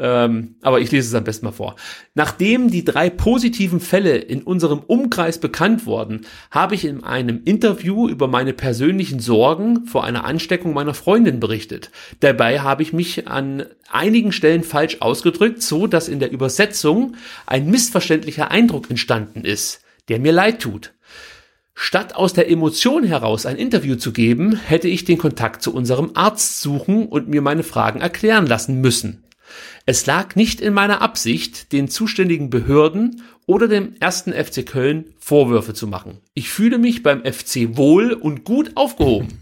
ähm, 0.00 0.56
aber 0.62 0.80
ich 0.80 0.90
lese 0.90 1.08
es 1.08 1.14
am 1.14 1.24
besten 1.24 1.44
mal 1.44 1.52
vor. 1.52 1.76
Nachdem 2.14 2.70
die 2.70 2.84
drei 2.84 3.10
positiven 3.10 3.80
Fälle 3.80 4.16
in 4.16 4.42
unserem 4.42 4.78
Umkreis 4.78 5.38
bekannt 5.38 5.84
wurden, 5.84 6.22
habe 6.50 6.74
ich 6.74 6.86
in 6.86 7.04
einem 7.04 7.42
Interview 7.44 8.08
über 8.08 8.26
meine 8.26 8.54
persönlichen 8.54 9.20
Sorgen 9.20 9.84
vor 9.86 10.04
einer 10.04 10.24
Ansteckung 10.24 10.72
meiner 10.72 10.94
Freundin 10.94 11.38
berichtet. 11.38 11.90
Dabei 12.20 12.60
habe 12.60 12.82
ich 12.82 12.94
mich 12.94 13.28
an 13.28 13.64
einigen 13.90 14.32
Stellen 14.32 14.62
falsch 14.62 14.96
ausgedrückt, 15.00 15.62
so 15.62 15.86
dass 15.86 16.08
in 16.08 16.18
der 16.18 16.32
Übersetzung 16.32 17.16
ein 17.46 17.70
missverständlicher 17.70 18.50
Eindruck 18.50 18.88
entstanden 18.88 19.44
ist, 19.44 19.82
der 20.08 20.18
mir 20.18 20.32
leid 20.32 20.60
tut. 20.60 20.92
Statt 21.74 22.14
aus 22.14 22.32
der 22.32 22.50
Emotion 22.50 23.04
heraus 23.04 23.46
ein 23.46 23.56
Interview 23.56 23.96
zu 23.96 24.12
geben, 24.12 24.54
hätte 24.54 24.88
ich 24.88 25.04
den 25.04 25.18
Kontakt 25.18 25.62
zu 25.62 25.74
unserem 25.74 26.10
Arzt 26.14 26.62
suchen 26.62 27.06
und 27.06 27.28
mir 27.28 27.42
meine 27.42 27.62
Fragen 27.62 28.00
erklären 28.00 28.46
lassen 28.46 28.80
müssen. 28.80 29.24
Es 29.86 30.06
lag 30.06 30.36
nicht 30.36 30.60
in 30.60 30.74
meiner 30.74 31.00
Absicht, 31.00 31.72
den 31.72 31.88
zuständigen 31.88 32.50
Behörden 32.50 33.22
oder 33.46 33.66
dem 33.66 33.94
ersten 33.98 34.32
FC 34.32 34.64
Köln 34.64 35.14
Vorwürfe 35.18 35.74
zu 35.74 35.86
machen. 35.86 36.18
Ich 36.34 36.50
fühle 36.50 36.78
mich 36.78 37.02
beim 37.02 37.24
FC 37.24 37.76
wohl 37.76 38.12
und 38.12 38.44
gut 38.44 38.72
aufgehoben. 38.76 39.40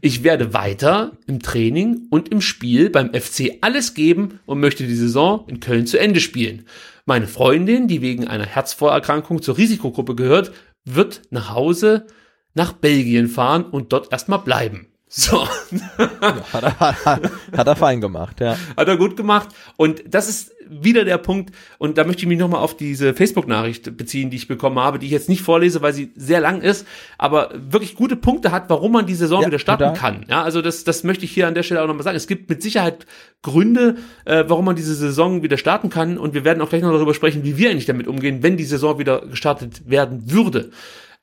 Ich 0.00 0.22
werde 0.22 0.52
weiter 0.52 1.12
im 1.26 1.40
Training 1.40 2.06
und 2.10 2.28
im 2.28 2.40
Spiel 2.40 2.90
beim 2.90 3.14
FC 3.14 3.58
alles 3.62 3.94
geben 3.94 4.40
und 4.46 4.60
möchte 4.60 4.86
die 4.86 4.94
Saison 4.94 5.44
in 5.48 5.60
Köln 5.60 5.86
zu 5.86 5.98
Ende 5.98 6.20
spielen. 6.20 6.66
Meine 7.04 7.26
Freundin, 7.26 7.88
die 7.88 8.02
wegen 8.02 8.26
einer 8.26 8.46
Herzvorerkrankung 8.46 9.42
zur 9.42 9.56
Risikogruppe 9.56 10.14
gehört, 10.14 10.52
wird 10.84 11.22
nach 11.30 11.50
Hause 11.50 12.06
nach 12.54 12.72
Belgien 12.72 13.28
fahren 13.28 13.64
und 13.64 13.92
dort 13.92 14.12
erstmal 14.12 14.40
bleiben. 14.40 14.86
So. 15.08 15.46
Ja, 15.70 16.52
hat, 16.52 16.62
er, 16.62 16.80
hat, 16.80 17.30
hat, 17.56 17.66
er 17.66 17.76
fein 17.76 18.00
gemacht, 18.00 18.40
ja. 18.40 18.56
Hat 18.76 18.88
er 18.88 18.96
gut 18.96 19.16
gemacht. 19.16 19.48
Und 19.76 20.02
das 20.08 20.28
ist 20.28 20.52
wieder 20.68 21.04
der 21.04 21.18
Punkt. 21.18 21.54
Und 21.78 21.96
da 21.96 22.04
möchte 22.04 22.22
ich 22.22 22.28
mich 22.28 22.38
nochmal 22.38 22.60
auf 22.60 22.76
diese 22.76 23.14
Facebook-Nachricht 23.14 23.96
beziehen, 23.96 24.30
die 24.30 24.36
ich 24.36 24.48
bekommen 24.48 24.80
habe, 24.80 24.98
die 24.98 25.06
ich 25.06 25.12
jetzt 25.12 25.28
nicht 25.28 25.42
vorlese, 25.42 25.80
weil 25.80 25.92
sie 25.92 26.12
sehr 26.16 26.40
lang 26.40 26.60
ist, 26.60 26.86
aber 27.18 27.50
wirklich 27.54 27.94
gute 27.94 28.16
Punkte 28.16 28.50
hat, 28.50 28.68
warum 28.68 28.92
man 28.92 29.06
die 29.06 29.14
Saison 29.14 29.42
ja, 29.42 29.46
wieder 29.46 29.60
starten 29.60 29.94
total. 29.94 29.98
kann. 29.98 30.26
Ja, 30.28 30.42
also 30.42 30.60
das, 30.60 30.82
das 30.82 31.04
möchte 31.04 31.24
ich 31.24 31.30
hier 31.30 31.46
an 31.46 31.54
der 31.54 31.62
Stelle 31.62 31.82
auch 31.82 31.86
nochmal 31.86 32.02
sagen. 32.02 32.16
Es 32.16 32.26
gibt 32.26 32.50
mit 32.50 32.62
Sicherheit 32.62 33.06
Gründe, 33.42 33.96
äh, 34.24 34.44
warum 34.48 34.64
man 34.64 34.76
diese 34.76 34.94
Saison 34.94 35.42
wieder 35.42 35.56
starten 35.56 35.88
kann. 35.88 36.18
Und 36.18 36.34
wir 36.34 36.44
werden 36.44 36.60
auch 36.60 36.68
gleich 36.68 36.82
noch 36.82 36.92
darüber 36.92 37.14
sprechen, 37.14 37.44
wie 37.44 37.56
wir 37.56 37.70
eigentlich 37.70 37.86
damit 37.86 38.08
umgehen, 38.08 38.42
wenn 38.42 38.56
die 38.56 38.64
Saison 38.64 38.98
wieder 38.98 39.24
gestartet 39.26 39.88
werden 39.88 40.30
würde. 40.32 40.70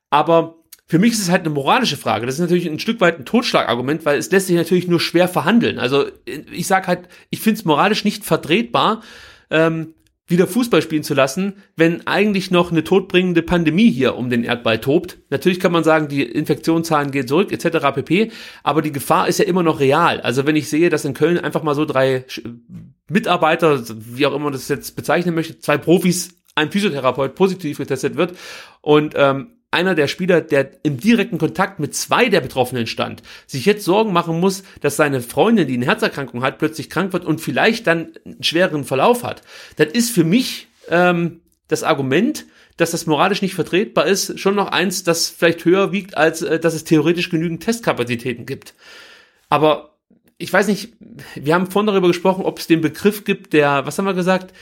Aber 0.09 0.62
für 0.85 0.99
mich 0.99 1.13
ist 1.13 1.21
es 1.21 1.31
halt 1.31 1.41
eine 1.41 1.53
moralische 1.53 1.97
Frage. 1.97 2.25
Das 2.25 2.35
ist 2.35 2.41
natürlich 2.41 2.67
ein 2.67 2.79
Stück 2.79 2.99
weit 3.01 3.17
ein 3.17 3.25
Totschlagargument, 3.25 4.05
weil 4.05 4.17
es 4.17 4.31
lässt 4.31 4.47
sich 4.47 4.55
natürlich 4.55 4.87
nur 4.87 4.99
schwer 4.99 5.27
verhandeln. 5.27 5.79
Also 5.79 6.05
ich 6.25 6.67
sag 6.67 6.87
halt, 6.87 7.07
ich 7.29 7.39
finde 7.39 7.59
es 7.59 7.65
moralisch 7.65 8.03
nicht 8.03 8.25
vertretbar, 8.25 9.01
ähm, 9.49 9.93
wieder 10.25 10.47
Fußball 10.47 10.81
spielen 10.81 11.03
zu 11.03 11.13
lassen, 11.13 11.55
wenn 11.75 12.07
eigentlich 12.07 12.49
noch 12.49 12.71
eine 12.71 12.83
todbringende 12.83 13.41
Pandemie 13.43 13.91
hier 13.91 14.15
um 14.15 14.29
den 14.29 14.43
Erdball 14.43 14.79
tobt. 14.79 15.19
Natürlich 15.29 15.59
kann 15.59 15.73
man 15.73 15.83
sagen, 15.83 16.07
die 16.07 16.23
Infektionszahlen 16.23 17.11
gehen 17.11 17.27
zurück 17.27 17.51
etc. 17.51 17.93
pp. 17.93 18.31
Aber 18.63 18.81
die 18.81 18.93
Gefahr 18.93 19.27
ist 19.27 19.39
ja 19.39 19.45
immer 19.45 19.63
noch 19.63 19.79
real. 19.79 20.21
Also 20.21 20.45
wenn 20.45 20.55
ich 20.55 20.69
sehe, 20.69 20.89
dass 20.89 21.05
in 21.05 21.13
Köln 21.13 21.37
einfach 21.37 21.63
mal 21.63 21.75
so 21.75 21.85
drei 21.85 22.25
Mitarbeiter, 23.09 23.83
wie 23.97 24.25
auch 24.25 24.31
immer 24.31 24.45
man 24.45 24.53
das 24.53 24.69
jetzt 24.69 24.95
bezeichnen 24.95 25.35
möchte, 25.35 25.59
zwei 25.59 25.77
Profis, 25.77 26.35
ein 26.55 26.71
Physiotherapeut 26.71 27.35
positiv 27.35 27.77
getestet 27.79 28.15
wird 28.15 28.37
und 28.81 29.13
ähm, 29.17 29.57
einer 29.73 29.95
der 29.95 30.07
Spieler, 30.07 30.41
der 30.41 30.71
im 30.83 30.97
direkten 30.99 31.37
Kontakt 31.37 31.79
mit 31.79 31.95
zwei 31.95 32.29
der 32.29 32.41
Betroffenen 32.41 32.87
stand, 32.87 33.23
sich 33.47 33.65
jetzt 33.65 33.83
Sorgen 33.83 34.13
machen 34.13 34.39
muss, 34.39 34.63
dass 34.81 34.95
seine 34.95 35.21
Freundin, 35.21 35.67
die 35.67 35.73
eine 35.73 35.85
Herzerkrankung 35.85 36.43
hat, 36.43 36.59
plötzlich 36.59 36.89
krank 36.89 37.11
wird 37.13 37.25
und 37.25 37.41
vielleicht 37.41 37.87
dann 37.87 38.13
einen 38.25 38.43
schweren 38.43 38.85
Verlauf 38.85 39.23
hat, 39.23 39.41
dann 39.75 39.89
ist 39.89 40.11
für 40.11 40.23
mich 40.23 40.67
ähm, 40.89 41.41
das 41.67 41.83
Argument, 41.83 42.45
dass 42.77 42.91
das 42.91 43.05
moralisch 43.05 43.41
nicht 43.41 43.55
vertretbar 43.55 44.05
ist, 44.05 44.39
schon 44.39 44.55
noch 44.55 44.67
eins, 44.67 45.03
das 45.03 45.29
vielleicht 45.29 45.65
höher 45.65 45.91
wiegt, 45.91 46.17
als 46.17 46.41
äh, 46.41 46.59
dass 46.59 46.73
es 46.73 46.83
theoretisch 46.83 47.29
genügend 47.29 47.63
Testkapazitäten 47.63 48.45
gibt. 48.45 48.73
Aber 49.49 49.97
ich 50.37 50.51
weiß 50.51 50.67
nicht, 50.67 50.93
wir 51.35 51.53
haben 51.53 51.69
vorhin 51.69 51.87
darüber 51.87 52.07
gesprochen, 52.07 52.43
ob 52.43 52.59
es 52.59 52.67
den 52.67 52.81
Begriff 52.81 53.23
gibt 53.23 53.53
der, 53.53 53.85
was 53.85 53.97
haben 53.97 54.05
wir 54.05 54.13
gesagt, 54.13 54.53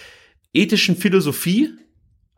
ethischen 0.54 0.98
Philosophie 0.98 1.74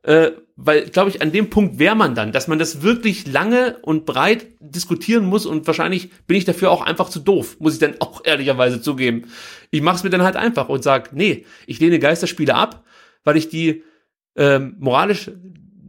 äh, 0.04 0.32
weil, 0.56 0.86
glaube 0.90 1.10
ich, 1.10 1.22
an 1.22 1.32
dem 1.32 1.50
Punkt 1.50 1.80
wäre 1.80 1.96
man 1.96 2.14
dann, 2.14 2.32
dass 2.32 2.48
man 2.48 2.60
das 2.60 2.84
wirklich 2.84 3.26
lange 3.26 3.78
und 3.82 4.06
breit 4.06 4.48
diskutieren 4.60 5.26
muss 5.26 5.46
und 5.46 5.66
wahrscheinlich 5.66 6.12
bin 6.28 6.38
ich 6.38 6.46
dafür 6.46 6.72
auch 6.72 6.82
einfach 6.82 7.10
zu 7.10 7.20
doof, 7.20 7.58
muss 7.60 7.74
ich 7.74 7.80
dann 7.80 7.96
auch 8.00 8.22
ehrlicherweise 8.26 8.82
zugeben. 8.82 9.24
Ich 9.72 9.82
mache 9.82 9.96
es 9.96 10.04
mir 10.04 10.10
dann 10.10 10.24
halt 10.24 10.36
einfach 10.36 10.70
und 10.70 10.84
sag, 10.84 11.14
nee, 11.14 11.46
ich 11.66 11.80
lehne 11.80 12.00
Geisterspiele 12.00 12.54
ab, 12.54 12.84
weil 13.24 13.38
ich 13.38 13.50
die 13.50 13.84
ähm, 14.36 14.76
moralisch 14.80 15.32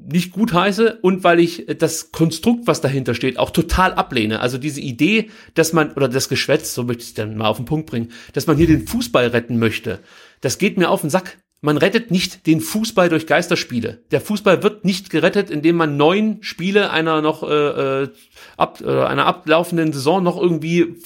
nicht 0.07 0.32
gut 0.32 0.53
heiße 0.53 0.99
und 1.01 1.24
weil 1.24 1.41
ich 1.41 1.66
das 1.78 2.12
Konstrukt, 2.12 2.66
was 2.66 2.81
dahinter 2.81 3.15
steht, 3.15 3.39
auch 3.39 3.51
total 3.51 3.95
ablehne. 3.95 4.41
Also 4.41 4.59
diese 4.59 4.81
Idee, 4.81 5.31
dass 5.55 5.73
man, 5.73 5.93
oder 5.93 6.09
das 6.09 6.28
Geschwätz, 6.28 6.74
so 6.74 6.85
möchte 6.85 7.03
ich 7.03 7.09
es 7.09 7.15
dann 7.15 7.36
mal 7.36 7.49
auf 7.49 7.57
den 7.57 7.65
Punkt 7.65 7.86
bringen, 7.86 8.11
dass 8.35 8.47
man 8.47 8.57
hier 8.57 8.66
den 8.66 8.86
Fußball 8.86 9.28
retten 9.28 9.59
möchte, 9.59 10.01
das 10.41 10.59
geht 10.59 10.77
mir 10.77 10.91
auf 10.91 11.01
den 11.01 11.11
Sack. 11.11 11.39
Man 11.65 11.78
rettet 11.78 12.11
nicht 12.11 12.47
den 12.47 12.61
Fußball 12.61 13.09
durch 13.09 13.27
Geisterspiele. 13.27 14.03
Der 14.11 14.20
Fußball 14.20 14.62
wird 14.62 14.85
nicht 14.85 15.09
gerettet, 15.09 15.49
indem 15.49 15.77
man 15.77 15.97
neun 15.97 16.43
Spiele 16.43 16.91
einer 16.91 17.23
noch 17.23 17.43
äh, 17.43 18.03
äh, 18.03 18.09
ab, 18.59 18.82
äh, 18.85 19.03
einer 19.05 19.24
ablaufenden 19.24 19.91
Saison 19.95 20.23
noch 20.23 20.39
irgendwie 20.39 20.97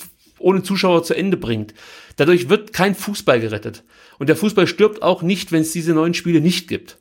ohne 0.40 0.64
Zuschauer 0.64 1.04
zu 1.04 1.14
Ende 1.14 1.36
bringt. 1.36 1.74
Dadurch 2.16 2.48
wird 2.48 2.72
kein 2.72 2.96
Fußball 2.96 3.38
gerettet. 3.38 3.84
Und 4.18 4.28
der 4.28 4.34
Fußball 4.34 4.66
stirbt 4.66 5.00
auch 5.00 5.22
nicht, 5.22 5.52
wenn 5.52 5.60
es 5.60 5.70
diese 5.70 5.92
neuen 5.92 6.14
Spiele 6.14 6.40
nicht 6.40 6.66
gibt. 6.66 6.98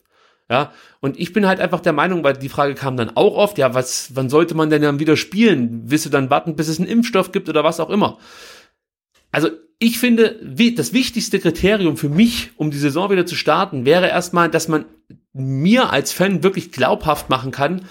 Ja, 0.48 0.72
und 1.00 1.18
ich 1.18 1.32
bin 1.32 1.44
halt 1.44 1.58
einfach 1.58 1.80
der 1.80 1.92
Meinung, 1.92 2.22
weil 2.22 2.34
die 2.34 2.48
Frage 2.48 2.76
kam 2.76 2.96
dann 2.96 3.16
auch 3.16 3.34
oft, 3.34 3.58
ja, 3.58 3.74
was, 3.74 4.14
wann 4.14 4.30
sollte 4.30 4.54
man 4.54 4.70
denn 4.70 4.82
dann 4.82 5.00
wieder 5.00 5.16
spielen? 5.16 5.82
Willst 5.86 6.06
du 6.06 6.10
dann 6.10 6.30
warten, 6.30 6.54
bis 6.54 6.68
es 6.68 6.78
einen 6.78 6.88
Impfstoff 6.88 7.32
gibt 7.32 7.48
oder 7.48 7.64
was 7.64 7.80
auch 7.80 7.90
immer? 7.90 8.18
Also 9.30 9.50
ich 9.78 9.98
finde, 9.98 10.40
das 10.74 10.92
wichtigste 10.92 11.38
Kriterium 11.38 11.96
für 11.96 12.08
mich, 12.08 12.50
um 12.56 12.70
die 12.70 12.78
Saison 12.78 13.10
wieder 13.10 13.26
zu 13.26 13.36
starten, 13.36 13.84
wäre 13.84 14.08
erstmal, 14.08 14.50
dass 14.50 14.68
man 14.68 14.86
mir 15.32 15.92
als 15.92 16.12
Fan 16.12 16.42
wirklich 16.42 16.72
glaubhaft 16.72 17.30
machen 17.30 17.52
kann, 17.52 17.84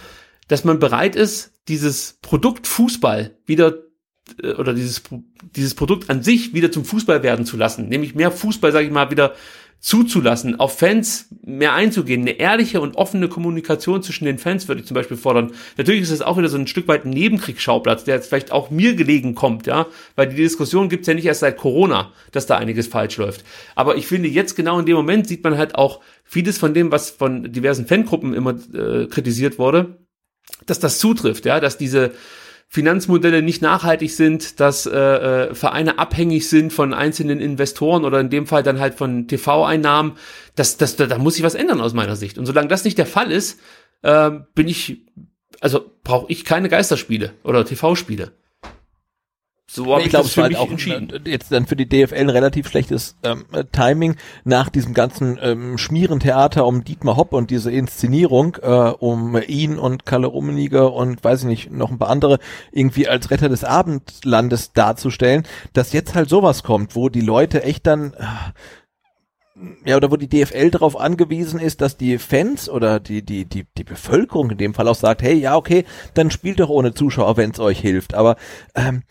dass 0.47 0.63
man 0.63 0.79
bereit 0.79 1.15
ist, 1.15 1.53
dieses 1.67 2.17
Produkt 2.21 2.67
Fußball 2.67 3.37
wieder 3.45 3.75
äh, 4.41 4.53
oder 4.53 4.73
dieses, 4.73 5.03
dieses 5.55 5.75
Produkt 5.75 6.09
an 6.09 6.23
sich 6.23 6.53
wieder 6.53 6.71
zum 6.71 6.85
Fußball 6.85 7.23
werden 7.23 7.45
zu 7.45 7.57
lassen, 7.57 7.87
nämlich 7.87 8.15
mehr 8.15 8.31
Fußball, 8.31 8.71
sage 8.71 8.87
ich 8.87 8.91
mal, 8.91 9.11
wieder 9.11 9.33
zuzulassen, 9.79 10.59
auf 10.59 10.79
Fans 10.79 11.27
mehr 11.43 11.73
einzugehen, 11.73 12.21
eine 12.21 12.31
ehrliche 12.31 12.81
und 12.81 12.95
offene 12.95 13.29
Kommunikation 13.29 14.01
zwischen 14.01 14.25
den 14.25 14.39
Fans 14.39 14.67
würde 14.67 14.81
ich 14.81 14.87
zum 14.87 14.95
Beispiel 14.95 15.17
fordern. 15.17 15.51
Natürlich 15.77 16.01
ist 16.01 16.11
es 16.11 16.21
auch 16.21 16.37
wieder 16.37 16.49
so 16.49 16.57
ein 16.57 16.67
Stück 16.67 16.87
weit 16.87 17.05
ein 17.05 17.11
Nebenkriegsschauplatz, 17.11 18.03
der 18.03 18.15
jetzt 18.15 18.27
vielleicht 18.27 18.51
auch 18.51 18.69
mir 18.69 18.95
gelegen 18.95 19.35
kommt, 19.35 19.67
ja, 19.67 19.85
weil 20.15 20.29
die 20.29 20.35
Diskussion 20.35 20.89
gibt's 20.89 21.07
ja 21.07 21.13
nicht 21.13 21.25
erst 21.25 21.41
seit 21.41 21.57
Corona, 21.57 22.11
dass 22.31 22.47
da 22.47 22.57
einiges 22.57 22.87
falsch 22.87 23.17
läuft. 23.17 23.45
Aber 23.75 23.95
ich 23.95 24.07
finde, 24.07 24.29
jetzt 24.29 24.55
genau 24.55 24.79
in 24.79 24.85
dem 24.85 24.95
Moment 24.95 25.27
sieht 25.27 25.43
man 25.43 25.57
halt 25.57 25.75
auch 25.75 26.01
vieles 26.23 26.57
von 26.57 26.73
dem, 26.73 26.91
was 26.91 27.11
von 27.11 27.51
diversen 27.51 27.85
Fangruppen 27.85 28.33
immer 28.33 28.55
äh, 28.73 29.07
kritisiert 29.07 29.59
wurde, 29.59 29.97
dass 30.65 30.79
das 30.79 30.99
zutrifft, 30.99 31.45
ja, 31.45 31.59
dass 31.59 31.77
diese 31.77 32.11
Finanzmodelle 32.69 33.41
nicht 33.41 33.61
nachhaltig 33.61 34.13
sind, 34.13 34.59
dass 34.59 34.85
äh, 34.85 34.97
äh, 34.97 35.55
Vereine 35.55 35.99
abhängig 35.99 36.49
sind 36.49 36.73
von 36.73 36.93
einzelnen 36.93 37.39
Investoren 37.39 38.03
oder 38.03 38.19
in 38.19 38.29
dem 38.29 38.45
Fall 38.45 38.61
dann 38.61 38.79
halt 38.79 38.95
von 38.95 39.27
TV-Einnahmen, 39.27 40.17
das, 40.55 40.77
das, 40.77 40.97
da, 40.97 41.05
da 41.05 41.17
muss 41.17 41.35
sich 41.35 41.43
was 41.43 41.55
ändern 41.55 41.79
aus 41.79 41.93
meiner 41.93 42.17
Sicht. 42.17 42.37
Und 42.37 42.45
solange 42.45 42.67
das 42.67 42.83
nicht 42.83 42.97
der 42.97 43.05
Fall 43.05 43.31
ist, 43.31 43.59
äh, 44.01 44.31
bin 44.53 44.67
ich, 44.67 45.05
also 45.61 45.89
brauche 46.03 46.25
ich 46.29 46.43
keine 46.43 46.67
Geisterspiele 46.67 47.33
oder 47.43 47.65
TV-Spiele. 47.65 48.33
So 49.69 49.93
habe 49.93 50.03
ich, 50.03 50.09
glaube, 50.09 50.27
es 50.27 50.37
war 50.37 50.45
halt 50.45 50.55
auch 50.55 50.71
entschieden. 50.71 51.09
Äh, 51.25 51.29
jetzt 51.29 51.51
dann 51.51 51.67
für 51.67 51.75
die 51.75 51.89
DFL 51.89 52.15
ein 52.15 52.29
relativ 52.29 52.69
schlechtes 52.69 53.17
ähm, 53.23 53.45
äh, 53.51 53.65
Timing 53.65 54.15
nach 54.45 54.69
diesem 54.69 54.93
ganzen 54.93 55.37
ähm, 55.41 55.77
Schmierentheater 55.77 56.65
um 56.65 56.85
Dietmar 56.85 57.17
Hopp 57.17 57.33
und 57.33 57.51
diese 57.51 57.69
Inszenierung 57.69 58.57
äh, 58.61 58.67
um 58.67 59.37
ihn 59.45 59.77
und 59.77 60.05
Kalle 60.05 60.27
Rummenigge 60.27 60.89
und 60.89 61.21
weiß 61.21 61.41
ich 61.41 61.47
nicht, 61.47 61.71
noch 61.71 61.91
ein 61.91 61.99
paar 61.99 62.09
andere 62.09 62.39
irgendwie 62.71 63.09
als 63.09 63.29
Retter 63.29 63.49
des 63.49 63.65
Abendlandes 63.65 64.71
darzustellen, 64.71 65.43
dass 65.73 65.91
jetzt 65.91 66.15
halt 66.15 66.29
sowas 66.29 66.63
kommt, 66.63 66.95
wo 66.95 67.09
die 67.09 67.21
Leute 67.21 67.63
echt 67.63 67.87
dann 67.87 68.13
äh, 68.13 68.25
ja, 69.85 69.97
oder 69.97 70.11
wo 70.11 70.15
die 70.15 70.29
DFL 70.29 70.69
darauf 70.69 70.97
angewiesen 70.97 71.59
ist, 71.59 71.81
dass 71.81 71.97
die 71.97 72.19
Fans 72.19 72.69
oder 72.69 72.99
die, 72.99 73.23
die, 73.23 73.45
die, 73.45 73.65
die 73.77 73.83
Bevölkerung 73.83 74.51
in 74.51 74.57
dem 74.57 74.73
Fall 74.73 74.87
auch 74.87 74.95
sagt, 74.95 75.23
hey, 75.23 75.33
ja, 75.33 75.55
okay, 75.55 75.83
dann 76.13 76.31
spielt 76.31 76.59
doch 76.59 76.69
ohne 76.69 76.93
Zuschauer, 76.93 77.37
wenn 77.37 77.51
es 77.51 77.59
euch 77.59 77.79
hilft. 77.79 78.13
Aber 78.13 78.35
ähm, 78.75 79.01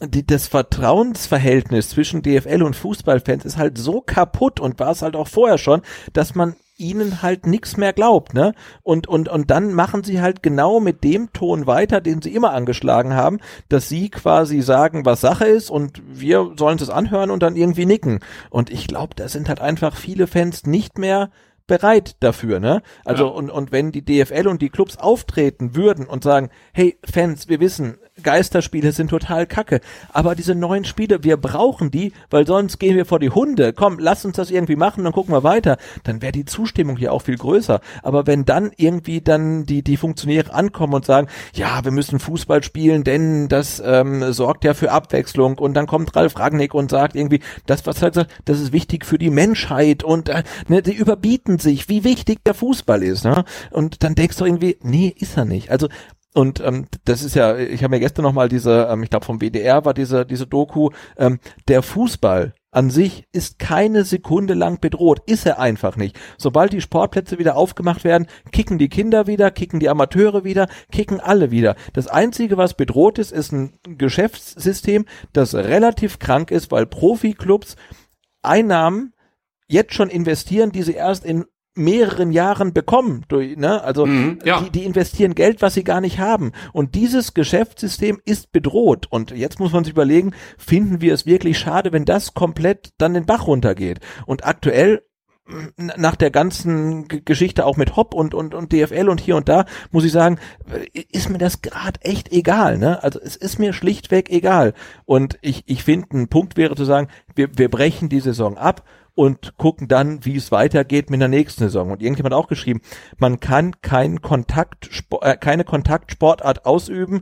die, 0.00 0.26
das 0.26 0.46
Vertrauensverhältnis 0.46 1.90
zwischen 1.90 2.22
DFL 2.22 2.62
und 2.62 2.76
Fußballfans 2.76 3.44
ist 3.44 3.58
halt 3.58 3.78
so 3.78 4.00
kaputt 4.00 4.60
und 4.60 4.78
war 4.80 4.90
es 4.90 5.02
halt 5.02 5.16
auch 5.16 5.28
vorher 5.28 5.58
schon, 5.58 5.82
dass 6.12 6.34
man 6.34 6.56
ihnen 6.80 7.20
halt 7.20 7.46
nichts 7.46 7.76
mehr 7.76 7.92
glaubt, 7.92 8.32
ne? 8.32 8.54
Und, 8.82 9.06
und, 9.06 9.28
und 9.28 9.50
dann 9.50 9.74
machen 9.74 10.02
sie 10.02 10.20
halt 10.20 10.42
genau 10.42 10.80
mit 10.80 11.04
dem 11.04 11.30
Ton 11.32 11.66
weiter, 11.66 12.00
den 12.00 12.22
sie 12.22 12.34
immer 12.34 12.52
angeschlagen 12.52 13.12
haben, 13.12 13.38
dass 13.68 13.88
sie 13.88 14.08
quasi 14.08 14.62
sagen, 14.62 15.04
was 15.04 15.20
Sache 15.20 15.44
ist 15.44 15.70
und 15.70 16.02
wir 16.06 16.52
sollen 16.56 16.78
es 16.78 16.88
anhören 16.88 17.30
und 17.30 17.42
dann 17.42 17.54
irgendwie 17.54 17.84
nicken. 17.84 18.20
Und 18.48 18.70
ich 18.70 18.86
glaube, 18.88 19.14
da 19.14 19.28
sind 19.28 19.50
halt 19.50 19.60
einfach 19.60 19.94
viele 19.96 20.26
Fans 20.26 20.64
nicht 20.64 20.98
mehr 20.98 21.30
bereit 21.70 22.16
dafür, 22.18 22.58
ne? 22.58 22.82
Also 23.04 23.26
ja. 23.26 23.30
und, 23.30 23.48
und 23.48 23.70
wenn 23.70 23.92
die 23.92 24.04
DFL 24.04 24.48
und 24.48 24.60
die 24.60 24.70
Clubs 24.70 24.96
auftreten 24.96 25.76
würden 25.76 26.04
und 26.04 26.24
sagen, 26.24 26.50
hey 26.72 26.98
Fans, 27.08 27.48
wir 27.48 27.60
wissen, 27.60 27.96
Geisterspiele 28.22 28.92
sind 28.92 29.08
total 29.08 29.46
kacke. 29.46 29.80
Aber 30.12 30.34
diese 30.34 30.54
neuen 30.54 30.84
Spiele, 30.84 31.24
wir 31.24 31.36
brauchen 31.36 31.90
die, 31.90 32.12
weil 32.28 32.46
sonst 32.46 32.78
gehen 32.78 32.96
wir 32.96 33.06
vor 33.06 33.18
die 33.18 33.30
Hunde. 33.30 33.72
Komm, 33.72 33.98
lass 33.98 34.24
uns 34.24 34.36
das 34.36 34.50
irgendwie 34.50 34.76
machen, 34.76 35.04
dann 35.04 35.12
gucken 35.12 35.32
wir 35.32 35.44
weiter. 35.44 35.76
Dann 36.02 36.20
wäre 36.22 36.32
die 36.32 36.44
Zustimmung 36.44 36.96
hier 36.96 37.12
auch 37.12 37.22
viel 37.22 37.36
größer. 37.36 37.80
Aber 38.02 38.26
wenn 38.26 38.44
dann 38.44 38.72
irgendwie 38.76 39.20
dann 39.20 39.64
die, 39.64 39.82
die 39.82 39.96
Funktionäre 39.96 40.52
ankommen 40.52 40.94
und 40.94 41.04
sagen, 41.04 41.28
ja, 41.54 41.84
wir 41.84 41.92
müssen 41.92 42.18
Fußball 42.18 42.62
spielen, 42.62 43.04
denn 43.04 43.48
das 43.48 43.80
ähm, 43.84 44.32
sorgt 44.32 44.64
ja 44.64 44.74
für 44.74 44.90
Abwechslung. 44.90 45.58
Und 45.58 45.74
dann 45.74 45.86
kommt 45.86 46.14
Ralf 46.16 46.36
Ragnick 46.36 46.74
und 46.74 46.90
sagt 46.90 47.14
irgendwie, 47.14 47.40
das, 47.66 47.86
was 47.86 48.02
halt 48.02 48.14
sagt, 48.14 48.30
das 48.44 48.60
ist 48.60 48.72
wichtig 48.72 49.06
für 49.06 49.18
die 49.18 49.30
Menschheit. 49.30 50.02
Und 50.02 50.28
äh, 50.28 50.42
ne, 50.68 50.82
die 50.82 50.94
überbieten 50.94 51.58
sich, 51.60 51.88
wie 51.88 52.04
wichtig 52.04 52.44
der 52.44 52.54
Fußball 52.54 53.02
ist. 53.02 53.24
Ne? 53.24 53.44
Und 53.70 54.02
dann 54.02 54.14
denkst 54.14 54.36
du 54.36 54.44
irgendwie, 54.44 54.78
nee, 54.82 55.14
ist 55.16 55.36
er 55.36 55.44
nicht. 55.44 55.70
Also 55.70 55.88
und 56.32 56.60
ähm, 56.60 56.86
das 57.04 57.22
ist 57.22 57.34
ja, 57.34 57.56
ich 57.56 57.82
habe 57.82 57.96
mir 57.96 58.00
gestern 58.00 58.22
noch 58.22 58.32
mal 58.32 58.48
diese, 58.48 58.88
ähm, 58.90 59.02
ich 59.02 59.10
glaube 59.10 59.26
vom 59.26 59.40
WDR 59.40 59.84
war 59.84 59.94
diese 59.94 60.24
diese 60.24 60.46
Doku, 60.46 60.90
ähm, 61.16 61.40
der 61.66 61.82
Fußball 61.82 62.54
an 62.70 62.90
sich 62.90 63.24
ist 63.32 63.58
keine 63.58 64.04
Sekunde 64.04 64.54
lang 64.54 64.80
bedroht, 64.80 65.22
ist 65.26 65.44
er 65.44 65.58
einfach 65.58 65.96
nicht. 65.96 66.16
Sobald 66.38 66.72
die 66.72 66.80
Sportplätze 66.80 67.38
wieder 67.38 67.56
aufgemacht 67.56 68.04
werden, 68.04 68.28
kicken 68.52 68.78
die 68.78 68.88
Kinder 68.88 69.26
wieder, 69.26 69.50
kicken 69.50 69.80
die 69.80 69.88
Amateure 69.88 70.44
wieder, 70.44 70.68
kicken 70.92 71.18
alle 71.18 71.50
wieder. 71.50 71.74
Das 71.94 72.06
einzige, 72.06 72.56
was 72.56 72.74
bedroht 72.74 73.18
ist, 73.18 73.32
ist 73.32 73.50
ein 73.52 73.72
Geschäftssystem, 73.82 75.06
das 75.32 75.54
relativ 75.54 76.20
krank 76.20 76.52
ist, 76.52 76.70
weil 76.70 76.86
Profiklubs 76.86 77.74
Einnahmen 78.42 79.14
jetzt 79.70 79.94
schon 79.94 80.10
investieren, 80.10 80.72
die 80.72 80.82
sie 80.82 80.94
erst 80.94 81.24
in 81.24 81.44
mehreren 81.74 82.32
Jahren 82.32 82.72
bekommen. 82.72 83.24
Durch, 83.28 83.56
ne? 83.56 83.82
Also 83.82 84.06
mhm, 84.06 84.40
ja. 84.44 84.60
die, 84.60 84.70
die 84.70 84.84
investieren 84.84 85.34
Geld, 85.34 85.62
was 85.62 85.74
sie 85.74 85.84
gar 85.84 86.00
nicht 86.00 86.18
haben. 86.18 86.52
Und 86.72 86.94
dieses 86.94 87.32
Geschäftssystem 87.34 88.20
ist 88.24 88.52
bedroht. 88.52 89.06
Und 89.10 89.30
jetzt 89.30 89.60
muss 89.60 89.72
man 89.72 89.84
sich 89.84 89.92
überlegen, 89.92 90.32
finden 90.58 91.00
wir 91.00 91.14
es 91.14 91.26
wirklich 91.26 91.58
schade, 91.58 91.92
wenn 91.92 92.04
das 92.04 92.34
komplett 92.34 92.90
dann 92.98 93.14
den 93.14 93.26
Bach 93.26 93.46
runtergeht. 93.46 94.00
Und 94.26 94.44
aktuell 94.44 95.02
nach 95.76 96.16
der 96.16 96.30
ganzen 96.30 97.08
Geschichte 97.08 97.66
auch 97.66 97.76
mit 97.76 97.96
Hopp 97.96 98.14
und, 98.14 98.34
und, 98.34 98.54
und 98.54 98.72
DFL 98.72 99.08
und 99.08 99.20
hier 99.20 99.36
und 99.36 99.48
da, 99.48 99.64
muss 99.90 100.04
ich 100.04 100.12
sagen, 100.12 100.38
äh, 100.72 101.02
ist 101.10 101.28
mir 101.28 101.38
das 101.38 101.62
gerade 101.62 102.00
echt 102.02 102.32
egal. 102.32 102.78
Ne? 102.78 103.02
Also 103.02 103.20
es 103.20 103.36
ist 103.36 103.58
mir 103.58 103.72
schlichtweg 103.72 104.30
egal. 104.30 104.74
Und 105.04 105.38
ich, 105.42 105.64
ich 105.66 105.82
finde, 105.82 106.08
ein 106.16 106.28
Punkt 106.28 106.56
wäre 106.56 106.76
zu 106.76 106.84
sagen, 106.84 107.08
wir, 107.34 107.48
wir 107.56 107.68
brechen 107.68 108.08
die 108.08 108.20
Saison 108.20 108.56
ab 108.56 108.84
und 109.20 109.58
gucken 109.58 109.86
dann, 109.86 110.24
wie 110.24 110.36
es 110.36 110.50
weitergeht 110.50 111.10
mit 111.10 111.20
der 111.20 111.28
nächsten 111.28 111.64
Saison. 111.64 111.90
Und 111.90 112.00
irgendjemand 112.00 112.32
auch 112.32 112.48
geschrieben, 112.48 112.80
man 113.18 113.38
kann 113.38 113.82
kein 113.82 114.22
Kontakt, 114.22 114.88
äh, 115.20 115.36
keine 115.36 115.64
Kontaktsportart 115.64 116.64
ausüben, 116.64 117.20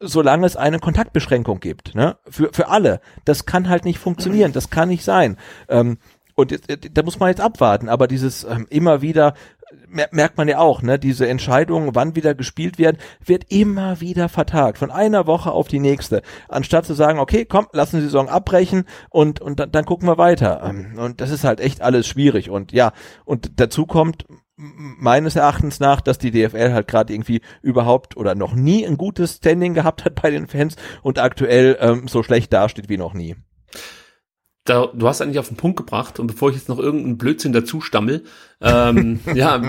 solange 0.00 0.44
es 0.44 0.56
eine 0.56 0.80
Kontaktbeschränkung 0.80 1.58
gibt. 1.58 1.94
Ne? 1.94 2.18
Für, 2.28 2.50
für 2.52 2.68
alle. 2.68 3.00
Das 3.24 3.46
kann 3.46 3.70
halt 3.70 3.86
nicht 3.86 3.98
funktionieren, 3.98 4.52
das 4.52 4.68
kann 4.68 4.90
nicht 4.90 5.02
sein. 5.02 5.38
Ähm, 5.70 5.96
und 6.34 6.54
da 6.94 7.02
muss 7.02 7.18
man 7.18 7.30
jetzt 7.30 7.40
abwarten, 7.40 7.88
aber 7.88 8.06
dieses 8.06 8.44
ähm, 8.44 8.66
immer 8.68 9.00
wieder 9.00 9.32
merkt 9.88 10.36
man 10.36 10.48
ja 10.48 10.58
auch, 10.58 10.82
ne, 10.82 10.98
diese 10.98 11.28
Entscheidung, 11.28 11.94
wann 11.94 12.16
wieder 12.16 12.34
gespielt 12.34 12.78
wird, 12.78 12.98
wird 13.24 13.44
immer 13.48 14.00
wieder 14.00 14.28
vertagt, 14.28 14.78
von 14.78 14.90
einer 14.90 15.26
Woche 15.26 15.52
auf 15.52 15.68
die 15.68 15.80
nächste, 15.80 16.22
anstatt 16.48 16.86
zu 16.86 16.94
sagen, 16.94 17.18
okay, 17.18 17.44
komm, 17.44 17.68
lassen 17.72 17.96
die 17.96 18.04
Saison 18.04 18.28
abbrechen 18.28 18.84
und, 19.10 19.40
und 19.40 19.60
dann, 19.60 19.72
dann 19.72 19.84
gucken 19.84 20.08
wir 20.08 20.18
weiter. 20.18 20.62
Ähm, 20.64 20.98
und 20.98 21.20
das 21.20 21.30
ist 21.30 21.44
halt 21.44 21.60
echt 21.60 21.82
alles 21.82 22.06
schwierig. 22.06 22.50
Und 22.50 22.72
ja, 22.72 22.92
und 23.24 23.60
dazu 23.60 23.86
kommt, 23.86 24.26
meines 24.60 25.36
Erachtens 25.36 25.80
nach, 25.80 26.02
dass 26.02 26.18
die 26.18 26.30
DFL 26.30 26.72
halt 26.72 26.86
gerade 26.86 27.14
irgendwie 27.14 27.40
überhaupt 27.62 28.16
oder 28.16 28.34
noch 28.34 28.54
nie 28.54 28.86
ein 28.86 28.98
gutes 28.98 29.36
Standing 29.36 29.72
gehabt 29.72 30.04
hat 30.04 30.20
bei 30.20 30.30
den 30.30 30.48
Fans 30.48 30.76
und 31.02 31.18
aktuell 31.18 31.78
ähm, 31.80 32.08
so 32.08 32.22
schlecht 32.22 32.52
dasteht 32.52 32.90
wie 32.90 32.98
noch 32.98 33.14
nie 33.14 33.36
da, 34.70 34.86
du 34.94 35.08
hast 35.08 35.20
eigentlich 35.20 35.38
auf 35.40 35.48
den 35.48 35.56
Punkt 35.56 35.76
gebracht 35.76 36.20
und 36.20 36.28
bevor 36.28 36.50
ich 36.50 36.56
jetzt 36.56 36.68
noch 36.68 36.78
irgendeinen 36.78 37.18
Blödsinn 37.18 37.52
dazu 37.52 37.80
stammel, 37.80 38.22
ähm, 38.60 39.20
ja, 39.34 39.60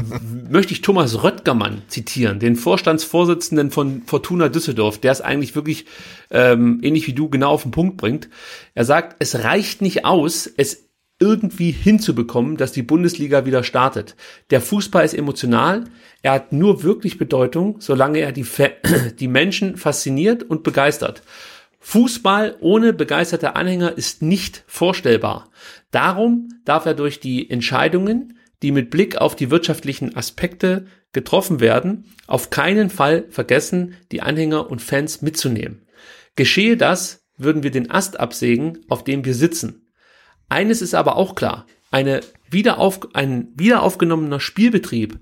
möchte 0.50 0.74
ich 0.74 0.82
Thomas 0.82 1.24
Röttgermann 1.24 1.82
zitieren, 1.88 2.40
den 2.40 2.56
Vorstandsvorsitzenden 2.56 3.72
von 3.72 4.04
Fortuna 4.06 4.48
Düsseldorf, 4.48 5.00
der 5.00 5.12
es 5.12 5.22
eigentlich 5.22 5.56
wirklich 5.56 5.86
ähm, 6.30 6.80
ähnlich 6.84 7.08
wie 7.08 7.14
du 7.14 7.30
genau 7.30 7.52
auf 7.52 7.64
den 7.64 7.72
Punkt 7.72 7.98
bringt. 7.98 8.30
Er 8.76 8.86
sagt, 8.86 9.16
es 9.20 9.44
reicht 9.44 9.82
nicht 9.82 10.06
aus, 10.06 10.46
es 10.46 10.92
irgendwie 11.20 11.72
hinzubekommen, 11.72 12.58
dass 12.58 12.72
die 12.72 12.82
Bundesliga 12.82 13.46
wieder 13.46 13.64
startet. 13.64 14.16
Der 14.50 14.62
Fußball 14.62 15.06
ist 15.06 15.14
emotional, 15.14 15.86
er 16.22 16.34
hat 16.34 16.52
nur 16.52 16.84
wirklich 16.84 17.18
Bedeutung, 17.18 17.78
solange 17.80 18.20
er 18.20 18.32
die, 18.32 18.46
die 19.20 19.28
Menschen 19.28 19.78
fasziniert 19.78 20.44
und 20.44 20.64
begeistert. 20.64 21.24
Fußball 21.84 22.58
ohne 22.60 22.94
begeisterte 22.94 23.56
Anhänger 23.56 23.98
ist 23.98 24.22
nicht 24.22 24.64
vorstellbar. 24.68 25.50
Darum 25.90 26.50
darf 26.64 26.86
er 26.86 26.94
durch 26.94 27.20
die 27.20 27.50
Entscheidungen, 27.50 28.38
die 28.62 28.72
mit 28.72 28.92
Blick 28.92 29.18
auf 29.18 29.36
die 29.36 29.50
wirtschaftlichen 29.50 30.16
Aspekte 30.16 30.86
getroffen 31.12 31.60
werden, 31.60 32.06
auf 32.28 32.52
keinen 32.52 32.90
Fall 32.90 33.26
vergessen, 33.30 33.96
die 34.12 34.22
Anhänger 34.22 34.70
und 34.70 34.82
Fans 34.82 35.22
mitzunehmen. 35.22 35.82
Geschehe 36.36 36.78
das, 36.78 37.26
würden 37.38 37.64
wir 37.64 37.72
den 37.72 37.90
Ast 37.90 38.20
absägen, 38.20 38.80
auf 38.88 39.04
dem 39.04 39.26
wir 39.26 39.34
sitzen. 39.34 39.92
Eines 40.48 40.82
ist 40.82 40.94
aber 40.94 41.18
auch 41.18 41.34
klar. 41.34 41.66
eine 41.90 42.22
wiederauf, 42.50 43.00
ein 43.14 43.50
wiederaufgenommener 43.56 44.40
Spielbetrieb 44.40 45.20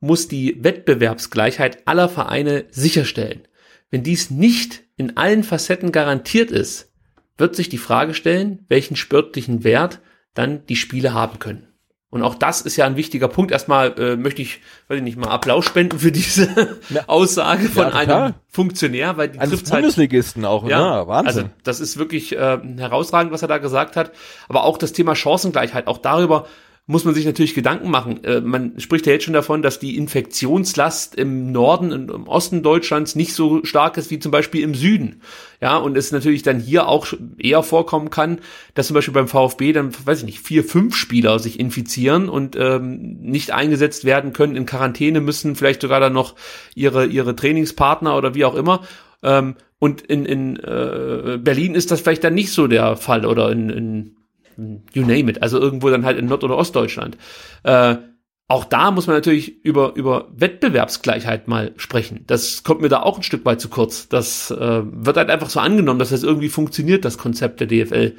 muss 0.00 0.26
die 0.28 0.62
Wettbewerbsgleichheit 0.62 1.86
aller 1.86 2.08
Vereine 2.08 2.66
sicherstellen. 2.70 3.46
Wenn 3.90 4.02
dies 4.02 4.30
nicht 4.30 4.83
in 4.96 5.16
allen 5.16 5.42
Facetten 5.42 5.92
garantiert 5.92 6.50
ist, 6.50 6.92
wird 7.36 7.56
sich 7.56 7.68
die 7.68 7.78
Frage 7.78 8.14
stellen, 8.14 8.64
welchen 8.68 8.96
sportlichen 8.96 9.64
Wert 9.64 10.00
dann 10.34 10.64
die 10.66 10.76
Spiele 10.76 11.14
haben 11.14 11.38
können. 11.38 11.68
Und 12.14 12.22
auch 12.22 12.36
das 12.36 12.60
ist 12.60 12.76
ja 12.76 12.86
ein 12.86 12.94
wichtiger 12.94 13.26
Punkt. 13.26 13.50
Erstmal 13.50 13.98
äh, 13.98 14.16
möchte 14.16 14.40
ich, 14.40 14.60
weiß 14.86 14.98
ich 14.98 15.02
nicht 15.02 15.16
mal, 15.16 15.30
Applaus 15.30 15.64
spenden 15.64 15.98
für 15.98 16.12
diese 16.12 16.44
ja. 16.90 17.02
Aussage 17.08 17.68
von 17.68 17.88
ja, 17.88 17.92
einem 17.92 18.34
Funktionär, 18.48 19.16
weil 19.16 19.30
die 19.30 19.40
Eines 19.40 19.50
trifft 19.50 19.72
halt 19.72 19.82
Bundesligisten 19.82 20.44
auch, 20.44 20.62
ja, 20.68 20.78
ja, 20.78 21.08
Wahnsinn. 21.08 21.26
Also 21.26 21.50
das 21.64 21.80
ist 21.80 21.98
wirklich 21.98 22.36
äh, 22.36 22.58
herausragend, 22.76 23.32
was 23.32 23.42
er 23.42 23.48
da 23.48 23.58
gesagt 23.58 23.96
hat. 23.96 24.12
Aber 24.48 24.62
auch 24.62 24.78
das 24.78 24.92
Thema 24.92 25.16
Chancengleichheit, 25.16 25.88
auch 25.88 25.98
darüber 25.98 26.46
muss 26.86 27.06
man 27.06 27.14
sich 27.14 27.24
natürlich 27.24 27.54
Gedanken 27.54 27.90
machen. 27.90 28.22
Äh, 28.24 28.42
man 28.42 28.78
spricht 28.78 29.06
ja 29.06 29.14
jetzt 29.14 29.24
schon 29.24 29.32
davon, 29.32 29.62
dass 29.62 29.78
die 29.78 29.96
Infektionslast 29.96 31.14
im 31.14 31.50
Norden 31.50 31.92
und 31.92 32.10
im 32.10 32.28
Osten 32.28 32.62
Deutschlands 32.62 33.14
nicht 33.14 33.32
so 33.32 33.64
stark 33.64 33.96
ist 33.96 34.10
wie 34.10 34.18
zum 34.18 34.30
Beispiel 34.30 34.62
im 34.62 34.74
Süden. 34.74 35.22
Ja, 35.62 35.78
und 35.78 35.96
es 35.96 36.12
natürlich 36.12 36.42
dann 36.42 36.60
hier 36.60 36.86
auch 36.86 37.06
eher 37.38 37.62
vorkommen 37.62 38.10
kann, 38.10 38.40
dass 38.74 38.88
zum 38.88 38.94
Beispiel 38.94 39.14
beim 39.14 39.28
VfB 39.28 39.72
dann, 39.72 39.92
weiß 40.04 40.18
ich 40.18 40.26
nicht, 40.26 40.40
vier, 40.40 40.62
fünf 40.62 40.94
Spieler 40.94 41.38
sich 41.38 41.58
infizieren 41.58 42.28
und 42.28 42.54
ähm, 42.56 43.18
nicht 43.20 43.52
eingesetzt 43.52 44.04
werden 44.04 44.34
können, 44.34 44.54
in 44.54 44.66
Quarantäne 44.66 45.22
müssen, 45.22 45.56
vielleicht 45.56 45.80
sogar 45.80 46.00
dann 46.00 46.12
noch 46.12 46.34
ihre, 46.74 47.06
ihre 47.06 47.34
Trainingspartner 47.34 48.14
oder 48.14 48.34
wie 48.34 48.44
auch 48.44 48.54
immer. 48.54 48.82
Ähm, 49.22 49.54
und 49.78 50.02
in, 50.02 50.26
in 50.26 50.56
äh, 50.56 51.38
Berlin 51.40 51.74
ist 51.74 51.90
das 51.90 52.02
vielleicht 52.02 52.24
dann 52.24 52.34
nicht 52.34 52.52
so 52.52 52.66
der 52.66 52.96
Fall 52.96 53.24
oder 53.24 53.50
in, 53.50 53.70
in 53.70 54.16
you 54.56 55.02
name 55.02 55.30
it, 55.30 55.42
also 55.42 55.58
irgendwo 55.58 55.90
dann 55.90 56.04
halt 56.04 56.18
in 56.18 56.26
Nord- 56.26 56.44
oder 56.44 56.56
Ostdeutschland. 56.56 57.16
Äh, 57.62 57.96
auch 58.46 58.64
da 58.64 58.90
muss 58.90 59.06
man 59.06 59.16
natürlich 59.16 59.64
über, 59.64 59.94
über 59.94 60.28
Wettbewerbsgleichheit 60.34 61.48
mal 61.48 61.72
sprechen. 61.76 62.24
Das 62.26 62.62
kommt 62.62 62.82
mir 62.82 62.90
da 62.90 63.00
auch 63.00 63.16
ein 63.16 63.22
Stück 63.22 63.44
weit 63.46 63.60
zu 63.60 63.68
kurz. 63.68 64.08
Das 64.08 64.50
äh, 64.50 64.82
wird 64.84 65.16
halt 65.16 65.30
einfach 65.30 65.48
so 65.48 65.60
angenommen, 65.60 65.98
dass 65.98 66.10
das 66.10 66.22
irgendwie 66.22 66.50
funktioniert, 66.50 67.06
das 67.06 67.16
Konzept 67.16 67.60
der 67.60 67.68
DFL. 67.68 68.16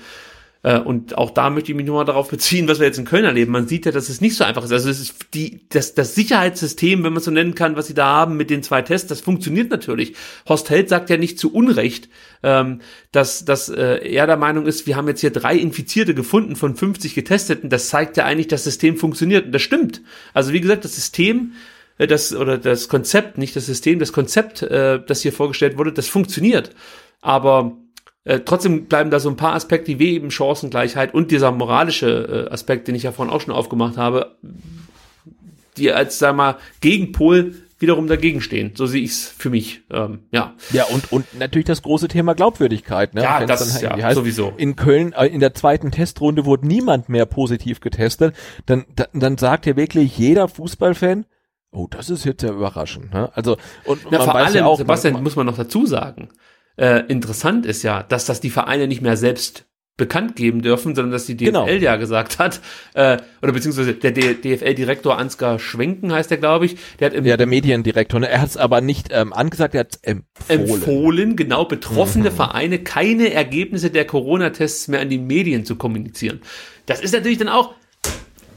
Äh, 0.65 0.79
und 0.79 1.15
auch 1.15 1.29
da 1.29 1.51
möchte 1.51 1.71
ich 1.71 1.77
mich 1.77 1.85
nur 1.85 1.97
mal 1.97 2.05
darauf 2.05 2.29
beziehen, 2.29 2.67
was 2.67 2.79
wir 2.79 2.87
jetzt 2.87 2.97
in 2.97 3.05
Köln 3.05 3.23
erleben. 3.23 3.51
Man 3.51 3.67
sieht 3.67 3.85
ja, 3.85 3.91
dass 3.91 4.09
es 4.09 4.19
nicht 4.19 4.35
so 4.35 4.43
einfach 4.43 4.63
ist. 4.63 4.71
Also 4.71 4.89
es 4.89 4.99
ist 4.99 5.27
die, 5.35 5.61
das, 5.69 5.93
das 5.93 6.15
Sicherheitssystem, 6.15 7.03
wenn 7.03 7.13
man 7.13 7.19
es 7.19 7.25
so 7.25 7.31
nennen 7.31 7.53
kann, 7.53 7.75
was 7.75 7.85
sie 7.85 7.93
da 7.93 8.07
haben 8.07 8.35
mit 8.35 8.49
den 8.49 8.63
zwei 8.63 8.81
Tests, 8.81 9.07
das 9.07 9.21
funktioniert 9.21 9.69
natürlich. 9.69 10.15
Horst 10.49 10.71
Held 10.71 10.89
sagt 10.89 11.11
ja 11.11 11.17
nicht 11.17 11.37
zu 11.37 11.53
Unrecht, 11.53 12.09
ähm, 12.41 12.81
dass, 13.11 13.45
dass 13.45 13.69
äh, 13.69 14.09
er 14.11 14.25
der 14.25 14.37
Meinung 14.37 14.65
ist, 14.65 14.87
wir 14.87 14.95
haben 14.95 15.07
jetzt 15.07 15.21
hier 15.21 15.29
drei 15.29 15.55
Infizierte 15.55 16.15
gefunden 16.15 16.55
von 16.55 16.75
50 16.75 17.13
Getesteten. 17.13 17.69
Das 17.69 17.89
zeigt 17.89 18.17
ja 18.17 18.25
eigentlich, 18.25 18.47
das 18.47 18.63
System 18.63 18.97
funktioniert. 18.97 19.45
Und 19.45 19.51
das 19.51 19.61
stimmt. 19.61 20.01
Also 20.33 20.51
wie 20.51 20.61
gesagt, 20.61 20.83
das 20.83 20.95
System 20.95 21.51
äh, 21.99 22.07
das 22.07 22.35
oder 22.35 22.57
das 22.57 22.89
Konzept, 22.89 23.37
nicht 23.37 23.55
das 23.55 23.67
System, 23.67 23.99
das 23.99 24.13
Konzept, 24.13 24.63
äh, 24.63 24.99
das 25.05 25.21
hier 25.21 25.31
vorgestellt 25.31 25.77
wurde, 25.77 25.93
das 25.93 26.07
funktioniert. 26.07 26.71
Aber 27.21 27.77
äh, 28.25 28.41
trotzdem 28.41 28.85
bleiben 28.85 29.11
da 29.11 29.19
so 29.19 29.29
ein 29.29 29.37
paar 29.37 29.53
Aspekte 29.53 29.97
wie 29.99 30.13
eben 30.13 30.31
Chancengleichheit 30.31 31.13
und 31.13 31.31
dieser 31.31 31.51
moralische 31.51 32.47
äh, 32.49 32.53
Aspekt, 32.53 32.87
den 32.87 32.95
ich 32.95 33.03
ja 33.03 33.11
vorhin 33.11 33.33
auch 33.33 33.41
schon 33.41 33.53
aufgemacht 33.53 33.97
habe, 33.97 34.35
die 35.77 35.91
als, 35.91 36.19
sag 36.19 36.35
mal, 36.35 36.57
Gegenpol 36.81 37.55
wiederum 37.77 38.07
dagegen 38.07 38.41
stehen. 38.41 38.71
So 38.75 38.85
sehe 38.85 39.03
ich 39.03 39.11
es 39.11 39.27
für 39.27 39.49
mich. 39.49 39.83
Ähm, 39.91 40.19
ja. 40.31 40.55
Ja, 40.71 40.85
und, 40.85 41.11
und 41.11 41.37
natürlich 41.37 41.65
das 41.65 41.81
große 41.81 42.07
Thema 42.07 42.33
Glaubwürdigkeit. 42.33 43.13
Ne? 43.13 43.21
Ja, 43.21 43.45
das 43.45 43.81
ja, 43.81 43.95
heißt, 43.95 44.15
sowieso. 44.15 44.53
In 44.57 44.75
Köln, 44.75 45.13
äh, 45.13 45.27
in 45.27 45.39
der 45.39 45.53
zweiten 45.53 45.91
Testrunde 45.91 46.45
wurde 46.45 46.67
niemand 46.67 47.09
mehr 47.09 47.25
positiv 47.25 47.81
getestet. 47.81 48.35
Dann, 48.65 48.85
dann, 48.95 49.07
dann 49.13 49.37
sagt 49.37 49.65
ja 49.65 49.75
wirklich 49.75 50.17
jeder 50.17 50.47
Fußballfan, 50.47 51.25
oh, 51.71 51.87
das 51.89 52.09
ist 52.09 52.25
jetzt 52.25 52.41
ja 52.43 52.51
überraschend. 52.51 53.13
Ne? 53.13 53.29
Also, 53.35 53.57
und 53.83 53.99
Na, 54.09 54.21
vor 54.21 54.35
allem, 54.35 54.55
ja 54.55 54.65
auch, 54.65 54.77
Sebastian, 54.77 55.13
man, 55.13 55.23
muss 55.23 55.35
man 55.35 55.45
noch 55.45 55.57
dazu 55.57 55.85
sagen, 55.85 56.29
äh, 56.77 57.03
interessant 57.07 57.65
ist 57.65 57.83
ja, 57.83 58.03
dass 58.03 58.25
das 58.25 58.41
die 58.41 58.49
Vereine 58.49 58.87
nicht 58.87 59.01
mehr 59.01 59.17
selbst 59.17 59.65
bekannt 59.97 60.35
geben 60.35 60.61
dürfen, 60.61 60.93
sondern 60.93 61.13
dass 61.13 61.25
die 61.25 61.37
DFL 61.37 61.45
genau. 61.45 61.67
ja 61.67 61.95
gesagt 61.95 62.37
hat, 62.37 62.59
äh, 62.95 63.17
oder 63.41 63.53
beziehungsweise 63.53 63.93
der 63.93 64.11
DFL-Direktor 64.11 65.17
Ansgar 65.17 65.57
Schwenken 65.57 66.11
heißt 66.11 66.29
der, 66.29 66.37
glaube 66.37 66.65
ich, 66.65 66.75
der 66.99 67.07
hat 67.07 67.13
im 67.13 67.25
Ja, 67.25 67.37
der 67.37 67.47
Mediendirektor, 67.47 68.19
ne? 68.19 68.27
er 68.27 68.41
hat 68.41 68.49
es 68.49 68.57
aber 68.57 68.81
nicht 68.81 69.07
ähm, 69.11 69.31
angesagt, 69.31 69.73
er 69.73 69.81
hat 69.81 69.99
empfohlen. 70.01 70.69
Empfohlen, 70.69 71.35
genau, 71.37 71.63
betroffene 71.63 72.29
mhm. 72.29 72.35
Vereine 72.35 72.79
keine 72.79 73.31
Ergebnisse 73.33 73.89
der 73.89 74.05
Corona-Tests 74.05 74.89
mehr 74.89 74.99
an 74.99 75.09
die 75.09 75.17
Medien 75.17 75.63
zu 75.63 75.77
kommunizieren. 75.77 76.41
Das 76.87 76.99
ist 76.99 77.13
natürlich 77.13 77.37
dann 77.37 77.49
auch, 77.49 77.73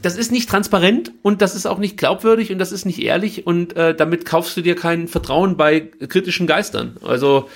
das 0.01 0.17
ist 0.17 0.33
nicht 0.33 0.49
transparent 0.49 1.13
und 1.21 1.41
das 1.41 1.55
ist 1.55 1.65
auch 1.65 1.77
nicht 1.77 1.95
glaubwürdig 1.95 2.51
und 2.51 2.59
das 2.59 2.73
ist 2.73 2.85
nicht 2.85 3.01
ehrlich 3.01 3.47
und 3.47 3.77
äh, 3.77 3.95
damit 3.95 4.25
kaufst 4.25 4.57
du 4.57 4.61
dir 4.61 4.75
kein 4.75 5.07
Vertrauen 5.07 5.55
bei 5.55 5.79
kritischen 5.79 6.47
Geistern. 6.47 6.97
Also 7.01 7.47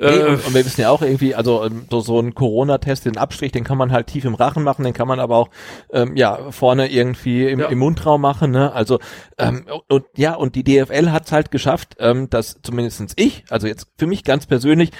Nee, 0.00 0.06
äh, 0.06 0.24
und, 0.24 0.46
und, 0.46 0.54
wir 0.54 0.64
wissen 0.64 0.80
ja 0.80 0.90
auch 0.90 1.02
irgendwie, 1.02 1.34
also 1.34 1.64
ähm, 1.64 1.84
so, 1.90 2.00
so 2.00 2.18
ein 2.18 2.34
Corona-Test, 2.34 3.04
den 3.04 3.18
Abstrich, 3.18 3.52
den 3.52 3.64
kann 3.64 3.76
man 3.76 3.92
halt 3.92 4.06
tief 4.06 4.24
im 4.24 4.34
Rachen 4.34 4.62
machen, 4.62 4.84
den 4.84 4.94
kann 4.94 5.06
man 5.06 5.20
aber 5.20 5.36
auch 5.36 5.50
ähm, 5.92 6.16
ja 6.16 6.50
vorne 6.50 6.90
irgendwie 6.90 7.46
im, 7.46 7.60
ja. 7.60 7.66
im 7.66 7.78
Mundraum 7.78 8.20
machen. 8.20 8.50
Ne? 8.50 8.72
Also 8.72 8.98
ähm, 9.38 9.66
und 9.88 10.04
ja, 10.16 10.34
und 10.34 10.54
die 10.54 10.64
DFL 10.64 11.10
hat 11.10 11.26
es 11.26 11.32
halt 11.32 11.50
geschafft, 11.50 11.96
ähm, 11.98 12.30
dass 12.30 12.60
zumindestens 12.62 13.12
ich, 13.16 13.44
also 13.50 13.66
jetzt 13.66 13.88
für 13.98 14.06
mich 14.06 14.24
ganz 14.24 14.46
persönlich, 14.46 14.90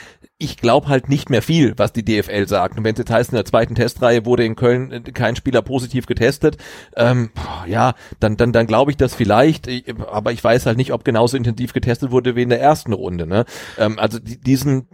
ich 0.40 0.56
glaube 0.56 0.88
halt 0.88 1.10
nicht 1.10 1.28
mehr 1.28 1.42
viel, 1.42 1.74
was 1.76 1.92
die 1.92 2.04
DFL 2.04 2.48
sagt. 2.48 2.78
Und 2.78 2.84
wenn 2.84 2.94
es 2.94 2.98
jetzt 2.98 3.10
heißt, 3.10 3.30
in 3.30 3.36
der 3.36 3.44
zweiten 3.44 3.74
Testreihe 3.74 4.24
wurde 4.24 4.44
in 4.44 4.56
Köln 4.56 4.90
äh, 4.90 5.00
kein 5.12 5.36
Spieler 5.36 5.60
positiv 5.60 6.06
getestet, 6.06 6.56
ähm, 6.96 7.30
ja, 7.66 7.94
dann, 8.20 8.38
dann, 8.38 8.52
dann 8.52 8.66
glaube 8.66 8.90
ich 8.90 8.96
das 8.96 9.14
vielleicht, 9.14 9.68
aber 10.10 10.32
ich 10.32 10.42
weiß 10.42 10.64
halt 10.64 10.78
nicht, 10.78 10.94
ob 10.94 11.04
genauso 11.04 11.36
intensiv 11.36 11.74
getestet 11.74 12.10
wurde 12.10 12.36
wie 12.36 12.42
in 12.42 12.48
der 12.48 12.60
ersten 12.60 12.94
Runde. 12.94 13.26
Ne? 13.26 13.44
Ähm, 13.78 13.98
also 13.98 14.18
die, 14.18 14.40
diesen 14.40 14.88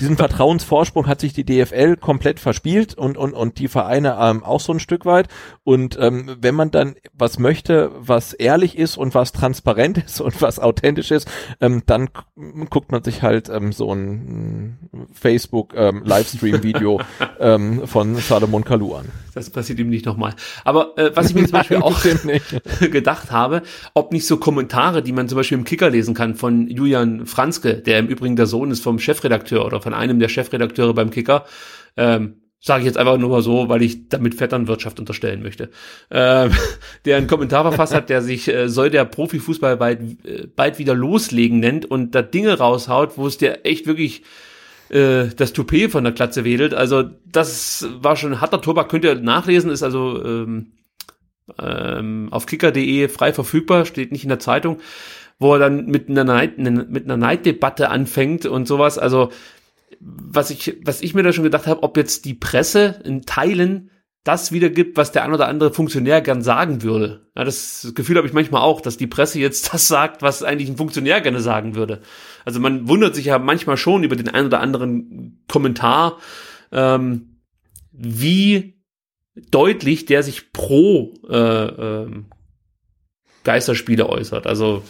diesen 0.00 0.16
Vertrauensvorsprung 0.16 1.06
hat 1.06 1.20
sich 1.20 1.32
die 1.32 1.44
DFL 1.44 1.96
komplett 1.96 2.40
verspielt 2.40 2.94
und, 2.94 3.16
und, 3.16 3.32
und 3.32 3.58
die 3.58 3.68
Vereine 3.68 4.16
ähm, 4.20 4.42
auch 4.44 4.60
so 4.60 4.72
ein 4.72 4.80
Stück 4.80 5.04
weit. 5.06 5.28
Und 5.62 5.98
ähm, 6.00 6.36
wenn 6.40 6.54
man 6.54 6.70
dann 6.70 6.96
was 7.12 7.38
möchte, 7.38 7.90
was 7.98 8.32
ehrlich 8.32 8.76
ist 8.78 8.96
und 8.96 9.14
was 9.14 9.32
transparent 9.32 9.98
ist 10.06 10.20
und 10.20 10.40
was 10.42 10.58
authentisch 10.58 11.10
ist, 11.10 11.28
ähm, 11.60 11.82
dann 11.86 12.10
guckt 12.70 12.92
man 12.92 13.02
sich 13.02 13.22
halt 13.22 13.48
ähm, 13.48 13.72
so 13.72 13.92
ein 13.92 14.78
Facebook 15.12 15.74
ähm, 15.76 16.02
Livestream-Video 16.04 17.00
ähm, 17.40 17.86
von 17.86 18.16
Salomon 18.16 18.64
Kalou 18.64 18.94
an. 18.94 19.06
Das 19.34 19.50
passiert 19.50 19.80
ihm 19.80 19.90
nicht 19.90 20.06
nochmal. 20.06 20.34
Aber 20.64 20.96
äh, 20.96 21.10
was 21.14 21.28
ich 21.28 21.34
mir 21.34 21.42
zum 21.42 21.52
Beispiel 21.58 21.78
auch 21.78 22.00
gedacht 22.80 23.32
habe, 23.32 23.62
ob 23.94 24.12
nicht 24.12 24.26
so 24.26 24.36
Kommentare, 24.36 25.02
die 25.02 25.12
man 25.12 25.28
zum 25.28 25.36
Beispiel 25.36 25.58
im 25.58 25.64
Kicker 25.64 25.90
lesen 25.90 26.14
kann 26.14 26.34
von 26.34 26.68
Julian 26.68 27.26
Franzke, 27.26 27.74
der 27.74 27.98
im 27.98 28.06
Übrigen 28.06 28.36
der 28.36 28.46
Sohn 28.46 28.70
ist 28.70 28.82
vom 28.82 28.98
Chefredakteur 28.98 29.63
oder 29.64 29.80
von 29.80 29.94
einem 29.94 30.18
der 30.18 30.28
Chefredakteure 30.28 30.94
beim 30.94 31.10
Kicker, 31.10 31.44
ähm, 31.96 32.40
sage 32.60 32.80
ich 32.80 32.86
jetzt 32.86 32.96
einfach 32.96 33.18
nur 33.18 33.28
mal 33.28 33.42
so, 33.42 33.68
weil 33.68 33.82
ich 33.82 34.08
damit 34.08 34.34
Vetternwirtschaft 34.34 34.98
unterstellen 34.98 35.42
möchte, 35.42 35.70
ähm, 36.10 36.50
der 37.04 37.18
einen 37.18 37.26
Kommentar 37.26 37.62
verfasst 37.62 37.94
hat, 37.94 38.08
der 38.08 38.22
sich 38.22 38.48
äh, 38.48 38.68
soll 38.68 38.88
der 38.88 39.04
Profifußball 39.04 39.76
bald, 39.76 40.00
äh, 40.26 40.46
bald 40.46 40.78
wieder 40.78 40.94
loslegen 40.94 41.60
nennt 41.60 41.84
und 41.84 42.14
da 42.14 42.22
Dinge 42.22 42.56
raushaut, 42.56 43.18
wo 43.18 43.26
es 43.26 43.36
dir 43.36 43.64
echt 43.64 43.86
wirklich 43.86 44.22
äh, 44.88 45.26
das 45.36 45.52
Toupet 45.52 45.90
von 45.90 46.04
der 46.04 46.14
Klatze 46.14 46.44
wedelt. 46.44 46.72
Also 46.72 47.04
das 47.26 47.86
war 47.98 48.16
schon 48.16 48.40
harter 48.40 48.62
Tobak, 48.62 48.88
könnt 48.88 49.04
ihr 49.04 49.16
nachlesen, 49.16 49.70
ist 49.70 49.82
also 49.82 50.24
ähm, 50.24 50.72
ähm, 51.58 52.28
auf 52.30 52.46
kicker.de 52.46 53.08
frei 53.08 53.32
verfügbar, 53.32 53.84
steht 53.84 54.12
nicht 54.12 54.22
in 54.22 54.30
der 54.30 54.38
Zeitung, 54.38 54.78
wo 55.38 55.54
er 55.54 55.58
dann 55.58 55.86
mit 55.86 56.08
einer, 56.08 56.24
Neid, 56.24 56.58
mit 56.58 57.04
einer 57.04 57.16
Neiddebatte 57.16 57.90
anfängt 57.90 58.46
und 58.46 58.66
sowas. 58.66 58.98
Also 58.98 59.30
was 60.00 60.50
ich, 60.50 60.76
was 60.84 61.00
ich 61.00 61.14
mir 61.14 61.22
da 61.22 61.32
schon 61.32 61.44
gedacht 61.44 61.66
habe, 61.66 61.82
ob 61.82 61.96
jetzt 61.96 62.24
die 62.24 62.34
Presse 62.34 63.00
in 63.04 63.22
Teilen 63.22 63.90
das 64.24 64.52
wiedergibt, 64.52 64.96
was 64.96 65.12
der 65.12 65.22
ein 65.22 65.34
oder 65.34 65.48
andere 65.48 65.72
Funktionär 65.72 66.22
gern 66.22 66.40
sagen 66.40 66.82
würde. 66.82 67.26
Ja, 67.36 67.44
das 67.44 67.92
Gefühl 67.94 68.16
habe 68.16 68.26
ich 68.26 68.32
manchmal 68.32 68.62
auch, 68.62 68.80
dass 68.80 68.96
die 68.96 69.06
Presse 69.06 69.38
jetzt 69.38 69.72
das 69.72 69.86
sagt, 69.86 70.22
was 70.22 70.42
eigentlich 70.42 70.70
ein 70.70 70.78
Funktionär 70.78 71.20
gerne 71.20 71.40
sagen 71.40 71.74
würde. 71.74 72.00
Also 72.44 72.58
man 72.58 72.88
wundert 72.88 73.14
sich 73.14 73.26
ja 73.26 73.38
manchmal 73.38 73.76
schon 73.76 74.02
über 74.02 74.16
den 74.16 74.28
ein 74.28 74.46
oder 74.46 74.60
anderen 74.60 75.44
Kommentar, 75.46 76.18
ähm, 76.72 77.40
wie 77.92 78.82
deutlich 79.50 80.06
der 80.06 80.22
sich 80.22 80.52
pro 80.52 81.14
äh, 81.28 81.36
ähm, 81.36 82.26
Geisterspiele 83.44 84.08
äußert. 84.08 84.46
Also 84.46 84.82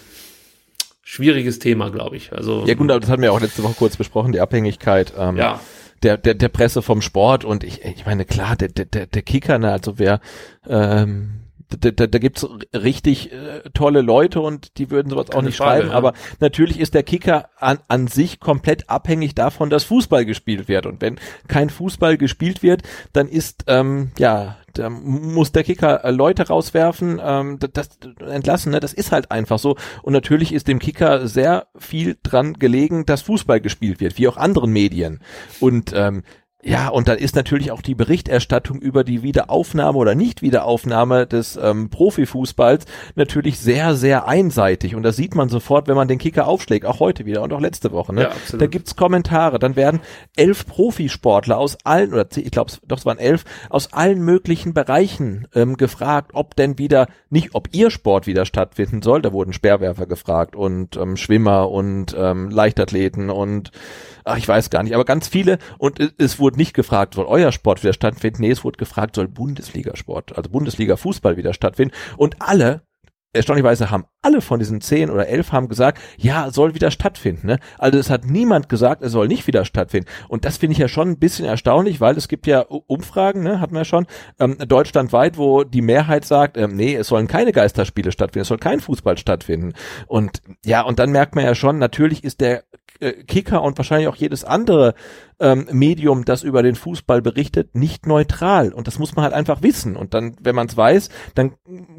schwieriges 1.04 1.58
Thema, 1.58 1.90
glaube 1.90 2.16
ich. 2.16 2.32
Also 2.32 2.64
ja 2.66 2.74
gut, 2.74 2.90
aber 2.90 3.00
das 3.00 3.10
hatten 3.10 3.22
wir 3.22 3.32
auch 3.32 3.40
letzte 3.40 3.62
Woche 3.62 3.74
kurz 3.78 3.96
besprochen, 3.96 4.32
die 4.32 4.40
Abhängigkeit. 4.40 5.12
Ähm, 5.16 5.36
ja 5.36 5.60
der, 6.04 6.18
der, 6.18 6.34
der 6.34 6.48
Presse 6.48 6.82
vom 6.82 7.00
Sport 7.00 7.44
und 7.44 7.64
ich, 7.64 7.82
ich 7.82 8.06
meine, 8.06 8.24
klar, 8.24 8.56
der, 8.56 8.68
der, 8.68 9.06
der 9.06 9.22
Kicker, 9.22 9.58
ne, 9.58 9.72
also 9.72 9.98
wer, 9.98 10.20
ähm, 10.68 11.43
da, 11.76 11.90
da, 11.90 12.06
da 12.06 12.18
gibt's 12.18 12.46
richtig 12.72 13.32
äh, 13.32 13.62
tolle 13.74 14.00
Leute 14.00 14.40
und 14.40 14.78
die 14.78 14.90
würden 14.90 15.10
sowas 15.10 15.26
Keine 15.26 15.38
auch 15.38 15.42
nicht 15.42 15.56
Frage, 15.56 15.82
schreiben. 15.82 15.90
ja. 15.90 15.96
Aber 15.96 16.12
natürlich 16.40 16.80
ist 16.80 16.94
der 16.94 17.02
Kicker 17.02 17.48
an, 17.58 17.78
an 17.88 18.06
sich 18.06 18.40
komplett 18.40 18.90
abhängig 18.90 19.34
davon, 19.34 19.70
dass 19.70 19.84
Fußball 19.84 20.24
gespielt 20.24 20.68
wird. 20.68 20.86
Und 20.86 21.00
wenn 21.00 21.18
kein 21.48 21.70
Fußball 21.70 22.16
gespielt 22.16 22.62
wird, 22.62 22.82
dann 23.12 23.28
ist 23.28 23.64
ähm, 23.66 24.12
ja 24.18 24.56
da 24.74 24.90
muss 24.90 25.52
der 25.52 25.64
Kicker 25.64 26.04
äh, 26.04 26.10
Leute 26.10 26.48
rauswerfen, 26.48 27.20
ähm, 27.22 27.58
das, 27.58 27.70
das 27.72 27.88
entlassen, 28.28 28.72
ne? 28.72 28.80
das 28.80 28.92
ist 28.92 29.12
halt 29.12 29.30
einfach 29.30 29.58
so. 29.58 29.76
Und 30.02 30.12
natürlich 30.12 30.52
ist 30.52 30.68
dem 30.68 30.78
Kicker 30.78 31.26
sehr 31.26 31.68
viel 31.78 32.16
dran 32.22 32.54
gelegen, 32.54 33.06
dass 33.06 33.22
Fußball 33.22 33.60
gespielt 33.60 34.00
wird, 34.00 34.18
wie 34.18 34.28
auch 34.28 34.36
anderen 34.36 34.72
Medien. 34.72 35.20
Und 35.60 35.92
ähm, 35.94 36.24
ja, 36.66 36.88
und 36.88 37.08
dann 37.08 37.18
ist 37.18 37.36
natürlich 37.36 37.70
auch 37.72 37.82
die 37.82 37.94
Berichterstattung 37.94 38.80
über 38.80 39.04
die 39.04 39.22
Wiederaufnahme 39.22 39.98
oder 39.98 40.14
Nicht-Wiederaufnahme 40.14 41.26
des 41.26 41.58
ähm, 41.62 41.90
Profifußballs 41.90 42.86
natürlich 43.16 43.58
sehr, 43.58 43.94
sehr 43.94 44.26
einseitig. 44.26 44.94
Und 44.94 45.02
das 45.02 45.16
sieht 45.16 45.34
man 45.34 45.50
sofort, 45.50 45.88
wenn 45.88 45.94
man 45.94 46.08
den 46.08 46.18
Kicker 46.18 46.46
aufschlägt, 46.46 46.86
auch 46.86 47.00
heute 47.00 47.26
wieder 47.26 47.42
und 47.42 47.52
auch 47.52 47.60
letzte 47.60 47.92
Woche. 47.92 48.14
Ne? 48.14 48.22
Ja, 48.22 48.28
absolut. 48.28 48.62
da 48.62 48.66
gibt's 48.66 48.96
Kommentare, 48.96 49.58
dann 49.58 49.76
werden 49.76 50.00
elf 50.36 50.66
Profisportler 50.66 51.58
aus 51.58 51.76
allen, 51.84 52.14
oder 52.14 52.26
ich 52.34 52.50
glaube, 52.50 52.72
doch 52.88 52.98
es 52.98 53.04
waren 53.04 53.18
elf, 53.18 53.44
aus 53.68 53.92
allen 53.92 54.22
möglichen 54.22 54.72
Bereichen 54.72 55.46
ähm, 55.54 55.76
gefragt, 55.76 56.30
ob 56.32 56.56
denn 56.56 56.78
wieder, 56.78 57.08
nicht 57.28 57.50
ob 57.54 57.68
ihr 57.72 57.90
Sport 57.90 58.26
wieder 58.26 58.46
stattfinden 58.46 59.02
soll, 59.02 59.20
da 59.20 59.34
wurden 59.34 59.52
Speerwerfer 59.52 60.06
gefragt 60.06 60.56
und 60.56 60.96
ähm, 60.96 61.18
Schwimmer 61.18 61.70
und 61.70 62.16
ähm, 62.18 62.48
Leichtathleten 62.48 63.28
und 63.28 63.70
ach, 64.24 64.36
ich 64.36 64.48
weiß 64.48 64.70
gar 64.70 64.82
nicht, 64.82 64.94
aber 64.94 65.04
ganz 65.04 65.28
viele 65.28 65.58
und 65.78 66.00
es, 66.00 66.12
es 66.18 66.38
wurde 66.38 66.56
nicht 66.56 66.74
gefragt, 66.74 67.14
soll 67.14 67.26
euer 67.26 67.52
Sport 67.52 67.82
wieder 67.82 67.92
stattfinden, 67.92 68.42
nee, 68.42 68.50
es 68.50 68.64
wurde 68.64 68.78
gefragt, 68.78 69.16
soll 69.16 69.28
Bundesligasport, 69.28 70.36
also 70.36 70.50
Bundesliga 70.50 70.96
Fußball 70.96 71.36
wieder 71.36 71.54
stattfinden 71.54 71.94
und 72.16 72.36
alle 72.40 72.82
erstaunlicherweise 73.34 73.90
haben 73.90 74.04
alle 74.22 74.40
von 74.40 74.58
diesen 74.58 74.80
zehn 74.80 75.10
oder 75.10 75.28
elf 75.28 75.52
haben 75.52 75.68
gesagt, 75.68 76.00
ja, 76.16 76.50
soll 76.50 76.74
wieder 76.74 76.90
stattfinden. 76.90 77.46
Ne? 77.46 77.58
Also 77.78 77.98
es 77.98 78.08
hat 78.08 78.24
niemand 78.24 78.68
gesagt, 78.68 79.02
es 79.02 79.12
soll 79.12 79.28
nicht 79.28 79.46
wieder 79.46 79.64
stattfinden. 79.64 80.08
Und 80.28 80.44
das 80.44 80.56
finde 80.56 80.72
ich 80.72 80.78
ja 80.78 80.88
schon 80.88 81.10
ein 81.10 81.18
bisschen 81.18 81.44
erstaunlich, 81.44 82.00
weil 82.00 82.16
es 82.16 82.28
gibt 82.28 82.46
ja 82.46 82.60
Umfragen, 82.60 83.42
ne, 83.42 83.60
hatten 83.60 83.74
wir 83.74 83.80
ja 83.80 83.84
schon, 83.84 84.06
ähm, 84.38 84.56
deutschlandweit, 84.58 85.36
wo 85.36 85.64
die 85.64 85.82
Mehrheit 85.82 86.24
sagt, 86.24 86.56
ähm, 86.56 86.76
nee, 86.76 86.94
es 86.94 87.08
sollen 87.08 87.26
keine 87.26 87.52
Geisterspiele 87.52 88.12
stattfinden, 88.12 88.42
es 88.42 88.48
soll 88.48 88.58
kein 88.58 88.80
Fußball 88.80 89.18
stattfinden. 89.18 89.74
Und 90.06 90.40
ja, 90.64 90.82
und 90.82 90.98
dann 90.98 91.10
merkt 91.10 91.34
man 91.34 91.44
ja 91.44 91.54
schon, 91.54 91.78
natürlich 91.78 92.24
ist 92.24 92.40
der 92.40 92.64
Kicker 93.26 93.62
und 93.62 93.76
wahrscheinlich 93.78 94.08
auch 94.08 94.16
jedes 94.16 94.44
andere 94.44 94.94
ähm, 95.40 95.66
Medium, 95.72 96.24
das 96.24 96.42
über 96.42 96.62
den 96.62 96.76
Fußball 96.76 97.20
berichtet, 97.20 97.74
nicht 97.74 98.06
neutral. 98.06 98.72
Und 98.72 98.86
das 98.86 98.98
muss 98.98 99.16
man 99.16 99.24
halt 99.24 99.34
einfach 99.34 99.62
wissen. 99.62 99.96
Und 99.96 100.14
dann, 100.14 100.36
wenn 100.40 100.54
man 100.54 100.68
es 100.68 100.76
weiß, 100.76 101.08
dann 101.34 101.54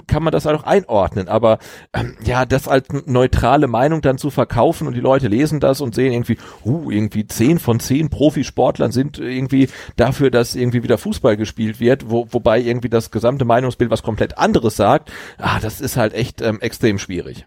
kann 0.07 0.23
man 0.23 0.31
das 0.31 0.45
halt 0.45 0.57
auch 0.57 0.63
einordnen. 0.63 1.27
Aber 1.27 1.59
ähm, 1.93 2.17
ja, 2.23 2.45
das 2.45 2.67
als 2.67 2.87
neutrale 3.05 3.67
Meinung 3.67 4.01
dann 4.01 4.17
zu 4.17 4.29
verkaufen 4.29 4.87
und 4.87 4.93
die 4.93 5.01
Leute 5.01 5.27
lesen 5.27 5.59
das 5.59 5.81
und 5.81 5.95
sehen 5.95 6.13
irgendwie, 6.13 6.37
uh, 6.63 6.89
irgendwie 6.89 7.27
zehn 7.27 7.59
von 7.59 7.79
zehn 7.79 8.09
Profisportlern 8.09 8.91
sind 8.91 9.19
irgendwie 9.19 9.69
dafür, 9.97 10.31
dass 10.31 10.55
irgendwie 10.55 10.83
wieder 10.83 10.97
Fußball 10.97 11.37
gespielt 11.37 11.79
wird, 11.79 12.09
wo, 12.09 12.27
wobei 12.31 12.61
irgendwie 12.61 12.89
das 12.89 13.11
gesamte 13.11 13.45
Meinungsbild 13.45 13.91
was 13.91 14.03
komplett 14.03 14.37
anderes 14.37 14.75
sagt. 14.75 15.11
Ah, 15.37 15.59
das 15.59 15.81
ist 15.81 15.97
halt 15.97 16.13
echt 16.13 16.41
ähm, 16.41 16.61
extrem 16.61 16.99
schwierig. 16.99 17.45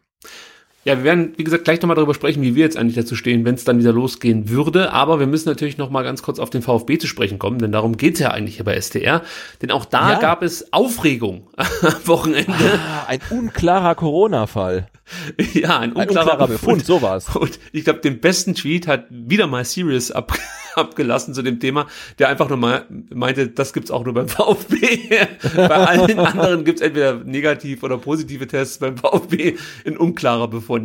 Ja, 0.89 0.97
wir 0.97 1.05
werden, 1.05 1.35
wie 1.37 1.45
gesagt, 1.45 1.65
gleich 1.65 1.83
nochmal 1.83 1.97
darüber 1.97 2.15
sprechen, 2.15 2.43
wie 2.43 2.55
wir 2.55 2.65
jetzt 2.65 2.79
eigentlich 2.79 2.95
dazu 2.95 3.15
stehen, 3.15 3.45
wenn 3.45 3.55
es 3.55 3.65
dann 3.65 3.79
wieder 3.79 3.93
losgehen 3.93 4.49
würde. 4.49 4.91
Aber 4.91 5.21
wir 5.21 5.27
müssen 5.27 5.47
natürlich 5.51 5.77
nochmal 5.77 6.03
ganz 6.03 6.23
kurz 6.23 6.39
auf 6.39 6.49
den 6.49 6.63
VfB 6.63 6.97
zu 6.97 7.07
sprechen 7.07 7.39
kommen, 7.39 7.59
denn 7.59 7.73
darum 7.73 7.99
geht's 7.99 8.21
ja 8.21 8.31
eigentlich 8.31 8.57
hier 8.57 8.65
bei 8.65 8.81
STR. 8.81 9.21
Denn 9.61 9.71
auch 9.71 9.85
da 9.85 10.13
Ja. 10.13 10.19
gab 10.19 10.43
es 10.43 10.73
Aufregung 10.73 11.47
am 11.57 11.67
Wochenende. 12.07 12.55
Ah, 12.55 13.05
ein 13.07 13.21
unklarer 13.29 13.97
Corona-Fall. 13.97 14.89
ja, 15.55 15.79
ein 15.79 15.91
Ein 15.95 16.07
unklarer, 16.09 16.33
unklarer 16.33 16.49
Befund, 16.49 16.87
sowas. 16.87 17.35
Und 17.37 17.59
ich 17.73 17.85
glaube, 17.85 18.01
den 18.01 18.21
besten 18.21 18.55
Tweet 18.55 18.87
hat 18.87 19.05
wieder 19.11 19.47
mal 19.47 19.65
Sirius 19.65 20.11
ab, 20.11 20.33
abgelassen 20.75 21.33
zu 21.35 21.43
dem 21.43 21.61
Thema, 21.61 21.87
der 22.19 22.29
einfach 22.29 22.49
nur 22.51 22.59
mal 22.59 22.85
meinte, 23.13 23.49
das 23.49 23.73
gibt's 23.73 23.91
auch 23.91 24.05
nur 24.05 24.13
beim 24.15 24.29
VfB. 24.29 24.77
Bei 25.57 25.69
allen 25.71 26.19
anderen 26.19 26.65
gibt's 26.65 26.83
entweder 26.83 27.15
negativ 27.25 27.83
oder 27.83 27.97
positive 27.99 28.47
Tests, 28.47 28.79
beim 28.79 28.97
VfB 28.99 29.57
ein 29.87 29.97
unklarer 29.97 30.49
Befund. 30.49 30.78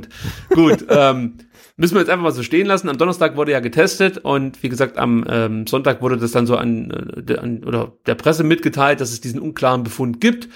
Gut, 0.49 0.85
ähm, 0.89 1.37
müssen 1.77 1.95
wir 1.95 2.01
jetzt 2.01 2.09
einfach 2.09 2.23
mal 2.23 2.31
so 2.31 2.43
stehen 2.43 2.67
lassen. 2.67 2.89
Am 2.89 2.97
Donnerstag 2.97 3.35
wurde 3.35 3.51
ja 3.51 3.59
getestet 3.59 4.17
und 4.19 4.61
wie 4.63 4.69
gesagt, 4.69 4.97
am 4.97 5.25
ähm, 5.27 5.67
Sonntag 5.67 6.01
wurde 6.01 6.17
das 6.17 6.31
dann 6.31 6.47
so 6.47 6.55
an, 6.55 7.23
äh, 7.27 7.37
an 7.37 7.63
oder 7.63 7.93
der 8.05 8.15
Presse 8.15 8.43
mitgeteilt, 8.43 9.01
dass 9.01 9.11
es 9.11 9.21
diesen 9.21 9.39
unklaren 9.39 9.83
Befund 9.83 10.21
gibt. 10.21 10.49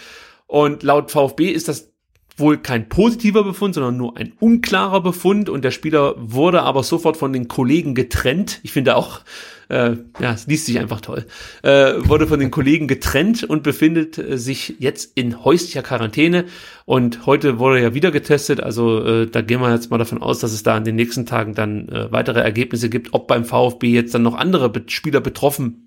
Und 0.45 0.83
laut 0.83 1.11
VfB 1.11 1.49
ist 1.49 1.67
das 1.67 1.91
wohl 2.37 2.57
kein 2.57 2.87
positiver 2.87 3.43
Befund, 3.43 3.75
sondern 3.75 3.97
nur 3.97 4.15
ein 4.15 4.33
unklarer 4.39 5.01
Befund 5.01 5.49
und 5.49 5.63
der 5.63 5.71
Spieler 5.71 6.13
wurde 6.17 6.61
aber 6.61 6.83
sofort 6.83 7.17
von 7.17 7.33
den 7.33 7.47
Kollegen 7.47 7.95
getrennt. 7.95 8.59
Ich 8.63 8.71
finde 8.71 8.95
auch, 8.95 9.21
äh, 9.69 9.95
ja, 10.19 10.33
es 10.33 10.47
liest 10.47 10.65
sich 10.65 10.79
einfach 10.79 11.01
toll, 11.01 11.25
äh, 11.63 11.93
wurde 11.97 12.27
von 12.27 12.39
den 12.39 12.51
Kollegen 12.51 12.87
getrennt 12.87 13.43
und 13.43 13.63
befindet 13.63 14.17
äh, 14.17 14.37
sich 14.37 14.75
jetzt 14.79 15.17
in 15.17 15.43
häuslicher 15.43 15.83
Quarantäne. 15.83 16.45
Und 16.85 17.25
heute 17.25 17.59
wurde 17.59 17.77
er 17.77 17.83
ja 17.83 17.93
wieder 17.93 18.11
getestet, 18.11 18.61
also 18.61 19.03
äh, 19.03 19.27
da 19.27 19.41
gehen 19.41 19.59
wir 19.59 19.73
jetzt 19.73 19.91
mal 19.91 19.97
davon 19.97 20.21
aus, 20.21 20.39
dass 20.39 20.53
es 20.53 20.63
da 20.63 20.77
in 20.77 20.85
den 20.85 20.95
nächsten 20.95 21.25
Tagen 21.25 21.53
dann 21.53 21.89
äh, 21.89 22.11
weitere 22.11 22.39
Ergebnisse 22.39 22.89
gibt, 22.89 23.13
ob 23.13 23.27
beim 23.27 23.43
VfB 23.43 23.89
jetzt 23.89 24.13
dann 24.13 24.23
noch 24.23 24.35
andere 24.35 24.69
Be 24.69 24.83
Spieler 24.87 25.19
betroffen 25.19 25.86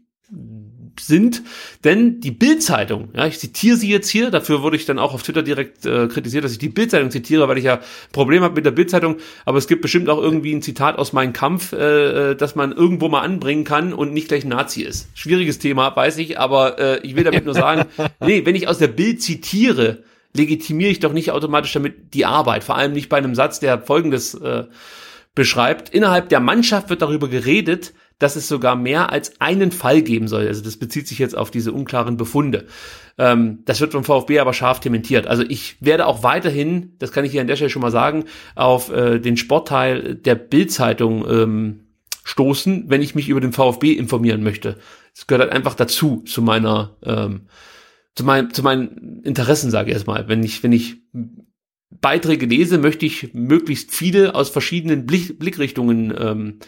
sind, 1.04 1.42
denn 1.84 2.20
die 2.20 2.30
Bild-Zeitung, 2.30 3.10
ja, 3.14 3.26
ich 3.26 3.38
zitiere 3.38 3.76
sie 3.76 3.88
jetzt 3.88 4.08
hier, 4.08 4.30
dafür 4.30 4.62
wurde 4.62 4.76
ich 4.76 4.86
dann 4.86 4.98
auch 4.98 5.14
auf 5.14 5.22
Twitter 5.22 5.42
direkt 5.42 5.86
äh, 5.86 6.08
kritisiert, 6.08 6.44
dass 6.44 6.52
ich 6.52 6.58
die 6.58 6.68
Bild-Zeitung 6.68 7.10
zitiere, 7.10 7.48
weil 7.48 7.58
ich 7.58 7.64
ja 7.64 7.74
ein 7.74 7.80
Problem 8.12 8.42
habe 8.42 8.54
mit 8.54 8.64
der 8.64 8.70
Bild-Zeitung, 8.70 9.16
aber 9.44 9.58
es 9.58 9.66
gibt 9.66 9.82
bestimmt 9.82 10.08
auch 10.08 10.20
irgendwie 10.20 10.54
ein 10.54 10.62
Zitat 10.62 10.98
aus 10.98 11.12
meinem 11.12 11.32
Kampf, 11.32 11.72
äh, 11.72 12.30
äh, 12.30 12.36
das 12.36 12.54
man 12.54 12.72
irgendwo 12.72 13.08
mal 13.08 13.20
anbringen 13.20 13.64
kann 13.64 13.92
und 13.92 14.12
nicht 14.12 14.28
gleich 14.28 14.44
ein 14.44 14.48
Nazi 14.48 14.82
ist. 14.82 15.08
Schwieriges 15.14 15.58
Thema, 15.58 15.94
weiß 15.94 16.18
ich, 16.18 16.38
aber 16.38 16.78
äh, 16.78 17.00
ich 17.06 17.16
will 17.16 17.24
damit 17.24 17.44
nur 17.44 17.54
sagen, 17.54 17.86
nee, 18.20 18.44
wenn 18.44 18.54
ich 18.54 18.68
aus 18.68 18.78
der 18.78 18.88
Bild 18.88 19.22
zitiere, 19.22 20.04
legitimiere 20.32 20.90
ich 20.90 21.00
doch 21.00 21.12
nicht 21.12 21.30
automatisch 21.30 21.72
damit 21.72 22.14
die 22.14 22.24
Arbeit, 22.24 22.64
vor 22.64 22.76
allem 22.76 22.92
nicht 22.92 23.08
bei 23.08 23.18
einem 23.18 23.34
Satz, 23.34 23.60
der 23.60 23.80
folgendes 23.80 24.34
äh, 24.34 24.64
beschreibt. 25.34 25.88
Innerhalb 25.90 26.28
der 26.28 26.40
Mannschaft 26.40 26.90
wird 26.90 27.02
darüber 27.02 27.28
geredet, 27.28 27.92
dass 28.20 28.36
es 28.36 28.46
sogar 28.46 28.76
mehr 28.76 29.10
als 29.10 29.40
einen 29.40 29.72
Fall 29.72 30.02
geben 30.02 30.28
soll. 30.28 30.46
Also 30.46 30.62
das 30.62 30.76
bezieht 30.76 31.08
sich 31.08 31.18
jetzt 31.18 31.36
auf 31.36 31.50
diese 31.50 31.72
unklaren 31.72 32.16
Befunde. 32.16 32.66
Ähm, 33.18 33.60
das 33.64 33.80
wird 33.80 33.92
vom 33.92 34.04
VfB 34.04 34.38
aber 34.38 34.52
scharf 34.52 34.78
dementiert. 34.78 35.26
Also 35.26 35.42
ich 35.42 35.76
werde 35.80 36.06
auch 36.06 36.22
weiterhin, 36.22 36.94
das 36.98 37.10
kann 37.10 37.24
ich 37.24 37.32
hier 37.32 37.40
an 37.40 37.46
der 37.48 37.56
Stelle 37.56 37.70
schon 37.70 37.82
mal 37.82 37.90
sagen, 37.90 38.26
auf 38.54 38.92
äh, 38.92 39.18
den 39.18 39.36
Sportteil 39.36 40.14
der 40.14 40.34
Bild-Zeitung 40.36 41.26
ähm, 41.28 41.80
stoßen, 42.22 42.84
wenn 42.88 43.02
ich 43.02 43.14
mich 43.14 43.28
über 43.28 43.40
den 43.40 43.52
VfB 43.52 43.92
informieren 43.92 44.42
möchte. 44.42 44.76
Das 45.14 45.26
gehört 45.26 45.48
halt 45.48 45.52
einfach 45.56 45.74
dazu, 45.74 46.22
zu 46.26 46.42
meiner, 46.42 46.96
ähm, 47.02 47.46
zu, 48.14 48.24
mein, 48.24 48.52
zu 48.52 48.62
meinen 48.62 49.22
Interessen, 49.24 49.70
sage 49.70 49.88
ich 49.88 49.94
erstmal. 49.94 50.28
Wenn 50.28 50.42
ich, 50.42 50.62
wenn 50.62 50.72
ich 50.72 50.98
Beiträge 51.88 52.44
lese, 52.44 52.76
möchte 52.76 53.06
ich 53.06 53.32
möglichst 53.32 53.94
viele 53.94 54.34
aus 54.34 54.50
verschiedenen 54.50 55.06
Blick, 55.06 55.38
Blickrichtungen 55.38 56.14
ähm, 56.16 56.58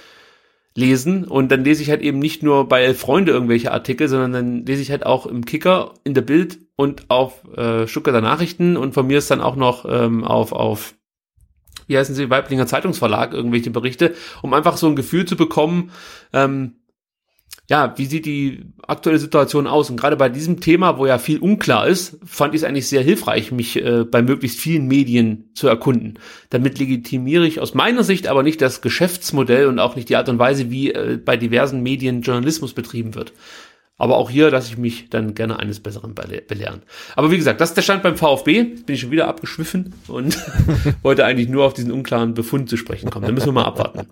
lesen 0.75 1.25
und 1.25 1.51
dann 1.51 1.65
lese 1.65 1.83
ich 1.83 1.91
halt 1.91 2.03
eben 2.03 2.19
nicht 2.19 2.43
nur 2.43 2.69
bei 2.69 2.83
Elf 2.83 3.01
Freunde 3.01 3.33
irgendwelche 3.33 3.73
Artikel, 3.73 4.09
sondern 4.09 4.33
dann 4.33 4.67
lese 4.67 4.83
ich 4.83 4.91
halt 4.91 5.05
auch 5.05 5.27
im 5.27 5.45
Kicker, 5.45 5.95
in 6.05 6.15
der 6.15 6.23
Bild 6.23 6.59
und 6.77 7.11
auf 7.11 7.45
äh, 7.57 7.87
Stuttgarter 7.87 8.21
Nachrichten 8.21 8.77
und 8.77 8.95
von 8.95 9.07
mir 9.07 9.19
ist 9.19 9.31
dann 9.31 9.41
auch 9.41 9.57
noch 9.57 9.85
ähm, 9.89 10.25
auf 10.25 10.53
auf 10.53 10.95
wie 11.87 11.99
heißen 11.99 12.15
sie 12.15 12.31
Weiblinger 12.31 12.67
Zeitungsverlag 12.67 13.35
irgendwelche 13.35 13.71
Berichte, 13.71 14.15
um 14.41 14.55
einfach 14.55 14.77
so 14.77 14.87
ein 14.87 14.97
Gefühl 14.97 15.27
zu 15.27 15.37
bekommen, 15.37 15.91
ähm, 16.33 16.77
ja, 17.71 17.95
wie 17.97 18.07
sieht 18.07 18.27
die 18.27 18.65
aktuelle 18.87 19.19
Situation 19.19 19.67
aus? 19.67 19.89
Und 19.89 19.97
gerade 19.97 20.17
bei 20.17 20.29
diesem 20.29 20.61
Thema, 20.61 20.99
wo 20.99 21.07
ja 21.07 21.19
viel 21.19 21.39
unklar 21.39 21.87
ist, 21.87 22.19
fand 22.25 22.55
ich 22.55 22.61
es 22.61 22.65
eigentlich 22.65 22.89
sehr 22.89 23.03
hilfreich, 23.03 23.53
mich 23.53 23.77
äh, 23.83 24.05
bei 24.05 24.21
möglichst 24.21 24.59
vielen 24.61 24.89
Medien 24.89 25.51
zu 25.55 25.69
erkunden. 25.69 26.19
Damit 26.51 26.79
legitimiere 26.79 27.47
ich 27.47 27.61
aus 27.61 27.75
meiner 27.75 28.03
Sicht 28.03 28.27
aber 28.27 28.43
nicht 28.43 28.61
das 28.61 28.83
Geschäftsmodell 28.83 29.67
und 29.69 29.79
auch 29.79 29.97
nicht 29.97 30.09
die 30.09 30.17
Art 30.17 30.29
und 30.29 30.39
Weise, 30.39 30.71
wie 30.71 30.93
äh, 30.93 31.19
bei 31.25 31.37
diversen 31.37 31.83
Medien 31.83 32.23
Journalismus 32.23 32.75
betrieben 32.75 33.15
wird. 33.15 33.33
Aber 33.97 34.17
auch 34.17 34.31
hier 34.31 34.51
lasse 34.51 34.69
ich 34.73 34.79
mich 34.79 35.11
dann 35.11 35.35
gerne 35.35 35.61
eines 35.61 35.79
Besseren 35.79 36.15
bele- 36.15 36.43
belehren. 36.43 36.83
Aber 37.15 37.31
wie 37.31 37.37
gesagt, 37.37 37.61
das 37.61 37.69
ist 37.71 37.77
der 37.77 37.83
Stand 37.83 38.03
beim 38.03 38.17
VfB. 38.17 38.65
Bin 38.65 38.95
ich 38.97 39.01
schon 39.01 39.13
wieder 39.13 39.29
abgeschwiffen 39.29 39.95
und 40.09 40.37
wollte 41.03 41.25
eigentlich 41.25 41.49
nur 41.49 41.65
auf 41.65 41.75
diesen 41.75 41.93
unklaren 41.93 42.35
Befund 42.35 42.69
zu 42.69 42.77
sprechen 42.77 43.11
kommen. 43.11 43.27
Da 43.27 43.33
müssen 43.33 43.47
wir 43.47 43.53
mal 43.53 43.65
abwarten. 43.65 44.09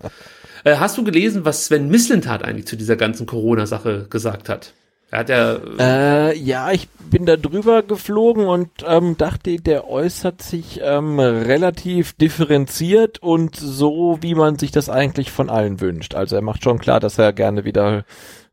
Äh, 0.64 0.76
hast 0.76 0.98
du 0.98 1.04
gelesen, 1.04 1.44
was 1.44 1.66
Sven 1.66 1.88
Mislintat 1.88 2.44
eigentlich 2.44 2.66
zu 2.66 2.76
dieser 2.76 2.96
ganzen 2.96 3.26
Corona-Sache 3.26 4.06
gesagt 4.10 4.48
hat? 4.48 4.72
Er 5.10 5.18
hat 5.18 5.28
ja, 5.28 5.58
Äh, 5.78 6.38
ja, 6.38 6.70
ich 6.70 6.88
bin 7.10 7.26
da 7.26 7.36
drüber 7.36 7.82
geflogen 7.82 8.46
und 8.46 8.70
ähm, 8.86 9.16
dachte, 9.16 9.56
der 9.56 9.88
äußert 9.88 10.40
sich 10.40 10.80
ähm, 10.84 11.18
relativ 11.18 12.12
differenziert 12.12 13.20
und 13.20 13.56
so, 13.56 14.18
wie 14.20 14.36
man 14.36 14.56
sich 14.58 14.70
das 14.70 14.88
eigentlich 14.88 15.32
von 15.32 15.50
allen 15.50 15.80
wünscht. 15.80 16.14
Also 16.14 16.36
er 16.36 16.42
macht 16.42 16.62
schon 16.62 16.78
klar, 16.78 17.00
dass 17.00 17.18
er 17.18 17.32
gerne 17.32 17.64
wieder 17.64 18.04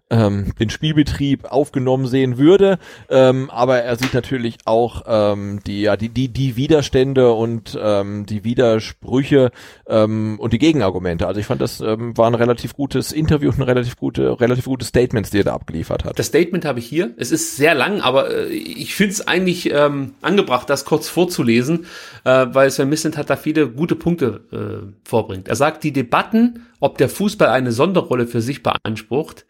ähm, 0.09 0.53
den 0.59 0.69
Spielbetrieb 0.69 1.45
aufgenommen 1.45 2.07
sehen 2.07 2.37
würde. 2.37 2.79
Ähm, 3.09 3.49
aber 3.49 3.79
er 3.79 3.95
sieht 3.95 4.13
natürlich 4.13 4.57
auch 4.65 5.03
ähm, 5.07 5.59
die, 5.65 5.81
ja, 5.81 5.97
die, 5.97 6.09
die, 6.09 6.29
die 6.29 6.55
Widerstände 6.55 7.33
und 7.33 7.77
ähm, 7.81 8.25
die 8.25 8.43
Widersprüche 8.43 9.51
ähm, 9.87 10.39
und 10.39 10.53
die 10.53 10.59
Gegenargumente. 10.59 11.27
Also 11.27 11.39
ich 11.39 11.45
fand, 11.45 11.61
das 11.61 11.81
ähm, 11.81 12.17
war 12.17 12.27
ein 12.27 12.35
relativ 12.35 12.73
gutes 12.73 13.11
Interview 13.11 13.49
und 13.49 13.59
ein 13.59 13.63
relativ 13.63 13.97
gute, 13.97 14.39
relativ 14.39 14.65
gute 14.65 14.85
Statements, 14.85 15.29
die 15.31 15.39
er 15.39 15.45
da 15.45 15.53
abgeliefert 15.53 16.05
hat. 16.05 16.17
Das 16.17 16.27
Statement 16.27 16.65
habe 16.65 16.79
ich 16.79 16.85
hier. 16.85 17.11
Es 17.17 17.31
ist 17.31 17.57
sehr 17.57 17.75
lang, 17.75 18.01
aber 18.01 18.29
äh, 18.33 18.47
ich 18.47 18.95
finde 18.95 19.13
es 19.13 19.27
eigentlich 19.27 19.71
ähm, 19.71 20.13
angebracht, 20.21 20.69
das 20.69 20.85
kurz 20.85 21.09
vorzulesen, 21.09 21.85
äh, 22.23 22.47
weil 22.51 22.71
Sven 22.71 22.89
Misland 22.89 23.17
hat 23.17 23.29
da 23.29 23.35
viele 23.35 23.67
gute 23.67 23.95
Punkte 23.95 24.41
äh, 24.51 25.07
vorbringt. 25.07 25.47
Er 25.47 25.55
sagt, 25.55 25.83
die 25.83 25.91
Debatten, 25.91 26.65
ob 26.79 26.97
der 26.97 27.09
Fußball 27.09 27.49
eine 27.49 27.71
Sonderrolle 27.71 28.27
für 28.27 28.41
sich 28.41 28.63
beansprucht, 28.63 29.45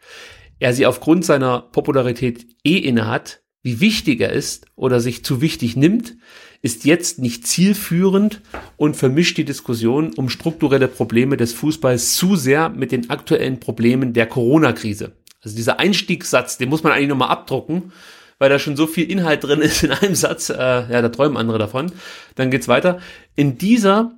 er 0.58 0.72
sie 0.72 0.86
aufgrund 0.86 1.24
seiner 1.24 1.60
Popularität 1.60 2.46
eh 2.64 2.76
innehat, 2.78 3.42
wie 3.62 3.80
wichtig 3.80 4.20
er 4.20 4.32
ist 4.32 4.66
oder 4.76 5.00
sich 5.00 5.24
zu 5.24 5.40
wichtig 5.40 5.76
nimmt, 5.76 6.16
ist 6.62 6.84
jetzt 6.84 7.18
nicht 7.18 7.46
zielführend 7.46 8.40
und 8.76 8.96
vermischt 8.96 9.36
die 9.36 9.44
Diskussion 9.44 10.12
um 10.14 10.28
strukturelle 10.28 10.88
Probleme 10.88 11.36
des 11.36 11.52
Fußballs 11.52 12.16
zu 12.16 12.36
sehr 12.36 12.68
mit 12.68 12.92
den 12.92 13.10
aktuellen 13.10 13.60
Problemen 13.60 14.12
der 14.12 14.26
Corona-Krise. 14.26 15.12
Also 15.42 15.56
dieser 15.56 15.78
Einstiegssatz, 15.78 16.58
den 16.58 16.68
muss 16.68 16.82
man 16.82 16.92
eigentlich 16.92 17.08
nochmal 17.08 17.30
abdrucken, 17.30 17.92
weil 18.38 18.50
da 18.50 18.58
schon 18.58 18.76
so 18.76 18.86
viel 18.86 19.10
Inhalt 19.10 19.44
drin 19.44 19.60
ist 19.60 19.82
in 19.82 19.92
einem 19.92 20.14
Satz. 20.14 20.50
Äh, 20.50 20.56
ja, 20.56 21.02
da 21.02 21.08
träumen 21.08 21.36
andere 21.36 21.58
davon. 21.58 21.92
Dann 22.34 22.50
geht's 22.50 22.68
weiter. 22.68 23.00
In 23.36 23.58
dieser 23.58 24.16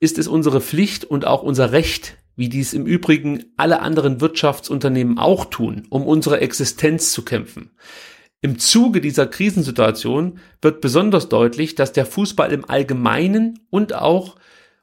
ist 0.00 0.18
es 0.18 0.28
unsere 0.28 0.60
Pflicht 0.60 1.04
und 1.04 1.26
auch 1.26 1.42
unser 1.42 1.72
Recht, 1.72 2.16
wie 2.36 2.48
dies 2.48 2.72
im 2.72 2.86
Übrigen 2.86 3.44
alle 3.56 3.80
anderen 3.80 4.20
Wirtschaftsunternehmen 4.20 5.18
auch 5.18 5.46
tun, 5.46 5.86
um 5.90 6.06
unsere 6.06 6.40
Existenz 6.40 7.12
zu 7.12 7.24
kämpfen. 7.24 7.70
Im 8.40 8.58
Zuge 8.58 9.00
dieser 9.00 9.26
Krisensituation 9.26 10.40
wird 10.60 10.80
besonders 10.80 11.28
deutlich, 11.28 11.74
dass 11.74 11.92
der 11.92 12.06
Fußball 12.06 12.52
im 12.52 12.68
Allgemeinen 12.68 13.60
und 13.70 13.94
auch 13.94 14.36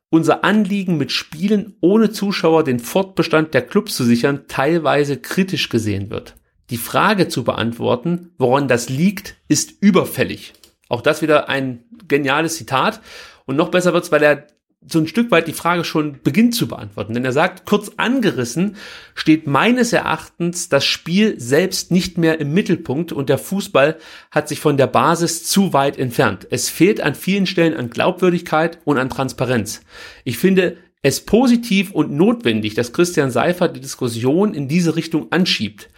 unser 0.10 0.44
Anliegen 0.44 0.98
mit 0.98 1.12
Spielen 1.12 1.76
ohne 1.82 2.10
Zuschauer 2.12 2.64
den 2.64 2.80
Fortbestand 2.80 3.54
der 3.54 3.62
Clubs 3.62 3.96
zu 3.96 4.04
sichern 4.04 4.46
teilweise 4.48 5.18
kritisch 5.18 5.70
gesehen 5.70 6.10
wird. 6.10 6.36
Die 6.70 6.78
Frage 6.78 7.28
zu 7.28 7.44
beantworten, 7.44 8.32
woran 8.38 8.68
das 8.68 8.90
liegt, 8.90 9.36
ist 9.48 9.74
überfällig. 9.82 10.54
Auch 10.88 11.02
das 11.02 11.22
wieder 11.22 11.50
ein 11.50 11.84
geniales 12.08 12.56
Zitat. 12.56 13.02
Und 13.46 13.56
noch 13.56 13.70
besser 13.70 13.94
wird's, 13.94 14.12
weil 14.12 14.24
er 14.24 14.48
so 14.88 15.00
ein 15.00 15.08
Stück 15.08 15.30
weit 15.30 15.48
die 15.48 15.54
Frage 15.54 15.84
schon 15.84 16.20
beginnt 16.24 16.56
zu 16.56 16.68
beantworten. 16.68 17.14
Denn 17.14 17.26
er 17.26 17.34
sagt, 17.34 17.66
kurz 17.66 17.92
angerissen 17.98 18.78
steht 19.14 19.46
meines 19.46 19.92
Erachtens 19.92 20.70
das 20.70 20.86
Spiel 20.86 21.40
selbst 21.40 21.92
nicht 21.92 22.18
mehr 22.18 22.40
im 22.40 22.54
Mittelpunkt 22.54 23.12
und 23.12 23.30
der 23.30 23.38
Fußball 23.38 23.98
hat 24.32 24.48
sich 24.48 24.62
von 24.62 24.78
der 24.78 24.88
Basis 24.88 25.44
zu 25.44 25.74
weit 25.74 25.98
entfernt. 25.98 26.48
Es 26.50 26.70
fehlt 26.70 27.02
an 27.02 27.14
vielen 27.14 27.46
Stellen 27.46 27.74
an 27.74 27.90
Glaubwürdigkeit 27.90 28.80
und 28.86 28.98
an 28.98 29.10
Transparenz. 29.10 29.82
Ich 30.24 30.38
finde 30.38 30.78
es 31.02 31.22
positiv 31.22 31.92
und 31.92 32.12
notwendig, 32.12 32.74
dass 32.74 32.94
Christian 32.94 33.32
Seifert 33.32 33.76
die 33.76 33.82
Diskussion 33.82 34.54
in 34.54 34.68
diese 34.68 34.96
Richtung 34.96 35.32
anschiebt. 35.32 35.90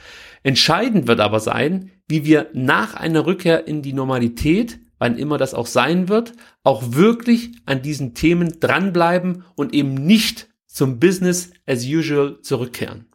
Entscheidend 0.44 1.08
wird 1.08 1.20
aber 1.20 1.40
sein, 1.40 1.92
wie 2.08 2.26
wir 2.26 2.50
nach 2.54 2.96
einer 2.96 3.26
Rückkehr 3.26 3.68
in 3.68 3.84
die 3.84 3.94
Normalität 3.94 4.80
wann 5.02 5.18
immer 5.18 5.40
das 5.40 5.56
auch 5.56 5.66
sein 5.66 6.10
wird, 6.10 6.34
auch 6.64 6.94
wirklich 6.94 7.54
an 7.66 7.82
diesen 7.82 8.14
Themen 8.14 8.60
dranbleiben 8.60 9.44
und 9.56 9.74
eben 9.74 9.96
nicht 9.96 10.48
zum 10.68 11.00
Business 11.00 11.50
as 11.66 11.84
usual 11.88 12.40
zurückkehren. 12.42 13.11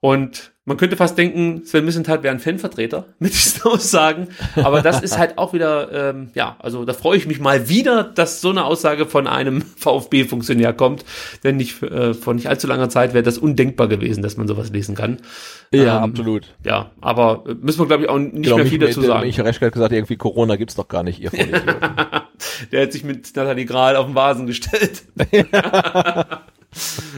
Und 0.00 0.52
man 0.68 0.76
könnte 0.76 0.96
fast 0.96 1.16
denken, 1.16 1.64
Sven 1.64 1.86
Missenthal 1.86 2.22
wäre 2.22 2.34
ein 2.34 2.40
Fanvertreter 2.40 3.06
mit 3.18 3.32
diesen 3.32 3.62
Aussagen, 3.62 4.28
aber 4.54 4.82
das 4.82 5.00
ist 5.00 5.18
halt 5.18 5.38
auch 5.38 5.54
wieder, 5.54 6.10
ähm, 6.10 6.30
ja, 6.34 6.56
also 6.58 6.84
da 6.84 6.92
freue 6.92 7.16
ich 7.16 7.26
mich 7.26 7.40
mal 7.40 7.68
wieder, 7.68 8.04
dass 8.04 8.40
so 8.42 8.50
eine 8.50 8.64
Aussage 8.64 9.06
von 9.06 9.26
einem 9.26 9.62
VfB-Funktionär 9.76 10.74
kommt, 10.74 11.04
denn 11.42 11.56
nicht 11.56 11.82
äh, 11.82 12.12
vor 12.12 12.34
nicht 12.34 12.48
allzu 12.48 12.66
langer 12.66 12.90
Zeit 12.90 13.14
wäre 13.14 13.24
das 13.24 13.38
undenkbar 13.38 13.88
gewesen, 13.88 14.22
dass 14.22 14.36
man 14.36 14.46
sowas 14.46 14.70
lesen 14.70 14.94
kann. 14.94 15.16
Ja, 15.72 15.96
ähm, 15.96 16.10
absolut. 16.10 16.54
Ja, 16.64 16.90
aber 17.00 17.44
müssen 17.60 17.80
wir 17.80 17.86
glaube 17.86 18.04
ich 18.04 18.08
auch 18.10 18.18
nicht 18.18 18.44
genau, 18.44 18.56
mehr 18.56 18.66
viel 18.66 18.78
dazu 18.78 19.00
sagen. 19.00 19.30
Reschke 19.30 19.66
hat 19.66 19.72
gesagt, 19.72 19.92
irgendwie 19.92 20.16
Corona 20.16 20.56
gibt's 20.56 20.74
doch 20.76 20.88
gar 20.88 21.02
nicht, 21.02 21.18
ihr 21.20 21.30
Der 22.72 22.82
hat 22.82 22.92
sich 22.92 23.04
mit 23.04 23.34
Nathalie 23.34 23.64
Grahl 23.64 23.96
auf 23.96 24.06
den 24.06 24.14
Vasen 24.14 24.46
gestellt. 24.46 25.02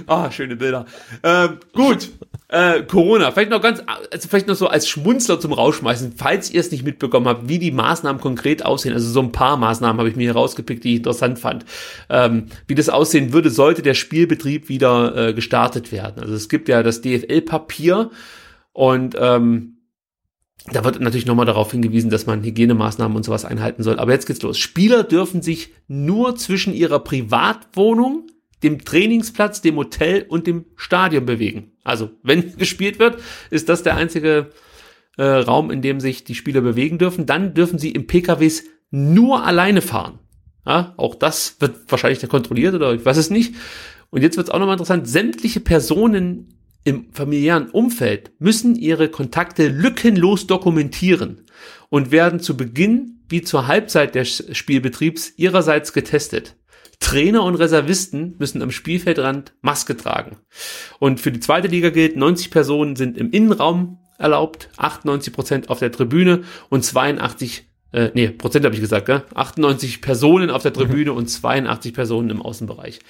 Ah, 0.06 0.30
schöne 0.30 0.56
Bilder. 0.56 0.86
Ähm, 1.22 1.58
gut, 1.72 2.10
äh, 2.48 2.82
Corona, 2.82 3.30
vielleicht 3.30 3.50
noch 3.50 3.62
ganz, 3.62 3.82
also 4.10 4.28
vielleicht 4.28 4.48
noch 4.48 4.54
so 4.54 4.66
als 4.66 4.88
Schmunzler 4.88 5.38
zum 5.38 5.52
Rausschmeißen, 5.52 6.14
falls 6.16 6.50
ihr 6.50 6.60
es 6.60 6.70
nicht 6.70 6.84
mitbekommen 6.84 7.26
habt, 7.28 7.48
wie 7.48 7.58
die 7.58 7.70
Maßnahmen 7.70 8.20
konkret 8.20 8.64
aussehen. 8.64 8.94
Also 8.94 9.08
so 9.08 9.20
ein 9.20 9.32
paar 9.32 9.56
Maßnahmen 9.56 9.98
habe 9.98 10.08
ich 10.08 10.16
mir 10.16 10.24
hier 10.24 10.32
rausgepickt, 10.32 10.84
die 10.84 10.92
ich 10.92 10.96
interessant 10.98 11.38
fand. 11.38 11.64
Ähm, 12.08 12.46
wie 12.66 12.74
das 12.74 12.88
aussehen 12.88 13.32
würde, 13.32 13.50
sollte 13.50 13.82
der 13.82 13.94
Spielbetrieb 13.94 14.68
wieder 14.68 15.28
äh, 15.28 15.34
gestartet 15.34 15.92
werden. 15.92 16.22
Also 16.22 16.34
es 16.34 16.48
gibt 16.48 16.68
ja 16.68 16.82
das 16.82 17.02
DFL-Papier 17.02 18.10
und 18.72 19.16
ähm, 19.18 19.76
da 20.72 20.84
wird 20.84 21.00
natürlich 21.00 21.26
nochmal 21.26 21.46
darauf 21.46 21.70
hingewiesen, 21.72 22.10
dass 22.10 22.26
man 22.26 22.42
Hygienemaßnahmen 22.42 23.16
und 23.16 23.24
sowas 23.24 23.44
einhalten 23.44 23.82
soll. 23.82 23.98
Aber 23.98 24.12
jetzt 24.12 24.26
geht's 24.26 24.42
los. 24.42 24.58
Spieler 24.58 25.04
dürfen 25.04 25.42
sich 25.42 25.72
nur 25.88 26.36
zwischen 26.36 26.74
ihrer 26.74 26.98
Privatwohnung 26.98 28.26
dem 28.62 28.84
Trainingsplatz, 28.84 29.60
dem 29.60 29.76
Hotel 29.76 30.26
und 30.28 30.46
dem 30.46 30.66
Stadion 30.76 31.26
bewegen. 31.26 31.72
Also, 31.84 32.10
wenn 32.22 32.56
gespielt 32.58 32.98
wird, 32.98 33.20
ist 33.50 33.68
das 33.68 33.82
der 33.82 33.96
einzige 33.96 34.50
äh, 35.16 35.24
Raum, 35.24 35.70
in 35.70 35.82
dem 35.82 36.00
sich 36.00 36.24
die 36.24 36.34
Spieler 36.34 36.60
bewegen 36.60 36.98
dürfen. 36.98 37.26
Dann 37.26 37.54
dürfen 37.54 37.78
sie 37.78 37.90
im 37.90 38.06
PKWs 38.06 38.64
nur 38.90 39.44
alleine 39.44 39.82
fahren. 39.82 40.18
Ja, 40.66 40.94
auch 40.96 41.14
das 41.14 41.56
wird 41.60 41.76
wahrscheinlich 41.88 42.26
kontrolliert 42.28 42.74
oder 42.74 42.92
ich 42.92 43.04
weiß 43.04 43.16
es 43.16 43.30
nicht. 43.30 43.54
Und 44.10 44.22
jetzt 44.22 44.36
wird 44.36 44.48
es 44.48 44.52
auch 44.52 44.58
nochmal 44.58 44.74
interessant. 44.74 45.08
Sämtliche 45.08 45.60
Personen 45.60 46.54
im 46.84 47.12
familiären 47.12 47.70
Umfeld 47.70 48.32
müssen 48.38 48.74
ihre 48.74 49.08
Kontakte 49.08 49.68
lückenlos 49.68 50.46
dokumentieren 50.46 51.44
und 51.88 52.10
werden 52.10 52.40
zu 52.40 52.56
Beginn 52.56 53.20
wie 53.28 53.42
zur 53.42 53.66
Halbzeit 53.66 54.14
des 54.14 54.44
Spielbetriebs 54.52 55.34
ihrerseits 55.36 55.92
getestet. 55.92 56.56
Trainer 57.00 57.42
und 57.42 57.56
Reservisten 57.56 58.36
müssen 58.38 58.62
am 58.62 58.70
Spielfeldrand 58.70 59.52
Maske 59.62 59.96
tragen. 59.96 60.36
Und 60.98 61.18
für 61.18 61.32
die 61.32 61.40
zweite 61.40 61.68
Liga 61.68 61.90
gilt, 61.90 62.16
90 62.16 62.50
Personen 62.50 62.94
sind 62.94 63.18
im 63.18 63.30
Innenraum 63.30 63.98
erlaubt, 64.18 64.68
98 64.76 65.32
Prozent 65.32 65.70
auf 65.70 65.78
der 65.78 65.90
Tribüne 65.90 66.44
und 66.68 66.84
82 66.84 67.64
äh, 67.92 68.10
nee, 68.14 68.28
Prozent 68.28 68.64
habe 68.64 68.74
ich 68.74 68.80
gesagt, 68.80 69.06
gell? 69.06 69.22
98 69.34 70.00
Personen 70.00 70.50
auf 70.50 70.62
der 70.62 70.72
Tribüne 70.72 71.10
mhm. 71.10 71.16
und 71.16 71.26
82 71.26 71.92
Personen 71.92 72.30
im 72.30 72.42
Außenbereich. 72.42 73.00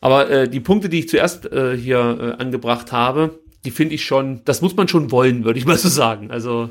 Aber 0.00 0.30
äh, 0.30 0.48
die 0.48 0.60
Punkte, 0.60 0.88
die 0.88 1.00
ich 1.00 1.08
zuerst 1.08 1.50
äh, 1.52 1.76
hier 1.76 2.36
äh, 2.38 2.42
angebracht 2.42 2.92
habe, 2.92 3.40
die 3.64 3.70
finde 3.70 3.94
ich 3.94 4.04
schon, 4.04 4.42
das 4.44 4.60
muss 4.60 4.76
man 4.76 4.88
schon 4.88 5.10
wollen, 5.10 5.44
würde 5.44 5.58
ich 5.58 5.66
mal 5.66 5.78
so 5.78 5.88
sagen. 5.88 6.30
Also 6.30 6.70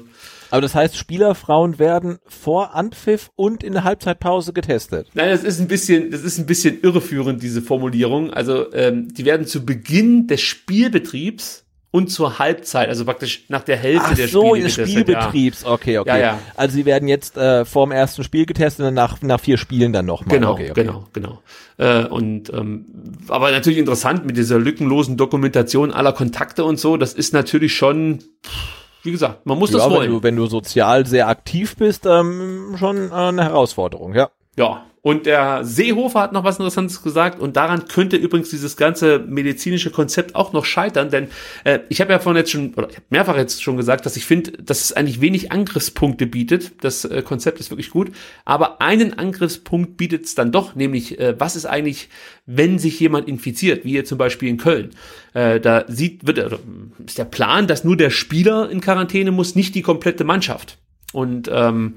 aber 0.53 0.61
das 0.61 0.75
heißt, 0.75 0.95
Spielerfrauen 0.95 1.79
werden 1.79 2.19
vor 2.27 2.75
Anpfiff 2.75 3.31
und 3.35 3.63
in 3.63 3.73
der 3.73 3.83
Halbzeitpause 3.83 4.53
getestet. 4.53 5.07
Nein, 5.15 5.31
das 5.31 5.43
ist 5.43 5.59
ein 5.59 5.67
bisschen, 5.67 6.11
das 6.11 6.21
ist 6.21 6.37
ein 6.37 6.45
bisschen 6.45 6.79
irreführend, 6.79 7.41
diese 7.41 7.63
Formulierung. 7.63 8.31
Also 8.31 8.71
ähm, 8.71 9.11
die 9.11 9.25
werden 9.25 9.47
zu 9.47 9.65
Beginn 9.65 10.27
des 10.27 10.41
Spielbetriebs 10.41 11.65
und 11.89 12.11
zur 12.11 12.37
Halbzeit, 12.37 12.87
also 12.87 13.03
praktisch 13.03 13.45
nach 13.49 13.63
der 13.63 13.77
Hälfte 13.77 14.09
Ach 14.11 14.15
der 14.15 14.27
so, 14.27 14.49
Spiele 14.49 14.63
des 14.65 14.73
Spielbetriebs. 14.73 15.63
Ja. 15.63 15.71
Okay, 15.71 15.97
okay. 15.97 16.09
Ja, 16.09 16.17
ja. 16.19 16.39
Also 16.55 16.75
sie 16.75 16.85
werden 16.85 17.07
jetzt 17.07 17.35
äh, 17.35 17.65
vor 17.65 17.87
dem 17.87 17.91
ersten 17.91 18.23
Spiel 18.23 18.45
getestet 18.45 18.85
und 18.85 18.93
nach, 18.93 19.23
nach 19.23 19.39
vier 19.39 19.57
Spielen 19.57 19.91
dann 19.91 20.05
nochmal. 20.05 20.37
Genau, 20.37 20.51
okay, 20.51 20.69
okay. 20.69 20.83
genau, 20.83 21.07
genau. 21.13 21.41
Äh, 21.79 22.05
und 22.05 22.53
ähm, 22.53 22.85
aber 23.27 23.49
natürlich 23.49 23.79
interessant 23.79 24.27
mit 24.27 24.37
dieser 24.37 24.59
lückenlosen 24.59 25.17
Dokumentation 25.17 25.91
aller 25.91 26.13
Kontakte 26.13 26.63
und 26.63 26.79
so. 26.79 26.95
Das 26.95 27.15
ist 27.15 27.33
natürlich 27.33 27.73
schon. 27.73 28.19
Pff, 28.45 28.82
wie 29.03 29.11
gesagt, 29.11 29.45
man 29.45 29.57
muss 29.59 29.71
ja, 29.71 29.77
das 29.79 29.89
wollen. 29.89 30.01
Wenn 30.03 30.11
du, 30.11 30.23
wenn 30.23 30.35
du 30.35 30.45
sozial 30.47 31.05
sehr 31.05 31.27
aktiv 31.27 31.75
bist, 31.75 32.05
ähm, 32.05 32.75
schon 32.77 33.11
äh, 33.11 33.13
eine 33.13 33.43
Herausforderung, 33.43 34.15
ja. 34.15 34.29
Ja, 34.55 34.85
und 35.03 35.25
der 35.25 35.65
Seehofer 35.65 36.21
hat 36.21 36.31
noch 36.31 36.45
was 36.45 36.59
Interessantes 36.59 37.03
gesagt 37.03 37.37
und 37.37 37.57
daran 37.57 37.89
könnte 37.89 38.15
übrigens 38.15 38.51
dieses 38.51 38.77
ganze 38.77 39.19
medizinische 39.19 39.91
Konzept 39.91 40.33
auch 40.33 40.53
noch 40.53 40.63
scheitern, 40.63 41.09
denn 41.09 41.27
äh, 41.65 41.79
ich 41.89 41.99
habe 41.99 42.13
ja 42.13 42.19
vorhin 42.19 42.37
jetzt 42.37 42.51
schon, 42.51 42.73
oder 42.73 42.89
ich 42.89 42.95
habe 42.95 43.05
mehrfach 43.09 43.35
jetzt 43.35 43.61
schon 43.61 43.75
gesagt, 43.75 44.05
dass 44.05 44.15
ich 44.15 44.25
finde, 44.25 44.53
dass 44.53 44.79
es 44.79 44.93
eigentlich 44.93 45.19
wenig 45.19 45.51
Angriffspunkte 45.51 46.25
bietet. 46.25 46.71
Das 46.85 47.03
äh, 47.03 47.21
Konzept 47.21 47.59
ist 47.59 47.69
wirklich 47.69 47.89
gut, 47.89 48.13
aber 48.45 48.81
einen 48.81 49.19
Angriffspunkt 49.19 49.97
bietet 49.97 50.23
es 50.23 50.35
dann 50.35 50.53
doch, 50.53 50.73
nämlich 50.73 51.19
äh, 51.19 51.35
was 51.37 51.57
ist 51.57 51.65
eigentlich, 51.65 52.07
wenn 52.45 52.79
sich 52.79 52.97
jemand 52.97 53.27
infiziert, 53.27 53.83
wie 53.83 53.91
hier 53.91 54.05
zum 54.05 54.17
Beispiel 54.17 54.47
in 54.47 54.55
Köln. 54.55 54.91
Äh, 55.33 55.59
da 55.59 55.83
sieht, 55.89 56.25
wird, 56.25 56.39
also, 56.39 56.59
ist 57.05 57.17
der 57.17 57.25
Plan, 57.25 57.67
dass 57.67 57.83
nur 57.83 57.97
der 57.97 58.09
Spieler 58.09 58.69
in 58.69 58.79
Quarantäne 58.79 59.31
muss, 59.31 59.53
nicht 59.53 59.75
die 59.75 59.81
komplette 59.81 60.23
Mannschaft. 60.23 60.77
Und 61.11 61.49
ähm, 61.51 61.95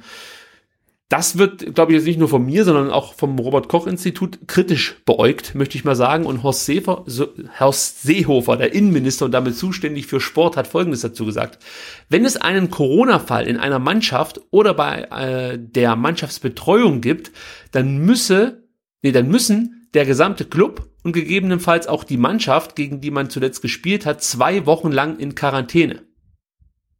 das 1.09 1.39
wird, 1.39 1.75
glaube 1.75 1.93
ich, 1.93 1.99
jetzt 1.99 2.07
nicht 2.07 2.19
nur 2.19 2.29
von 2.29 2.45
mir, 2.45 2.65
sondern 2.65 2.91
auch 2.91 3.15
vom 3.15 3.39
Robert-Koch-Institut 3.39 4.49
kritisch 4.49 4.97
beäugt, 5.05 5.55
möchte 5.55 5.79
ich 5.79 5.85
mal 5.85 5.95
sagen. 5.95 6.27
Und 6.27 6.43
Horst, 6.43 6.67
Seehofer, 6.67 7.05
so, 7.07 7.29
Horst 7.61 8.03
Seehofer, 8.03 8.57
der 8.57 8.75
Innenminister 8.75 9.25
und 9.25 9.31
damit 9.31 9.57
zuständig 9.57 10.09
für 10.09 10.21
Sport, 10.21 10.57
hat 10.57 10.67
Folgendes 10.67 11.03
dazu 11.03 11.25
gesagt. 11.25 11.63
Wenn 12.09 12.25
es 12.25 12.37
einen 12.37 12.71
Corona-Fall 12.71 13.47
in 13.47 13.57
einer 13.57 13.79
Mannschaft 13.79 14.41
oder 14.51 14.75
bei 14.75 15.03
äh, 15.03 15.59
der 15.61 15.95
Mannschaftsbetreuung 15.95 17.01
gibt, 17.01 17.31
dann 17.71 17.99
müsse, 17.99 18.65
nee, 19.03 19.13
dann 19.13 19.29
müssen 19.29 19.89
der 19.95 20.07
gesamte 20.07 20.45
Club 20.45 20.91
und 21.05 21.13
gegebenenfalls 21.13 21.87
auch 21.87 22.03
die 22.03 22.17
Mannschaft, 22.17 22.75
gegen 22.75 23.01
die 23.01 23.13
man 23.13 23.31
zuletzt 23.31 23.63
gespielt 23.63 24.07
hat, 24.07 24.25
zwei 24.25 24.67
Wochen 24.67 24.91
lang 24.91 25.21
in 25.21 25.37
Quarantäne. 25.37 26.03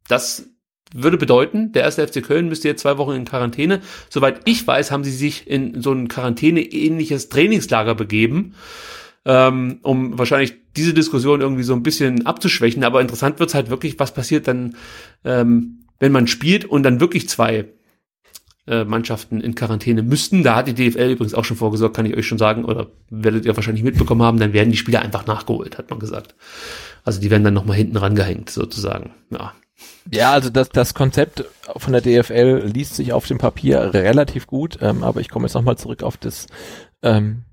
Das 0.07 0.47
würde 0.93 1.17
bedeuten, 1.17 1.71
der 1.71 1.83
erste 1.83 2.07
FC 2.07 2.23
Köln 2.23 2.47
müsste 2.47 2.67
jetzt 2.67 2.81
zwei 2.81 2.97
Wochen 2.97 3.13
in 3.13 3.25
Quarantäne. 3.25 3.81
Soweit 4.09 4.41
ich 4.45 4.65
weiß, 4.65 4.91
haben 4.91 5.03
sie 5.03 5.11
sich 5.11 5.47
in 5.47 5.81
so 5.81 5.91
ein 5.91 6.07
Quarantäne-ähnliches 6.07 7.29
Trainingslager 7.29 7.95
begeben, 7.95 8.53
ähm, 9.25 9.79
um 9.83 10.17
wahrscheinlich 10.17 10.55
diese 10.75 10.93
Diskussion 10.93 11.41
irgendwie 11.41 11.63
so 11.63 11.73
ein 11.73 11.83
bisschen 11.83 12.25
abzuschwächen. 12.25 12.83
Aber 12.83 13.01
interessant 13.01 13.39
wird's 13.39 13.55
halt 13.55 13.69
wirklich, 13.69 13.99
was 13.99 14.13
passiert 14.13 14.47
dann, 14.47 14.75
ähm, 15.25 15.85
wenn 15.99 16.11
man 16.11 16.27
spielt 16.27 16.65
und 16.65 16.83
dann 16.83 16.99
wirklich 16.99 17.27
zwei 17.27 17.65
äh, 18.67 18.83
Mannschaften 18.83 19.41
in 19.41 19.55
Quarantäne 19.55 20.03
müssten. 20.03 20.43
Da 20.43 20.55
hat 20.55 20.67
die 20.67 20.73
DFL 20.73 21.11
übrigens 21.11 21.33
auch 21.33 21.45
schon 21.45 21.57
vorgesorgt, 21.57 21.95
kann 21.95 22.05
ich 22.05 22.15
euch 22.15 22.27
schon 22.27 22.37
sagen, 22.37 22.65
oder 22.65 22.87
werdet 23.09 23.45
ihr 23.45 23.55
wahrscheinlich 23.55 23.83
mitbekommen 23.83 24.21
haben, 24.21 24.39
dann 24.39 24.53
werden 24.53 24.71
die 24.71 24.77
Spieler 24.77 25.01
einfach 25.01 25.25
nachgeholt, 25.25 25.77
hat 25.77 25.89
man 25.89 25.99
gesagt. 25.99 26.35
Also 27.03 27.21
die 27.21 27.31
werden 27.31 27.43
dann 27.43 27.53
nochmal 27.53 27.77
hinten 27.77 27.97
rangehängt, 27.97 28.49
sozusagen. 28.49 29.11
Ja, 29.31 29.53
ja, 30.11 30.31
also 30.31 30.49
das, 30.49 30.69
das 30.69 30.93
Konzept 30.93 31.45
von 31.75 31.93
der 31.93 32.01
DFL 32.01 32.63
liest 32.65 32.95
sich 32.95 33.13
auf 33.13 33.27
dem 33.27 33.37
Papier 33.37 33.93
relativ 33.93 34.47
gut, 34.47 34.79
ähm, 34.81 35.03
aber 35.03 35.21
ich 35.21 35.29
komme 35.29 35.45
jetzt 35.45 35.53
nochmal 35.53 35.77
zurück 35.77 36.03
auf 36.03 36.17
das 36.17 36.47
ähm, 37.03 37.43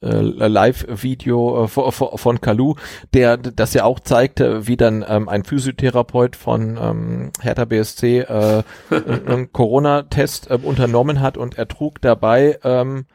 äh, 0.00 0.20
Live-Video 0.20 1.64
äh, 1.64 1.68
von 1.68 2.40
Kalu, 2.40 2.74
der 3.14 3.36
das 3.36 3.74
ja 3.74 3.84
auch 3.84 4.00
zeigte, 4.00 4.66
wie 4.66 4.76
dann 4.76 5.04
ähm, 5.08 5.28
ein 5.28 5.44
Physiotherapeut 5.44 6.36
von 6.36 6.78
ähm, 6.80 7.32
Hertha 7.40 7.64
BSC 7.64 8.20
äh, 8.20 8.62
einen 8.90 9.52
Corona-Test 9.52 10.50
äh, 10.50 10.58
unternommen 10.62 11.20
hat 11.20 11.36
und 11.36 11.58
er 11.58 11.66
trug 11.66 12.00
dabei 12.00 12.58
ähm, 12.62 13.06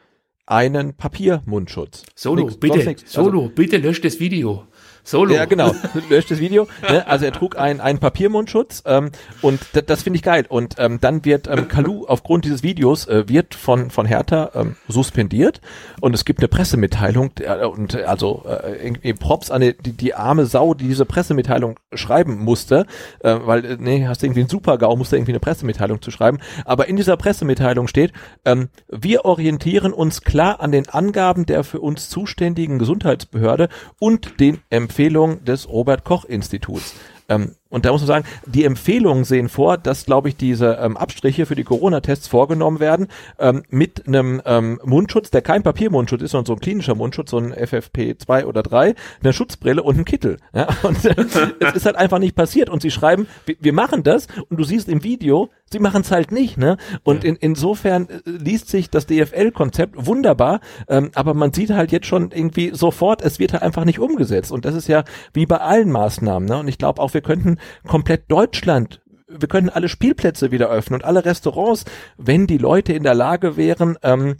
einen 0.46 0.94
Papiermundschutz. 0.94 2.04
Solo, 2.14 2.44
nix, 2.44 2.56
bitte, 2.58 2.96
Solo, 3.06 3.42
also, 3.44 3.54
bitte 3.54 3.78
löscht 3.78 4.04
das 4.04 4.20
Video. 4.20 4.64
Solo. 5.04 5.34
Ja, 5.34 5.44
genau. 5.44 5.72
Löscht 6.08 6.30
das 6.30 6.40
Video. 6.40 6.66
Ne? 6.88 7.06
Also 7.06 7.26
er 7.26 7.32
trug 7.32 7.58
einen, 7.58 7.80
einen 7.82 7.98
Papiermundschutz 7.98 8.82
ähm, 8.86 9.10
und 9.42 9.60
das 9.86 10.02
finde 10.02 10.16
ich 10.16 10.22
geil. 10.22 10.46
Und 10.48 10.76
ähm, 10.78 10.98
dann 10.98 11.26
wird 11.26 11.46
ähm, 11.46 11.68
Kalu 11.68 12.06
aufgrund 12.06 12.46
dieses 12.46 12.62
Videos 12.62 13.06
äh, 13.06 13.28
wird 13.28 13.54
von 13.54 13.90
von 13.90 14.06
Hertha 14.06 14.50
ähm, 14.54 14.76
suspendiert 14.88 15.60
und 16.00 16.14
es 16.14 16.24
gibt 16.24 16.40
eine 16.40 16.48
Pressemitteilung 16.48 17.32
äh, 17.40 17.66
und 17.66 17.94
äh, 17.94 18.04
also 18.04 18.44
äh, 18.46 19.12
Props 19.12 19.50
an 19.50 19.60
die, 19.60 19.74
die 19.74 20.14
arme 20.14 20.46
Sau, 20.46 20.72
die 20.72 20.88
diese 20.88 21.04
Pressemitteilung 21.04 21.78
schreiben 21.92 22.38
musste, 22.38 22.86
äh, 23.20 23.36
weil 23.44 23.64
äh, 23.64 23.76
nee, 23.78 24.06
hast 24.06 24.22
irgendwie 24.22 24.40
einen 24.40 24.48
Super-GAU, 24.48 24.96
musste 24.96 25.16
irgendwie 25.16 25.32
eine 25.32 25.40
Pressemitteilung 25.40 26.00
zu 26.00 26.10
schreiben. 26.10 26.38
Aber 26.64 26.88
in 26.88 26.96
dieser 26.96 27.18
Pressemitteilung 27.18 27.88
steht, 27.88 28.12
ähm, 28.46 28.70
wir 28.88 29.26
orientieren 29.26 29.92
uns 29.92 30.22
klar 30.22 30.62
an 30.62 30.72
den 30.72 30.88
Angaben 30.88 31.44
der 31.44 31.62
für 31.62 31.80
uns 31.80 32.08
zuständigen 32.08 32.78
Gesundheitsbehörde 32.78 33.68
und 33.98 34.40
den 34.40 34.62
Empfehlungen 34.70 34.93
Empfehlung 34.94 35.44
des 35.44 35.68
Robert 35.68 36.04
Koch 36.04 36.24
Instituts. 36.24 36.94
Ähm, 37.28 37.56
und 37.74 37.84
da 37.84 37.90
muss 37.90 38.02
man 38.02 38.06
sagen, 38.06 38.24
die 38.46 38.64
Empfehlungen 38.64 39.24
sehen 39.24 39.48
vor, 39.48 39.76
dass, 39.76 40.06
glaube 40.06 40.28
ich, 40.28 40.36
diese 40.36 40.78
ähm, 40.80 40.96
Abstriche 40.96 41.44
für 41.44 41.56
die 41.56 41.64
Corona-Tests 41.64 42.28
vorgenommen 42.28 42.78
werden 42.78 43.08
ähm, 43.38 43.64
mit 43.68 44.06
einem 44.06 44.40
ähm, 44.44 44.80
Mundschutz, 44.84 45.30
der 45.30 45.42
kein 45.42 45.64
Papiermundschutz 45.64 46.22
ist, 46.22 46.30
sondern 46.30 46.46
so 46.46 46.52
ein 46.52 46.60
klinischer 46.60 46.94
Mundschutz, 46.94 47.30
so 47.30 47.38
ein 47.38 47.52
FFP2 47.52 48.44
oder 48.44 48.62
3, 48.62 48.94
eine 49.22 49.32
Schutzbrille 49.32 49.82
und 49.82 49.98
ein 49.98 50.04
Kittel. 50.04 50.36
Ja? 50.54 50.68
Und 50.84 51.04
äh, 51.04 51.16
es 51.60 51.74
ist 51.74 51.86
halt 51.86 51.96
einfach 51.96 52.20
nicht 52.20 52.36
passiert. 52.36 52.70
Und 52.70 52.80
sie 52.80 52.92
schreiben, 52.92 53.26
wir, 53.44 53.56
wir 53.58 53.72
machen 53.72 54.04
das 54.04 54.28
und 54.48 54.58
du 54.58 54.62
siehst 54.62 54.88
im 54.88 55.02
Video, 55.02 55.50
sie 55.72 55.80
machen 55.80 56.02
es 56.02 56.10
halt 56.10 56.30
nicht. 56.30 56.56
Ne? 56.56 56.76
Und 57.02 57.24
ja. 57.24 57.30
in, 57.30 57.36
insofern 57.36 58.08
äh, 58.08 58.20
liest 58.24 58.68
sich 58.68 58.88
das 58.88 59.06
DFL-Konzept 59.06 60.06
wunderbar, 60.06 60.60
ähm, 60.88 61.10
aber 61.14 61.34
man 61.34 61.52
sieht 61.52 61.70
halt 61.70 61.92
jetzt 61.92 62.06
schon 62.06 62.30
irgendwie 62.30 62.70
sofort, 62.72 63.20
es 63.22 63.38
wird 63.38 63.52
halt 63.52 63.62
einfach 63.62 63.84
nicht 63.84 63.98
umgesetzt. 63.98 64.52
Und 64.52 64.64
das 64.64 64.74
ist 64.74 64.88
ja 64.88 65.04
wie 65.32 65.46
bei 65.46 65.58
allen 65.58 65.90
Maßnahmen. 65.90 66.48
Ne? 66.48 66.58
Und 66.58 66.68
ich 66.68 66.78
glaube 66.78 67.02
auch, 67.02 67.12
wir 67.14 67.20
könnten 67.20 67.58
komplett 67.86 68.30
Deutschland. 68.30 69.00
Wir 69.28 69.48
können 69.48 69.68
alle 69.68 69.88
Spielplätze 69.88 70.50
wieder 70.52 70.70
öffnen 70.70 71.00
und 71.00 71.04
alle 71.04 71.24
Restaurants, 71.24 71.84
wenn 72.16 72.46
die 72.46 72.58
Leute 72.58 72.92
in 72.92 73.02
der 73.02 73.14
Lage 73.14 73.56
wären, 73.56 73.98
ähm, 74.02 74.36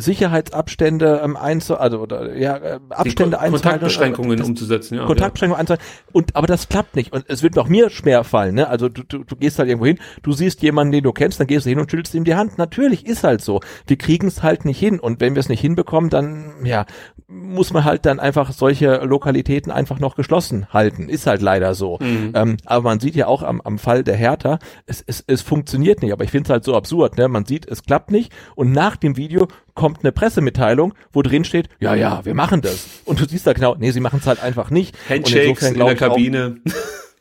Sicherheitsabstände 0.00 1.20
ähm, 1.24 1.36
einzu 1.36 1.76
also 1.76 2.00
oder 2.00 2.36
ja 2.36 2.56
äh, 2.56 2.80
Abstände 2.90 3.40
einzuhalten. 3.40 3.62
Kontaktbeschränkungen 3.62 4.38
das, 4.38 4.48
umzusetzen 4.48 4.94
ja. 4.94 5.06
Kontaktbeschränkungen 5.06 5.56
ja. 5.56 5.60
einzuhalten. 5.60 5.84
Und 6.12 6.36
aber 6.36 6.46
das 6.46 6.68
klappt 6.68 6.96
nicht. 6.96 7.12
Und 7.12 7.24
es 7.28 7.42
wird 7.42 7.58
auch 7.58 7.68
mir 7.68 7.90
schwer 7.90 8.24
fallen 8.24 8.54
ne? 8.54 8.68
Also 8.68 8.88
du, 8.88 9.02
du, 9.02 9.24
du 9.24 9.36
gehst 9.36 9.58
halt 9.58 9.68
irgendwo 9.68 9.86
hin 9.86 9.98
du 10.22 10.32
siehst 10.32 10.62
jemanden 10.62 10.92
den 10.92 11.04
du 11.04 11.12
kennst 11.12 11.40
dann 11.40 11.46
gehst 11.46 11.66
du 11.66 11.70
hin 11.70 11.80
und 11.80 11.90
schüttelst 11.90 12.14
ihm 12.14 12.24
die 12.24 12.34
Hand. 12.34 12.58
Natürlich 12.58 13.06
ist 13.06 13.24
halt 13.24 13.40
so. 13.40 13.60
Wir 13.86 13.98
kriegen 13.98 14.28
es 14.28 14.42
halt 14.42 14.64
nicht 14.64 14.78
hin. 14.78 15.00
Und 15.00 15.20
wenn 15.20 15.34
wir 15.34 15.40
es 15.40 15.48
nicht 15.48 15.60
hinbekommen 15.60 16.10
dann 16.10 16.64
ja 16.64 16.86
muss 17.28 17.72
man 17.72 17.84
halt 17.84 18.06
dann 18.06 18.20
einfach 18.20 18.52
solche 18.52 19.04
Lokalitäten 19.04 19.70
einfach 19.70 19.98
noch 19.98 20.16
geschlossen 20.16 20.66
halten 20.72 21.08
ist 21.08 21.26
halt 21.26 21.42
leider 21.42 21.74
so 21.74 21.98
mhm. 22.00 22.32
ähm, 22.34 22.56
aber 22.64 22.84
man 22.84 23.00
sieht 23.00 23.14
ja 23.14 23.26
auch 23.26 23.42
am, 23.42 23.60
am 23.60 23.78
Fall 23.78 24.02
der 24.02 24.16
Hertha 24.16 24.58
es, 24.86 25.04
es, 25.06 25.22
es 25.26 25.42
funktioniert 25.42 26.02
nicht 26.02 26.12
aber 26.12 26.24
ich 26.24 26.30
finde 26.30 26.48
es 26.48 26.50
halt 26.50 26.64
so 26.64 26.74
absurd 26.74 27.18
ne 27.18 27.28
man 27.28 27.44
sieht 27.44 27.66
es 27.68 27.82
klappt 27.82 28.10
nicht 28.10 28.32
und 28.54 28.72
nach 28.72 28.96
dem 28.96 29.16
Video 29.16 29.48
kommt 29.78 30.00
eine 30.00 30.12
Pressemitteilung, 30.12 30.92
wo 31.12 31.22
drin 31.22 31.44
steht, 31.44 31.68
ja, 31.78 31.94
ja, 31.94 32.24
wir 32.24 32.34
machen 32.34 32.60
das. 32.60 32.86
Und 33.04 33.20
du 33.20 33.28
siehst 33.28 33.46
da 33.46 33.52
genau, 33.52 33.76
nee, 33.78 33.92
sie 33.92 34.00
machen 34.00 34.18
es 34.20 34.26
halt 34.26 34.42
einfach 34.42 34.70
nicht. 34.70 34.96
Handshakes 35.08 35.62
in 35.62 35.78
der 35.78 35.94
Kabine. 35.94 36.56
Auch, 36.66 36.72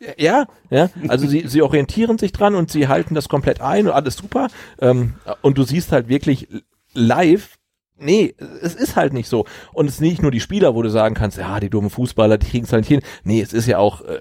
ja, 0.18 0.48
ja, 0.72 0.90
also 1.08 1.28
sie, 1.28 1.48
sie 1.48 1.62
orientieren 1.62 2.18
sich 2.18 2.32
dran 2.32 2.56
und 2.56 2.72
sie 2.72 2.88
halten 2.88 3.14
das 3.14 3.30
komplett 3.30 3.62
ein 3.62 3.88
und 3.88 3.94
alles 3.94 4.16
super. 4.16 4.48
Ähm, 4.82 5.14
und 5.42 5.60
du 5.60 5.64
siehst 5.64 5.92
halt 5.92 6.10
wirklich 6.10 6.48
live, 6.96 7.57
Nee, 8.00 8.36
es 8.62 8.76
ist 8.76 8.96
halt 8.96 9.14
nicht 9.14 9.28
so. 9.28 9.46
Und 9.74 9.88
es 9.88 9.96
ist 9.96 10.02
nicht 10.02 10.22
nur 10.22 10.30
die 10.32 10.40
Spieler, 10.40 10.76
wo 10.76 10.82
du 10.84 10.90
sagen 10.90 11.16
kannst, 11.16 11.38
ja, 11.38 11.60
die 11.60 11.70
dummen 11.70 11.90
Fußballer, 11.90 12.38
die 12.38 12.48
kriegen 12.48 12.66
es 12.66 12.72
halt 12.72 12.82
nicht 12.82 12.90
hin. 12.90 13.02
Nee, 13.24 13.42
es 13.42 13.54
ist 13.54 13.66
ja 13.66 13.80
auch 13.80 14.02
äh, 14.02 14.20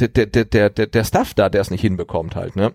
der, 0.00 0.26
der, 0.26 0.44
der, 0.44 0.70
der, 0.70 0.86
der 0.86 1.04
Staff 1.04 1.34
da, 1.34 1.48
der 1.48 1.60
es 1.60 1.70
nicht 1.70 1.82
hinbekommt 1.82 2.34
halt, 2.34 2.56
ne? 2.56 2.74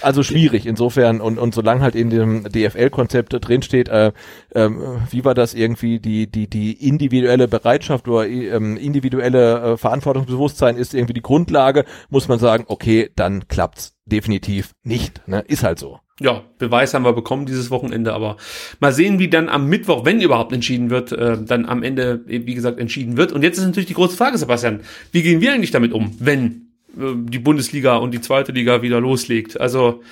Also 0.00 0.22
schwierig 0.22 0.66
insofern 0.66 1.20
und, 1.20 1.38
und 1.38 1.54
solange 1.54 1.82
halt 1.82 1.94
in 1.94 2.10
dem 2.10 2.44
DFL-Konzept 2.44 3.36
drinsteht, 3.38 3.88
äh, 3.88 4.12
äh, 4.50 4.70
wie 5.10 5.24
war 5.24 5.34
das 5.34 5.54
irgendwie, 5.54 5.98
die, 6.00 6.26
die, 6.30 6.48
die 6.48 6.72
individuelle 6.86 7.48
Bereitschaft 7.48 8.08
oder 8.08 8.26
ähm, 8.26 8.76
individuelle 8.76 9.72
äh, 9.72 9.76
Verantwortungsbewusstsein 9.76 10.76
ist 10.76 10.94
irgendwie 10.94 11.14
die 11.14 11.22
Grundlage, 11.22 11.84
muss 12.08 12.28
man 12.28 12.38
sagen, 12.38 12.64
okay, 12.68 13.10
dann 13.14 13.48
klappt's 13.48 13.95
definitiv 14.06 14.72
nicht, 14.82 15.26
ne? 15.28 15.44
Ist 15.46 15.62
halt 15.62 15.78
so 15.78 16.00
ja, 16.20 16.44
Beweis 16.58 16.94
haben 16.94 17.04
wir 17.04 17.12
bekommen 17.12 17.44
dieses 17.44 17.70
Wochenende, 17.70 18.14
aber 18.14 18.36
mal 18.80 18.92
sehen, 18.92 19.18
wie 19.18 19.28
dann 19.28 19.48
am 19.48 19.68
Mittwoch, 19.68 20.04
wenn 20.04 20.20
überhaupt 20.20 20.52
entschieden 20.52 20.88
wird, 20.88 21.12
äh, 21.12 21.36
dann 21.38 21.66
am 21.66 21.82
Ende, 21.82 22.22
wie 22.26 22.54
gesagt, 22.54 22.78
entschieden 22.78 23.16
wird. 23.16 23.32
Und 23.32 23.42
jetzt 23.42 23.58
ist 23.58 23.64
natürlich 23.64 23.88
die 23.88 23.94
große 23.94 24.16
Frage, 24.16 24.38
Sebastian, 24.38 24.80
wie 25.12 25.22
gehen 25.22 25.40
wir 25.40 25.52
eigentlich 25.52 25.72
damit 25.72 25.92
um, 25.92 26.16
wenn 26.18 26.72
äh, 26.96 27.12
die 27.16 27.38
Bundesliga 27.38 27.96
und 27.96 28.12
die 28.12 28.22
zweite 28.22 28.52
Liga 28.52 28.80
wieder 28.80 28.98
loslegt? 28.98 29.60
Also, 29.60 30.02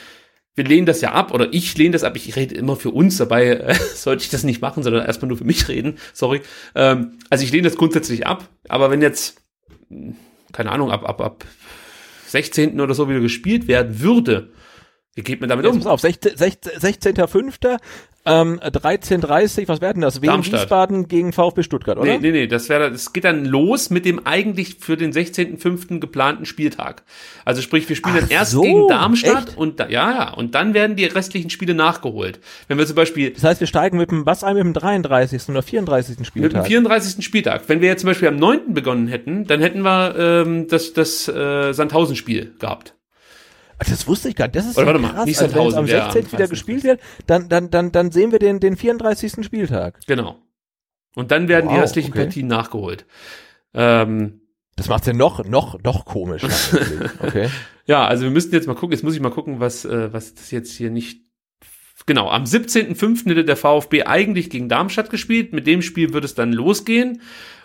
wir 0.55 0.65
lehnen 0.65 0.87
das 0.87 1.01
ja 1.01 1.13
ab, 1.13 1.33
oder 1.33 1.53
ich 1.53 1.77
lehne 1.79 1.93
das 1.93 2.05
ab, 2.05 2.17
ich 2.17 2.37
rede 2.37 2.55
immer 2.55 2.77
für 2.77 2.91
uns, 2.91 3.17
dabei 3.17 3.47
äh, 3.47 3.75
sollte 3.95 4.25
ich 4.25 4.31
das 4.31 4.45
nicht 4.45 4.61
machen, 4.61 4.83
sondern 4.83 5.07
erstmal 5.07 5.29
nur 5.29 5.39
für 5.39 5.45
mich 5.45 5.69
reden, 5.69 5.97
sorry. 6.13 6.43
Ähm, 6.75 7.13
also 7.31 7.45
ich 7.45 7.51
lehne 7.51 7.67
das 7.67 7.79
grundsätzlich 7.79 8.27
ab, 8.27 8.47
aber 8.69 8.91
wenn 8.91 9.01
jetzt, 9.01 9.41
keine 10.53 10.71
Ahnung, 10.71 10.91
ab, 10.91 11.09
ab, 11.09 11.23
ab 11.23 11.45
16. 12.35 12.81
oder 12.81 12.95
so 12.95 13.09
wieder 13.09 13.21
gespielt 13.21 13.69
werden 13.69 14.01
würde, 14.01 14.49
wie 15.15 15.23
geht 15.23 15.41
man 15.41 15.49
damit 15.49 15.65
Jetzt 15.65 15.75
um? 15.75 15.79
Pass 15.81 15.87
auf, 15.87 16.03
16.5. 16.03 16.37
16, 16.37 16.73
16 16.81 17.15
ähm, 18.27 18.59
13.30, 18.59 19.69
was 19.69 19.83
werden 19.83 20.01
das? 20.01 20.23
Wien 20.23 20.45
Wiesbaden 20.45 21.09
gegen 21.09 21.33
VfB 21.35 21.63
Stuttgart, 21.63 21.99
oder? 21.99 22.11
Nee, 22.13 22.19
nee, 22.19 22.31
nee, 22.31 22.47
das 22.47 22.71
wäre, 22.71 22.91
das 22.91 23.13
geht 23.13 23.25
dann 23.25 23.45
los 23.45 23.91
mit 23.91 24.07
dem 24.07 24.27
eigentlich 24.27 24.77
für 24.81 24.97
den 24.97 25.13
16.5. 25.13 26.01
geplanten 26.01 26.47
Spieltag. 26.47 27.03
Also 27.45 27.61
sprich, 27.61 27.87
wir 27.87 27.97
spielen 27.97 28.15
Ach 28.17 28.21
dann 28.21 28.31
erst 28.31 28.53
so, 28.53 28.63
gegen 28.63 28.89
Darmstadt 28.89 29.49
echt? 29.49 29.59
und 29.59 29.79
da, 29.79 29.89
ja, 29.89 30.11
ja, 30.11 30.35
und 30.35 30.55
dann 30.55 30.73
werden 30.73 30.97
die 30.97 31.05
restlichen 31.05 31.51
Spiele 31.51 31.75
nachgeholt. 31.75 32.41
Wenn 32.67 32.79
wir 32.79 32.87
zum 32.87 32.97
Beispiel. 32.97 33.31
Das 33.31 33.45
heißt, 33.45 33.61
wir 33.61 33.67
steigen 33.67 33.99
mit 33.99 34.11
dem, 34.11 34.25
was 34.25 34.43
ein, 34.43 34.55
mit 34.55 34.65
dem 34.65 34.73
33. 34.73 35.51
oder 35.51 35.63
34. 35.63 36.27
Spieltag? 36.27 36.53
Mit 36.53 36.65
dem 36.65 36.65
34. 36.65 37.23
Spieltag. 37.23 37.65
Wenn 37.67 37.83
wir 37.83 37.89
jetzt 37.89 38.01
zum 38.01 38.09
Beispiel 38.09 38.29
am 38.29 38.37
9. 38.37 38.73
begonnen 38.73 39.09
hätten, 39.09 39.47
dann 39.47 39.61
hätten 39.61 39.83
wir 39.83 40.15
ähm, 40.17 40.67
das, 40.69 40.95
das 40.95 41.29
äh, 41.29 41.73
Sandhausen-Spiel 41.75 42.55
gehabt. 42.59 42.95
Das 43.89 44.07
wusste 44.07 44.29
ich 44.29 44.37
gar 44.37 44.47
nicht. 44.47 44.57
Das 44.57 44.67
ist 44.67 44.77
Oder 44.77 44.87
ja 44.87 44.93
warte 44.95 45.01
krass. 45.01 45.17
mal, 45.17 45.25
nicht 45.25 45.41
also, 45.41 45.55
wenn 45.55 45.67
es 45.67 45.75
am 45.75 45.87
16. 45.87 46.33
wieder 46.33 46.49
gespielt 46.49 46.85
wird, 46.85 47.01
dann, 47.27 47.49
dann, 47.49 47.71
dann, 47.71 47.93
dann 47.93 48.11
sehen 48.11 48.33
wir 48.33 48.39
den, 48.39 48.61
den 48.61 48.77
34. 48.77 49.45
Spieltag. 49.45 50.01
Genau. 50.07 50.39
Und 51.15 51.31
dann 51.31 51.49
werden 51.49 51.67
wow, 51.67 51.75
die 51.75 51.81
restlichen 51.81 52.13
okay. 52.13 52.25
Partien 52.25 52.47
nachgeholt. 52.47 53.07
Ähm, 53.73 54.41
das 54.77 54.89
macht's 54.89 55.07
ja 55.07 55.13
noch, 55.13 55.45
noch, 55.45 55.81
noch 55.83 56.05
komisch. 56.05 56.43
okay. 57.21 57.49
ja, 57.87 58.07
also 58.07 58.25
wir 58.25 58.31
müssten 58.31 58.55
jetzt 58.55 58.67
mal 58.67 58.75
gucken, 58.75 58.93
jetzt 58.93 59.05
muss 59.05 59.15
ich 59.15 59.21
mal 59.21 59.31
gucken, 59.31 59.61
was, 59.61 59.85
äh, 59.85 60.13
was 60.13 60.35
das 60.35 60.51
jetzt 60.51 60.73
hier 60.73 60.91
nicht 60.91 61.25
genau, 62.07 62.29
am 62.29 62.45
17.05. 62.45 63.29
hätte 63.29 63.45
der 63.45 63.57
VfB 63.57 64.05
eigentlich 64.05 64.51
gegen 64.51 64.69
Darmstadt 64.69 65.11
gespielt. 65.11 65.53
Mit 65.53 65.67
dem 65.67 65.83
Spiel 65.83 66.13
würde 66.13 66.27
es 66.27 66.35
dann 66.35 66.53
losgehen. 66.53 67.21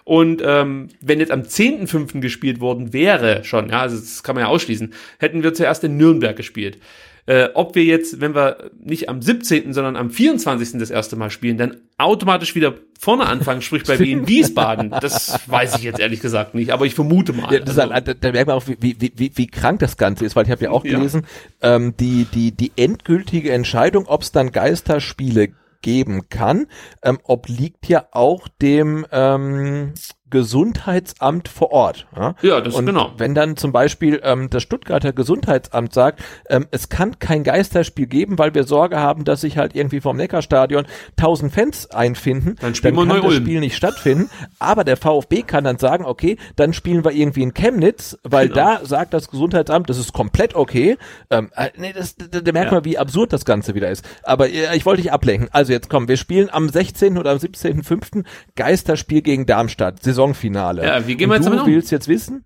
Und 0.10 0.41
ähm, 0.44 0.88
wenn 1.02 1.19
jetzt 1.19 1.31
am 1.31 1.41
10.05. 1.41 2.19
gespielt 2.19 2.60
worden 2.61 2.94
wäre, 2.94 3.44
schon, 3.44 3.69
ja, 3.69 3.81
also 3.81 3.95
das 3.95 4.23
kann 4.23 4.34
man 4.34 4.45
ja 4.45 4.48
ausschließen, 4.49 4.91
hätten 5.19 5.44
wir 5.44 5.53
zuerst 5.53 5.84
in 5.84 5.98
Nürnberg 5.98 6.36
gespielt. 6.36 6.80
Äh, 7.27 7.49
ob 7.53 7.76
wir 7.76 7.84
jetzt, 7.84 8.19
wenn 8.19 8.34
wir 8.34 8.72
nicht 8.84 9.07
am 9.07 9.22
17., 9.22 9.72
sondern 9.72 9.95
am 9.95 10.10
24. 10.10 10.80
das 10.80 10.90
erste 10.90 11.15
Mal 11.15 11.30
spielen, 11.30 11.60
dann 11.60 11.77
automatisch 11.99 12.56
wieder 12.56 12.73
vorne 12.99 13.27
anfangen, 13.27 13.61
sprich 13.61 13.84
bei 13.84 13.99
Wien 13.99 14.27
Wiesbaden, 14.27 14.90
das 14.99 15.40
weiß 15.45 15.77
ich 15.77 15.84
jetzt 15.84 15.99
ehrlich 15.99 16.22
gesagt 16.22 16.56
nicht, 16.56 16.72
aber 16.72 16.88
ich 16.88 16.95
vermute 16.95 17.31
mal. 17.31 17.53
Ja, 17.53 17.60
das 17.60 17.77
also, 17.77 17.94
ist, 17.94 18.07
da, 18.07 18.14
da 18.15 18.31
merkt 18.31 18.48
man 18.48 18.56
auch, 18.57 18.68
wie, 18.68 18.77
wie, 18.99 19.11
wie, 19.15 19.31
wie 19.36 19.45
krank 19.45 19.77
das 19.77 19.95
Ganze 19.95 20.26
ist, 20.26 20.36
weil 20.36 20.45
ich 20.45 20.49
habe 20.49 20.64
ja 20.64 20.72
auch 20.72 20.81
gelesen, 20.81 21.27
ja. 21.61 21.76
ähm, 21.76 21.94
die, 21.99 22.26
die, 22.34 22.52
die 22.52 22.72
endgültige 22.77 23.52
Entscheidung, 23.52 24.07
ob 24.07 24.23
es 24.23 24.31
dann 24.31 24.52
Geisterspiele 24.52 25.49
geben 25.81 26.30
kann, 26.30 26.68
ähm, 27.03 27.19
obliegt 27.23 27.88
ja 27.88 28.07
auch 28.11 28.47
dem 28.61 29.06
ähm, 29.11 29.93
Gesundheitsamt 30.30 31.47
vor 31.47 31.72
Ort. 31.72 32.07
Ja, 32.15 32.35
ja 32.41 32.61
das 32.61 32.76
und 32.76 32.85
genau. 32.85 33.11
Wenn 33.18 33.35
dann 33.35 33.57
zum 33.57 33.72
Beispiel 33.72 34.22
ähm, 34.23 34.49
das 34.49 34.64
Stuttgarter 34.64 35.14
Gesundheitsamt 35.14 35.93
sagt, 35.93 36.22
ähm, 36.49 36.68
es 36.72 36.89
kann 36.89 37.19
kein 37.19 37.43
Geisterspiel 37.43 38.07
geben, 38.07 38.38
weil 38.38 38.53
wir 38.53 38.64
Sorge 38.64 38.99
haben, 38.99 39.23
dass 39.23 39.41
sich 39.41 39.57
halt 39.57 39.76
irgendwie 39.76 40.01
vom 40.01 40.18
Neckarstadion 40.18 40.85
tausend 41.15 41.53
Fans 41.53 41.91
einfinden, 41.91 42.56
dann, 42.61 42.73
dann 42.73 42.95
kann 42.95 43.22
das 43.22 43.35
Spiel 43.35 43.60
nicht 43.60 43.76
stattfinden. 43.76 44.30
Aber 44.60 44.84
der 44.84 44.97
VfB 44.97 45.43
kann 45.43 45.64
dann 45.64 45.77
sagen, 45.77 46.06
okay, 46.06 46.38
dann 46.56 46.73
spielen 46.73 47.03
wir 47.03 47.11
irgendwie 47.11 47.43
in 47.43 47.53
Chemnitz, 47.53 48.18
weil 48.23 48.49
genau. 48.49 48.80
da 48.80 48.85
sagt 48.85 49.14
das 49.14 49.30
Gesundheitsamt, 49.30 49.89
das 49.89 49.97
ist 49.97 50.14
komplett 50.14 50.56
okay. 50.56 50.97
Ähm, 51.30 51.49
äh, 51.56 51.69
nee, 51.77 51.93
das, 51.93 52.15
da, 52.15 52.41
da 52.41 52.51
merkt 52.51 52.72
ja. 52.72 52.77
man, 52.77 52.85
wie 52.85 52.97
absurd 52.97 53.34
das 53.34 53.45
Ganze 53.45 53.76
wieder 53.76 53.89
ist. 53.89 54.06
Aber 54.23 54.49
äh, 54.49 54.76
ich 54.76 54.85
wollte 54.85 55.01
dich 55.01 55.11
ablenken. 55.11 55.49
Also 55.51 55.72
jetzt 55.72 55.89
komm, 55.89 56.07
wir 56.07 56.18
spielen 56.18 56.49
am 56.51 56.69
16. 56.69 57.18
oder 57.18 57.31
am 57.31 57.38
17.05. 57.38 58.26
Geisterspiel 58.56 59.22
gegen 59.22 59.45
Darmstadt. 59.45 60.03
Saison 60.03 60.19
Saisonfinale. 60.20 60.86
Ja, 60.86 61.08
wie 61.08 61.16
gehen 61.16 61.30
wir 61.30 61.36
Und 61.36 61.41
jetzt 61.41 61.46
du 61.46 61.52
damit 61.52 61.66
um? 61.66 61.72
willst 61.72 61.91
jetzt 61.91 62.08
wissen, 62.08 62.46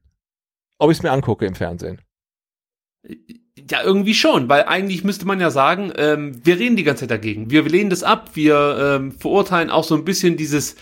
ob 0.77 0.91
ich 0.91 0.97
es 0.97 1.03
mir 1.03 1.11
angucke 1.11 1.45
im 1.45 1.55
Fernsehen. 1.55 2.01
Ja, 3.69 3.83
irgendwie 3.83 4.13
schon, 4.13 4.49
weil 4.49 4.63
eigentlich 4.63 5.03
müsste 5.03 5.25
man 5.25 5.39
ja 5.39 5.49
sagen, 5.49 5.91
ähm, 5.97 6.45
wir 6.45 6.59
reden 6.59 6.75
die 6.75 6.83
ganze 6.83 7.01
Zeit 7.01 7.11
dagegen. 7.11 7.49
Wir 7.49 7.63
lehnen 7.63 7.89
das 7.89 8.03
ab, 8.03 8.31
wir 8.33 8.97
ähm, 8.97 9.11
verurteilen 9.11 9.69
auch 9.69 9.83
so 9.83 9.95
ein 9.95 10.05
bisschen 10.05 10.37
dieses 10.37 10.75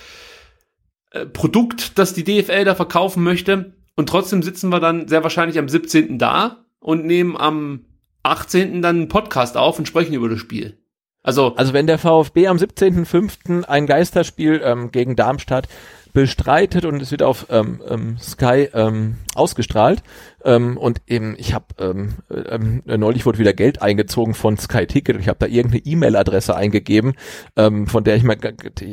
äh, 1.12 1.26
Produkt, 1.26 1.98
das 1.98 2.14
die 2.14 2.24
DFL 2.24 2.66
da 2.66 2.76
verkaufen 2.76 3.24
möchte. 3.24 3.74
Und 3.96 4.10
trotzdem 4.10 4.42
sitzen 4.44 4.70
wir 4.70 4.80
dann 4.80 5.08
sehr 5.08 5.24
wahrscheinlich 5.24 5.60
am 5.60 5.70
17. 5.70 6.18
da 6.18 6.66
und 6.80 7.06
nehmen 7.06 7.38
am 7.38 7.86
18. 8.24 8.82
dann 8.82 8.96
einen 8.98 9.08
Podcast 9.08 9.58
auf 9.58 9.80
und 9.80 9.88
sprechen 9.88 10.14
über 10.14 10.30
das 10.30 10.40
Spiel. 10.40 10.78
Also, 11.24 11.56
also 11.56 11.74
wenn 11.74 11.86
der 11.86 12.00
VfB 12.00 12.48
am 12.48 12.58
17.05. 12.58 13.66
ein 13.66 13.86
Geisterspiel 13.86 14.62
ähm, 14.64 14.92
gegen 14.92 15.16
Darmstadt 15.16 15.68
bestreitet 16.14 16.86
und 16.86 17.02
es 17.02 17.12
wird 17.12 17.24
auf 17.24 17.48
ähm, 17.50 17.82
ähm, 17.88 18.18
Sky 18.20 18.70
ähm, 18.74 19.16
ausgestrahlt. 19.36 20.04
Ähm, 20.44 20.78
und 20.78 21.02
eben, 21.08 21.36
ich 21.38 21.54
habe 21.54 21.66
ähm, 21.80 22.14
ähm, 22.30 22.82
neulich 22.86 23.26
wurde 23.26 23.38
wieder 23.38 23.54
Geld 23.54 23.82
eingezogen 23.82 24.34
von 24.34 24.58
Sky 24.58 24.88
Ticket. 24.88 25.20
Ich 25.20 25.28
habe 25.28 25.40
da 25.40 25.46
irgendeine 25.46 25.86
E-Mail-Adresse 25.86 26.56
eingegeben, 26.56 27.14
ähm, 27.56 27.88
von 27.88 28.04
der 28.04 28.16
ich 28.16 28.24
mal, 28.24 28.38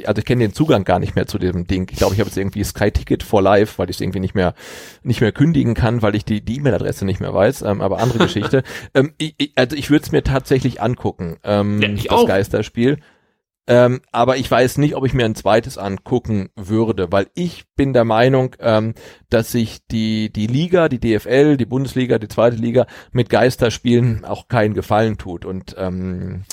also 0.05 0.19
ich 0.19 0.25
kenne 0.25 0.45
den 0.45 0.53
Zugang 0.53 0.85
gar 0.85 0.99
nicht 0.99 1.17
mehr 1.17 1.27
zu 1.27 1.39
dem 1.39 1.67
Ding. 1.67 1.89
Ich 1.91 1.99
glaube, 1.99 2.15
ich 2.15 2.21
habe 2.21 2.29
jetzt 2.29 2.37
irgendwie 2.37 2.65
Sky 2.65 2.91
Ticket 2.91 3.23
for 3.23 3.43
Life, 3.43 3.79
weil 3.79 3.89
ich 3.89 3.97
es 3.97 4.01
irgendwie 4.01 4.21
nicht 4.21 4.35
mehr 4.35 4.55
nicht 5.03 5.21
mehr 5.21 5.33
kündigen 5.33 5.75
kann, 5.75 6.03
weil 6.03 6.15
ich 6.15 6.25
die 6.25 6.45
die 6.45 6.57
E-Mail-Adresse 6.57 7.05
nicht 7.05 7.21
mehr 7.21 7.33
weiß. 7.33 7.63
Ähm, 7.63 7.81
aber 7.81 7.99
andere 7.99 8.19
Geschichte. 8.19 8.63
Ähm, 8.95 9.13
ich, 9.19 9.35
ich, 9.39 9.53
also 9.57 9.77
ich 9.77 9.91
würde 9.91 10.05
es 10.05 10.13
mir 10.13 10.23
tatsächlich 10.23 10.81
angucken. 10.81 11.37
Ähm, 11.43 11.81
ja, 11.83 11.89
das 11.89 12.09
auch. 12.09 12.27
Geisterspiel. 12.27 12.99
Ähm, 13.69 14.01
aber 14.13 14.39
ich 14.39 14.51
weiß 14.51 14.79
nicht, 14.79 14.97
ob 14.97 15.05
ich 15.05 15.13
mir 15.13 15.27
ein 15.27 15.35
zweites 15.35 15.77
angucken 15.77 16.49
würde, 16.57 17.13
weil 17.13 17.27
ich 17.35 17.67
bin 17.77 17.93
der 17.93 18.05
Meinung, 18.05 18.57
ähm, 18.61 18.95
dass 19.29 19.53
sich 19.53 19.87
die, 19.91 20.33
die 20.33 20.47
Liga, 20.47 20.89
die 20.89 20.99
DFL, 20.99 21.59
die 21.59 21.67
Bundesliga, 21.67 22.19
die 22.19 22.29
zweite 22.29 22.57
Liga 22.57 22.87
mit 23.13 23.29
Geisterspielen 23.29 24.25
auch 24.25 24.49
keinen 24.49 24.73
Gefallen 24.73 25.19
tut. 25.19 25.45
Und 25.45 25.77
ähm, 25.79 26.45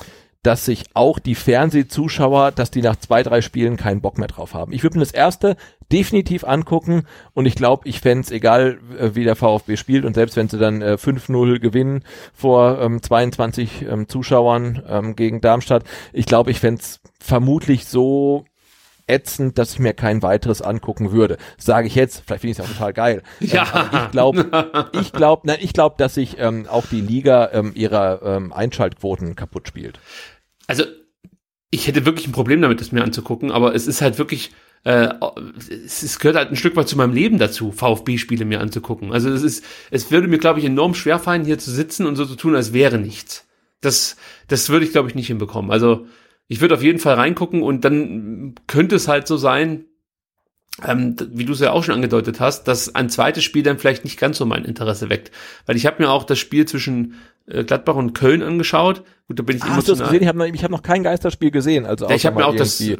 dass 0.45 0.65
sich 0.65 0.83
auch 0.93 1.17
die 1.17 1.33
Fernsehzuschauer, 1.33 2.51
dass 2.51 2.69
die 2.69 2.83
nach 2.83 2.95
zwei, 2.97 3.23
drei 3.23 3.41
Spielen 3.41 3.77
keinen 3.77 4.01
Bock 4.01 4.19
mehr 4.19 4.27
drauf 4.27 4.53
haben. 4.53 4.71
Ich 4.73 4.83
würde 4.83 4.97
mir 4.97 5.03
das 5.03 5.11
erste 5.11 5.57
definitiv 5.91 6.43
angucken 6.43 7.03
und 7.33 7.45
ich 7.45 7.55
glaube, 7.55 7.87
ich 7.87 7.99
fände 7.99 8.31
egal 8.33 8.79
äh, 8.99 9.15
wie 9.15 9.23
der 9.23 9.35
VfB 9.35 9.75
spielt 9.75 10.05
und 10.05 10.13
selbst 10.13 10.35
wenn 10.35 10.47
sie 10.47 10.59
dann 10.59 10.81
äh, 10.81 10.97
5-0 10.99 11.59
gewinnen 11.59 12.03
vor 12.33 12.79
ähm, 12.79 13.01
22 13.01 13.87
ähm, 13.89 14.07
Zuschauern 14.07 14.83
ähm, 14.87 15.15
gegen 15.15 15.41
Darmstadt, 15.41 15.83
ich 16.13 16.25
glaube, 16.25 16.51
ich 16.51 16.59
fände 16.59 16.81
vermutlich 17.19 17.85
so 17.85 18.45
ätzend, 19.07 19.57
dass 19.57 19.73
ich 19.73 19.79
mir 19.79 19.93
kein 19.93 20.23
weiteres 20.23 20.61
angucken 20.61 21.11
würde. 21.11 21.37
Sage 21.57 21.87
ich 21.87 21.95
jetzt, 21.95 22.23
vielleicht 22.25 22.41
finde 22.41 22.51
ich 22.51 22.59
es 22.59 22.65
auch 22.65 22.71
total 22.71 22.93
geil. 22.93 23.23
Ja. 23.39 23.65
Ähm, 23.85 24.01
ich 24.03 24.11
glaube, 24.11 24.89
ich 24.93 25.11
glaube, 25.11 25.41
nein, 25.45 25.57
ich 25.59 25.73
glaube, 25.73 25.95
dass 25.97 26.15
sich 26.15 26.37
ähm, 26.39 26.67
auch 26.69 26.85
die 26.85 27.01
Liga 27.01 27.49
ähm, 27.51 27.71
ihrer 27.75 28.21
ähm, 28.23 28.53
Einschaltquoten 28.53 29.35
kaputt 29.35 29.67
spielt. 29.67 29.99
Also 30.67 30.85
ich 31.71 31.87
hätte 31.87 32.05
wirklich 32.05 32.27
ein 32.27 32.31
Problem 32.31 32.61
damit, 32.61 32.81
das 32.81 32.91
mir 32.91 33.03
anzugucken, 33.03 33.51
aber 33.51 33.75
es 33.75 33.87
ist 33.87 34.01
halt 34.01 34.17
wirklich, 34.17 34.51
äh, 34.83 35.09
es, 35.85 36.19
gehört 36.19 36.37
halt 36.37 36.49
ein 36.49 36.55
Stück 36.55 36.75
weit 36.75 36.87
zu 36.87 36.97
meinem 36.97 37.13
Leben 37.13 37.37
dazu, 37.37 37.71
VfB-Spiele 37.71 38.45
mir 38.45 38.61
anzugucken. 38.61 39.11
Also 39.11 39.29
es 39.29 39.43
ist, 39.43 39.65
es 39.91 40.11
würde 40.11 40.27
mir, 40.27 40.37
glaube 40.37 40.59
ich, 40.59 40.65
enorm 40.65 40.93
schwerfallen, 40.93 41.45
hier 41.45 41.59
zu 41.59 41.71
sitzen 41.71 42.05
und 42.05 42.15
so 42.15 42.25
zu 42.25 42.35
tun, 42.35 42.55
als 42.55 42.73
wäre 42.73 42.97
nichts. 42.97 43.47
Das, 43.81 44.15
das 44.47 44.69
würde 44.69 44.85
ich, 44.85 44.91
glaube 44.91 45.09
ich, 45.09 45.15
nicht 45.15 45.27
hinbekommen. 45.27 45.71
Also 45.71 46.07
ich 46.47 46.61
würde 46.61 46.75
auf 46.75 46.83
jeden 46.83 46.99
Fall 46.99 47.15
reingucken 47.15 47.61
und 47.61 47.83
dann 47.83 48.55
könnte 48.67 48.95
es 48.95 49.07
halt 49.07 49.27
so 49.27 49.37
sein, 49.37 49.85
ähm, 50.83 51.15
wie 51.31 51.45
du 51.45 51.53
es 51.53 51.59
ja 51.59 51.71
auch 51.71 51.83
schon 51.83 51.95
angedeutet 51.95 52.39
hast, 52.39 52.65
dass 52.65 52.93
ein 52.93 53.09
zweites 53.09 53.43
Spiel 53.43 53.63
dann 53.63 53.79
vielleicht 53.79 54.03
nicht 54.03 54.19
ganz 54.19 54.37
so 54.37 54.45
mein 54.45 54.65
Interesse 54.65 55.09
weckt. 55.09 55.31
Weil 55.65 55.77
ich 55.77 55.85
habe 55.85 56.03
mir 56.03 56.09
auch 56.09 56.23
das 56.23 56.37
Spiel 56.39 56.65
zwischen 56.65 57.15
äh, 57.47 57.63
Gladbach 57.63 57.95
und 57.95 58.13
Köln 58.13 58.43
angeschaut. 58.43 59.03
Gut, 59.27 59.39
da 59.39 59.43
bin 59.43 59.57
ich 59.57 59.63
ah, 59.63 59.75
Hast 59.75 59.87
du 59.87 59.93
das 59.93 60.03
gesehen? 60.03 60.21
Ich 60.21 60.27
habe 60.27 60.37
noch, 60.37 60.45
ich 60.45 60.63
hab 60.63 60.71
noch 60.71 60.83
kein 60.83 61.03
Geisterspiel 61.03 61.51
gesehen. 61.51 61.85
Also 61.85 62.07
ja, 62.07 62.15
ich 62.15 62.25
habe 62.25 62.37
mir 62.37 62.45
auch 62.45 62.55
das 62.55 62.79
äh, 62.81 62.97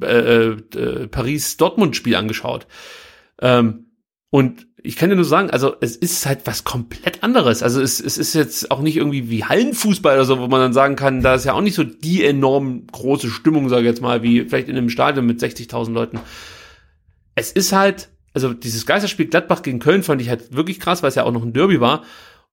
äh, 0.00 1.08
Paris-Dortmund-Spiel 1.08 2.16
angeschaut. 2.16 2.66
Ähm, 3.40 3.86
und 4.30 4.66
ich 4.82 4.96
kann 4.96 5.10
dir 5.10 5.16
nur 5.16 5.26
sagen, 5.26 5.50
also 5.50 5.76
es 5.80 5.94
ist 5.94 6.26
halt 6.26 6.40
was 6.46 6.64
komplett 6.64 7.22
anderes. 7.22 7.62
Also 7.62 7.80
es, 7.80 8.00
es 8.00 8.16
ist 8.18 8.34
jetzt 8.34 8.70
auch 8.70 8.80
nicht 8.80 8.96
irgendwie 8.96 9.28
wie 9.28 9.44
Hallenfußball 9.44 10.16
oder 10.16 10.24
so, 10.24 10.38
wo 10.38 10.48
man 10.48 10.60
dann 10.60 10.72
sagen 10.72 10.96
kann, 10.96 11.20
da 11.20 11.34
ist 11.34 11.44
ja 11.44 11.52
auch 11.52 11.60
nicht 11.60 11.74
so 11.74 11.84
die 11.84 12.24
enorm 12.24 12.86
große 12.86 13.28
Stimmung, 13.28 13.68
sage 13.68 13.82
ich 13.82 13.88
jetzt 13.88 14.00
mal, 14.00 14.22
wie 14.22 14.44
vielleicht 14.44 14.68
in 14.68 14.76
einem 14.76 14.88
Stadion 14.88 15.26
mit 15.26 15.40
60.000 15.40 15.92
Leuten. 15.92 16.18
Es 17.34 17.52
ist 17.52 17.72
halt, 17.72 18.08
also 18.32 18.54
dieses 18.54 18.86
Geisterspiel 18.86 19.26
Gladbach 19.26 19.62
gegen 19.62 19.78
Köln 19.78 20.02
fand 20.02 20.20
ich 20.22 20.30
halt 20.30 20.54
wirklich 20.56 20.80
krass, 20.80 21.02
weil 21.02 21.10
es 21.10 21.14
ja 21.14 21.24
auch 21.24 21.32
noch 21.32 21.44
ein 21.44 21.52
Derby 21.52 21.80
war. 21.80 22.02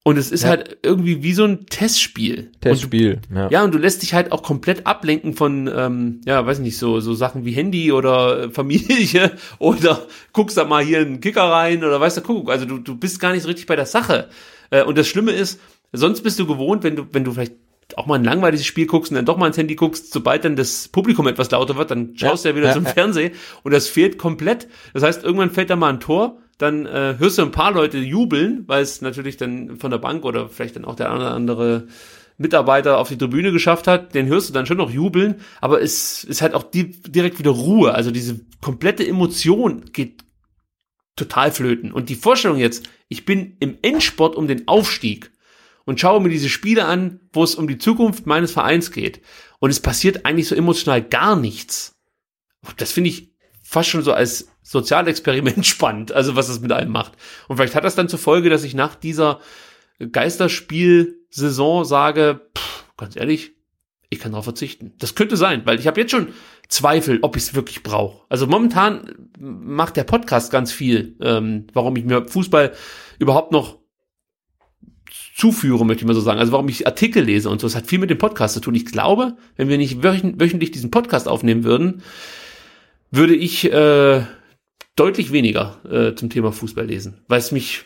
Und 0.03 0.17
es 0.17 0.31
ist 0.31 0.43
ja. 0.43 0.49
halt 0.49 0.77
irgendwie 0.81 1.23
wie 1.23 1.33
so 1.33 1.43
ein 1.43 1.65
Testspiel. 1.65 2.51
Testspiel, 2.61 3.19
du, 3.29 3.35
ja. 3.35 3.49
Ja, 3.51 3.63
und 3.65 3.73
du 3.73 3.77
lässt 3.77 4.01
dich 4.01 4.13
halt 4.13 4.31
auch 4.31 4.43
komplett 4.43 4.87
ablenken 4.87 5.33
von, 5.33 5.69
ähm, 5.73 6.21
ja, 6.25 6.45
weiß 6.45 6.59
nicht, 6.59 6.77
so, 6.77 7.01
so 7.01 7.13
Sachen 7.13 7.43
wie 7.43 7.51
Handy 7.51 7.91
oder 7.91 8.43
äh, 8.43 8.49
Familie 8.49 9.33
oder 9.59 10.07
guckst 10.31 10.57
da 10.57 10.63
mal 10.63 10.83
hier 10.83 10.99
einen 10.99 11.19
Kicker 11.19 11.43
rein 11.43 11.83
oder 11.83 11.99
weißt 11.99 12.17
du, 12.17 12.21
guck, 12.21 12.49
also 12.49 12.65
du, 12.65 12.77
du 12.77 12.95
bist 12.95 13.19
gar 13.19 13.33
nicht 13.33 13.41
so 13.43 13.49
richtig 13.49 13.65
bei 13.67 13.75
der 13.75 13.85
Sache. 13.85 14.29
Äh, 14.69 14.83
und 14.83 14.97
das 14.97 15.07
Schlimme 15.07 15.31
ist, 15.31 15.59
sonst 15.91 16.21
bist 16.21 16.39
du 16.39 16.47
gewohnt, 16.47 16.83
wenn 16.83 16.95
du, 16.95 17.05
wenn 17.11 17.25
du 17.25 17.33
vielleicht 17.33 17.55
auch 17.95 18.05
mal 18.05 18.15
ein 18.15 18.23
langweiliges 18.23 18.65
Spiel 18.65 18.85
guckst 18.85 19.11
und 19.11 19.15
dann 19.15 19.25
doch 19.25 19.37
mal 19.37 19.47
ins 19.47 19.57
Handy 19.57 19.75
guckst, 19.75 20.13
sobald 20.13 20.45
dann 20.45 20.55
das 20.55 20.87
Publikum 20.87 21.27
etwas 21.27 21.51
lauter 21.51 21.75
wird, 21.75 21.91
dann 21.91 22.13
schaust 22.15 22.45
ja, 22.45 22.51
du 22.51 22.57
ja 22.57 22.61
wieder 22.61 22.69
ja, 22.69 22.73
zum. 22.73 22.85
Fernsehen 22.85 23.33
und 23.63 23.73
das 23.73 23.87
fehlt 23.87 24.17
komplett. 24.17 24.67
Das 24.93 25.03
heißt, 25.03 25.23
irgendwann 25.23 25.51
fällt 25.51 25.69
da 25.69 25.75
mal 25.75 25.89
ein 25.89 25.99
Tor 25.99 26.37
dann 26.59 26.85
äh, 26.85 27.15
hörst 27.17 27.37
du 27.37 27.41
ein 27.41 27.51
paar 27.51 27.71
Leute 27.71 27.97
jubeln, 27.97 28.65
weil 28.67 28.83
es 28.83 29.01
natürlich 29.01 29.37
dann 29.37 29.77
von 29.77 29.89
der 29.89 29.97
Bank 29.97 30.25
oder 30.25 30.49
vielleicht 30.49 30.75
dann 30.75 30.85
auch 30.85 30.95
der 30.95 31.15
oder 31.15 31.31
andere 31.31 31.87
Mitarbeiter 32.37 32.99
auf 32.99 33.09
die 33.09 33.17
Tribüne 33.17 33.51
geschafft 33.51 33.87
hat, 33.87 34.13
den 34.13 34.27
hörst 34.27 34.49
du 34.49 34.53
dann 34.53 34.65
schon 34.65 34.77
noch 34.77 34.91
jubeln, 34.91 35.35
aber 35.61 35.81
es 35.81 36.23
ist 36.23 36.41
halt 36.41 36.53
auch 36.53 36.63
die, 36.63 37.01
direkt 37.01 37.39
wieder 37.39 37.51
Ruhe. 37.51 37.93
Also 37.93 38.11
diese 38.11 38.39
komplette 38.61 39.07
Emotion 39.07 39.85
geht 39.93 40.23
total 41.15 41.51
flöten. 41.51 41.91
Und 41.91 42.09
die 42.09 42.15
Vorstellung 42.15 42.57
jetzt, 42.57 42.89
ich 43.07 43.25
bin 43.25 43.55
im 43.59 43.77
Endsport 43.81 44.35
um 44.35 44.47
den 44.47 44.67
Aufstieg 44.67 45.31
und 45.85 45.99
schaue 45.99 46.21
mir 46.21 46.29
diese 46.29 46.49
Spiele 46.49 46.85
an, 46.85 47.21
wo 47.31 47.43
es 47.43 47.55
um 47.55 47.67
die 47.67 47.77
Zukunft 47.77 48.25
meines 48.25 48.51
Vereins 48.51 48.91
geht. 48.91 49.21
Und 49.59 49.69
es 49.69 49.79
passiert 49.79 50.25
eigentlich 50.25 50.47
so 50.47 50.55
emotional 50.55 51.01
gar 51.01 51.35
nichts. 51.37 51.97
Das 52.77 52.91
finde 52.91 53.09
ich 53.09 53.33
fast 53.63 53.89
schon 53.89 54.01
so 54.01 54.13
als 54.13 54.49
Sozialexperiment 54.69 55.65
spannend, 55.65 56.11
also 56.11 56.35
was 56.35 56.47
es 56.47 56.59
mit 56.59 56.71
einem 56.71 56.91
macht. 56.91 57.13
Und 57.47 57.57
vielleicht 57.57 57.73
hat 57.73 57.83
das 57.83 57.95
dann 57.95 58.07
zur 58.07 58.19
Folge, 58.19 58.51
dass 58.51 58.63
ich 58.63 58.75
nach 58.75 58.93
dieser 58.93 59.39
Geisterspiel-Saison 60.11 61.85
sage, 61.85 62.41
pff, 62.55 62.85
ganz 62.95 63.15
ehrlich, 63.15 63.53
ich 64.11 64.19
kann 64.19 64.31
darauf 64.31 64.45
verzichten. 64.45 64.93
Das 64.99 65.15
könnte 65.15 65.37
sein, 65.37 65.63
weil 65.65 65.79
ich 65.79 65.87
habe 65.87 65.99
jetzt 65.99 66.11
schon 66.11 66.27
Zweifel, 66.67 67.17
ob 67.23 67.35
ich 67.35 67.43
es 67.43 67.55
wirklich 67.55 67.81
brauche. 67.81 68.21
Also 68.29 68.45
momentan 68.45 69.29
macht 69.39 69.97
der 69.97 70.03
Podcast 70.03 70.51
ganz 70.51 70.71
viel, 70.71 71.15
ähm, 71.19 71.65
warum 71.73 71.95
ich 71.95 72.05
mir 72.05 72.27
Fußball 72.27 72.71
überhaupt 73.17 73.51
noch 73.51 73.79
zuführe, 75.35 75.83
möchte 75.83 76.03
ich 76.03 76.07
mal 76.07 76.13
so 76.13 76.21
sagen. 76.21 76.39
Also 76.39 76.51
warum 76.51 76.69
ich 76.69 76.85
Artikel 76.85 77.23
lese 77.23 77.49
und 77.49 77.59
so. 77.59 77.65
Das 77.65 77.75
hat 77.75 77.87
viel 77.87 77.97
mit 77.97 78.11
dem 78.11 78.19
Podcast 78.19 78.53
zu 78.53 78.59
tun. 78.59 78.75
Ich 78.75 78.85
glaube, 78.85 79.35
wenn 79.55 79.67
wir 79.67 79.79
nicht 79.79 80.03
wöchentlich 80.03 80.69
diesen 80.69 80.91
Podcast 80.91 81.27
aufnehmen 81.27 81.63
würden, 81.63 82.03
würde 83.09 83.35
ich 83.35 83.71
äh, 83.71 84.21
deutlich 84.99 85.31
weniger 85.31 85.77
äh, 85.89 86.15
zum 86.15 86.29
Thema 86.29 86.51
Fußball 86.51 86.85
lesen, 86.85 87.21
weil 87.27 87.39
es 87.39 87.51
mich 87.51 87.85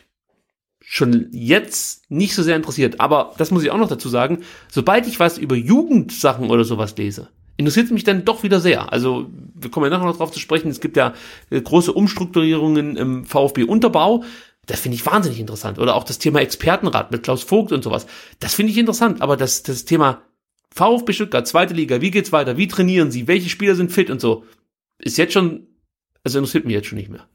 schon 0.84 1.28
jetzt 1.32 2.10
nicht 2.12 2.36
so 2.36 2.44
sehr 2.44 2.56
interessiert. 2.56 3.00
Aber 3.00 3.34
das 3.38 3.52
muss 3.52 3.64
ich 3.64 3.72
auch 3.72 3.78
noch 3.78 3.88
dazu 3.88 4.10
sagen, 4.10 4.40
sobald 4.70 5.08
ich 5.08 5.20
was 5.20 5.38
über 5.38 5.56
Jugendsachen 5.56 6.50
oder 6.50 6.66
sowas 6.66 6.98
lese, 6.98 7.30
interessiert 7.56 7.92
mich 7.92 8.04
dann 8.04 8.26
doch 8.26 8.44
wieder 8.44 8.60
sehr. 8.60 8.92
Also 8.92 9.30
wir 9.56 9.72
kommen 9.72 9.86
ja 9.86 9.90
nachher 9.92 10.10
noch 10.10 10.18
drauf 10.18 10.32
zu 10.32 10.40
sprechen. 10.40 10.70
Es 10.70 10.82
gibt 10.82 10.98
ja 10.98 11.14
äh, 11.50 11.62
große 11.62 11.94
Umstrukturierungen 11.94 12.98
im 12.98 13.26
VfB-Unterbau. 13.26 14.24
Das 14.66 14.80
finde 14.80 14.96
ich 14.96 15.06
wahnsinnig 15.06 15.40
interessant. 15.40 15.80
Oder 15.80 15.96
auch 15.96 16.04
das 16.04 16.20
Thema 16.20 16.42
Expertenrat 16.42 17.12
mit 17.12 17.24
Klaus 17.24 17.44
Vogt 17.44 17.72
und 17.72 17.84
sowas. 17.84 18.08
Das 18.40 18.54
finde 18.54 18.72
ich 18.72 18.78
interessant. 18.78 19.22
Aber 19.22 19.38
das, 19.38 19.64
das 19.64 19.86
Thema 19.86 20.24
VfB 20.74 21.14
Stuttgart, 21.14 21.48
zweite 21.48 21.74
Liga, 21.74 22.02
wie 22.02 22.12
geht's 22.12 22.32
weiter? 22.32 22.58
Wie 22.58 22.68
trainieren 22.68 23.12
sie? 23.12 23.28
Welche 23.28 23.50
Spieler 23.50 23.76
sind 23.76 23.92
fit 23.92 24.10
und 24.10 24.20
so? 24.20 24.46
Ist 25.00 25.18
jetzt 25.18 25.34
schon, 25.34 25.68
also 26.24 26.40
interessiert 26.40 26.66
mich 26.66 26.74
jetzt 26.74 26.88
schon 26.88 26.98
nicht 26.98 27.10
mehr. 27.10 27.28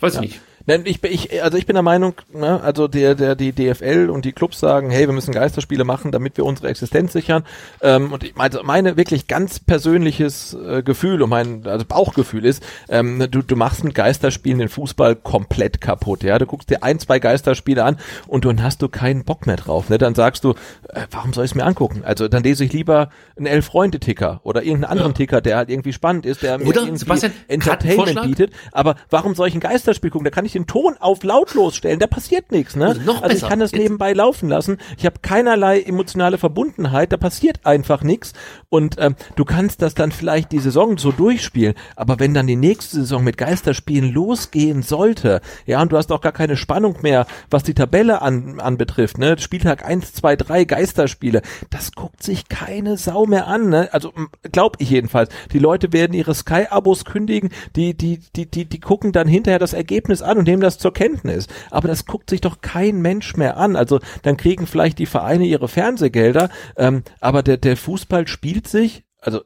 Weiß 0.00 0.14
ich 0.14 0.20
nicht. 0.20 0.40
Ich, 0.68 1.02
ich, 1.02 1.42
also 1.42 1.56
ich 1.56 1.64
bin 1.64 1.74
der 1.74 1.82
Meinung, 1.82 2.12
ne, 2.30 2.60
also 2.62 2.88
der, 2.88 3.14
der, 3.14 3.34
die 3.34 3.52
DFL 3.52 4.10
und 4.10 4.26
die 4.26 4.32
Clubs 4.32 4.60
sagen, 4.60 4.90
hey, 4.90 5.06
wir 5.06 5.14
müssen 5.14 5.32
Geisterspiele 5.32 5.84
machen, 5.84 6.12
damit 6.12 6.36
wir 6.36 6.44
unsere 6.44 6.68
Existenz 6.68 7.14
sichern. 7.14 7.44
Ähm, 7.80 8.12
und 8.12 8.22
ich 8.22 8.34
meine, 8.34 8.60
meine 8.64 8.98
wirklich 8.98 9.28
ganz 9.28 9.60
persönliches 9.60 10.52
äh, 10.54 10.82
Gefühl 10.82 11.22
und 11.22 11.30
mein 11.30 11.66
also 11.66 11.86
Bauchgefühl 11.86 12.44
ist, 12.44 12.62
ähm, 12.90 13.26
du, 13.30 13.40
du 13.40 13.56
machst 13.56 13.82
ein 13.82 13.94
Geisterspiel 13.94 14.58
den 14.58 14.68
Fußball 14.68 15.16
komplett 15.16 15.80
kaputt. 15.80 16.22
Ja, 16.22 16.38
du 16.38 16.44
guckst 16.44 16.68
dir 16.68 16.82
ein, 16.82 16.98
zwei 16.98 17.18
Geisterspiele 17.18 17.82
an 17.82 17.96
und 18.26 18.44
dann 18.44 18.62
hast 18.62 18.82
du 18.82 18.88
keinen 18.88 19.24
Bock 19.24 19.46
mehr 19.46 19.56
drauf. 19.56 19.88
Ne? 19.88 19.96
Dann 19.96 20.14
sagst 20.14 20.44
du, 20.44 20.50
äh, 20.88 21.06
warum 21.10 21.32
soll 21.32 21.46
ich 21.46 21.52
es 21.52 21.54
mir 21.54 21.64
angucken? 21.64 22.02
Also 22.04 22.28
dann 22.28 22.42
lese 22.42 22.64
ich 22.64 22.74
lieber 22.74 23.08
einen 23.38 23.46
Elf-Freunde-Ticker 23.46 24.40
oder 24.42 24.62
irgendeinen 24.62 24.92
anderen 24.92 25.12
ja. 25.12 25.16
Ticker, 25.16 25.40
der 25.40 25.56
halt 25.56 25.70
irgendwie 25.70 25.94
spannend 25.94 26.26
ist, 26.26 26.42
der 26.42 26.56
oder, 26.56 26.64
mir 26.64 26.74
irgendwie 26.74 26.98
Sebastian, 26.98 27.32
Entertainment 27.48 28.22
bietet. 28.22 28.52
Aber 28.72 28.96
warum 29.08 29.34
soll 29.34 29.48
ich 29.48 29.54
ein 29.54 29.60
Geisterspiel 29.60 30.10
gucken? 30.10 30.24
Da 30.24 30.30
kann 30.30 30.44
ich 30.44 30.57
den 30.58 30.66
Ton 30.66 30.96
auf 30.98 31.22
lautlos 31.22 31.76
stellen, 31.76 32.00
da 32.00 32.06
passiert 32.06 32.50
nichts, 32.50 32.74
ne? 32.74 32.88
Also, 32.88 33.00
noch 33.02 33.22
also 33.22 33.36
ich 33.36 33.48
kann 33.48 33.60
das 33.60 33.72
nebenbei 33.72 34.12
laufen 34.12 34.48
lassen. 34.48 34.78
Ich 34.96 35.06
habe 35.06 35.20
keinerlei 35.22 35.80
emotionale 35.80 36.36
Verbundenheit, 36.36 37.12
da 37.12 37.16
passiert 37.16 37.64
einfach 37.64 38.02
nichts 38.02 38.32
und 38.68 38.96
ähm, 38.98 39.14
du 39.36 39.44
kannst 39.44 39.82
das 39.82 39.94
dann 39.94 40.10
vielleicht 40.10 40.50
die 40.52 40.58
Saison 40.58 40.98
so 40.98 41.12
durchspielen, 41.12 41.74
aber 41.94 42.18
wenn 42.18 42.34
dann 42.34 42.46
die 42.46 42.56
nächste 42.56 42.96
Saison 42.96 43.22
mit 43.22 43.38
Geisterspielen 43.38 44.12
losgehen 44.12 44.82
sollte, 44.82 45.40
ja, 45.64 45.80
und 45.80 45.92
du 45.92 45.96
hast 45.96 46.10
auch 46.10 46.20
gar 46.20 46.32
keine 46.32 46.56
Spannung 46.56 46.96
mehr, 47.02 47.26
was 47.50 47.62
die 47.62 47.74
Tabelle 47.74 48.20
an, 48.20 48.58
anbetrifft, 48.58 49.18
ne? 49.18 49.38
Spieltag 49.38 49.84
eins, 49.84 50.12
zwei, 50.12 50.34
drei 50.34 50.64
Geisterspiele, 50.64 51.42
das 51.70 51.92
guckt 51.92 52.22
sich 52.22 52.48
keine 52.48 52.96
Sau 52.96 53.26
mehr 53.26 53.46
an, 53.46 53.68
ne? 53.68 53.88
Also 53.92 54.12
glaub 54.50 54.76
ich 54.80 54.90
jedenfalls. 54.90 55.30
Die 55.52 55.60
Leute 55.60 55.92
werden 55.92 56.14
ihre 56.14 56.34
Sky-Abos 56.34 57.04
kündigen, 57.04 57.50
die, 57.76 57.94
die, 57.94 58.20
die, 58.34 58.50
die, 58.50 58.64
die 58.64 58.80
gucken 58.80 59.12
dann 59.12 59.28
hinterher 59.28 59.60
das 59.60 59.72
Ergebnis 59.72 60.20
an 60.20 60.38
und 60.38 60.47
nehmen 60.48 60.62
das 60.62 60.78
zur 60.78 60.92
Kenntnis. 60.92 61.46
Aber 61.70 61.86
das 61.86 62.06
guckt 62.06 62.30
sich 62.30 62.40
doch 62.40 62.60
kein 62.60 63.00
Mensch 63.00 63.36
mehr 63.36 63.56
an. 63.56 63.76
Also 63.76 64.00
dann 64.22 64.36
kriegen 64.36 64.66
vielleicht 64.66 64.98
die 64.98 65.06
Vereine 65.06 65.44
ihre 65.44 65.68
Fernsehgelder, 65.68 66.48
ähm, 66.76 67.02
aber 67.20 67.42
der, 67.42 67.58
der 67.58 67.76
Fußball 67.76 68.26
spielt 68.26 68.66
sich, 68.66 69.04
also 69.20 69.42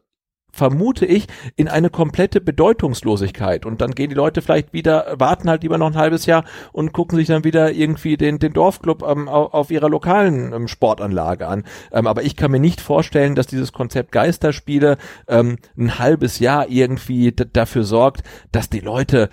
vermute 0.53 1.07
ich, 1.07 1.27
in 1.57 1.67
eine 1.69 1.91
komplette 1.91 2.41
Bedeutungslosigkeit. 2.41 3.65
Und 3.65 3.81
dann 3.81 3.93
gehen 3.93 4.11
die 4.11 4.15
Leute 4.15 4.43
vielleicht 4.43 4.73
wieder, 4.73 5.15
warten 5.19 5.49
halt 5.49 5.63
lieber 5.63 5.79
noch 5.79 5.89
ein 5.89 5.97
halbes 5.97 6.27
Jahr 6.27 6.45
und 6.73 6.93
gucken 6.93 7.17
sich 7.17 7.27
dann 7.27 7.45
wieder 7.45 7.73
irgendwie 7.73 8.17
den, 8.17 8.39
den 8.39 8.53
Dorfclub 8.53 9.03
ähm, 9.03 9.29
auf, 9.29 9.71
ihrer 9.71 9.89
lokalen 9.89 10.53
ähm, 10.53 10.69
Sportanlage 10.69 11.49
an. 11.49 11.65
Ähm, 11.91 12.07
aber 12.07 12.23
ich 12.23 12.37
kann 12.37 12.51
mir 12.51 12.61
nicht 12.61 12.81
vorstellen, 12.81 13.35
dass 13.35 13.47
dieses 13.47 13.73
Konzept 13.73 14.13
Geisterspiele 14.13 14.99
ähm, 15.27 15.57
ein 15.77 15.99
halbes 15.99 16.39
Jahr 16.39 16.69
irgendwie 16.69 17.33
dafür 17.33 17.85
sorgt, 17.85 18.23
dass 18.53 18.69
die 18.69 18.81
Leute 18.81 19.31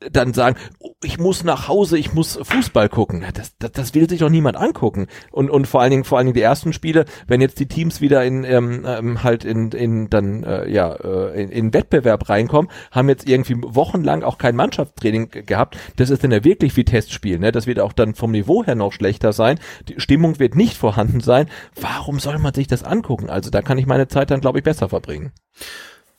dann 0.00 0.32
sagen, 0.32 0.56
oh, 0.78 0.92
ich 1.02 1.18
muss 1.18 1.42
nach 1.42 1.66
Hause, 1.66 1.98
ich 1.98 2.14
muss 2.14 2.38
Fußball 2.40 2.88
gucken. 2.88 3.24
Das, 3.34 3.56
das, 3.58 3.72
das 3.72 3.94
will 3.94 4.08
sich 4.08 4.20
doch 4.20 4.28
niemand 4.28 4.56
angucken. 4.56 5.08
Und, 5.32 5.50
und 5.50 5.66
vor 5.66 5.80
allen 5.80 5.90
Dingen, 5.90 6.04
vor 6.04 6.18
allen 6.18 6.28
Dingen 6.28 6.36
die 6.36 6.42
ersten 6.42 6.72
Spiele, 6.72 7.04
wenn 7.26 7.40
jetzt 7.40 7.58
die 7.58 7.66
Teams 7.66 8.00
wieder 8.00 8.24
in 8.24 8.44
ähm, 8.44 8.84
ähm, 8.86 9.22
halt 9.24 9.44
in, 9.44 9.72
in 9.72 10.08
dann 10.08 10.44
äh, 10.44 10.70
ja 10.70 10.92
äh, 10.92 11.42
in, 11.42 11.50
in 11.50 11.74
Wettbewerb 11.74 12.28
reinkommen, 12.28 12.70
haben 12.92 13.08
jetzt 13.08 13.28
irgendwie 13.28 13.56
wochenlang 13.60 14.22
auch 14.22 14.38
kein 14.38 14.54
Mannschaftstraining 14.54 15.30
gehabt. 15.30 15.76
Das 15.96 16.10
ist 16.10 16.22
dann 16.22 16.30
ja 16.30 16.44
wirklich 16.44 16.76
wie 16.76 16.84
Testspiel. 16.84 17.38
Ne? 17.38 17.50
Das 17.50 17.66
wird 17.66 17.80
auch 17.80 17.92
dann 17.92 18.14
vom 18.14 18.30
Niveau 18.30 18.64
her 18.64 18.76
noch 18.76 18.92
schlechter 18.92 19.32
sein. 19.32 19.58
Die 19.88 20.00
Stimmung 20.00 20.38
wird 20.38 20.54
nicht 20.54 20.76
vorhanden 20.76 21.20
sein. 21.20 21.48
Warum 21.80 22.20
soll 22.20 22.38
man 22.38 22.54
sich 22.54 22.68
das 22.68 22.84
angucken? 22.84 23.30
Also 23.30 23.50
da 23.50 23.62
kann 23.62 23.78
ich 23.78 23.86
meine 23.86 24.06
Zeit 24.06 24.30
dann, 24.30 24.40
glaube 24.40 24.58
ich, 24.58 24.64
besser 24.64 24.88
verbringen. 24.88 25.32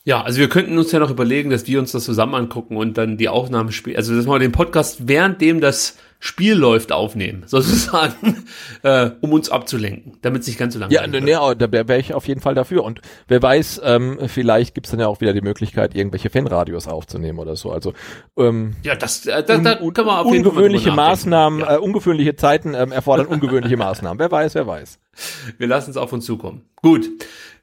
Ja, 0.10 0.23
also 0.23 0.40
wir 0.40 0.49
könnten 0.49 0.76
uns 0.76 0.91
ja 0.91 0.98
noch 0.98 1.11
überlegen, 1.11 1.52
dass 1.52 1.68
wir 1.68 1.77
uns 1.77 1.91
das 1.91 2.03
zusammen 2.03 2.34
angucken 2.34 2.77
und 2.77 2.98
dann 2.98 3.18
die 3.18 3.30
Aufnahme 3.30 3.72
spielen. 3.72 3.95
Also 3.95 4.15
dass 4.15 4.26
wir 4.26 4.40
den 4.40 4.52
Podcast 4.52 5.07
währenddem 5.07 5.61
das 5.61 5.98
Spiel 6.19 6.56
läuft 6.56 6.91
aufnehmen, 6.91 7.44
sozusagen, 7.45 8.44
äh, 8.81 9.11
um 9.22 9.34
uns 9.34 9.52
abzulenken, 9.52 10.18
damit 10.23 10.41
es 10.41 10.48
nicht 10.48 10.57
ganz 10.57 10.73
so 10.73 10.80
lange 10.80 10.91
Ja, 10.91 11.06
ne, 11.06 11.22
ne, 11.22 11.34
da 11.56 11.72
wäre 11.72 11.88
wär 11.88 11.99
ich 11.99 12.15
auf 12.15 12.27
jeden 12.27 12.41
Fall 12.41 12.56
dafür. 12.56 12.86
Und 12.86 13.02
wer 13.27 13.40
weiß, 13.40 13.81
ähm, 13.84 14.18
vielleicht 14.26 14.73
gibt's 14.73 14.90
dann 14.90 14.99
ja 14.99 15.06
auch 15.06 15.22
wieder 15.22 15.34
die 15.34 15.41
Möglichkeit, 15.41 15.94
irgendwelche 15.94 16.31
Fanradios 16.31 16.88
aufzunehmen 16.88 17.38
oder 17.38 17.56
so. 17.56 17.72
Also 17.72 17.94
ähm, 18.36 18.77
ja, 18.81 18.95
das, 18.95 19.27
äh, 19.27 19.44
da, 19.44 19.60
da 19.60 19.76
kann 19.76 20.07
man 20.07 20.26
auf 20.26 20.34
jeden 20.34 20.44
Fall 20.44 20.53
ungewöhnliche 20.53 20.91
Maßnahmen, 20.91 21.60
ja. 21.60 21.76
äh, 21.76 21.77
ungewöhnliche 21.77 22.36
Zeiten 22.36 22.73
ähm, 22.73 22.91
erfordern 22.91 23.27
ungewöhnliche 23.27 23.77
Maßnahmen. 23.77 24.18
Wer 24.18 24.31
weiß, 24.31 24.56
wer 24.56 24.65
weiß. 24.65 24.98
Wir 25.60 25.68
lassen 25.68 25.91
es 25.91 25.98
auf 25.98 26.11
uns 26.11 26.26
zukommen. 26.26 26.64
Gut. 26.81 27.07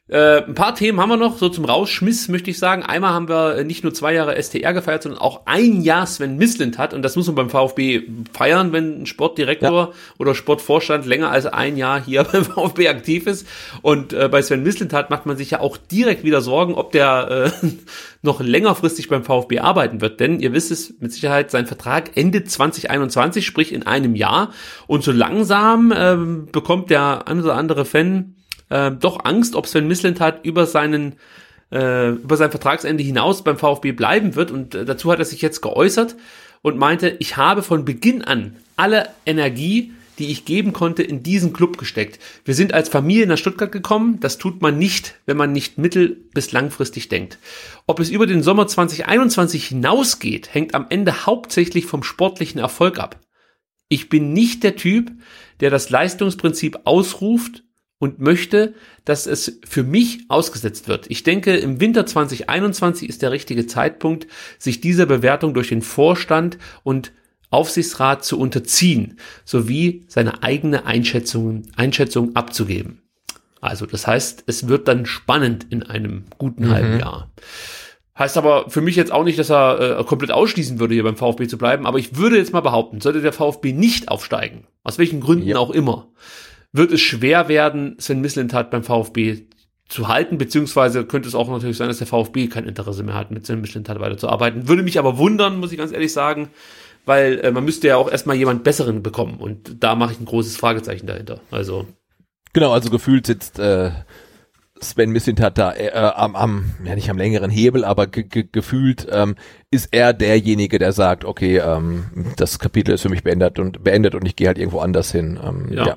Äh, 0.08 0.44
ein 0.44 0.54
paar 0.54 0.76
Themen 0.76 1.00
haben 1.00 1.08
wir 1.08 1.16
noch, 1.16 1.36
so 1.36 1.48
zum 1.48 1.64
Rausschmiss 1.64 2.28
möchte 2.28 2.48
ich 2.48 2.60
sagen. 2.60 2.84
Einmal 2.84 3.12
haben 3.12 3.28
wir 3.28 3.64
nicht 3.64 3.82
nur 3.82 3.92
zwei 3.92 4.14
Jahre 4.14 4.40
STR 4.40 4.72
gefeiert, 4.72 5.02
sondern 5.02 5.20
auch 5.20 5.42
ein 5.46 5.82
Jahr 5.82 6.06
Sven 6.06 6.36
Mislint 6.36 6.78
hat. 6.78 6.94
Und 6.94 7.02
das 7.02 7.16
muss 7.16 7.26
man 7.26 7.34
beim 7.34 7.50
VfB 7.50 8.02
feiern, 8.32 8.72
wenn 8.72 9.02
ein 9.02 9.06
Sportdirektor 9.06 9.88
ja. 9.88 9.92
oder 10.18 10.36
Sportvorstand 10.36 11.06
länger 11.06 11.32
als 11.32 11.46
ein 11.46 11.76
Jahr 11.76 12.00
hier 12.00 12.22
beim 12.32 12.44
VfB 12.44 12.86
aktiv 12.86 13.26
ist. 13.26 13.48
Und 13.82 14.12
äh, 14.12 14.28
bei 14.28 14.42
Sven 14.42 14.62
Mislint 14.62 14.92
hat 14.92 15.10
macht 15.10 15.26
man 15.26 15.36
sich 15.36 15.50
ja 15.50 15.60
auch 15.60 15.76
direkt 15.76 16.22
wieder 16.22 16.40
Sorgen, 16.40 16.74
ob 16.74 16.92
der 16.92 17.50
äh, 17.62 17.66
noch 18.22 18.40
längerfristig 18.40 19.08
beim 19.08 19.24
VfB 19.24 19.58
arbeiten 19.58 20.00
wird. 20.00 20.20
Denn 20.20 20.38
ihr 20.38 20.52
wisst 20.52 20.70
es 20.70 20.94
mit 21.00 21.12
Sicherheit, 21.12 21.50
sein 21.50 21.66
Vertrag 21.66 22.16
endet 22.16 22.48
2021, 22.48 23.44
sprich 23.44 23.72
in 23.72 23.84
einem 23.84 24.14
Jahr. 24.14 24.52
Und 24.86 25.02
so 25.02 25.10
langsam 25.10 25.90
äh, 25.90 26.16
bekommt 26.52 26.90
der 26.90 27.26
ein 27.26 27.40
oder 27.40 27.56
andere 27.56 27.84
Fan 27.84 28.36
äh, 28.68 28.90
doch 28.90 29.24
Angst, 29.24 29.54
ob 29.54 29.66
Sven 29.66 29.88
Mislintat 29.88 30.44
über 30.44 30.66
seinen 30.66 31.16
äh, 31.72 32.10
über 32.10 32.36
sein 32.36 32.50
Vertragsende 32.50 33.02
hinaus 33.02 33.42
beim 33.42 33.58
VfB 33.58 33.92
bleiben 33.92 34.36
wird 34.36 34.50
und 34.50 34.74
äh, 34.74 34.84
dazu 34.84 35.10
hat 35.10 35.18
er 35.18 35.24
sich 35.24 35.42
jetzt 35.42 35.62
geäußert 35.62 36.16
und 36.62 36.78
meinte, 36.78 37.16
ich 37.18 37.36
habe 37.36 37.62
von 37.62 37.84
Beginn 37.84 38.22
an 38.22 38.56
alle 38.76 39.08
Energie, 39.24 39.92
die 40.18 40.30
ich 40.30 40.44
geben 40.44 40.72
konnte, 40.72 41.02
in 41.02 41.22
diesen 41.22 41.52
Club 41.52 41.76
gesteckt. 41.78 42.18
Wir 42.44 42.54
sind 42.54 42.72
als 42.72 42.88
Familie 42.88 43.26
nach 43.26 43.36
Stuttgart 43.36 43.70
gekommen. 43.70 44.18
Das 44.20 44.38
tut 44.38 44.62
man 44.62 44.78
nicht, 44.78 45.16
wenn 45.26 45.36
man 45.36 45.52
nicht 45.52 45.76
mittel- 45.76 46.16
bis 46.32 46.52
langfristig 46.52 47.08
denkt. 47.08 47.38
Ob 47.86 48.00
es 48.00 48.08
über 48.08 48.26
den 48.26 48.42
Sommer 48.42 48.66
2021 48.66 49.66
hinausgeht, 49.66 50.54
hängt 50.54 50.74
am 50.74 50.86
Ende 50.88 51.26
hauptsächlich 51.26 51.84
vom 51.86 52.02
sportlichen 52.02 52.60
Erfolg 52.60 52.98
ab. 52.98 53.20
Ich 53.88 54.08
bin 54.08 54.32
nicht 54.32 54.62
der 54.62 54.76
Typ, 54.76 55.12
der 55.60 55.70
das 55.70 55.90
Leistungsprinzip 55.90 56.80
ausruft 56.84 57.62
und 57.98 58.20
möchte, 58.20 58.74
dass 59.04 59.26
es 59.26 59.58
für 59.66 59.82
mich 59.82 60.24
ausgesetzt 60.28 60.88
wird. 60.88 61.06
Ich 61.10 61.22
denke, 61.22 61.56
im 61.56 61.80
Winter 61.80 62.04
2021 62.06 63.08
ist 63.08 63.22
der 63.22 63.30
richtige 63.30 63.66
Zeitpunkt, 63.66 64.26
sich 64.58 64.80
dieser 64.80 65.06
Bewertung 65.06 65.54
durch 65.54 65.68
den 65.68 65.82
Vorstand 65.82 66.58
und 66.82 67.12
Aufsichtsrat 67.50 68.24
zu 68.24 68.38
unterziehen, 68.38 69.18
sowie 69.44 70.04
seine 70.08 70.42
eigene 70.42 70.84
Einschätzung, 70.84 71.62
Einschätzung 71.76 72.36
abzugeben. 72.36 73.02
Also 73.60 73.86
das 73.86 74.06
heißt, 74.06 74.44
es 74.46 74.68
wird 74.68 74.88
dann 74.88 75.06
spannend 75.06 75.66
in 75.70 75.82
einem 75.82 76.24
guten 76.38 76.66
mhm. 76.66 76.70
halben 76.70 77.00
Jahr. 77.00 77.30
Heißt 78.18 78.36
aber 78.36 78.70
für 78.70 78.80
mich 78.80 78.96
jetzt 78.96 79.12
auch 79.12 79.24
nicht, 79.24 79.38
dass 79.38 79.50
er 79.50 80.00
äh, 80.00 80.04
komplett 80.04 80.32
ausschließen 80.32 80.78
würde, 80.78 80.94
hier 80.94 81.02
beim 81.02 81.16
VfB 81.16 81.46
zu 81.46 81.58
bleiben. 81.58 81.86
Aber 81.86 81.98
ich 81.98 82.16
würde 82.16 82.36
jetzt 82.36 82.52
mal 82.52 82.60
behaupten, 82.60 83.00
sollte 83.00 83.20
der 83.20 83.32
VfB 83.32 83.72
nicht 83.72 84.08
aufsteigen, 84.08 84.66
aus 84.84 84.98
welchen 84.98 85.20
Gründen 85.20 85.48
ja. 85.48 85.58
auch 85.58 85.70
immer, 85.70 86.08
wird 86.76 86.92
es 86.92 87.00
schwer 87.00 87.48
werden, 87.48 87.96
Sven 87.98 88.20
Mislintat 88.20 88.70
beim 88.70 88.82
VfB 88.82 89.46
zu 89.88 90.08
halten, 90.08 90.38
beziehungsweise 90.38 91.04
könnte 91.04 91.28
es 91.28 91.34
auch 91.34 91.48
natürlich 91.48 91.76
sein, 91.76 91.88
dass 91.88 91.98
der 91.98 92.06
VfB 92.06 92.48
kein 92.48 92.66
Interesse 92.66 93.02
mehr 93.02 93.14
hat, 93.14 93.30
mit 93.30 93.46
Sven 93.46 93.60
Mislintat 93.60 94.00
weiterzuarbeiten. 94.00 94.68
Würde 94.68 94.82
mich 94.82 94.98
aber 94.98 95.18
wundern, 95.18 95.58
muss 95.60 95.72
ich 95.72 95.78
ganz 95.78 95.92
ehrlich 95.92 96.12
sagen, 96.12 96.48
weil 97.04 97.38
äh, 97.40 97.50
man 97.52 97.64
müsste 97.64 97.88
ja 97.88 97.96
auch 97.96 98.10
erstmal 98.10 98.36
jemand 98.36 98.64
Besseren 98.64 99.02
bekommen 99.02 99.38
und 99.38 99.82
da 99.82 99.94
mache 99.94 100.12
ich 100.12 100.20
ein 100.20 100.24
großes 100.24 100.56
Fragezeichen 100.56 101.06
dahinter. 101.06 101.40
Also 101.50 101.86
Genau, 102.56 102.72
also 102.72 102.88
gefühlt 102.88 103.26
sitzt 103.26 103.58
äh, 103.58 103.90
Sven 104.80 105.10
Mislintat 105.10 105.58
da 105.58 105.74
äh, 105.74 105.90
am, 105.90 106.34
am, 106.34 106.74
ja 106.84 106.94
nicht 106.94 107.10
am 107.10 107.18
längeren 107.18 107.50
Hebel, 107.50 107.84
aber 107.84 108.06
ge 108.06 108.22
ge 108.24 108.48
gefühlt 108.50 109.06
ähm, 109.10 109.36
ist 109.70 109.88
er 109.92 110.14
derjenige, 110.14 110.78
der 110.78 110.92
sagt, 110.92 111.26
okay, 111.26 111.58
ähm, 111.58 112.32
das 112.36 112.58
Kapitel 112.58 112.94
ist 112.94 113.02
für 113.02 113.10
mich 113.10 113.22
beendet 113.22 113.58
und 113.58 113.84
beendet 113.84 114.14
und 114.14 114.24
ich 114.24 114.36
gehe 114.36 114.46
halt 114.48 114.56
irgendwo 114.56 114.80
anders 114.80 115.12
hin. 115.12 115.38
Ähm, 115.42 115.68
ja. 115.70 115.86
ja. 115.86 115.96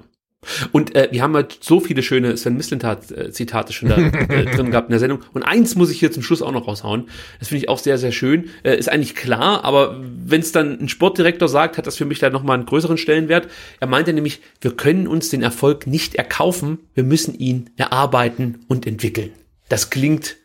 Und 0.72 0.95
äh, 0.95 1.10
wir 1.11 1.22
haben 1.22 1.36
halt 1.36 1.57
so 1.61 1.80
viele 1.80 2.02
schöne 2.02 2.36
Sven 2.38 2.56
Mislintat-Zitate 2.56 3.74
schon 3.74 3.90
da 3.90 3.98
äh, 3.98 4.45
drin 4.56 4.72
gehabt 4.72 4.88
in 4.88 4.91
der 4.91 4.99
Sendung. 4.99 5.20
Und 5.34 5.44
eins 5.44 5.76
muss 5.76 5.91
ich 5.91 5.99
hier 5.99 6.11
zum 6.11 6.24
Schluss 6.24 6.41
auch 6.41 6.52
noch 6.52 6.68
raushauen. 6.68 7.10
Das 7.40 7.49
finde 7.49 7.64
ich 7.64 7.70
auch 7.70 7.80
sehr, 7.80 7.98
sehr 7.98 8.11
schön. 8.11 8.49
Äh, 8.64 8.78
ist 8.78 8.90
eigentlich 8.90 9.16
klar, 9.16 9.66
aber 9.66 9.99
wenn 10.02 10.40
es 10.40 10.52
dann 10.52 10.80
ein 10.80 10.90
Sportdirektor 10.90 11.49
sagt, 11.49 11.78
hat 11.78 11.88
das 11.88 11.98
für 11.98 12.06
mich 12.06 12.20
da 12.20 12.30
nochmal 12.30 12.57
einen 12.57 12.66
größeren 12.66 12.98
Stellenwert. 12.98 13.49
Er 13.80 13.88
meinte 13.88 14.14
nämlich, 14.14 14.41
wir 14.61 14.72
können 14.72 15.07
uns 15.07 15.30
den 15.30 15.44
Erfolg 15.44 15.88
nicht 15.88 16.16
erkaufen, 16.16 16.80
wir 16.94 17.03
müssen 17.03 17.36
ihn 17.38 17.70
erarbeiten 17.76 18.60
und 18.68 18.88
entwickeln. 18.88 19.32
Das 19.68 19.90
klingt 19.90 20.38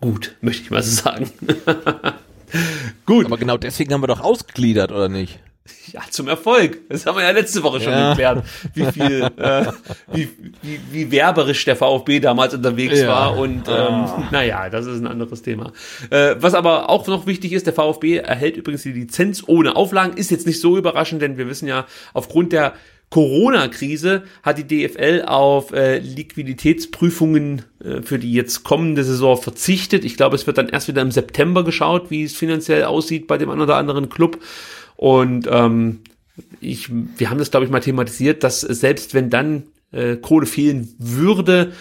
gut, 0.00 0.36
möchte 0.42 0.64
ich 0.64 0.70
mal 0.70 0.82
so 0.82 1.02
sagen. 1.02 1.30
gut. 3.06 3.26
Aber 3.26 3.38
genau 3.38 3.56
deswegen 3.56 3.92
haben 3.94 4.02
wir 4.02 4.06
doch 4.06 4.20
ausgegliedert, 4.20 4.92
oder 4.92 5.08
nicht? 5.08 5.40
Ja, 5.92 6.02
zum 6.08 6.28
Erfolg. 6.28 6.88
Das 6.88 7.04
haben 7.04 7.16
wir 7.16 7.24
ja 7.24 7.30
letzte 7.30 7.64
Woche 7.64 7.80
schon 7.80 7.92
ja. 7.92 8.10
geklärt, 8.10 8.44
wie 8.74 8.92
viel, 8.92 9.22
äh, 9.38 9.66
wie, 10.12 10.28
wie, 10.62 10.80
wie 10.92 11.10
werberisch 11.10 11.64
der 11.64 11.74
VfB 11.74 12.20
damals 12.20 12.54
unterwegs 12.54 13.00
ja. 13.00 13.08
war. 13.08 13.36
Und 13.36 13.66
ähm, 13.66 13.74
ah. 13.74 14.28
naja, 14.30 14.70
das 14.70 14.86
ist 14.86 15.00
ein 15.00 15.08
anderes 15.08 15.42
Thema. 15.42 15.72
Äh, 16.10 16.36
was 16.38 16.54
aber 16.54 16.90
auch 16.90 17.06
noch 17.08 17.26
wichtig 17.26 17.52
ist, 17.52 17.66
der 17.66 17.72
VfB 17.72 18.18
erhält 18.18 18.56
übrigens 18.56 18.84
die 18.84 18.92
Lizenz 18.92 19.42
ohne 19.46 19.74
Auflagen. 19.74 20.16
Ist 20.16 20.30
jetzt 20.30 20.46
nicht 20.46 20.60
so 20.60 20.78
überraschend, 20.78 21.22
denn 21.22 21.38
wir 21.38 21.48
wissen 21.48 21.66
ja, 21.66 21.86
aufgrund 22.14 22.52
der 22.52 22.74
Corona-Krise 23.10 24.22
hat 24.44 24.58
die 24.58 24.66
DFL 24.66 25.24
auf 25.26 25.72
äh, 25.72 25.98
Liquiditätsprüfungen 25.98 27.62
äh, 27.84 28.02
für 28.02 28.20
die 28.20 28.32
jetzt 28.32 28.62
kommende 28.62 29.02
Saison 29.02 29.36
verzichtet. 29.36 30.04
Ich 30.04 30.16
glaube, 30.16 30.36
es 30.36 30.46
wird 30.46 30.58
dann 30.58 30.68
erst 30.68 30.86
wieder 30.86 31.02
im 31.02 31.10
September 31.10 31.64
geschaut, 31.64 32.10
wie 32.10 32.22
es 32.22 32.36
finanziell 32.36 32.84
aussieht 32.84 33.26
bei 33.26 33.36
dem 33.36 33.50
einen 33.50 33.60
oder 33.60 33.76
anderen 33.76 34.08
Club. 34.08 34.38
Und 35.00 35.48
ähm, 35.50 36.00
ich, 36.60 36.90
wir 36.90 37.30
haben 37.30 37.38
das, 37.38 37.50
glaube 37.50 37.64
ich, 37.64 37.72
mal 37.72 37.80
thematisiert, 37.80 38.44
dass 38.44 38.60
selbst 38.60 39.14
wenn 39.14 39.30
dann 39.30 39.62
äh, 39.92 40.16
Kohle 40.16 40.44
fehlen 40.44 40.94
würde, 40.98 41.72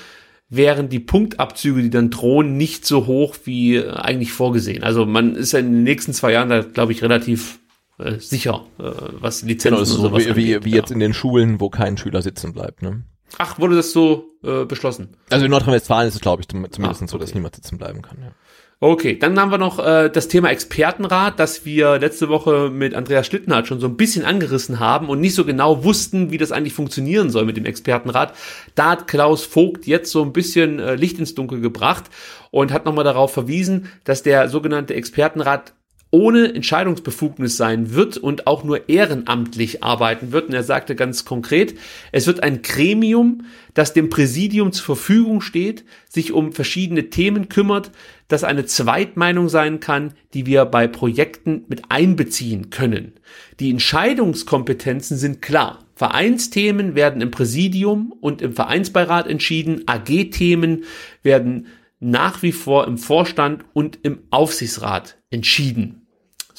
wären 0.47 0.87
die 0.87 1.01
Punktabzüge, 1.01 1.81
die 1.81 1.89
dann 1.89 2.11
drohen, 2.11 2.55
nicht 2.55 2.85
so 2.85 3.07
hoch 3.07 3.35
wie 3.43 3.75
äh, 3.75 3.91
eigentlich 3.91 4.31
vorgesehen. 4.31 4.83
Also 4.83 5.05
man 5.05 5.35
ist 5.35 5.51
ja 5.51 5.59
in 5.59 5.69
den 5.73 5.83
nächsten 5.83 6.13
zwei 6.13 6.31
Jahren 6.31 6.47
da, 6.47 6.61
glaube 6.61 6.93
ich, 6.93 7.01
relativ 7.01 7.59
äh, 7.97 8.19
sicher, 8.19 8.65
äh, 8.79 8.83
was 9.19 9.41
Lizenzen 9.43 9.97
genau, 9.97 10.11
so 10.11 10.17
wie, 10.17 10.29
angeht, 10.29 10.35
wie, 10.37 10.63
wie 10.63 10.69
ja. 10.69 10.77
jetzt 10.77 10.91
in 10.91 10.99
den 10.99 11.13
Schulen, 11.13 11.59
wo 11.59 11.69
kein 11.69 11.97
Schüler 11.97 12.21
sitzen 12.21 12.53
bleibt. 12.53 12.81
Ne? 12.81 13.03
Ach, 13.37 13.59
wurde 13.59 13.75
das 13.75 13.91
so 13.91 14.29
äh, 14.45 14.63
beschlossen? 14.63 15.09
Also 15.29 15.43
in 15.43 15.51
Nordrhein-Westfalen 15.51 16.07
ist 16.07 16.15
es, 16.15 16.21
glaube 16.21 16.41
ich, 16.41 16.47
zumindest 16.47 16.79
ah, 16.79 16.89
okay. 16.89 17.05
so, 17.05 17.17
dass 17.17 17.33
niemand 17.33 17.55
sitzen 17.55 17.77
bleiben 17.77 18.01
kann. 18.01 18.17
Ja. 18.21 18.31
Okay, 18.81 19.19
dann 19.19 19.37
haben 19.37 19.51
wir 19.51 19.57
noch 19.57 19.77
äh, 19.85 20.09
das 20.09 20.29
Thema 20.29 20.51
Expertenrat, 20.51 21.37
das 21.37 21.65
wir 21.65 21.99
letzte 21.99 22.29
Woche 22.29 22.69
mit 22.69 22.93
Andreas 22.93 23.27
Schlittenhardt 23.27 23.67
schon 23.67 23.81
so 23.81 23.87
ein 23.87 23.97
bisschen 23.97 24.23
angerissen 24.23 24.79
haben 24.79 25.09
und 25.09 25.19
nicht 25.19 25.35
so 25.35 25.43
genau 25.43 25.83
wussten, 25.83 26.31
wie 26.31 26.37
das 26.37 26.53
eigentlich 26.53 26.71
funktionieren 26.71 27.29
soll 27.29 27.43
mit 27.43 27.57
dem 27.57 27.65
Expertenrat. 27.65 28.33
Da 28.75 28.91
hat 28.91 29.07
Klaus 29.07 29.43
Vogt 29.43 29.85
jetzt 29.85 30.11
so 30.13 30.23
ein 30.23 30.31
bisschen 30.31 30.79
äh, 30.79 30.95
Licht 30.95 31.19
ins 31.19 31.35
Dunkel 31.35 31.59
gebracht 31.59 32.05
und 32.51 32.71
hat 32.71 32.85
nochmal 32.85 33.03
darauf 33.03 33.33
verwiesen, 33.33 33.89
dass 34.05 34.23
der 34.23 34.47
sogenannte 34.47 34.93
Expertenrat 34.93 35.73
ohne 36.11 36.53
Entscheidungsbefugnis 36.55 37.55
sein 37.55 37.93
wird 37.93 38.17
und 38.17 38.47
auch 38.47 38.63
nur 38.63 38.89
ehrenamtlich 38.89 39.83
arbeiten 39.83 40.31
wird. 40.31 40.47
Und 40.47 40.53
er 40.55 40.63
sagte 40.63 40.95
ganz 40.95 41.23
konkret, 41.23 41.75
es 42.11 42.25
wird 42.25 42.41
ein 42.41 42.63
Gremium, 42.63 43.45
das 43.75 43.93
dem 43.93 44.09
Präsidium 44.09 44.71
zur 44.71 44.85
Verfügung 44.85 45.41
steht, 45.41 45.85
sich 46.07 46.31
um 46.31 46.51
verschiedene 46.51 47.11
Themen 47.11 47.47
kümmert, 47.47 47.91
das 48.27 48.43
eine 48.43 48.65
Zweitmeinung 48.65 49.49
sein 49.49 49.79
kann, 49.79 50.13
die 50.33 50.45
wir 50.45 50.65
bei 50.65 50.87
Projekten 50.87 51.65
mit 51.67 51.83
einbeziehen 51.89 52.71
können. 52.71 53.13
Die 53.59 53.69
Entscheidungskompetenzen 53.69 55.17
sind 55.17 55.41
klar. 55.41 55.85
Vereinsthemen 55.95 56.95
werden 56.95 57.21
im 57.21 57.29
Präsidium 57.29 58.13
und 58.19 58.41
im 58.41 58.53
Vereinsbeirat 58.53 59.27
entschieden. 59.27 59.83
AG-Themen 59.85 60.85
werden 61.23 61.67
nach 61.99 62.41
wie 62.41 62.53
vor 62.53 62.87
im 62.87 62.97
Vorstand 62.97 63.65
und 63.73 63.99
im 64.03 64.19
Aufsichtsrat 64.29 65.17
entschieden. 65.29 65.98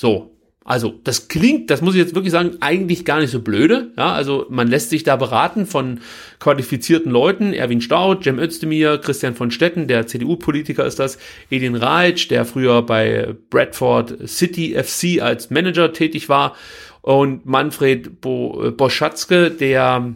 So. 0.01 0.35
Also, 0.65 0.95
das 1.05 1.29
klingt, 1.29 1.71
das 1.71 1.83
muss 1.83 1.95
ich 1.95 2.01
jetzt 2.01 2.15
wirklich 2.15 2.33
sagen, 2.33 2.57
eigentlich 2.61 3.05
gar 3.05 3.21
nicht 3.21 3.31
so 3.31 3.41
blöde. 3.41 3.93
Ja, 3.99 4.13
also 4.13 4.47
man 4.49 4.69
lässt 4.69 4.89
sich 4.91 5.03
da 5.03 5.17
beraten 5.17 5.67
von 5.67 6.01
qualifizierten 6.39 7.11
Leuten. 7.11 7.53
Erwin 7.53 7.81
Staud, 7.83 8.25
Cem 8.25 8.39
Özdemir, 8.39 8.99
Christian 8.99 9.35
von 9.35 9.51
Stetten, 9.51 9.89
der 9.89 10.07
CDU-Politiker 10.07 10.87
ist 10.87 10.99
das, 10.99 11.19
Edin 11.51 11.77
Reitsch, 11.77 12.31
der 12.31 12.47
früher 12.47 12.83
bei 12.83 13.35
Bradford 13.51 14.29
City 14.29 14.75
FC 14.75 15.21
als 15.21 15.51
Manager 15.51 15.93
tätig 15.93 16.29
war 16.29 16.55
und 17.03 17.45
Manfred 17.45 18.21
Bo 18.21 18.63
äh, 18.65 18.71
Boschatzke, 18.71 19.51
der, 19.51 20.15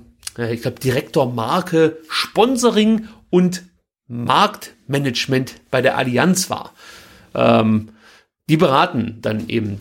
ich 0.50 0.62
glaube, 0.62 0.80
Direktor 0.80 1.30
Marke, 1.30 1.98
Sponsoring 2.08 3.08
und 3.28 3.64
Marktmanagement 4.08 5.56
bei 5.70 5.82
der 5.82 5.98
Allianz 5.98 6.48
war. 6.48 6.72
Ähm, 7.34 7.88
die 8.48 8.56
beraten 8.56 9.18
dann 9.22 9.48
eben 9.48 9.78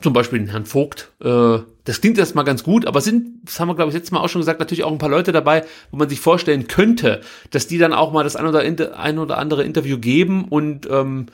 zum 0.00 0.12
Beispiel 0.12 0.38
den 0.38 0.48
Herrn 0.48 0.66
Vogt. 0.66 1.12
Äh, 1.22 1.58
das 1.84 2.00
klingt 2.00 2.18
erstmal 2.18 2.44
ganz 2.44 2.62
gut, 2.62 2.86
aber 2.86 3.00
sind, 3.00 3.40
das 3.44 3.58
haben 3.58 3.68
wir 3.68 3.74
glaube 3.74 3.90
ich 3.90 3.94
letztes 3.94 4.12
Mal 4.12 4.20
auch 4.20 4.28
schon 4.28 4.40
gesagt, 4.40 4.60
natürlich 4.60 4.84
auch 4.84 4.92
ein 4.92 4.98
paar 4.98 5.08
Leute 5.08 5.32
dabei, 5.32 5.64
wo 5.90 5.96
man 5.96 6.08
sich 6.08 6.20
vorstellen 6.20 6.68
könnte, 6.68 7.20
dass 7.50 7.66
die 7.66 7.78
dann 7.78 7.92
auch 7.92 8.12
mal 8.12 8.24
das 8.24 8.36
ein 8.36 8.46
oder, 8.46 8.60
ein 8.60 9.18
oder 9.18 9.38
andere 9.38 9.64
Interview 9.64 9.98
geben 9.98 10.44
und 10.44 10.88
ähm, 10.90 11.26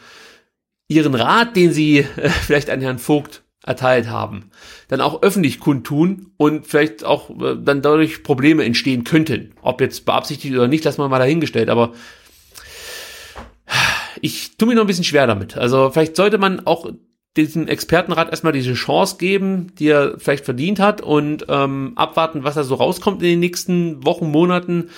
ihren 0.89 1.15
Rat, 1.15 1.57
den 1.57 1.73
sie 1.73 1.99
äh, 1.99 2.29
vielleicht 2.29 2.71
an 2.71 2.81
Herrn 2.81 2.99
Vogt 2.99 3.43
erteilt 3.67 4.09
haben, 4.09 4.51
dann 4.89 5.03
auch 5.03 5.23
öffentlich 5.23 5.61
kundtun 5.61 6.31
und 6.39 6.67
vielleicht 6.67 7.05
auch 7.05 7.31
äh, 7.31 7.57
dann 7.63 7.83
dadurch 7.83 8.23
Probleme 8.23 8.65
entstehen 8.65 9.05
könnten. 9.05 9.53
Ob 9.61 9.81
jetzt 9.81 10.07
beabsichtigt 10.07 10.55
oder 10.55 10.69
nicht, 10.69 10.85
lassen 10.85 11.03
wir 11.03 11.09
mal 11.09 11.19
dahingestellt, 11.19 11.69
aber 11.69 11.93
ich 14.23 14.57
tue 14.57 14.69
mir 14.69 14.75
noch 14.75 14.83
ein 14.83 14.87
bisschen 14.87 15.05
schwer 15.05 15.27
damit. 15.27 15.57
Also 15.57 15.91
vielleicht 15.91 16.17
sollte 16.17 16.39
man 16.39 16.67
auch 16.67 16.91
diesem 17.37 17.69
Expertenrat 17.69 18.31
erstmal 18.31 18.53
diese 18.53 18.75
Chance 18.75 19.17
geben, 19.19 19.73
die 19.79 19.89
er 19.89 20.19
vielleicht 20.19 20.45
verdient 20.45 20.81
hat 20.81 21.01
und 21.01 21.47
ähm, 21.49 21.93
abwarten, 21.97 22.45
was 22.45 22.57
da 22.57 22.65
so 22.65 22.75
rauskommt 22.75 23.23
in 23.23 23.29
den 23.29 23.41
nächsten 23.41 24.05
Wochen, 24.05 24.31
Monaten. 24.31 24.91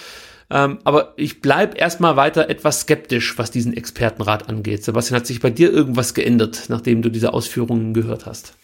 Ähm, 0.51 0.79
aber 0.85 1.15
ich 1.17 1.41
bleib 1.41 1.79
erstmal 1.79 2.17
weiter 2.17 2.49
etwas 2.49 2.81
skeptisch, 2.81 3.39
was 3.39 3.51
diesen 3.51 3.77
Expertenrat 3.77 4.49
angeht. 4.49 4.83
Sebastian, 4.83 5.21
hat 5.21 5.27
sich 5.27 5.41
bei 5.41 5.51
dir 5.51 5.73
irgendwas 5.73 6.15
geändert, 6.15 6.65
nachdem 6.69 7.03
du 7.03 7.11
diese 7.11 7.33
Ausführungen 7.33 7.95
gehört 7.95 8.27
hast? 8.27 8.55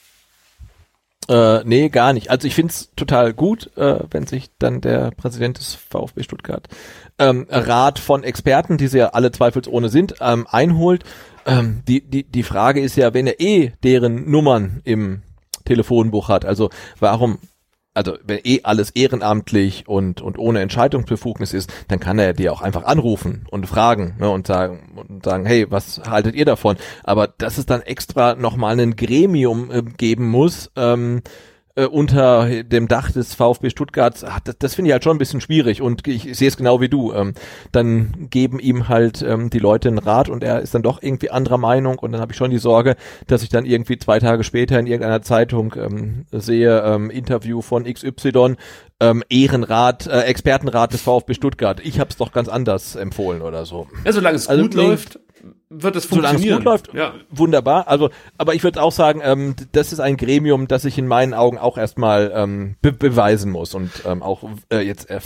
Äh, 1.28 1.64
nee, 1.64 1.88
gar 1.88 2.12
nicht. 2.12 2.30
Also 2.30 2.46
ich 2.46 2.54
find's 2.54 2.92
total 2.94 3.32
gut, 3.32 3.76
äh, 3.76 4.00
wenn 4.10 4.26
sich 4.26 4.50
dann 4.58 4.80
der 4.80 5.10
Präsident 5.10 5.58
des 5.58 5.74
VfB 5.74 6.22
Stuttgart 6.22 6.68
ähm, 7.18 7.46
Rat 7.50 7.98
von 7.98 8.22
Experten, 8.22 8.78
die 8.78 8.86
sie 8.86 8.98
ja 8.98 9.08
alle 9.08 9.32
zweifelsohne 9.32 9.88
sind, 9.88 10.14
ähm, 10.20 10.46
einholt. 10.48 11.04
Ähm, 11.44 11.82
die, 11.88 12.00
die, 12.00 12.24
die 12.24 12.42
Frage 12.42 12.80
ist 12.80 12.96
ja, 12.96 13.14
wenn 13.14 13.26
er 13.26 13.40
eh 13.40 13.72
deren 13.82 14.30
Nummern 14.30 14.80
im 14.84 15.22
Telefonbuch 15.64 16.28
hat, 16.28 16.44
also 16.44 16.70
warum 17.00 17.38
also 17.96 18.18
wenn 18.24 18.40
eh 18.44 18.60
alles 18.62 18.90
ehrenamtlich 18.90 19.88
und, 19.88 20.20
und 20.20 20.38
ohne 20.38 20.60
Entscheidungsbefugnis 20.60 21.54
ist, 21.54 21.72
dann 21.88 21.98
kann 21.98 22.18
er 22.18 22.34
dir 22.34 22.52
auch 22.52 22.60
einfach 22.60 22.84
anrufen 22.84 23.46
und 23.50 23.66
fragen 23.66 24.16
ne, 24.18 24.28
und 24.30 24.46
sagen 24.46 24.92
und 24.96 25.24
sagen, 25.24 25.46
hey, 25.46 25.66
was 25.70 26.02
haltet 26.08 26.34
ihr 26.34 26.44
davon? 26.44 26.76
Aber 27.04 27.26
dass 27.26 27.58
es 27.58 27.66
dann 27.66 27.82
extra 27.82 28.34
nochmal 28.34 28.78
ein 28.78 28.96
Gremium 28.96 29.70
äh, 29.70 29.82
geben 29.82 30.28
muss, 30.28 30.70
ähm, 30.76 31.22
äh, 31.76 31.84
unter 31.84 32.64
dem 32.64 32.88
Dach 32.88 33.12
des 33.12 33.34
VfB 33.34 33.70
Stuttgarts, 33.70 34.24
ach, 34.24 34.40
das, 34.40 34.58
das 34.58 34.74
finde 34.74 34.88
ich 34.88 34.92
halt 34.92 35.04
schon 35.04 35.16
ein 35.16 35.18
bisschen 35.18 35.40
schwierig 35.40 35.82
und 35.82 36.06
ich, 36.08 36.26
ich 36.26 36.38
sehe 36.38 36.48
es 36.48 36.56
genau 36.56 36.80
wie 36.80 36.88
du. 36.88 37.12
Ähm, 37.12 37.34
dann 37.70 38.28
geben 38.30 38.58
ihm 38.58 38.88
halt 38.88 39.22
ähm, 39.22 39.50
die 39.50 39.58
Leute 39.58 39.88
einen 39.88 39.98
Rat 39.98 40.28
und 40.28 40.42
er 40.42 40.60
ist 40.60 40.74
dann 40.74 40.82
doch 40.82 41.02
irgendwie 41.02 41.30
anderer 41.30 41.58
Meinung 41.58 41.98
und 41.98 42.12
dann 42.12 42.20
habe 42.20 42.32
ich 42.32 42.38
schon 42.38 42.50
die 42.50 42.58
Sorge, 42.58 42.96
dass 43.26 43.42
ich 43.42 43.50
dann 43.50 43.66
irgendwie 43.66 43.98
zwei 43.98 44.18
Tage 44.18 44.42
später 44.42 44.78
in 44.78 44.86
irgendeiner 44.86 45.22
Zeitung 45.22 45.74
ähm, 45.76 46.24
sehe, 46.32 46.82
ähm, 46.82 47.10
Interview 47.10 47.60
von 47.60 47.84
XY, 47.84 48.56
ähm, 48.98 49.22
Ehrenrat, 49.28 50.06
äh, 50.06 50.22
Expertenrat 50.22 50.92
des 50.92 51.02
VfB 51.02 51.34
Stuttgart. 51.34 51.80
Ich 51.84 52.00
habe 52.00 52.10
es 52.10 52.16
doch 52.16 52.32
ganz 52.32 52.48
anders 52.48 52.96
empfohlen 52.96 53.42
oder 53.42 53.66
so. 53.66 53.86
Ja, 54.04 54.12
solange 54.12 54.36
es 54.36 54.48
also, 54.48 54.62
gut 54.62 54.74
läuft, 54.74 55.20
wird 55.68 55.96
es 55.96 56.04
funktionieren. 56.04 56.42
Solange 56.42 56.52
es 56.52 56.56
gut 56.56 56.64
läuft, 56.64 56.94
ja. 56.94 57.14
wunderbar. 57.30 57.88
Also, 57.88 58.10
aber 58.38 58.54
ich 58.54 58.62
würde 58.62 58.82
auch 58.82 58.92
sagen, 58.92 59.20
ähm, 59.22 59.56
das 59.72 59.92
ist 59.92 60.00
ein 60.00 60.16
Gremium, 60.16 60.68
das 60.68 60.84
ich 60.84 60.98
in 60.98 61.06
meinen 61.06 61.34
Augen 61.34 61.58
auch 61.58 61.76
erstmal 61.78 62.32
ähm, 62.34 62.76
be 62.82 62.92
beweisen 62.92 63.50
muss 63.50 63.74
und 63.74 63.90
ähm, 64.04 64.22
auch 64.22 64.44
äh, 64.70 64.80
jetzt 64.80 65.10
äh, 65.10 65.20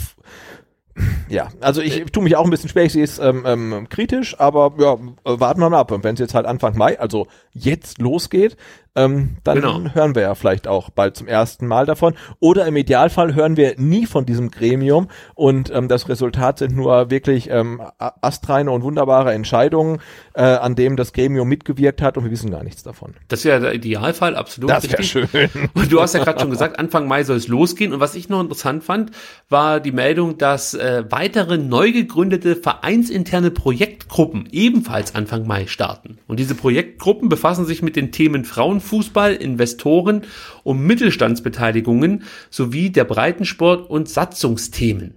ja, 1.29 1.49
also 1.61 1.81
ich 1.81 2.03
tue 2.11 2.23
mich 2.23 2.35
auch 2.35 2.43
ein 2.43 2.49
bisschen 2.49 2.69
schwer, 2.69 2.83
ich 2.83 2.93
sehe 2.93 3.03
es 3.03 3.17
ähm, 3.19 3.43
ähm, 3.45 3.87
kritisch, 3.89 4.39
aber 4.39 4.73
ja, 4.77 4.97
warten 5.23 5.61
wir 5.61 5.69
mal 5.69 5.79
ab. 5.79 5.91
Und 5.91 6.03
wenn 6.03 6.15
es 6.15 6.19
jetzt 6.19 6.33
halt 6.33 6.45
Anfang 6.45 6.77
Mai, 6.77 6.99
also 6.99 7.27
jetzt 7.53 7.99
losgeht, 7.99 8.57
ähm, 8.95 9.37
dann 9.43 9.55
Genau. 9.55 9.81
hören 9.93 10.15
wir 10.15 10.23
ja 10.23 10.35
vielleicht 10.35 10.67
auch 10.67 10.89
bald 10.89 11.15
zum 11.15 11.27
ersten 11.27 11.65
Mal 11.67 11.85
davon. 11.85 12.13
Oder 12.39 12.65
im 12.65 12.75
Idealfall 12.75 13.35
hören 13.35 13.55
wir 13.57 13.75
nie 13.77 14.05
von 14.05 14.25
diesem 14.25 14.51
Gremium 14.51 15.07
und 15.35 15.71
ähm, 15.73 15.87
das 15.87 16.09
Resultat 16.09 16.59
sind 16.59 16.75
nur 16.75 17.09
wirklich 17.09 17.49
ähm, 17.49 17.81
astreine 17.97 18.71
und 18.71 18.83
wunderbare 18.83 19.33
Entscheidungen, 19.33 19.99
äh, 20.33 20.41
an 20.41 20.75
dem 20.75 20.97
das 20.97 21.13
Gremium 21.13 21.47
mitgewirkt 21.47 22.01
hat 22.01 22.17
und 22.17 22.25
wir 22.25 22.31
wissen 22.31 22.51
gar 22.51 22.63
nichts 22.63 22.83
davon. 22.83 23.13
Das 23.29 23.45
wäre 23.45 23.59
der 23.61 23.73
Idealfall, 23.73 24.35
absolut. 24.35 24.69
Das 24.69 24.89
wäre 24.91 25.03
schön. 25.03 25.27
Und 25.73 25.91
du 25.91 26.01
hast 26.01 26.13
ja 26.13 26.23
gerade 26.23 26.39
schon 26.39 26.49
gesagt, 26.49 26.77
Anfang 26.79 27.07
Mai 27.07 27.23
soll 27.23 27.37
es 27.37 27.47
losgehen. 27.47 27.93
Und 27.93 27.99
was 27.99 28.15
ich 28.15 28.29
noch 28.29 28.41
interessant 28.41 28.83
fand, 28.83 29.11
war 29.49 29.79
die 29.79 29.91
Meldung, 29.91 30.37
dass 30.37 30.73
äh, 30.73 31.03
weitere 31.09 31.57
neu 31.57 31.91
gegründete 31.91 32.55
vereinsinterne 32.55 33.51
Projektgruppen 33.51 34.47
ebenfalls 34.51 35.15
Anfang 35.15 35.47
Mai 35.47 35.67
starten. 35.67 36.17
Und 36.27 36.39
diese 36.39 36.55
Projektgruppen 36.55 37.29
befassen 37.29 37.65
sich 37.65 37.81
mit 37.81 37.95
den 37.95 38.11
Themen 38.11 38.45
Frauenfußball, 38.81 39.33
Investoren 39.35 40.23
und 40.63 40.79
Mittelstandsbeteiligungen 40.81 42.23
sowie 42.49 42.89
der 42.89 43.05
Breitensport 43.05 43.89
und 43.89 44.09
Satzungsthemen. 44.09 45.15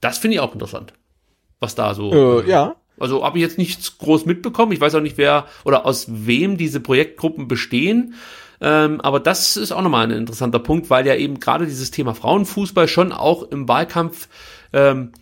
Das 0.00 0.18
finde 0.18 0.36
ich 0.36 0.40
auch 0.40 0.52
interessant. 0.52 0.94
Was 1.60 1.74
da 1.74 1.94
so. 1.94 2.40
Äh, 2.42 2.48
ja. 2.48 2.76
Also 2.98 3.24
habe 3.24 3.38
ich 3.38 3.42
jetzt 3.42 3.58
nichts 3.58 3.98
groß 3.98 4.26
mitbekommen. 4.26 4.72
Ich 4.72 4.80
weiß 4.80 4.94
auch 4.94 5.00
nicht, 5.00 5.18
wer 5.18 5.46
oder 5.64 5.84
aus 5.84 6.06
wem 6.08 6.56
diese 6.56 6.80
Projektgruppen 6.80 7.46
bestehen. 7.46 8.14
Ähm, 8.60 9.02
aber 9.02 9.20
das 9.20 9.58
ist 9.58 9.72
auch 9.72 9.82
nochmal 9.82 10.06
ein 10.06 10.16
interessanter 10.16 10.58
Punkt, 10.58 10.88
weil 10.88 11.06
ja 11.06 11.14
eben 11.14 11.40
gerade 11.40 11.66
dieses 11.66 11.90
Thema 11.90 12.14
Frauenfußball 12.14 12.88
schon 12.88 13.12
auch 13.12 13.42
im 13.50 13.68
Wahlkampf 13.68 14.28
ähm, 14.72 15.12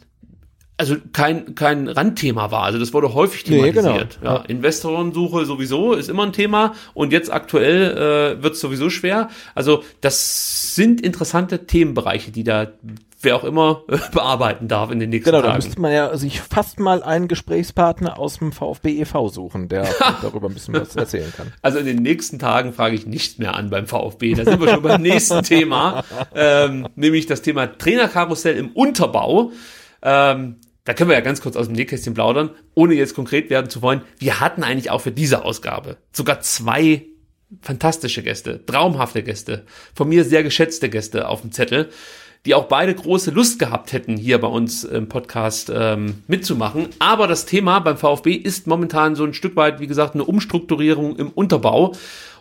also 0.76 0.96
kein, 1.12 1.54
kein 1.54 1.86
Randthema 1.88 2.50
war. 2.50 2.64
Also 2.64 2.78
das 2.80 2.92
wurde 2.92 3.14
häufig 3.14 3.46
Nee, 3.48 3.70
thematisiert. 3.72 4.18
genau. 4.20 4.34
Ja, 4.36 4.42
Investorensuche 4.42 5.44
sowieso 5.44 5.92
ist 5.92 6.08
immer 6.08 6.24
ein 6.24 6.32
Thema 6.32 6.74
und 6.94 7.12
jetzt 7.12 7.32
aktuell 7.32 8.36
äh, 8.38 8.42
wird 8.42 8.54
es 8.54 8.60
sowieso 8.60 8.90
schwer. 8.90 9.28
Also 9.54 9.84
das 10.00 10.74
sind 10.74 11.00
interessante 11.00 11.66
Themenbereiche, 11.66 12.32
die 12.32 12.42
da 12.44 12.72
wer 13.20 13.36
auch 13.36 13.44
immer 13.44 13.82
äh, 13.88 13.96
bearbeiten 14.12 14.66
darf 14.68 14.90
in 14.90 14.98
den 14.98 15.10
nächsten 15.10 15.30
Genau, 15.30 15.42
da 15.42 15.52
Tagen. 15.52 15.64
müsste 15.64 15.80
man 15.80 15.92
ja 15.92 16.14
sich 16.16 16.40
fast 16.40 16.78
mal 16.80 17.02
einen 17.04 17.28
Gesprächspartner 17.28 18.18
aus 18.18 18.38
dem 18.38 18.50
VfB 18.52 19.00
e.V. 19.00 19.28
suchen, 19.28 19.68
der 19.68 19.88
darüber 20.22 20.48
ein 20.48 20.54
bisschen 20.54 20.74
was 20.74 20.94
erzählen 20.96 21.32
kann. 21.36 21.52
Also 21.62 21.78
in 21.78 21.86
den 21.86 22.02
nächsten 22.02 22.38
Tagen 22.40 22.72
frage 22.72 22.96
ich 22.96 23.06
nicht 23.06 23.38
mehr 23.38 23.54
an 23.54 23.70
beim 23.70 23.86
VfB. 23.86 24.34
Da 24.34 24.44
sind 24.44 24.60
wir 24.60 24.68
schon 24.68 24.82
beim 24.82 25.00
nächsten 25.02 25.42
Thema, 25.44 26.02
ähm, 26.34 26.88
nämlich 26.96 27.26
das 27.26 27.42
Thema 27.42 27.66
Trainerkarussell 27.68 28.56
im 28.56 28.72
Unterbau. 28.72 29.52
Ähm, 30.06 30.56
da 30.84 30.92
können 30.92 31.08
wir 31.10 31.16
ja 31.16 31.22
ganz 31.22 31.40
kurz 31.40 31.56
aus 31.56 31.66
dem 31.66 31.74
Nähkästchen 31.74 32.14
plaudern, 32.14 32.50
ohne 32.74 32.94
jetzt 32.94 33.14
konkret 33.14 33.50
werden 33.50 33.70
zu 33.70 33.80
wollen. 33.82 34.02
Wir 34.18 34.40
hatten 34.40 34.62
eigentlich 34.62 34.90
auch 34.90 35.00
für 35.00 35.12
diese 35.12 35.44
Ausgabe 35.44 35.96
sogar 36.12 36.40
zwei 36.40 37.06
fantastische 37.62 38.22
Gäste, 38.22 38.64
traumhafte 38.66 39.22
Gäste, 39.22 39.64
von 39.94 40.08
mir 40.08 40.24
sehr 40.24 40.42
geschätzte 40.42 40.90
Gäste 40.90 41.28
auf 41.28 41.40
dem 41.40 41.52
Zettel, 41.52 41.90
die 42.44 42.54
auch 42.54 42.64
beide 42.64 42.94
große 42.94 43.30
Lust 43.30 43.58
gehabt 43.58 43.92
hätten, 43.92 44.18
hier 44.18 44.38
bei 44.38 44.48
uns 44.48 44.84
im 44.84 45.08
Podcast 45.08 45.72
ähm, 45.74 46.22
mitzumachen. 46.26 46.88
Aber 46.98 47.26
das 47.26 47.46
Thema 47.46 47.78
beim 47.78 47.96
VfB 47.96 48.34
ist 48.34 48.66
momentan 48.66 49.16
so 49.16 49.24
ein 49.24 49.32
Stück 49.32 49.56
weit, 49.56 49.80
wie 49.80 49.86
gesagt, 49.86 50.14
eine 50.14 50.24
Umstrukturierung 50.24 51.16
im 51.16 51.30
Unterbau. 51.30 51.94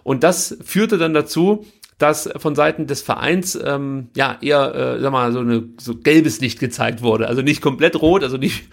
Und 0.04 0.24
das 0.24 0.58
führte 0.62 0.98
dann 0.98 1.14
dazu, 1.14 1.66
dass 1.98 2.30
von 2.38 2.56
Seiten 2.56 2.88
des 2.88 3.02
Vereins 3.02 3.60
ähm, 3.64 4.10
ja 4.16 4.38
eher, 4.42 4.76
äh, 4.76 5.02
sag 5.02 5.12
mal, 5.12 5.32
so 5.32 5.40
eine 5.40 5.64
so 5.80 5.96
gelbes 5.96 6.42
Licht 6.42 6.60
gezeigt 6.60 7.02
wurde. 7.02 7.28
Also 7.28 7.42
nicht 7.42 7.62
komplett 7.62 8.02
rot, 8.02 8.24
also 8.24 8.38
nicht 8.38 8.66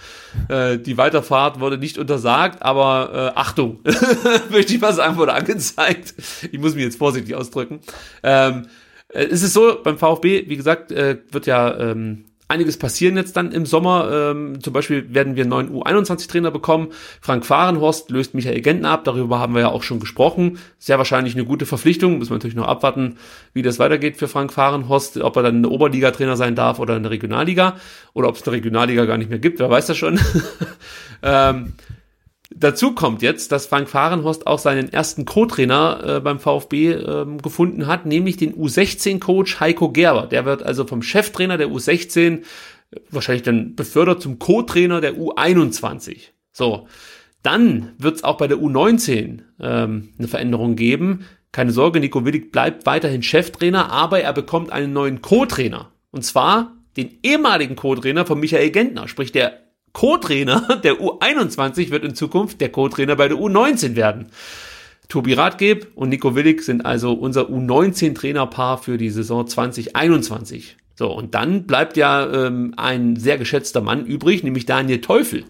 äh, 0.48 0.78
die 0.78 0.96
Weiterfahrt 0.96 1.60
wurde 1.60 1.78
nicht 1.78 1.98
untersagt, 1.98 2.62
aber 2.62 3.32
äh, 3.34 3.38
Achtung, 3.38 3.80
möchte 4.50 4.74
ich 4.74 4.80
mal 4.80 4.92
sagen, 4.92 5.16
wurde 5.16 5.34
angezeigt. 5.34 6.14
Ich 6.50 6.58
muss 6.58 6.74
mich 6.74 6.84
jetzt 6.84 6.98
vorsichtig 6.98 7.34
ausdrücken. 7.34 7.80
Ähm, 8.22 8.66
äh, 9.08 9.24
es 9.24 9.42
ist 9.42 9.52
so, 9.52 9.78
beim 9.82 9.98
VfB, 9.98 10.48
wie 10.48 10.56
gesagt, 10.56 10.92
äh, 10.92 11.18
wird 11.30 11.46
ja 11.46 11.78
ähm, 11.78 12.24
einiges 12.50 12.76
passieren 12.76 13.16
jetzt 13.16 13.36
dann 13.36 13.52
im 13.52 13.64
Sommer. 13.64 14.10
Ähm, 14.12 14.60
zum 14.62 14.72
Beispiel 14.72 15.14
werden 15.14 15.36
wir 15.36 15.44
einen 15.44 15.50
neuen 15.50 15.70
U21-Trainer 15.70 16.50
bekommen. 16.50 16.88
Frank 17.20 17.46
Fahrenhorst 17.46 18.10
löst 18.10 18.34
Michael 18.34 18.60
Gentner 18.60 18.90
ab. 18.90 19.04
Darüber 19.04 19.38
haben 19.38 19.54
wir 19.54 19.62
ja 19.62 19.68
auch 19.68 19.82
schon 19.82 20.00
gesprochen. 20.00 20.58
Sehr 20.78 20.98
wahrscheinlich 20.98 21.34
eine 21.34 21.44
gute 21.44 21.66
Verpflichtung. 21.66 22.18
Müssen 22.18 22.30
wir 22.30 22.36
natürlich 22.36 22.56
noch 22.56 22.66
abwarten, 22.66 23.16
wie 23.54 23.62
das 23.62 23.78
weitergeht 23.78 24.16
für 24.16 24.28
Frank 24.28 24.52
Fahrenhorst. 24.52 25.18
Ob 25.18 25.36
er 25.36 25.44
dann 25.44 25.56
eine 25.56 25.68
Oberliga-Trainer 25.68 26.36
sein 26.36 26.54
darf 26.54 26.78
oder 26.78 26.96
eine 26.96 27.10
Regionalliga. 27.10 27.76
Oder 28.12 28.28
ob 28.28 28.36
es 28.36 28.42
eine 28.42 28.56
Regionalliga 28.56 29.04
gar 29.04 29.16
nicht 29.16 29.30
mehr 29.30 29.38
gibt. 29.38 29.60
Wer 29.60 29.70
weiß 29.70 29.86
das 29.86 29.96
schon. 29.96 30.18
ähm, 31.22 31.74
Dazu 32.60 32.92
kommt 32.92 33.22
jetzt, 33.22 33.52
dass 33.52 33.64
Frank 33.64 33.88
Fahrenhorst 33.88 34.46
auch 34.46 34.58
seinen 34.58 34.92
ersten 34.92 35.24
Co-Trainer 35.24 36.16
äh, 36.16 36.20
beim 36.20 36.38
VfB 36.38 36.92
ähm, 36.92 37.38
gefunden 37.38 37.86
hat, 37.86 38.04
nämlich 38.04 38.36
den 38.36 38.54
U16-Coach 38.54 39.60
Heiko 39.60 39.90
Gerber. 39.90 40.26
Der 40.26 40.44
wird 40.44 40.62
also 40.62 40.86
vom 40.86 41.00
Cheftrainer 41.00 41.56
der 41.56 41.68
U16 41.68 42.40
äh, 42.40 42.40
wahrscheinlich 43.10 43.44
dann 43.44 43.76
befördert 43.76 44.20
zum 44.20 44.38
Co-Trainer 44.38 45.00
der 45.00 45.14
U21. 45.14 46.28
So, 46.52 46.86
dann 47.42 47.92
wird 47.96 48.16
es 48.16 48.24
auch 48.24 48.36
bei 48.36 48.46
der 48.46 48.58
U19 48.58 49.40
ähm, 49.58 50.10
eine 50.18 50.28
Veränderung 50.28 50.76
geben. 50.76 51.24
Keine 51.52 51.72
Sorge, 51.72 51.98
Nico 51.98 52.26
Willig 52.26 52.52
bleibt 52.52 52.84
weiterhin 52.84 53.22
Cheftrainer, 53.22 53.90
aber 53.90 54.20
er 54.20 54.34
bekommt 54.34 54.70
einen 54.70 54.92
neuen 54.92 55.22
Co-Trainer. 55.22 55.92
Und 56.10 56.26
zwar 56.26 56.76
den 56.98 57.20
ehemaligen 57.22 57.74
Co-Trainer 57.74 58.26
von 58.26 58.38
Michael 58.38 58.70
Gentner, 58.70 59.08
sprich 59.08 59.32
der 59.32 59.69
Co-Trainer 59.92 60.80
der 60.84 60.94
U21 60.94 61.90
wird 61.90 62.04
in 62.04 62.14
Zukunft 62.14 62.60
der 62.60 62.70
Co-Trainer 62.70 63.16
bei 63.16 63.28
der 63.28 63.36
U19 63.36 63.96
werden. 63.96 64.26
Tobi 65.08 65.32
Radgeb 65.32 65.88
und 65.96 66.10
Nico 66.10 66.36
Willig 66.36 66.62
sind 66.62 66.86
also 66.86 67.12
unser 67.12 67.48
U19-Trainerpaar 67.48 68.78
für 68.78 68.96
die 68.96 69.10
Saison 69.10 69.46
2021. 69.46 70.76
So, 70.94 71.10
und 71.10 71.34
dann 71.34 71.64
bleibt 71.64 71.96
ja 71.96 72.30
ähm, 72.30 72.74
ein 72.76 73.16
sehr 73.16 73.36
geschätzter 73.36 73.80
Mann 73.80 74.06
übrig, 74.06 74.44
nämlich 74.44 74.66
Daniel 74.66 75.00
Teufel, 75.00 75.44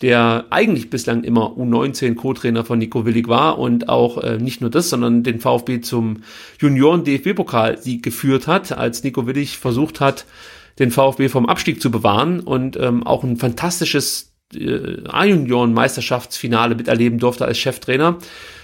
der 0.00 0.44
eigentlich 0.50 0.90
bislang 0.90 1.24
immer 1.24 1.56
U19-Co-Trainer 1.56 2.64
von 2.64 2.78
Nico 2.78 3.04
Willig 3.04 3.26
war 3.26 3.58
und 3.58 3.88
auch 3.88 4.22
äh, 4.22 4.36
nicht 4.38 4.60
nur 4.60 4.70
das, 4.70 4.90
sondern 4.90 5.24
den 5.24 5.40
VfB 5.40 5.80
zum 5.80 6.18
Junioren-DFB-Pokal-Sieg 6.60 8.02
geführt 8.04 8.46
hat, 8.46 8.72
als 8.72 9.02
Nico 9.02 9.26
Willig 9.26 9.58
versucht 9.58 10.00
hat, 10.00 10.26
den 10.80 10.90
VfB 10.90 11.28
vom 11.28 11.46
Abstieg 11.46 11.80
zu 11.80 11.90
bewahren 11.90 12.40
und 12.40 12.76
ähm, 12.76 13.06
auch 13.06 13.22
ein 13.22 13.36
fantastisches 13.36 14.34
äh, 14.54 15.04
A-Junioren-Meisterschaftsfinale 15.06 16.74
miterleben 16.74 17.18
durfte 17.18 17.44
als 17.44 17.58
Cheftrainer. 17.58 18.18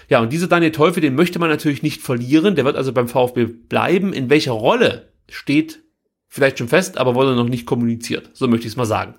Ja, 0.08 0.20
und 0.20 0.32
dieser 0.32 0.46
Daniel 0.46 0.72
Teufel, 0.72 1.00
den 1.00 1.14
möchte 1.14 1.38
man 1.38 1.50
natürlich 1.50 1.82
nicht 1.82 2.00
verlieren. 2.00 2.54
Der 2.54 2.64
wird 2.64 2.76
also 2.76 2.92
beim 2.92 3.08
VfB 3.08 3.44
bleiben. 3.44 4.12
In 4.12 4.30
welcher 4.30 4.52
Rolle 4.52 5.12
steht 5.28 5.82
vielleicht 6.28 6.58
schon 6.58 6.68
fest, 6.68 6.96
aber 6.98 7.14
wurde 7.14 7.34
noch 7.34 7.48
nicht 7.48 7.66
kommuniziert. 7.66 8.30
So 8.32 8.48
möchte 8.48 8.66
ich 8.66 8.72
es 8.72 8.76
mal 8.76 8.86
sagen. 8.86 9.14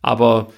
Aber 0.00 0.52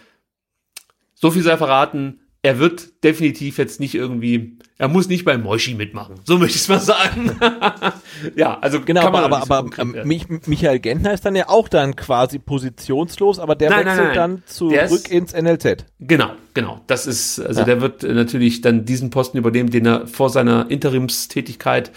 so 1.15 1.31
viel 1.31 1.43
sei 1.43 1.57
verraten. 1.57 2.21
Er 2.43 2.59
wird 2.59 3.05
definitiv 3.05 3.59
jetzt 3.59 3.81
nicht 3.81 3.95
irgendwie, 3.95 4.59
er 4.81 4.89
muss 4.89 5.09
nicht 5.09 5.27
bei 5.27 5.37
Moshi 5.37 5.75
mitmachen. 5.75 6.15
So 6.25 6.39
möchte 6.39 6.57
ich 6.57 6.63
es 6.63 6.69
mal 6.71 6.81
sagen. 6.81 7.39
ja, 8.35 8.59
also 8.63 8.81
Genau, 8.81 9.03
kann 9.03 9.13
man 9.13 9.25
aber, 9.25 9.43
aber, 9.43 9.69
konkret 9.69 10.07
ähm, 10.07 10.41
Michael 10.47 10.79
Gentner 10.79 11.13
ist 11.13 11.23
dann 11.27 11.37
ja 11.37 11.51
auch 11.51 11.69
dann 11.69 11.97
quasi 11.97 12.39
positionslos, 12.39 13.41
aber 13.41 13.57
der 13.57 13.69
Nein, 13.69 13.85
nein, 13.85 13.99
wechselt 13.99 14.17
nein. 14.17 14.17
dann 14.17 14.71
Der 14.71 14.87
zurück 14.87 15.05
ist- 15.05 15.09
ins 15.11 15.33
NLZ. 15.35 15.85
Genau, 16.01 16.31
genau. 16.55 16.81
Das 16.87 17.07
ist, 17.07 17.39
also 17.41 17.61
Ja. 17.61 17.67
der 17.67 17.83
wird 17.83 18.05
äh, 18.05 18.15
natürlich 18.15 18.63
dann 18.63 18.87
diesen 18.87 19.11
Posten 19.11 19.37
übernehmen, 19.37 19.69
den 19.69 19.85
er 19.85 20.07
vor 20.07 20.31
seiner 20.31 20.71
Interimstätigkeit 20.71 21.91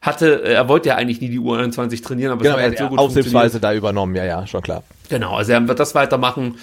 hatte. 0.00 0.42
Er 0.42 0.68
wollte 0.68 0.88
ja 0.88 0.96
eigentlich 0.96 1.20
nie 1.20 1.28
die 1.28 1.38
U21 1.38 2.02
trainieren, 2.02 2.32
aber 2.32 2.42
Genau, 2.42 2.56
es 2.56 2.60
er 2.60 2.66
hat 2.66 2.72
hat 2.72 2.80
halt 2.80 2.90
so 2.90 2.96
gut 2.96 2.98
aushilfsweise 2.98 3.60
da 3.60 3.72
übernommen, 3.72 4.16
ja, 4.16 4.24
ja, 4.24 4.46
schon 4.48 4.62
klar. 4.62 4.82
Genau, 5.08 5.36
also 5.36 5.52
er 5.52 5.68
wird 5.68 5.78
das 5.78 5.94
weitermachen. 5.94 6.56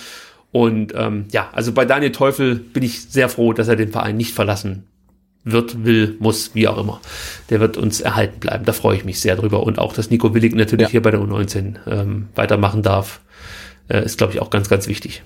Und 0.51 0.93
ähm, 0.93 1.25
ja, 1.31 1.47
also 1.53 1.71
bei 1.71 1.85
Daniel 1.85 2.11
Teufel 2.11 2.55
bin 2.55 2.83
ich 2.83 3.05
sehr 3.09 3.29
froh, 3.29 3.53
dass 3.53 3.69
er 3.69 3.77
den 3.77 3.91
Verein 3.93 4.17
nicht 4.17 4.33
verlassen 4.35 4.83
wird, 5.43 5.83
will, 5.85 6.15
muss, 6.19 6.55
wie 6.55 6.67
auch 6.67 6.77
immer. 6.77 7.01
Der 7.49 7.59
wird 7.59 7.77
uns 7.77 7.99
erhalten 8.01 8.39
bleiben. 8.39 8.65
Da 8.65 8.73
freue 8.73 8.95
ich 8.95 9.05
mich 9.05 9.19
sehr 9.19 9.35
drüber. 9.35 9.63
Und 9.63 9.77
auch, 9.79 9.93
dass 9.93 10.09
Nico 10.09 10.33
Willig 10.33 10.55
natürlich 10.55 10.87
Ja. 10.87 10.91
hier 10.91 11.01
bei 11.01 11.11
der 11.11 11.19
U19 11.19 11.75
ähm, 11.87 12.29
weitermachen 12.35 12.81
darf, 12.81 13.19
äh, 13.89 14.03
ist, 14.05 14.17
glaube 14.17 14.33
ich, 14.33 14.39
auch 14.41 14.49
ganz, 14.49 14.69
ganz 14.69 14.87
wichtig. 14.87 15.23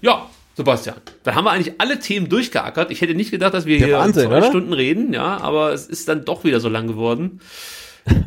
Ja, 0.00 0.26
Sebastian, 0.54 0.96
da 1.22 1.34
haben 1.34 1.44
wir 1.44 1.52
eigentlich 1.52 1.80
alle 1.80 1.98
Themen 1.98 2.28
durchgeackert. 2.28 2.90
Ich 2.90 3.00
hätte 3.00 3.14
nicht 3.14 3.30
gedacht, 3.30 3.54
dass 3.54 3.64
wir 3.64 3.78
Der 3.78 3.86
hier 3.86 3.98
Wahnsinn, 3.98 4.28
zwei 4.28 4.36
oder? 4.38 4.46
Stunden 4.46 4.72
reden, 4.74 5.14
ja, 5.14 5.38
aber 5.38 5.72
es 5.72 5.86
ist 5.86 6.08
dann 6.08 6.24
doch 6.26 6.44
wieder 6.44 6.60
so 6.60 6.68
lang 6.68 6.86
geworden. 6.86 7.40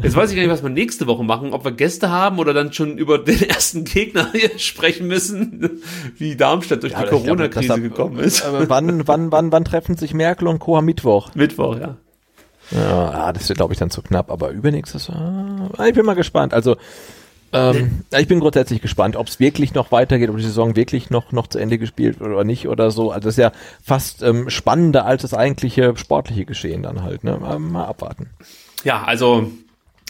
Jetzt 0.01 0.15
weiß 0.15 0.29
ich 0.29 0.35
gar 0.35 0.43
nicht, 0.43 0.51
was 0.51 0.63
wir 0.63 0.69
nächste 0.69 1.07
Woche 1.07 1.23
machen, 1.23 1.53
ob 1.53 1.65
wir 1.65 1.71
Gäste 1.71 2.09
haben 2.09 2.39
oder 2.39 2.53
dann 2.53 2.71
schon 2.71 2.97
über 2.97 3.17
den 3.17 3.41
ersten 3.49 3.83
Gegner 3.83 4.31
hier 4.31 4.57
sprechen 4.57 5.07
müssen, 5.07 5.81
wie 6.17 6.35
Darmstadt 6.35 6.83
durch 6.83 6.93
die 6.93 7.01
ich 7.01 7.09
glaube, 7.09 7.25
Corona-Krise 7.25 7.81
gekommen 7.81 8.19
ist. 8.19 8.45
Aber 8.45 8.69
wann, 8.69 9.07
wann, 9.07 9.31
wann, 9.31 9.51
wann 9.51 9.65
treffen 9.65 9.97
sich 9.97 10.13
Merkel 10.13 10.47
und 10.47 10.59
Co. 10.59 10.77
am 10.77 10.85
Mittwoch? 10.85 11.35
Mittwoch, 11.35 11.77
ja. 11.77 11.97
Ja, 12.71 13.11
ah, 13.11 13.33
das 13.33 13.47
wird, 13.49 13.57
glaube 13.57 13.73
ich, 13.73 13.79
dann 13.79 13.89
zu 13.91 14.01
knapp, 14.01 14.31
aber 14.31 14.49
übernächstes, 14.49 15.09
ah, 15.09 15.69
ich 15.87 15.93
bin 15.93 16.05
mal 16.05 16.15
gespannt. 16.15 16.53
Also, 16.53 16.77
Ähm, 17.53 18.03
ich 18.17 18.27
bin 18.27 18.39
grundsätzlich 18.41 18.81
gespannt, 18.81 19.15
ob 19.15 19.27
es 19.27 19.39
wirklich 19.39 19.73
noch 19.73 19.91
weitergeht, 19.91 20.29
ob 20.29 20.35
die 20.35 20.43
Saison 20.43 20.75
wirklich 20.75 21.09
noch, 21.09 21.31
noch 21.31 21.47
zu 21.47 21.57
Ende 21.57 21.77
gespielt 21.77 22.19
wird 22.19 22.29
oder 22.29 22.43
nicht 22.43 22.67
oder 22.67 22.91
so. 22.91 23.11
Also 23.11 23.27
das 23.27 23.35
ist 23.35 23.41
ja 23.41 23.51
fast 23.81 24.23
ähm, 24.23 24.49
spannender 24.49 25.05
als 25.05 25.21
das 25.21 25.33
eigentliche 25.33 25.95
sportliche 25.95 26.45
Geschehen 26.45 26.83
dann 26.83 27.03
halt. 27.03 27.23
Ne? 27.23 27.37
Mal, 27.37 27.59
mal 27.59 27.85
abwarten. 27.85 28.29
Ja, 28.83 29.03
also 29.03 29.51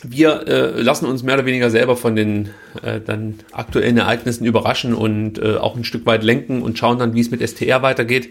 wir 0.03 0.47
äh, 0.47 0.81
lassen 0.81 1.05
uns 1.05 1.23
mehr 1.23 1.35
oder 1.35 1.45
weniger 1.45 1.69
selber 1.69 1.95
von 1.95 2.15
den 2.15 2.49
äh, 2.83 2.99
dann 2.99 3.39
aktuellen 3.51 3.97
Ereignissen 3.97 4.45
überraschen 4.45 4.93
und 4.93 5.39
äh, 5.39 5.55
auch 5.57 5.75
ein 5.75 5.83
Stück 5.83 6.05
weit 6.05 6.23
lenken 6.23 6.61
und 6.61 6.77
schauen 6.77 6.99
dann, 6.99 7.13
wie 7.13 7.21
es 7.21 7.31
mit 7.31 7.47
STR 7.47 7.81
weitergeht. 7.81 8.29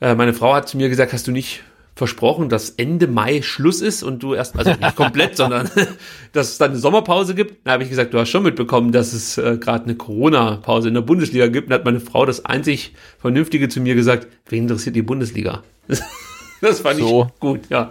Äh, 0.00 0.14
meine 0.14 0.32
Frau 0.32 0.54
hat 0.54 0.68
zu 0.68 0.76
mir 0.76 0.88
gesagt, 0.88 1.12
hast 1.12 1.26
du 1.26 1.32
nicht 1.32 1.62
versprochen, 1.98 2.48
dass 2.48 2.70
Ende 2.70 3.08
Mai 3.08 3.42
Schluss 3.42 3.80
ist 3.80 4.04
und 4.04 4.22
du 4.22 4.32
erst, 4.32 4.56
also 4.56 4.70
nicht 4.70 4.96
komplett, 4.96 5.36
sondern 5.36 5.68
dass 6.32 6.50
es 6.50 6.58
dann 6.58 6.70
eine 6.70 6.78
Sommerpause 6.78 7.34
gibt. 7.34 7.66
Da 7.66 7.72
habe 7.72 7.82
ich 7.82 7.90
gesagt, 7.90 8.14
du 8.14 8.18
hast 8.18 8.30
schon 8.30 8.44
mitbekommen, 8.44 8.92
dass 8.92 9.12
es 9.12 9.36
äh, 9.36 9.58
gerade 9.58 9.84
eine 9.84 9.96
Corona-Pause 9.96 10.88
in 10.88 10.94
der 10.94 11.00
Bundesliga 11.02 11.48
gibt. 11.48 11.68
Und 11.68 11.74
hat 11.74 11.84
meine 11.84 12.00
Frau 12.00 12.24
das 12.24 12.44
einzig 12.44 12.94
Vernünftige 13.18 13.68
zu 13.68 13.80
mir 13.80 13.96
gesagt, 13.96 14.28
wen 14.48 14.62
interessiert 14.62 14.94
die 14.94 15.02
Bundesliga? 15.02 15.64
das 16.60 16.80
fand 16.80 17.00
so. 17.00 17.28
ich 17.34 17.40
gut, 17.40 17.60
ja. 17.68 17.90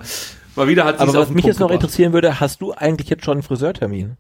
Mal 0.58 0.68
wieder 0.68 0.86
hat 0.86 1.00
Aber 1.00 1.14
was 1.14 1.30
mich 1.30 1.36
Punkt 1.36 1.46
jetzt 1.46 1.60
noch 1.60 1.68
gebracht. 1.68 1.84
interessieren 1.84 2.14
würde, 2.14 2.40
hast 2.40 2.62
du 2.62 2.74
eigentlich 2.74 3.10
jetzt 3.10 3.24
schon 3.24 3.34
einen 3.34 3.44
Friseurtermin? 3.44 4.18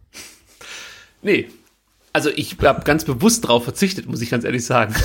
Nee, 1.23 1.47
also 2.13 2.29
ich 2.35 2.57
habe 2.63 2.83
ganz 2.83 3.05
bewusst 3.05 3.43
darauf 3.43 3.63
verzichtet, 3.63 4.07
muss 4.07 4.21
ich 4.21 4.29
ganz 4.29 4.43
ehrlich 4.43 4.65
sagen. 4.65 4.95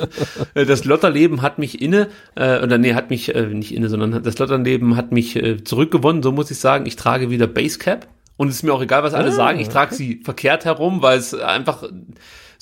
das 0.54 0.84
Lotterleben 0.84 1.40
hat 1.40 1.58
mich 1.58 1.80
inne, 1.80 2.08
äh, 2.34 2.62
oder 2.62 2.78
nee, 2.78 2.94
hat 2.94 3.10
mich 3.10 3.34
äh, 3.34 3.46
nicht 3.46 3.74
inne, 3.74 3.88
sondern 3.88 4.22
das 4.22 4.38
Lotterleben 4.38 4.96
hat 4.96 5.12
mich 5.12 5.36
äh, 5.36 5.62
zurückgewonnen, 5.62 6.22
so 6.22 6.32
muss 6.32 6.50
ich 6.50 6.58
sagen. 6.58 6.86
Ich 6.86 6.96
trage 6.96 7.30
wieder 7.30 7.46
Basecap 7.46 8.06
und 8.36 8.48
es 8.48 8.56
ist 8.56 8.62
mir 8.62 8.72
auch 8.72 8.82
egal, 8.82 9.02
was 9.02 9.14
alle 9.14 9.28
ah, 9.28 9.32
sagen. 9.32 9.60
Ich 9.60 9.68
trage 9.68 9.94
sie 9.94 10.20
verkehrt 10.24 10.64
herum, 10.64 11.02
weil 11.02 11.18
es 11.18 11.32
einfach, 11.32 11.84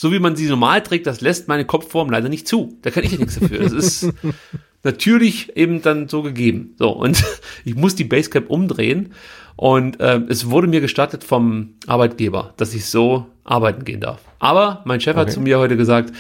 so 0.01 0.11
wie 0.13 0.19
man 0.19 0.35
sie 0.35 0.47
normal 0.47 0.83
trägt, 0.83 1.07
das 1.07 1.21
lässt 1.21 1.47
meine 1.47 1.67
Kopfform 1.67 2.09
leider 2.09 2.31
nicht 2.31 2.49
zu. 2.49 2.79
Da 2.81 2.91
kann 2.91 3.05
ich 3.05 3.13
ja 3.13 3.19
nichts 3.19 3.39
dafür. 3.39 3.59
Das 3.59 3.73
ist 3.73 4.09
natürlich 4.83 5.55
eben 5.59 5.83
dann 5.83 6.09
so 6.09 6.23
gegeben. 6.23 6.75
So, 6.79 6.89
und 6.89 7.23
ich 7.67 7.75
muss 7.75 7.97
die 7.97 8.05
Basecap 8.05 8.49
umdrehen 8.49 9.13
und 9.57 10.01
äh, 10.01 10.23
es 10.31 10.49
wurde 10.49 10.69
mir 10.69 10.81
gestattet 10.81 11.23
vom 11.23 11.75
Arbeitgeber, 11.87 12.55
dass 12.57 12.73
ich 12.73 12.87
so 12.87 13.27
arbeiten 13.45 13.85
gehen 13.85 14.01
darf. 14.01 14.23
Aber 14.39 14.81
mein 14.87 15.03
Chef 15.03 15.17
okay. 15.17 15.27
hat 15.27 15.33
zu 15.33 15.43
mir 15.43 15.59
heute 15.59 15.77
gesagt, 15.77 16.15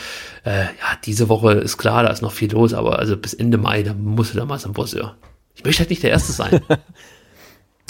äh, 0.44 0.65
ja, 0.65 0.98
diese 1.07 1.31
Woche 1.31 1.52
ist 1.52 1.78
klar, 1.78 2.02
da 2.02 2.11
ist 2.11 2.20
noch 2.20 2.32
viel 2.32 2.52
los, 2.52 2.74
aber 2.74 2.98
also 2.98 3.16
bis 3.16 3.32
Ende 3.32 3.57
Mai, 3.57 3.82
da 3.82 3.94
musst 3.94 4.35
du 4.35 4.39
da 4.39 4.44
mal 4.44 4.59
zum 4.59 4.74
Friseur. 4.74 5.16
Ich 5.55 5.65
möchte 5.65 5.81
halt 5.81 5.89
nicht 5.89 6.02
der 6.02 6.11
Erste 6.11 6.32
sein. 6.32 6.61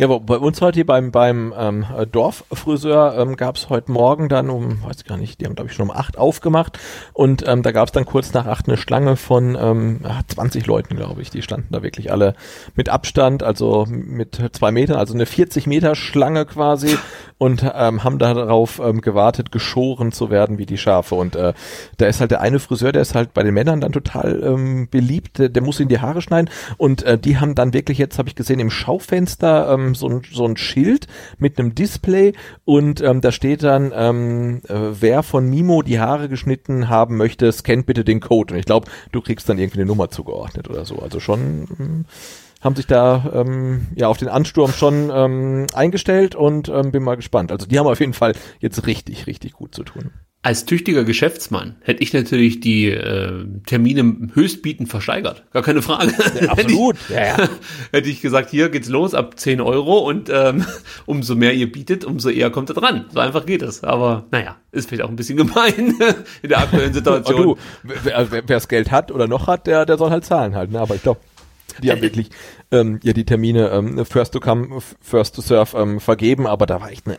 Ja, 0.01 0.07
bei 0.07 0.39
uns 0.39 0.63
heute 0.63 0.83
beim, 0.87 1.11
beim 1.11 1.53
ähm, 1.55 1.85
Dorffriseur 2.11 3.19
ähm, 3.19 3.37
gab 3.37 3.57
es 3.57 3.69
heute 3.69 3.93
Morgen 3.93 4.31
dann 4.31 4.49
um, 4.49 4.83
weiß 4.83 5.05
gar 5.05 5.19
nicht, 5.19 5.39
die 5.39 5.45
haben 5.45 5.55
glaube 5.55 5.69
ich 5.69 5.77
schon 5.77 5.91
um 5.91 5.95
acht 5.95 6.17
aufgemacht 6.17 6.79
und 7.13 7.47
ähm, 7.47 7.63
da 7.63 7.71
gab 7.71 7.89
es 7.89 7.93
dann 7.93 8.07
kurz 8.07 8.33
nach 8.33 8.47
acht 8.47 8.67
eine 8.67 8.79
Schlange 8.79 9.17
von 9.17 9.59
ähm, 9.61 10.01
20 10.27 10.67
Leuten, 10.67 10.97
glaube 10.97 11.21
ich. 11.21 11.29
Die 11.29 11.43
standen 11.43 11.69
da 11.71 11.83
wirklich 11.83 12.11
alle 12.11 12.33
mit 12.77 12.89
Abstand, 12.89 13.43
also 13.43 13.85
mit 13.91 14.41
zwei 14.53 14.71
Metern, 14.71 14.97
also 14.97 15.13
eine 15.13 15.27
40 15.27 15.67
Meter 15.67 15.95
Schlange 15.95 16.47
quasi 16.47 16.97
und 17.37 17.63
ähm, 17.75 18.03
haben 18.03 18.19
darauf 18.19 18.81
ähm, 18.83 19.03
gewartet, 19.03 19.53
geschoren 19.53 20.13
zu 20.13 20.31
werden 20.31 20.57
wie 20.57 20.67
die 20.67 20.79
Schafe. 20.79 21.15
Und 21.15 21.37
äh, 21.37 21.53
da 21.99 22.07
ist 22.07 22.21
halt 22.21 22.31
der 22.31 22.41
eine 22.41 22.59
Friseur, 22.59 22.93
der 22.93 23.03
ist 23.03 23.15
halt 23.15 23.35
bei 23.35 23.43
den 23.43 23.53
Männern 23.53 23.83
dann 23.83 23.93
total 23.93 24.43
ähm, 24.43 24.89
beliebt, 24.91 25.39
der, 25.39 25.51
der 25.51 25.63
muss 25.63 25.79
in 25.79 25.89
die 25.89 26.01
Haare 26.01 26.23
schneiden 26.23 26.49
und 26.79 27.03
äh, 27.03 27.19
die 27.19 27.39
haben 27.39 27.55
dann 27.55 27.75
wirklich 27.75 27.99
jetzt, 27.99 28.19
habe 28.19 28.31
ich 28.31 28.35
gesehen, 28.35 28.61
im 28.61 28.71
Schaufenster 28.71 29.73
ähm, 29.73 29.90
so, 29.95 30.09
ein, 30.09 30.23
so 30.31 30.45
ein 30.45 30.57
Schild 30.57 31.07
mit 31.39 31.59
einem 31.59 31.75
Display 31.75 32.33
und 32.65 33.01
ähm, 33.01 33.21
da 33.21 33.33
steht 33.33 33.63
dann, 33.63 33.93
ähm, 33.95 34.63
äh, 34.69 34.75
wer 35.01 35.23
von 35.23 35.49
Mimo 35.49 35.83
die 35.83 36.01
Haare 36.01 36.29
geschnitten 36.29 36.89
haben 36.89 37.17
möchte, 37.17 37.51
scannt 37.53 37.87
bitte 37.87 38.05
den 38.05 38.21
Code. 38.21 38.55
Und 38.55 38.61
ich 38.61 38.67
glaube, 38.67 38.91
du 39.13 39.21
kriegst 39.21 39.49
dann 39.49 39.59
irgendwie 39.59 39.81
eine 39.81 39.87
Nummer 39.87 40.11
zugeordnet 40.11 40.69
oder 40.69 40.85
so. 40.85 40.99
Also 40.99 41.21
schon 41.21 41.69
ähm, 41.79 42.05
haben 42.61 42.77
sich 42.77 42.87
da 42.87 43.31
ähm, 43.35 43.89
ja 43.95 44.09
auf 44.09 44.19
den 44.19 44.29
Ansturm 44.29 44.73
schon 44.73 45.11
ähm, 45.13 45.67
eingestellt 45.75 46.35
und 46.35 46.69
ähm, 46.69 46.93
bin 46.93 47.03
mal 47.03 47.17
gespannt. 47.17 47.53
Also 47.53 47.67
die 47.67 47.79
haben 47.79 47.87
auf 47.87 48.01
jeden 48.01 48.13
Fall 48.13 48.35
jetzt 48.61 48.87
richtig, 48.87 49.27
richtig 49.27 49.53
gut 49.53 49.75
zu 49.75 49.83
tun. 49.83 50.11
Als 50.43 50.65
tüchtiger 50.65 51.05
Geschäftsmann 51.05 51.77
hätte 51.83 52.03
ich 52.03 52.15
natürlich 52.15 52.61
die 52.61 52.87
äh, 52.87 53.45
Termine 53.67 54.31
höchstbietend 54.33 54.89
versteigert. 54.89 55.45
Gar 55.53 55.63
keine 55.63 55.83
Frage. 55.83 56.15
Ja, 56.41 56.49
absolut. 56.49 56.97
hätte, 57.09 57.13
ich, 57.13 57.15
ja, 57.15 57.27
ja. 57.27 57.49
hätte 57.93 58.09
ich 58.09 58.23
gesagt, 58.23 58.49
hier 58.49 58.71
geht's 58.71 58.89
los 58.89 59.13
ab 59.13 59.39
10 59.39 59.61
Euro 59.61 59.99
und 59.99 60.31
ähm, 60.33 60.65
umso 61.05 61.35
mehr 61.35 61.53
ihr 61.53 61.71
bietet, 61.71 62.07
umso 62.07 62.31
eher 62.31 62.49
kommt 62.49 62.71
er 62.71 62.77
dran. 62.77 63.05
So 63.13 63.21
einfach 63.21 63.45
geht 63.45 63.61
es. 63.61 63.85
Aber 63.85 64.29
naja, 64.31 64.57
ist 64.73 64.89
vielleicht 64.89 65.03
auch 65.03 65.11
ein 65.11 65.17
bisschen 65.17 65.37
gemein 65.37 65.95
in 66.43 66.49
der 66.49 66.59
aktuellen 66.61 66.95
Situation. 66.95 67.43
du, 67.43 67.57
wer, 67.83 68.33
wer 68.33 68.41
das 68.41 68.69
Geld 68.69 68.91
hat 68.91 69.13
oder 69.13 69.29
noch 69.29 69.47
hat, 69.47 69.67
der, 69.67 69.85
der 69.85 69.99
soll 69.99 70.09
halt 70.09 70.25
zahlen 70.25 70.55
halt. 70.55 70.71
Ne? 70.71 70.81
Aber 70.81 70.95
ich 70.95 71.03
glaube, 71.03 71.21
die 71.83 71.91
haben 71.91 72.01
wirklich 72.01 72.31
ähm, 72.71 72.99
ja 73.03 73.13
die 73.13 73.27
Termine 73.27 73.69
ähm, 73.69 74.07
First 74.07 74.33
to 74.33 74.41
Come, 74.41 74.81
First 75.03 75.35
to 75.35 75.43
Serve 75.43 75.77
ähm, 75.77 76.01
vergeben, 76.01 76.47
aber 76.47 76.65
da 76.65 76.81
war 76.81 76.91
echt 76.91 77.07
eine 77.07 77.19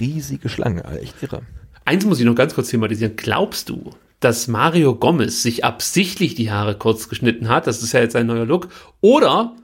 riesige 0.00 0.48
Schlange, 0.48 0.82
echt 1.00 1.22
irre. 1.22 1.42
Eins 1.84 2.04
muss 2.04 2.18
ich 2.18 2.24
noch 2.24 2.34
ganz 2.34 2.54
kurz 2.54 2.70
thematisieren. 2.70 3.16
Glaubst 3.16 3.68
du, 3.68 3.90
dass 4.20 4.48
Mario 4.48 4.94
Gomez 4.94 5.42
sich 5.42 5.64
absichtlich 5.64 6.34
die 6.34 6.50
Haare 6.50 6.76
kurz 6.76 7.08
geschnitten 7.08 7.48
hat? 7.48 7.66
Das 7.66 7.82
ist 7.82 7.92
ja 7.92 8.00
jetzt 8.00 8.16
ein 8.16 8.26
neuer 8.26 8.46
Look. 8.46 8.68
Oder 9.00 9.54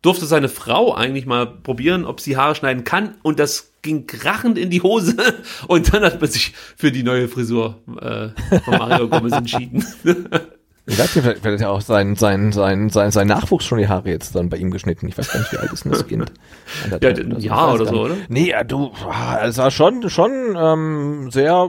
durfte 0.00 0.26
seine 0.26 0.48
Frau 0.48 0.94
eigentlich 0.94 1.26
mal 1.26 1.46
probieren, 1.46 2.04
ob 2.04 2.20
sie 2.20 2.36
Haare 2.36 2.54
schneiden 2.54 2.84
kann 2.84 3.16
und 3.22 3.38
das 3.38 3.72
ging 3.82 4.06
krachend 4.06 4.56
in 4.56 4.70
die 4.70 4.82
Hose 4.82 5.16
und 5.68 5.92
dann 5.92 6.02
hat 6.02 6.20
man 6.20 6.30
sich 6.30 6.54
für 6.76 6.92
die 6.92 7.02
neue 7.02 7.28
Frisur 7.28 7.80
äh, 8.00 8.28
von 8.60 8.78
Mario 8.78 9.08
Gomez 9.08 9.32
entschieden. 9.32 9.84
Ich 10.88 10.98
weiß 10.98 11.16
nicht, 11.16 11.24
vielleicht 11.24 11.44
hat 11.44 11.60
ja 11.60 11.68
auch 11.68 11.80
sein, 11.80 12.14
sein, 12.14 12.52
sein, 12.52 12.90
sein, 12.90 13.10
sein 13.10 13.26
Nachwuchs 13.26 13.64
schon 13.64 13.78
die 13.78 13.88
Haare 13.88 14.08
jetzt 14.08 14.36
dann 14.36 14.48
bei 14.48 14.56
ihm 14.56 14.70
geschnitten. 14.70 15.08
Ich 15.08 15.18
weiß 15.18 15.32
gar 15.32 15.40
nicht, 15.40 15.52
wie 15.52 15.56
alt 15.58 15.72
ist 15.72 15.84
denn 15.84 15.92
das 15.92 16.06
Kind? 16.06 16.32
ja, 17.00 17.08
ein 17.08 17.40
Jahr 17.40 17.74
oder 17.74 17.86
so, 17.86 18.02
oder? 18.02 18.14
Nee, 18.28 18.50
ja, 18.50 18.62
du, 18.62 18.92
ah, 19.10 19.44
es 19.44 19.56
sah 19.56 19.72
schon, 19.72 20.08
schon 20.08 20.56
ähm, 20.56 21.30
sehr 21.32 21.68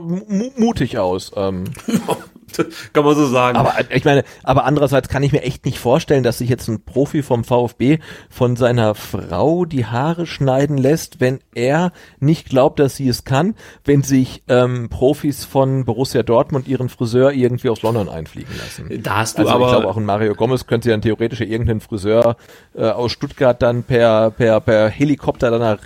mutig 0.56 0.98
aus. 0.98 1.32
Ähm. 1.36 1.64
kann 2.92 3.04
man 3.04 3.14
so 3.14 3.26
sagen. 3.26 3.56
Aber 3.56 3.74
ich 3.90 4.04
meine, 4.04 4.24
aber 4.42 4.64
andererseits 4.64 5.08
kann 5.08 5.22
ich 5.22 5.32
mir 5.32 5.42
echt 5.42 5.64
nicht 5.64 5.78
vorstellen, 5.78 6.22
dass 6.22 6.38
sich 6.38 6.48
jetzt 6.48 6.68
ein 6.68 6.84
Profi 6.84 7.22
vom 7.22 7.44
VfB 7.44 7.98
von 8.30 8.56
seiner 8.56 8.94
Frau 8.94 9.64
die 9.64 9.86
Haare 9.86 10.26
schneiden 10.26 10.78
lässt, 10.78 11.20
wenn 11.20 11.40
er 11.54 11.92
nicht 12.20 12.48
glaubt, 12.48 12.78
dass 12.78 12.96
sie 12.96 13.08
es 13.08 13.24
kann, 13.24 13.54
wenn 13.84 14.02
sich 14.02 14.42
ähm, 14.48 14.88
Profis 14.88 15.44
von 15.44 15.84
Borussia 15.84 16.22
Dortmund 16.22 16.68
ihren 16.68 16.88
Friseur 16.88 17.32
irgendwie 17.32 17.70
aus 17.70 17.82
London 17.82 18.08
einfliegen 18.08 18.54
lassen. 18.58 19.02
Da 19.02 19.16
hast 19.16 19.38
du 19.38 19.42
also 19.42 19.52
aber 19.52 19.66
ich 19.66 19.72
glaube 19.72 19.88
auch 19.88 19.96
ein 19.96 20.04
Mario 20.04 20.34
Gomez 20.34 20.66
könnte 20.66 20.88
ja 20.90 20.94
dann 20.94 21.02
theoretisch 21.02 21.40
irgendeinen 21.40 21.80
Friseur 21.80 22.36
äh, 22.74 22.82
aus 22.82 23.12
Stuttgart 23.12 23.60
dann 23.62 23.82
per 23.82 24.30
per 24.30 24.60
per 24.60 24.88
Helikopter 24.88 25.50
dann 25.50 25.60
nach 25.60 25.78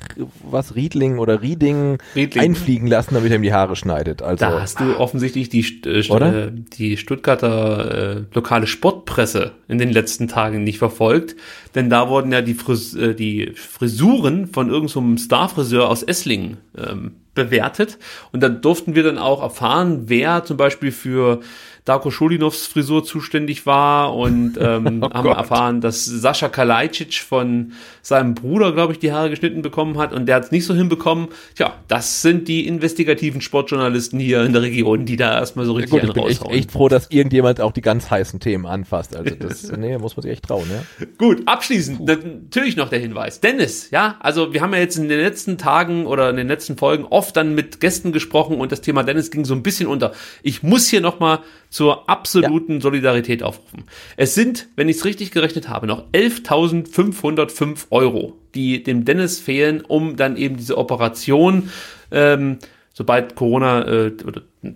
was 0.42 0.74
Riedling 0.74 1.18
oder 1.18 1.42
Rieding, 1.42 1.98
Riedling. 2.14 2.44
einfliegen 2.44 2.86
lassen, 2.86 3.14
damit 3.14 3.30
er 3.30 3.36
ihm 3.36 3.42
die 3.42 3.52
Haare 3.52 3.76
schneidet. 3.76 4.22
Also 4.22 4.44
da 4.44 4.60
hast 4.60 4.80
du 4.80 4.98
offensichtlich 4.98 5.48
die 5.48 5.60
äh, 5.86 6.08
oder? 6.10 6.51
Die 6.52 6.96
Stuttgarter 6.96 8.16
äh, 8.16 8.24
lokale 8.34 8.66
Sportpresse 8.66 9.52
in 9.68 9.78
den 9.78 9.90
letzten 9.90 10.28
Tagen 10.28 10.64
nicht 10.64 10.78
verfolgt, 10.78 11.36
denn 11.74 11.90
da 11.90 12.08
wurden 12.08 12.32
ja 12.32 12.42
die, 12.42 12.54
Fris 12.54 12.94
äh, 12.94 13.14
die 13.14 13.52
Frisuren 13.54 14.46
von 14.46 14.70
irgendeinem 14.70 15.16
so 15.16 15.24
Starfriseur 15.24 15.88
aus 15.88 16.02
Esslingen 16.02 16.58
ähm, 16.76 17.16
bewertet. 17.34 17.98
Und 18.32 18.42
da 18.42 18.48
durften 18.48 18.94
wir 18.94 19.02
dann 19.02 19.18
auch 19.18 19.42
erfahren, 19.42 20.04
wer 20.06 20.44
zum 20.44 20.56
Beispiel 20.56 20.92
für 20.92 21.40
Darko 21.84 22.12
Scholinovs 22.12 22.66
Frisur 22.66 23.04
zuständig 23.04 23.66
war 23.66 24.14
und 24.14 24.56
ähm, 24.60 25.02
oh 25.02 25.10
haben 25.10 25.28
Gott. 25.28 25.36
erfahren, 25.36 25.80
dass 25.80 26.04
Sascha 26.04 26.48
Kalajdzic 26.48 27.14
von 27.14 27.72
seinem 28.02 28.34
Bruder, 28.34 28.72
glaube 28.72 28.92
ich, 28.92 29.00
die 29.00 29.12
Haare 29.12 29.30
geschnitten 29.30 29.62
bekommen 29.62 29.98
hat 29.98 30.12
und 30.12 30.26
der 30.26 30.36
hat 30.36 30.44
es 30.44 30.50
nicht 30.52 30.64
so 30.64 30.74
hinbekommen. 30.74 31.28
Tja, 31.56 31.74
das 31.88 32.22
sind 32.22 32.46
die 32.46 32.66
investigativen 32.66 33.40
Sportjournalisten 33.40 34.20
hier 34.20 34.44
in 34.44 34.52
der 34.52 34.62
Region, 34.62 35.06
die 35.06 35.16
da 35.16 35.34
erstmal 35.34 35.66
so 35.66 35.72
richtig 35.72 35.94
ja, 35.94 36.00
gut, 36.00 36.08
ich 36.08 36.14
bin 36.14 36.24
echt, 36.24 36.46
echt, 36.48 36.72
froh, 36.72 36.88
dass 36.88 37.10
irgendjemand 37.10 37.60
auch 37.60 37.72
die 37.72 37.80
ganz 37.80 38.10
heißen 38.10 38.38
Themen 38.38 38.66
anfasst. 38.66 39.16
Also 39.16 39.34
das 39.34 39.70
nee, 39.76 39.98
muss 39.98 40.16
man 40.16 40.22
sich 40.22 40.32
echt 40.32 40.44
trauen, 40.44 40.66
ja. 40.70 41.06
Gut, 41.18 41.42
abschließend 41.46 41.98
Puh. 41.98 42.04
natürlich 42.06 42.76
noch 42.76 42.90
der 42.90 43.00
Hinweis. 43.00 43.40
Dennis, 43.40 43.90
ja, 43.90 44.16
also 44.20 44.52
wir 44.52 44.60
haben 44.60 44.72
ja 44.72 44.78
jetzt 44.78 44.96
in 44.96 45.08
den 45.08 45.20
letzten 45.20 45.58
Tagen 45.58 46.06
oder 46.06 46.30
in 46.30 46.36
den 46.36 46.48
letzten 46.48 46.76
Folgen 46.76 47.04
oft 47.04 47.36
dann 47.36 47.54
mit 47.54 47.80
Gästen 47.80 48.12
gesprochen 48.12 48.60
und 48.60 48.70
das 48.70 48.82
Thema 48.82 49.02
Dennis 49.02 49.30
ging 49.32 49.44
so 49.44 49.54
ein 49.54 49.62
bisschen 49.64 49.88
unter. 49.88 50.12
Ich 50.42 50.62
muss 50.62 50.88
hier 50.88 51.00
nochmal 51.00 51.40
zur 51.72 52.08
absoluten 52.08 52.74
ja. 52.74 52.80
Solidarität 52.80 53.42
aufrufen. 53.42 53.84
Es 54.18 54.34
sind, 54.34 54.68
wenn 54.76 54.90
ich 54.90 54.98
es 54.98 55.04
richtig 55.06 55.30
gerechnet 55.30 55.70
habe, 55.70 55.86
noch 55.86 56.04
11.505 56.12 57.86
Euro, 57.90 58.34
die 58.54 58.82
dem 58.82 59.06
Dennis 59.06 59.40
fehlen, 59.40 59.80
um 59.80 60.16
dann 60.16 60.36
eben 60.36 60.58
diese 60.58 60.76
Operation, 60.76 61.70
ähm, 62.10 62.58
sobald 62.92 63.36
Corona 63.36 63.86
äh, 63.86 64.12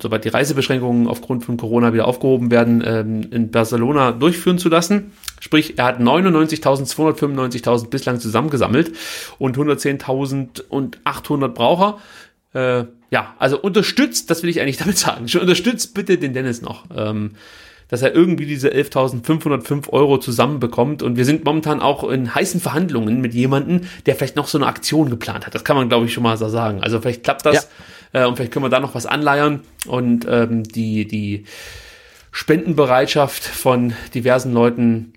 sobald 0.01 0.24
die 0.24 0.31
Reisebeschränkungen 0.31 1.06
aufgrund 1.06 1.44
von 1.44 1.59
Corona 1.59 1.93
wieder 1.93 2.09
aufgehoben 2.09 2.51
werden, 2.51 2.82
ähm, 2.85 3.28
in 3.31 3.51
Barcelona 3.51 4.12
durchführen 4.12 4.56
zu 4.59 4.70
lassen. 4.70 5.12
Sprich, 5.39 5.78
er 5.78 5.85
hat 5.85 6.01
99.295.000 6.01 7.90
bislang 7.90 8.20
zusammengesammelt 8.20 8.93
und 9.39 9.59
110.800 9.59 11.48
Braucher. 11.48 11.98
Äh, 12.55 12.85
ja, 13.10 13.34
also 13.38 13.60
unterstützt, 13.60 14.30
das 14.30 14.42
will 14.42 14.50
ich 14.50 14.60
eigentlich 14.60 14.76
damit 14.78 14.98
sagen, 14.98 15.28
schon 15.28 15.42
unterstützt 15.42 15.94
bitte 15.94 16.18
den 16.18 16.32
Dennis 16.32 16.62
noch. 16.62 16.84
Ähm, 16.94 17.32
dass 17.88 18.02
er 18.02 18.14
irgendwie 18.14 18.46
diese 18.46 18.68
11.505 18.70 19.90
Euro 19.90 20.18
zusammenbekommt. 20.18 21.02
Und 21.02 21.16
wir 21.16 21.24
sind 21.24 21.44
momentan 21.44 21.80
auch 21.80 22.08
in 22.08 22.34
heißen 22.34 22.60
Verhandlungen 22.60 23.20
mit 23.20 23.32
jemandem, 23.34 23.82
der 24.06 24.16
vielleicht 24.16 24.36
noch 24.36 24.48
so 24.48 24.58
eine 24.58 24.66
Aktion 24.66 25.08
geplant 25.08 25.46
hat. 25.46 25.54
Das 25.54 25.64
kann 25.64 25.76
man, 25.76 25.88
glaube 25.88 26.06
ich, 26.06 26.12
schon 26.12 26.24
mal 26.24 26.36
so 26.36 26.48
sagen. 26.48 26.82
Also 26.82 27.00
vielleicht 27.00 27.22
klappt 27.22 27.46
das 27.46 27.68
ja. 28.12 28.24
äh, 28.24 28.26
und 28.26 28.36
vielleicht 28.36 28.52
können 28.52 28.64
wir 28.64 28.70
da 28.70 28.80
noch 28.80 28.94
was 28.94 29.06
anleiern 29.06 29.60
und 29.86 30.26
ähm, 30.28 30.64
die, 30.64 31.06
die 31.06 31.44
Spendenbereitschaft 32.32 33.44
von 33.44 33.92
diversen 34.14 34.52
Leuten 34.52 35.12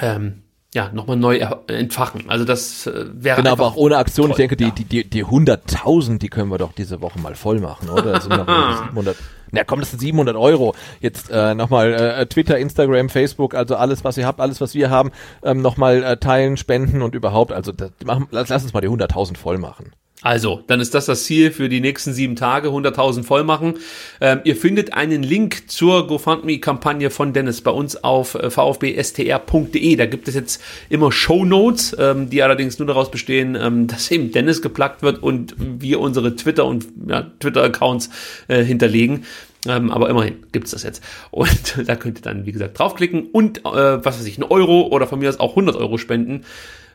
ähm, 0.00 0.42
ja, 0.74 0.90
nochmal 0.92 1.16
neu 1.16 1.38
entfachen. 1.68 2.24
Also 2.28 2.44
das 2.44 2.86
äh, 2.86 3.06
wäre 3.12 3.36
Genau, 3.36 3.52
aber 3.52 3.66
auch 3.66 3.76
ohne 3.76 3.96
Aktion. 3.96 4.26
Toll, 4.26 4.40
ich 4.40 4.48
denke, 4.48 4.62
ja. 4.62 4.70
die, 4.70 4.84
die, 4.84 5.08
die 5.08 5.24
100.000, 5.24 6.18
die 6.18 6.28
können 6.28 6.50
wir 6.50 6.58
doch 6.58 6.72
diese 6.72 7.00
Woche 7.00 7.18
mal 7.18 7.34
voll 7.34 7.60
machen, 7.60 7.88
oder? 7.88 8.12
Das 8.12 8.24
sind 8.24 8.36
noch 8.36 8.46
700, 8.46 9.16
na 9.52 9.64
komm, 9.64 9.80
das 9.80 9.90
sind 9.90 10.00
700 10.00 10.36
Euro. 10.36 10.74
Jetzt 11.00 11.30
äh, 11.30 11.54
nochmal 11.54 11.94
äh, 11.94 12.26
Twitter, 12.26 12.58
Instagram, 12.58 13.08
Facebook, 13.08 13.54
also 13.54 13.76
alles, 13.76 14.04
was 14.04 14.18
ihr 14.18 14.26
habt, 14.26 14.40
alles, 14.40 14.60
was 14.60 14.74
wir 14.74 14.90
haben, 14.90 15.12
ähm, 15.42 15.62
nochmal 15.62 16.02
äh, 16.02 16.16
teilen, 16.18 16.56
spenden 16.56 17.00
und 17.00 17.14
überhaupt. 17.14 17.52
Also 17.52 17.72
das, 17.72 17.92
machen, 18.04 18.28
lass, 18.30 18.48
lass 18.48 18.62
uns 18.62 18.74
mal 18.74 18.80
die 18.80 18.88
100.000 18.88 19.36
voll 19.36 19.58
machen. 19.58 19.92
Also, 20.22 20.62
dann 20.66 20.80
ist 20.80 20.94
das 20.94 21.04
das 21.06 21.24
Ziel 21.24 21.50
für 21.50 21.68
die 21.68 21.80
nächsten 21.80 22.14
sieben 22.14 22.36
Tage, 22.36 22.70
100.000 22.70 23.22
voll 23.22 23.44
machen. 23.44 23.74
Ähm, 24.20 24.40
ihr 24.44 24.56
findet 24.56 24.94
einen 24.94 25.22
Link 25.22 25.70
zur 25.70 26.06
GoFundMe-Kampagne 26.06 27.10
von 27.10 27.34
Dennis 27.34 27.60
bei 27.60 27.70
uns 27.70 28.02
auf 28.02 28.34
äh, 28.34 28.48
vfbstr.de. 28.48 29.96
Da 29.96 30.06
gibt 30.06 30.26
es 30.26 30.34
jetzt 30.34 30.62
immer 30.88 31.12
Show 31.12 31.44
Notes, 31.44 31.94
ähm, 31.98 32.30
die 32.30 32.42
allerdings 32.42 32.78
nur 32.78 32.88
daraus 32.88 33.10
bestehen, 33.10 33.58
ähm, 33.60 33.88
dass 33.88 34.10
eben 34.10 34.32
Dennis 34.32 34.62
geplagt 34.62 35.02
wird 35.02 35.22
und 35.22 35.54
wir 35.58 36.00
unsere 36.00 36.34
Twitter- 36.34 36.64
und 36.64 36.86
ja, 37.06 37.30
Twitter-Accounts 37.38 38.08
äh, 38.48 38.64
hinterlegen. 38.64 39.26
Ähm, 39.68 39.90
aber 39.90 40.08
immerhin 40.08 40.36
gibt's 40.50 40.70
das 40.70 40.82
jetzt. 40.82 41.04
Und 41.30 41.76
da 41.86 41.94
könnt 41.94 42.18
ihr 42.18 42.22
dann, 42.22 42.46
wie 42.46 42.52
gesagt, 42.52 42.78
draufklicken 42.78 43.26
und, 43.26 43.58
äh, 43.58 43.62
was 44.04 44.18
weiß 44.18 44.24
ich, 44.24 44.38
einen 44.38 44.50
Euro 44.50 44.88
oder 44.88 45.06
von 45.06 45.18
mir 45.18 45.28
aus 45.28 45.40
auch 45.40 45.50
100 45.50 45.76
Euro 45.76 45.98
spenden 45.98 46.44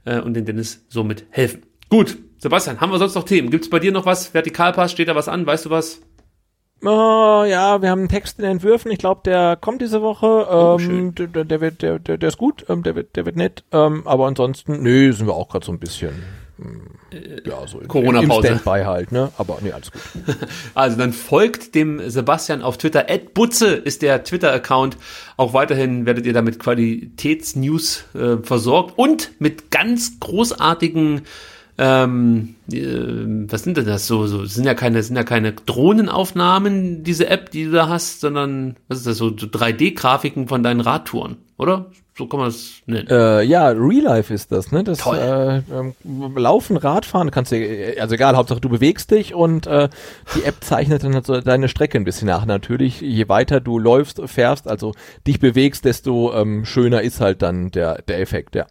äh, 0.05 0.19
und 0.19 0.33
den 0.33 0.45
Dennis 0.45 0.83
somit 0.89 1.25
helfen. 1.29 1.61
Gut, 1.91 2.17
Sebastian, 2.37 2.79
haben 2.79 2.89
wir 2.93 2.99
sonst 2.99 3.15
noch 3.15 3.25
Themen? 3.25 3.49
Gibt's 3.49 3.69
bei 3.69 3.77
dir 3.77 3.91
noch 3.91 4.05
was? 4.05 4.33
Vertikalpass, 4.33 4.93
steht 4.93 5.09
da 5.09 5.15
was 5.15 5.27
an? 5.27 5.45
Weißt 5.45 5.65
du 5.65 5.71
was? 5.71 5.99
Oh, 6.83 7.43
ja, 7.45 7.81
wir 7.81 7.89
haben 7.89 7.99
einen 7.99 8.07
Text 8.07 8.39
in 8.39 8.45
Entwürfen. 8.45 8.89
Ich 8.91 8.97
glaube, 8.97 9.21
der 9.25 9.57
kommt 9.57 9.81
diese 9.81 10.01
Woche. 10.01 10.25
Oh, 10.49 10.77
ähm, 10.79 11.13
der, 11.13 11.27
der, 11.27 11.59
wird, 11.59 11.81
der, 11.81 11.99
der, 11.99 12.17
der 12.17 12.29
ist 12.29 12.37
gut. 12.37 12.65
Ähm, 12.69 12.83
der 12.83 12.95
wird, 12.95 13.17
der 13.17 13.25
wird 13.25 13.35
nett. 13.35 13.65
Ähm, 13.73 14.07
aber 14.07 14.25
ansonsten, 14.25 14.81
nö, 14.81 15.11
sind 15.11 15.27
wir 15.27 15.33
auch 15.33 15.49
gerade 15.49 15.65
so 15.65 15.73
ein 15.73 15.79
bisschen. 15.79 16.23
Hm, 16.57 16.87
ja, 17.45 17.67
so 17.67 17.79
Corona-Pause. 17.79 18.47
Standby 18.47 18.85
halt, 18.85 19.11
ne? 19.11 19.29
Aber 19.37 19.57
nee, 19.61 19.73
alles 19.73 19.91
gut. 19.91 20.01
Also 20.73 20.97
dann 20.97 21.11
folgt 21.11 21.75
dem 21.75 22.09
Sebastian 22.09 22.61
auf 22.61 22.77
Twitter. 22.77 23.09
Ed 23.09 23.33
Butze 23.33 23.67
ist 23.67 24.01
der 24.01 24.23
Twitter-Account. 24.23 24.95
Auch 25.35 25.53
weiterhin 25.53 26.05
werdet 26.05 26.25
ihr 26.25 26.33
damit 26.33 26.57
Qualitätsnews 26.57 28.05
äh, 28.15 28.37
versorgt 28.37 28.97
und 28.97 29.31
mit 29.39 29.71
ganz 29.71 30.21
großartigen 30.21 31.23
ähm, 31.81 32.55
äh, 32.71 33.49
was 33.51 33.63
sind 33.63 33.75
denn 33.75 33.87
das 33.87 34.05
so, 34.05 34.27
so 34.27 34.45
sind 34.45 34.65
ja 34.65 34.75
keine 34.75 35.01
sind 35.01 35.15
ja 35.15 35.23
keine 35.23 35.53
Drohnenaufnahmen 35.53 37.03
diese 37.03 37.27
App, 37.27 37.49
die 37.49 37.65
du 37.65 37.71
da 37.71 37.89
hast, 37.89 38.21
sondern 38.21 38.75
was 38.87 38.99
ist 38.99 39.07
das 39.07 39.17
so, 39.17 39.35
so 39.35 39.47
3D-Grafiken 39.47 40.47
von 40.47 40.61
deinen 40.61 40.79
Radtouren, 40.79 41.37
oder? 41.57 41.87
So 42.15 42.27
kann 42.27 42.39
man 42.39 42.49
das 42.49 42.73
nennen. 42.85 43.07
Äh, 43.07 43.41
ja, 43.43 43.69
Real 43.69 44.03
Life 44.03 44.31
ist 44.31 44.51
das, 44.51 44.71
ne? 44.71 44.83
Das 44.83 44.99
Toll. 44.99 45.17
Äh, 45.17 45.57
äh, 45.57 45.93
Laufen, 46.39 46.77
Radfahren 46.77 47.31
kannst 47.31 47.51
du, 47.51 47.95
also 47.99 48.13
egal, 48.13 48.35
Hauptsache 48.35 48.61
du 48.61 48.69
bewegst 48.69 49.09
dich 49.09 49.33
und 49.33 49.65
äh, 49.65 49.89
die 50.35 50.43
App 50.43 50.57
zeichnet 50.59 51.03
dann 51.03 51.15
halt 51.15 51.25
so 51.25 51.41
deine 51.41 51.67
Strecke 51.67 51.97
ein 51.97 52.03
bisschen 52.03 52.27
nach. 52.27 52.45
Natürlich, 52.45 53.01
je 53.01 53.27
weiter 53.27 53.59
du 53.59 53.79
läufst, 53.79 54.21
fährst, 54.25 54.67
also 54.67 54.93
dich 55.25 55.39
bewegst, 55.39 55.85
desto 55.85 56.31
ähm, 56.35 56.63
schöner 56.63 57.01
ist 57.01 57.21
halt 57.21 57.41
dann 57.41 57.71
der, 57.71 58.03
der 58.03 58.19
Effekt, 58.19 58.53
ja. 58.53 58.67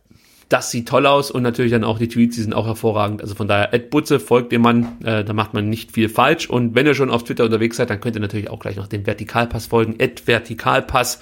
Das 0.51 0.73
sieht 0.73 0.89
toll 0.89 1.07
aus 1.07 1.31
und 1.31 1.45
natürlich 1.45 1.71
dann 1.71 1.85
auch 1.85 2.01
die 2.01 2.09
Tweets, 2.09 2.35
die 2.35 2.43
sind 2.43 2.55
auch 2.55 2.67
hervorragend. 2.67 3.23
Also 3.23 3.37
von 3.37 3.47
daher, 3.47 3.73
Ed 3.73 3.89
Butze 3.89 4.19
folgt 4.19 4.51
dem 4.51 4.63
Mann, 4.63 4.99
äh, 5.05 5.23
da 5.23 5.33
macht 5.33 5.55
man 5.55 5.69
nicht 5.69 5.93
viel 5.93 6.09
falsch. 6.09 6.51
Und 6.51 6.75
wenn 6.75 6.87
ihr 6.87 6.95
schon 6.95 7.09
auf 7.09 7.23
Twitter 7.23 7.45
unterwegs 7.45 7.77
seid, 7.77 7.89
dann 7.89 8.01
könnt 8.01 8.17
ihr 8.17 8.21
natürlich 8.21 8.51
auch 8.51 8.59
gleich 8.59 8.75
noch 8.75 8.89
dem 8.89 9.07
Vertikalpass 9.07 9.67
folgen, 9.67 9.95
Ed 10.01 10.27
Vertikalpass, 10.27 11.21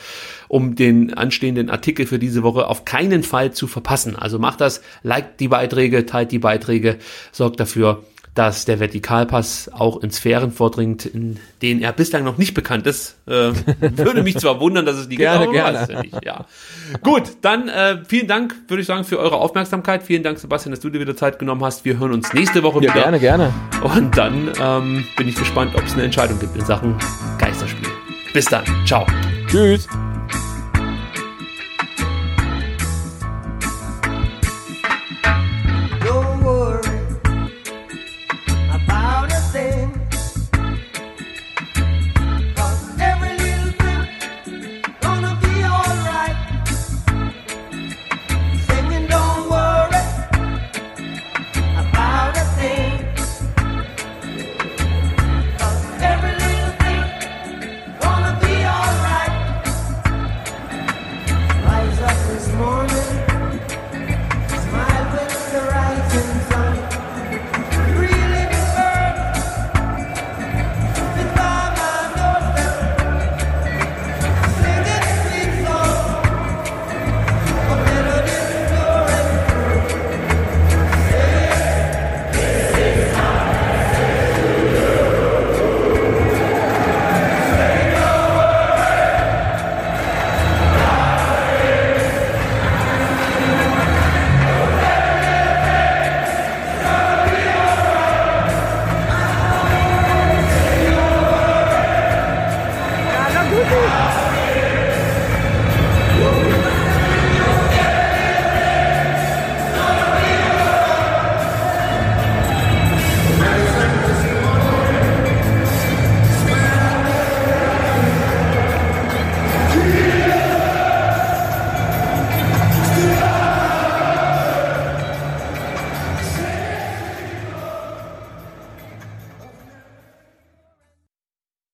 um 0.49 0.77
den 0.77 1.13
anstehenden 1.13 1.69
Artikel 1.69 2.07
für 2.07 2.19
diese 2.19 2.43
Woche 2.43 2.69
auf 2.69 2.87
keinen 2.87 3.23
Fall 3.23 3.53
zu 3.53 3.67
verpassen. 3.67 4.17
Also 4.17 4.39
macht 4.39 4.63
das, 4.63 4.81
liked 5.03 5.41
die 5.41 5.49
Beiträge, 5.49 6.07
teilt 6.07 6.33
die 6.33 6.39
Beiträge, 6.39 6.97
sorgt 7.31 7.61
dafür, 7.61 8.03
dass 8.39 8.65
der 8.67 8.79
Vertikalpass 8.79 9.69
auch 9.73 10.01
in 10.01 10.13
Sphären 10.13 10.53
vordringt, 10.53 11.05
in 11.05 11.41
denen 11.61 11.83
er 11.83 11.93
bislang 11.93 12.23
noch 12.23 12.39
nicht 12.39 12.55
bekannt 12.55 12.87
ist. 12.87 13.17
Äh, 13.27 13.31
würde 13.81 14.23
mich 14.23 14.39
zwar 14.39 14.61
wundern, 14.61 14.87
dass 14.87 14.97
es 14.97 15.09
die 15.09 15.17
gerne, 15.17 15.47
gibt, 15.47 15.55
gerne. 15.55 15.89
Ja 15.91 16.03
nicht, 16.03 16.25
ja. 16.25 16.47
Gut, 17.03 17.25
dann 17.43 17.69
äh, 17.69 17.99
vielen 18.07 18.29
Dank, 18.29 18.55
würde 18.69 18.81
ich 18.81 18.87
sagen, 18.87 19.03
für 19.03 19.19
eure 19.19 19.39
Aufmerksamkeit. 19.39 20.05
Vielen 20.05 20.23
Dank, 20.23 20.39
Sebastian, 20.39 20.71
dass 20.71 20.79
du 20.79 20.89
dir 20.89 21.01
wieder 21.01 21.17
Zeit 21.17 21.41
genommen 21.41 21.65
hast. 21.65 21.85
Wir 21.85 21.99
hören 21.99 22.13
uns 22.13 22.33
nächste 22.33 22.63
Woche 22.63 22.77
ja, 22.77 22.95
wieder. 22.95 23.03
Gerne, 23.03 23.19
gerne. 23.19 23.53
Und 23.83 24.17
dann 24.17 24.53
ähm, 24.61 25.05
bin 25.17 25.27
ich 25.27 25.35
gespannt, 25.35 25.75
ob 25.75 25.85
es 25.85 25.95
eine 25.95 26.05
Entscheidung 26.05 26.39
gibt 26.39 26.55
in 26.55 26.65
Sachen 26.65 26.97
Geisterspiel. 27.39 27.89
Bis 28.33 28.45
dann. 28.45 28.65
Ciao. 28.87 29.05
Tschüss. 29.49 29.89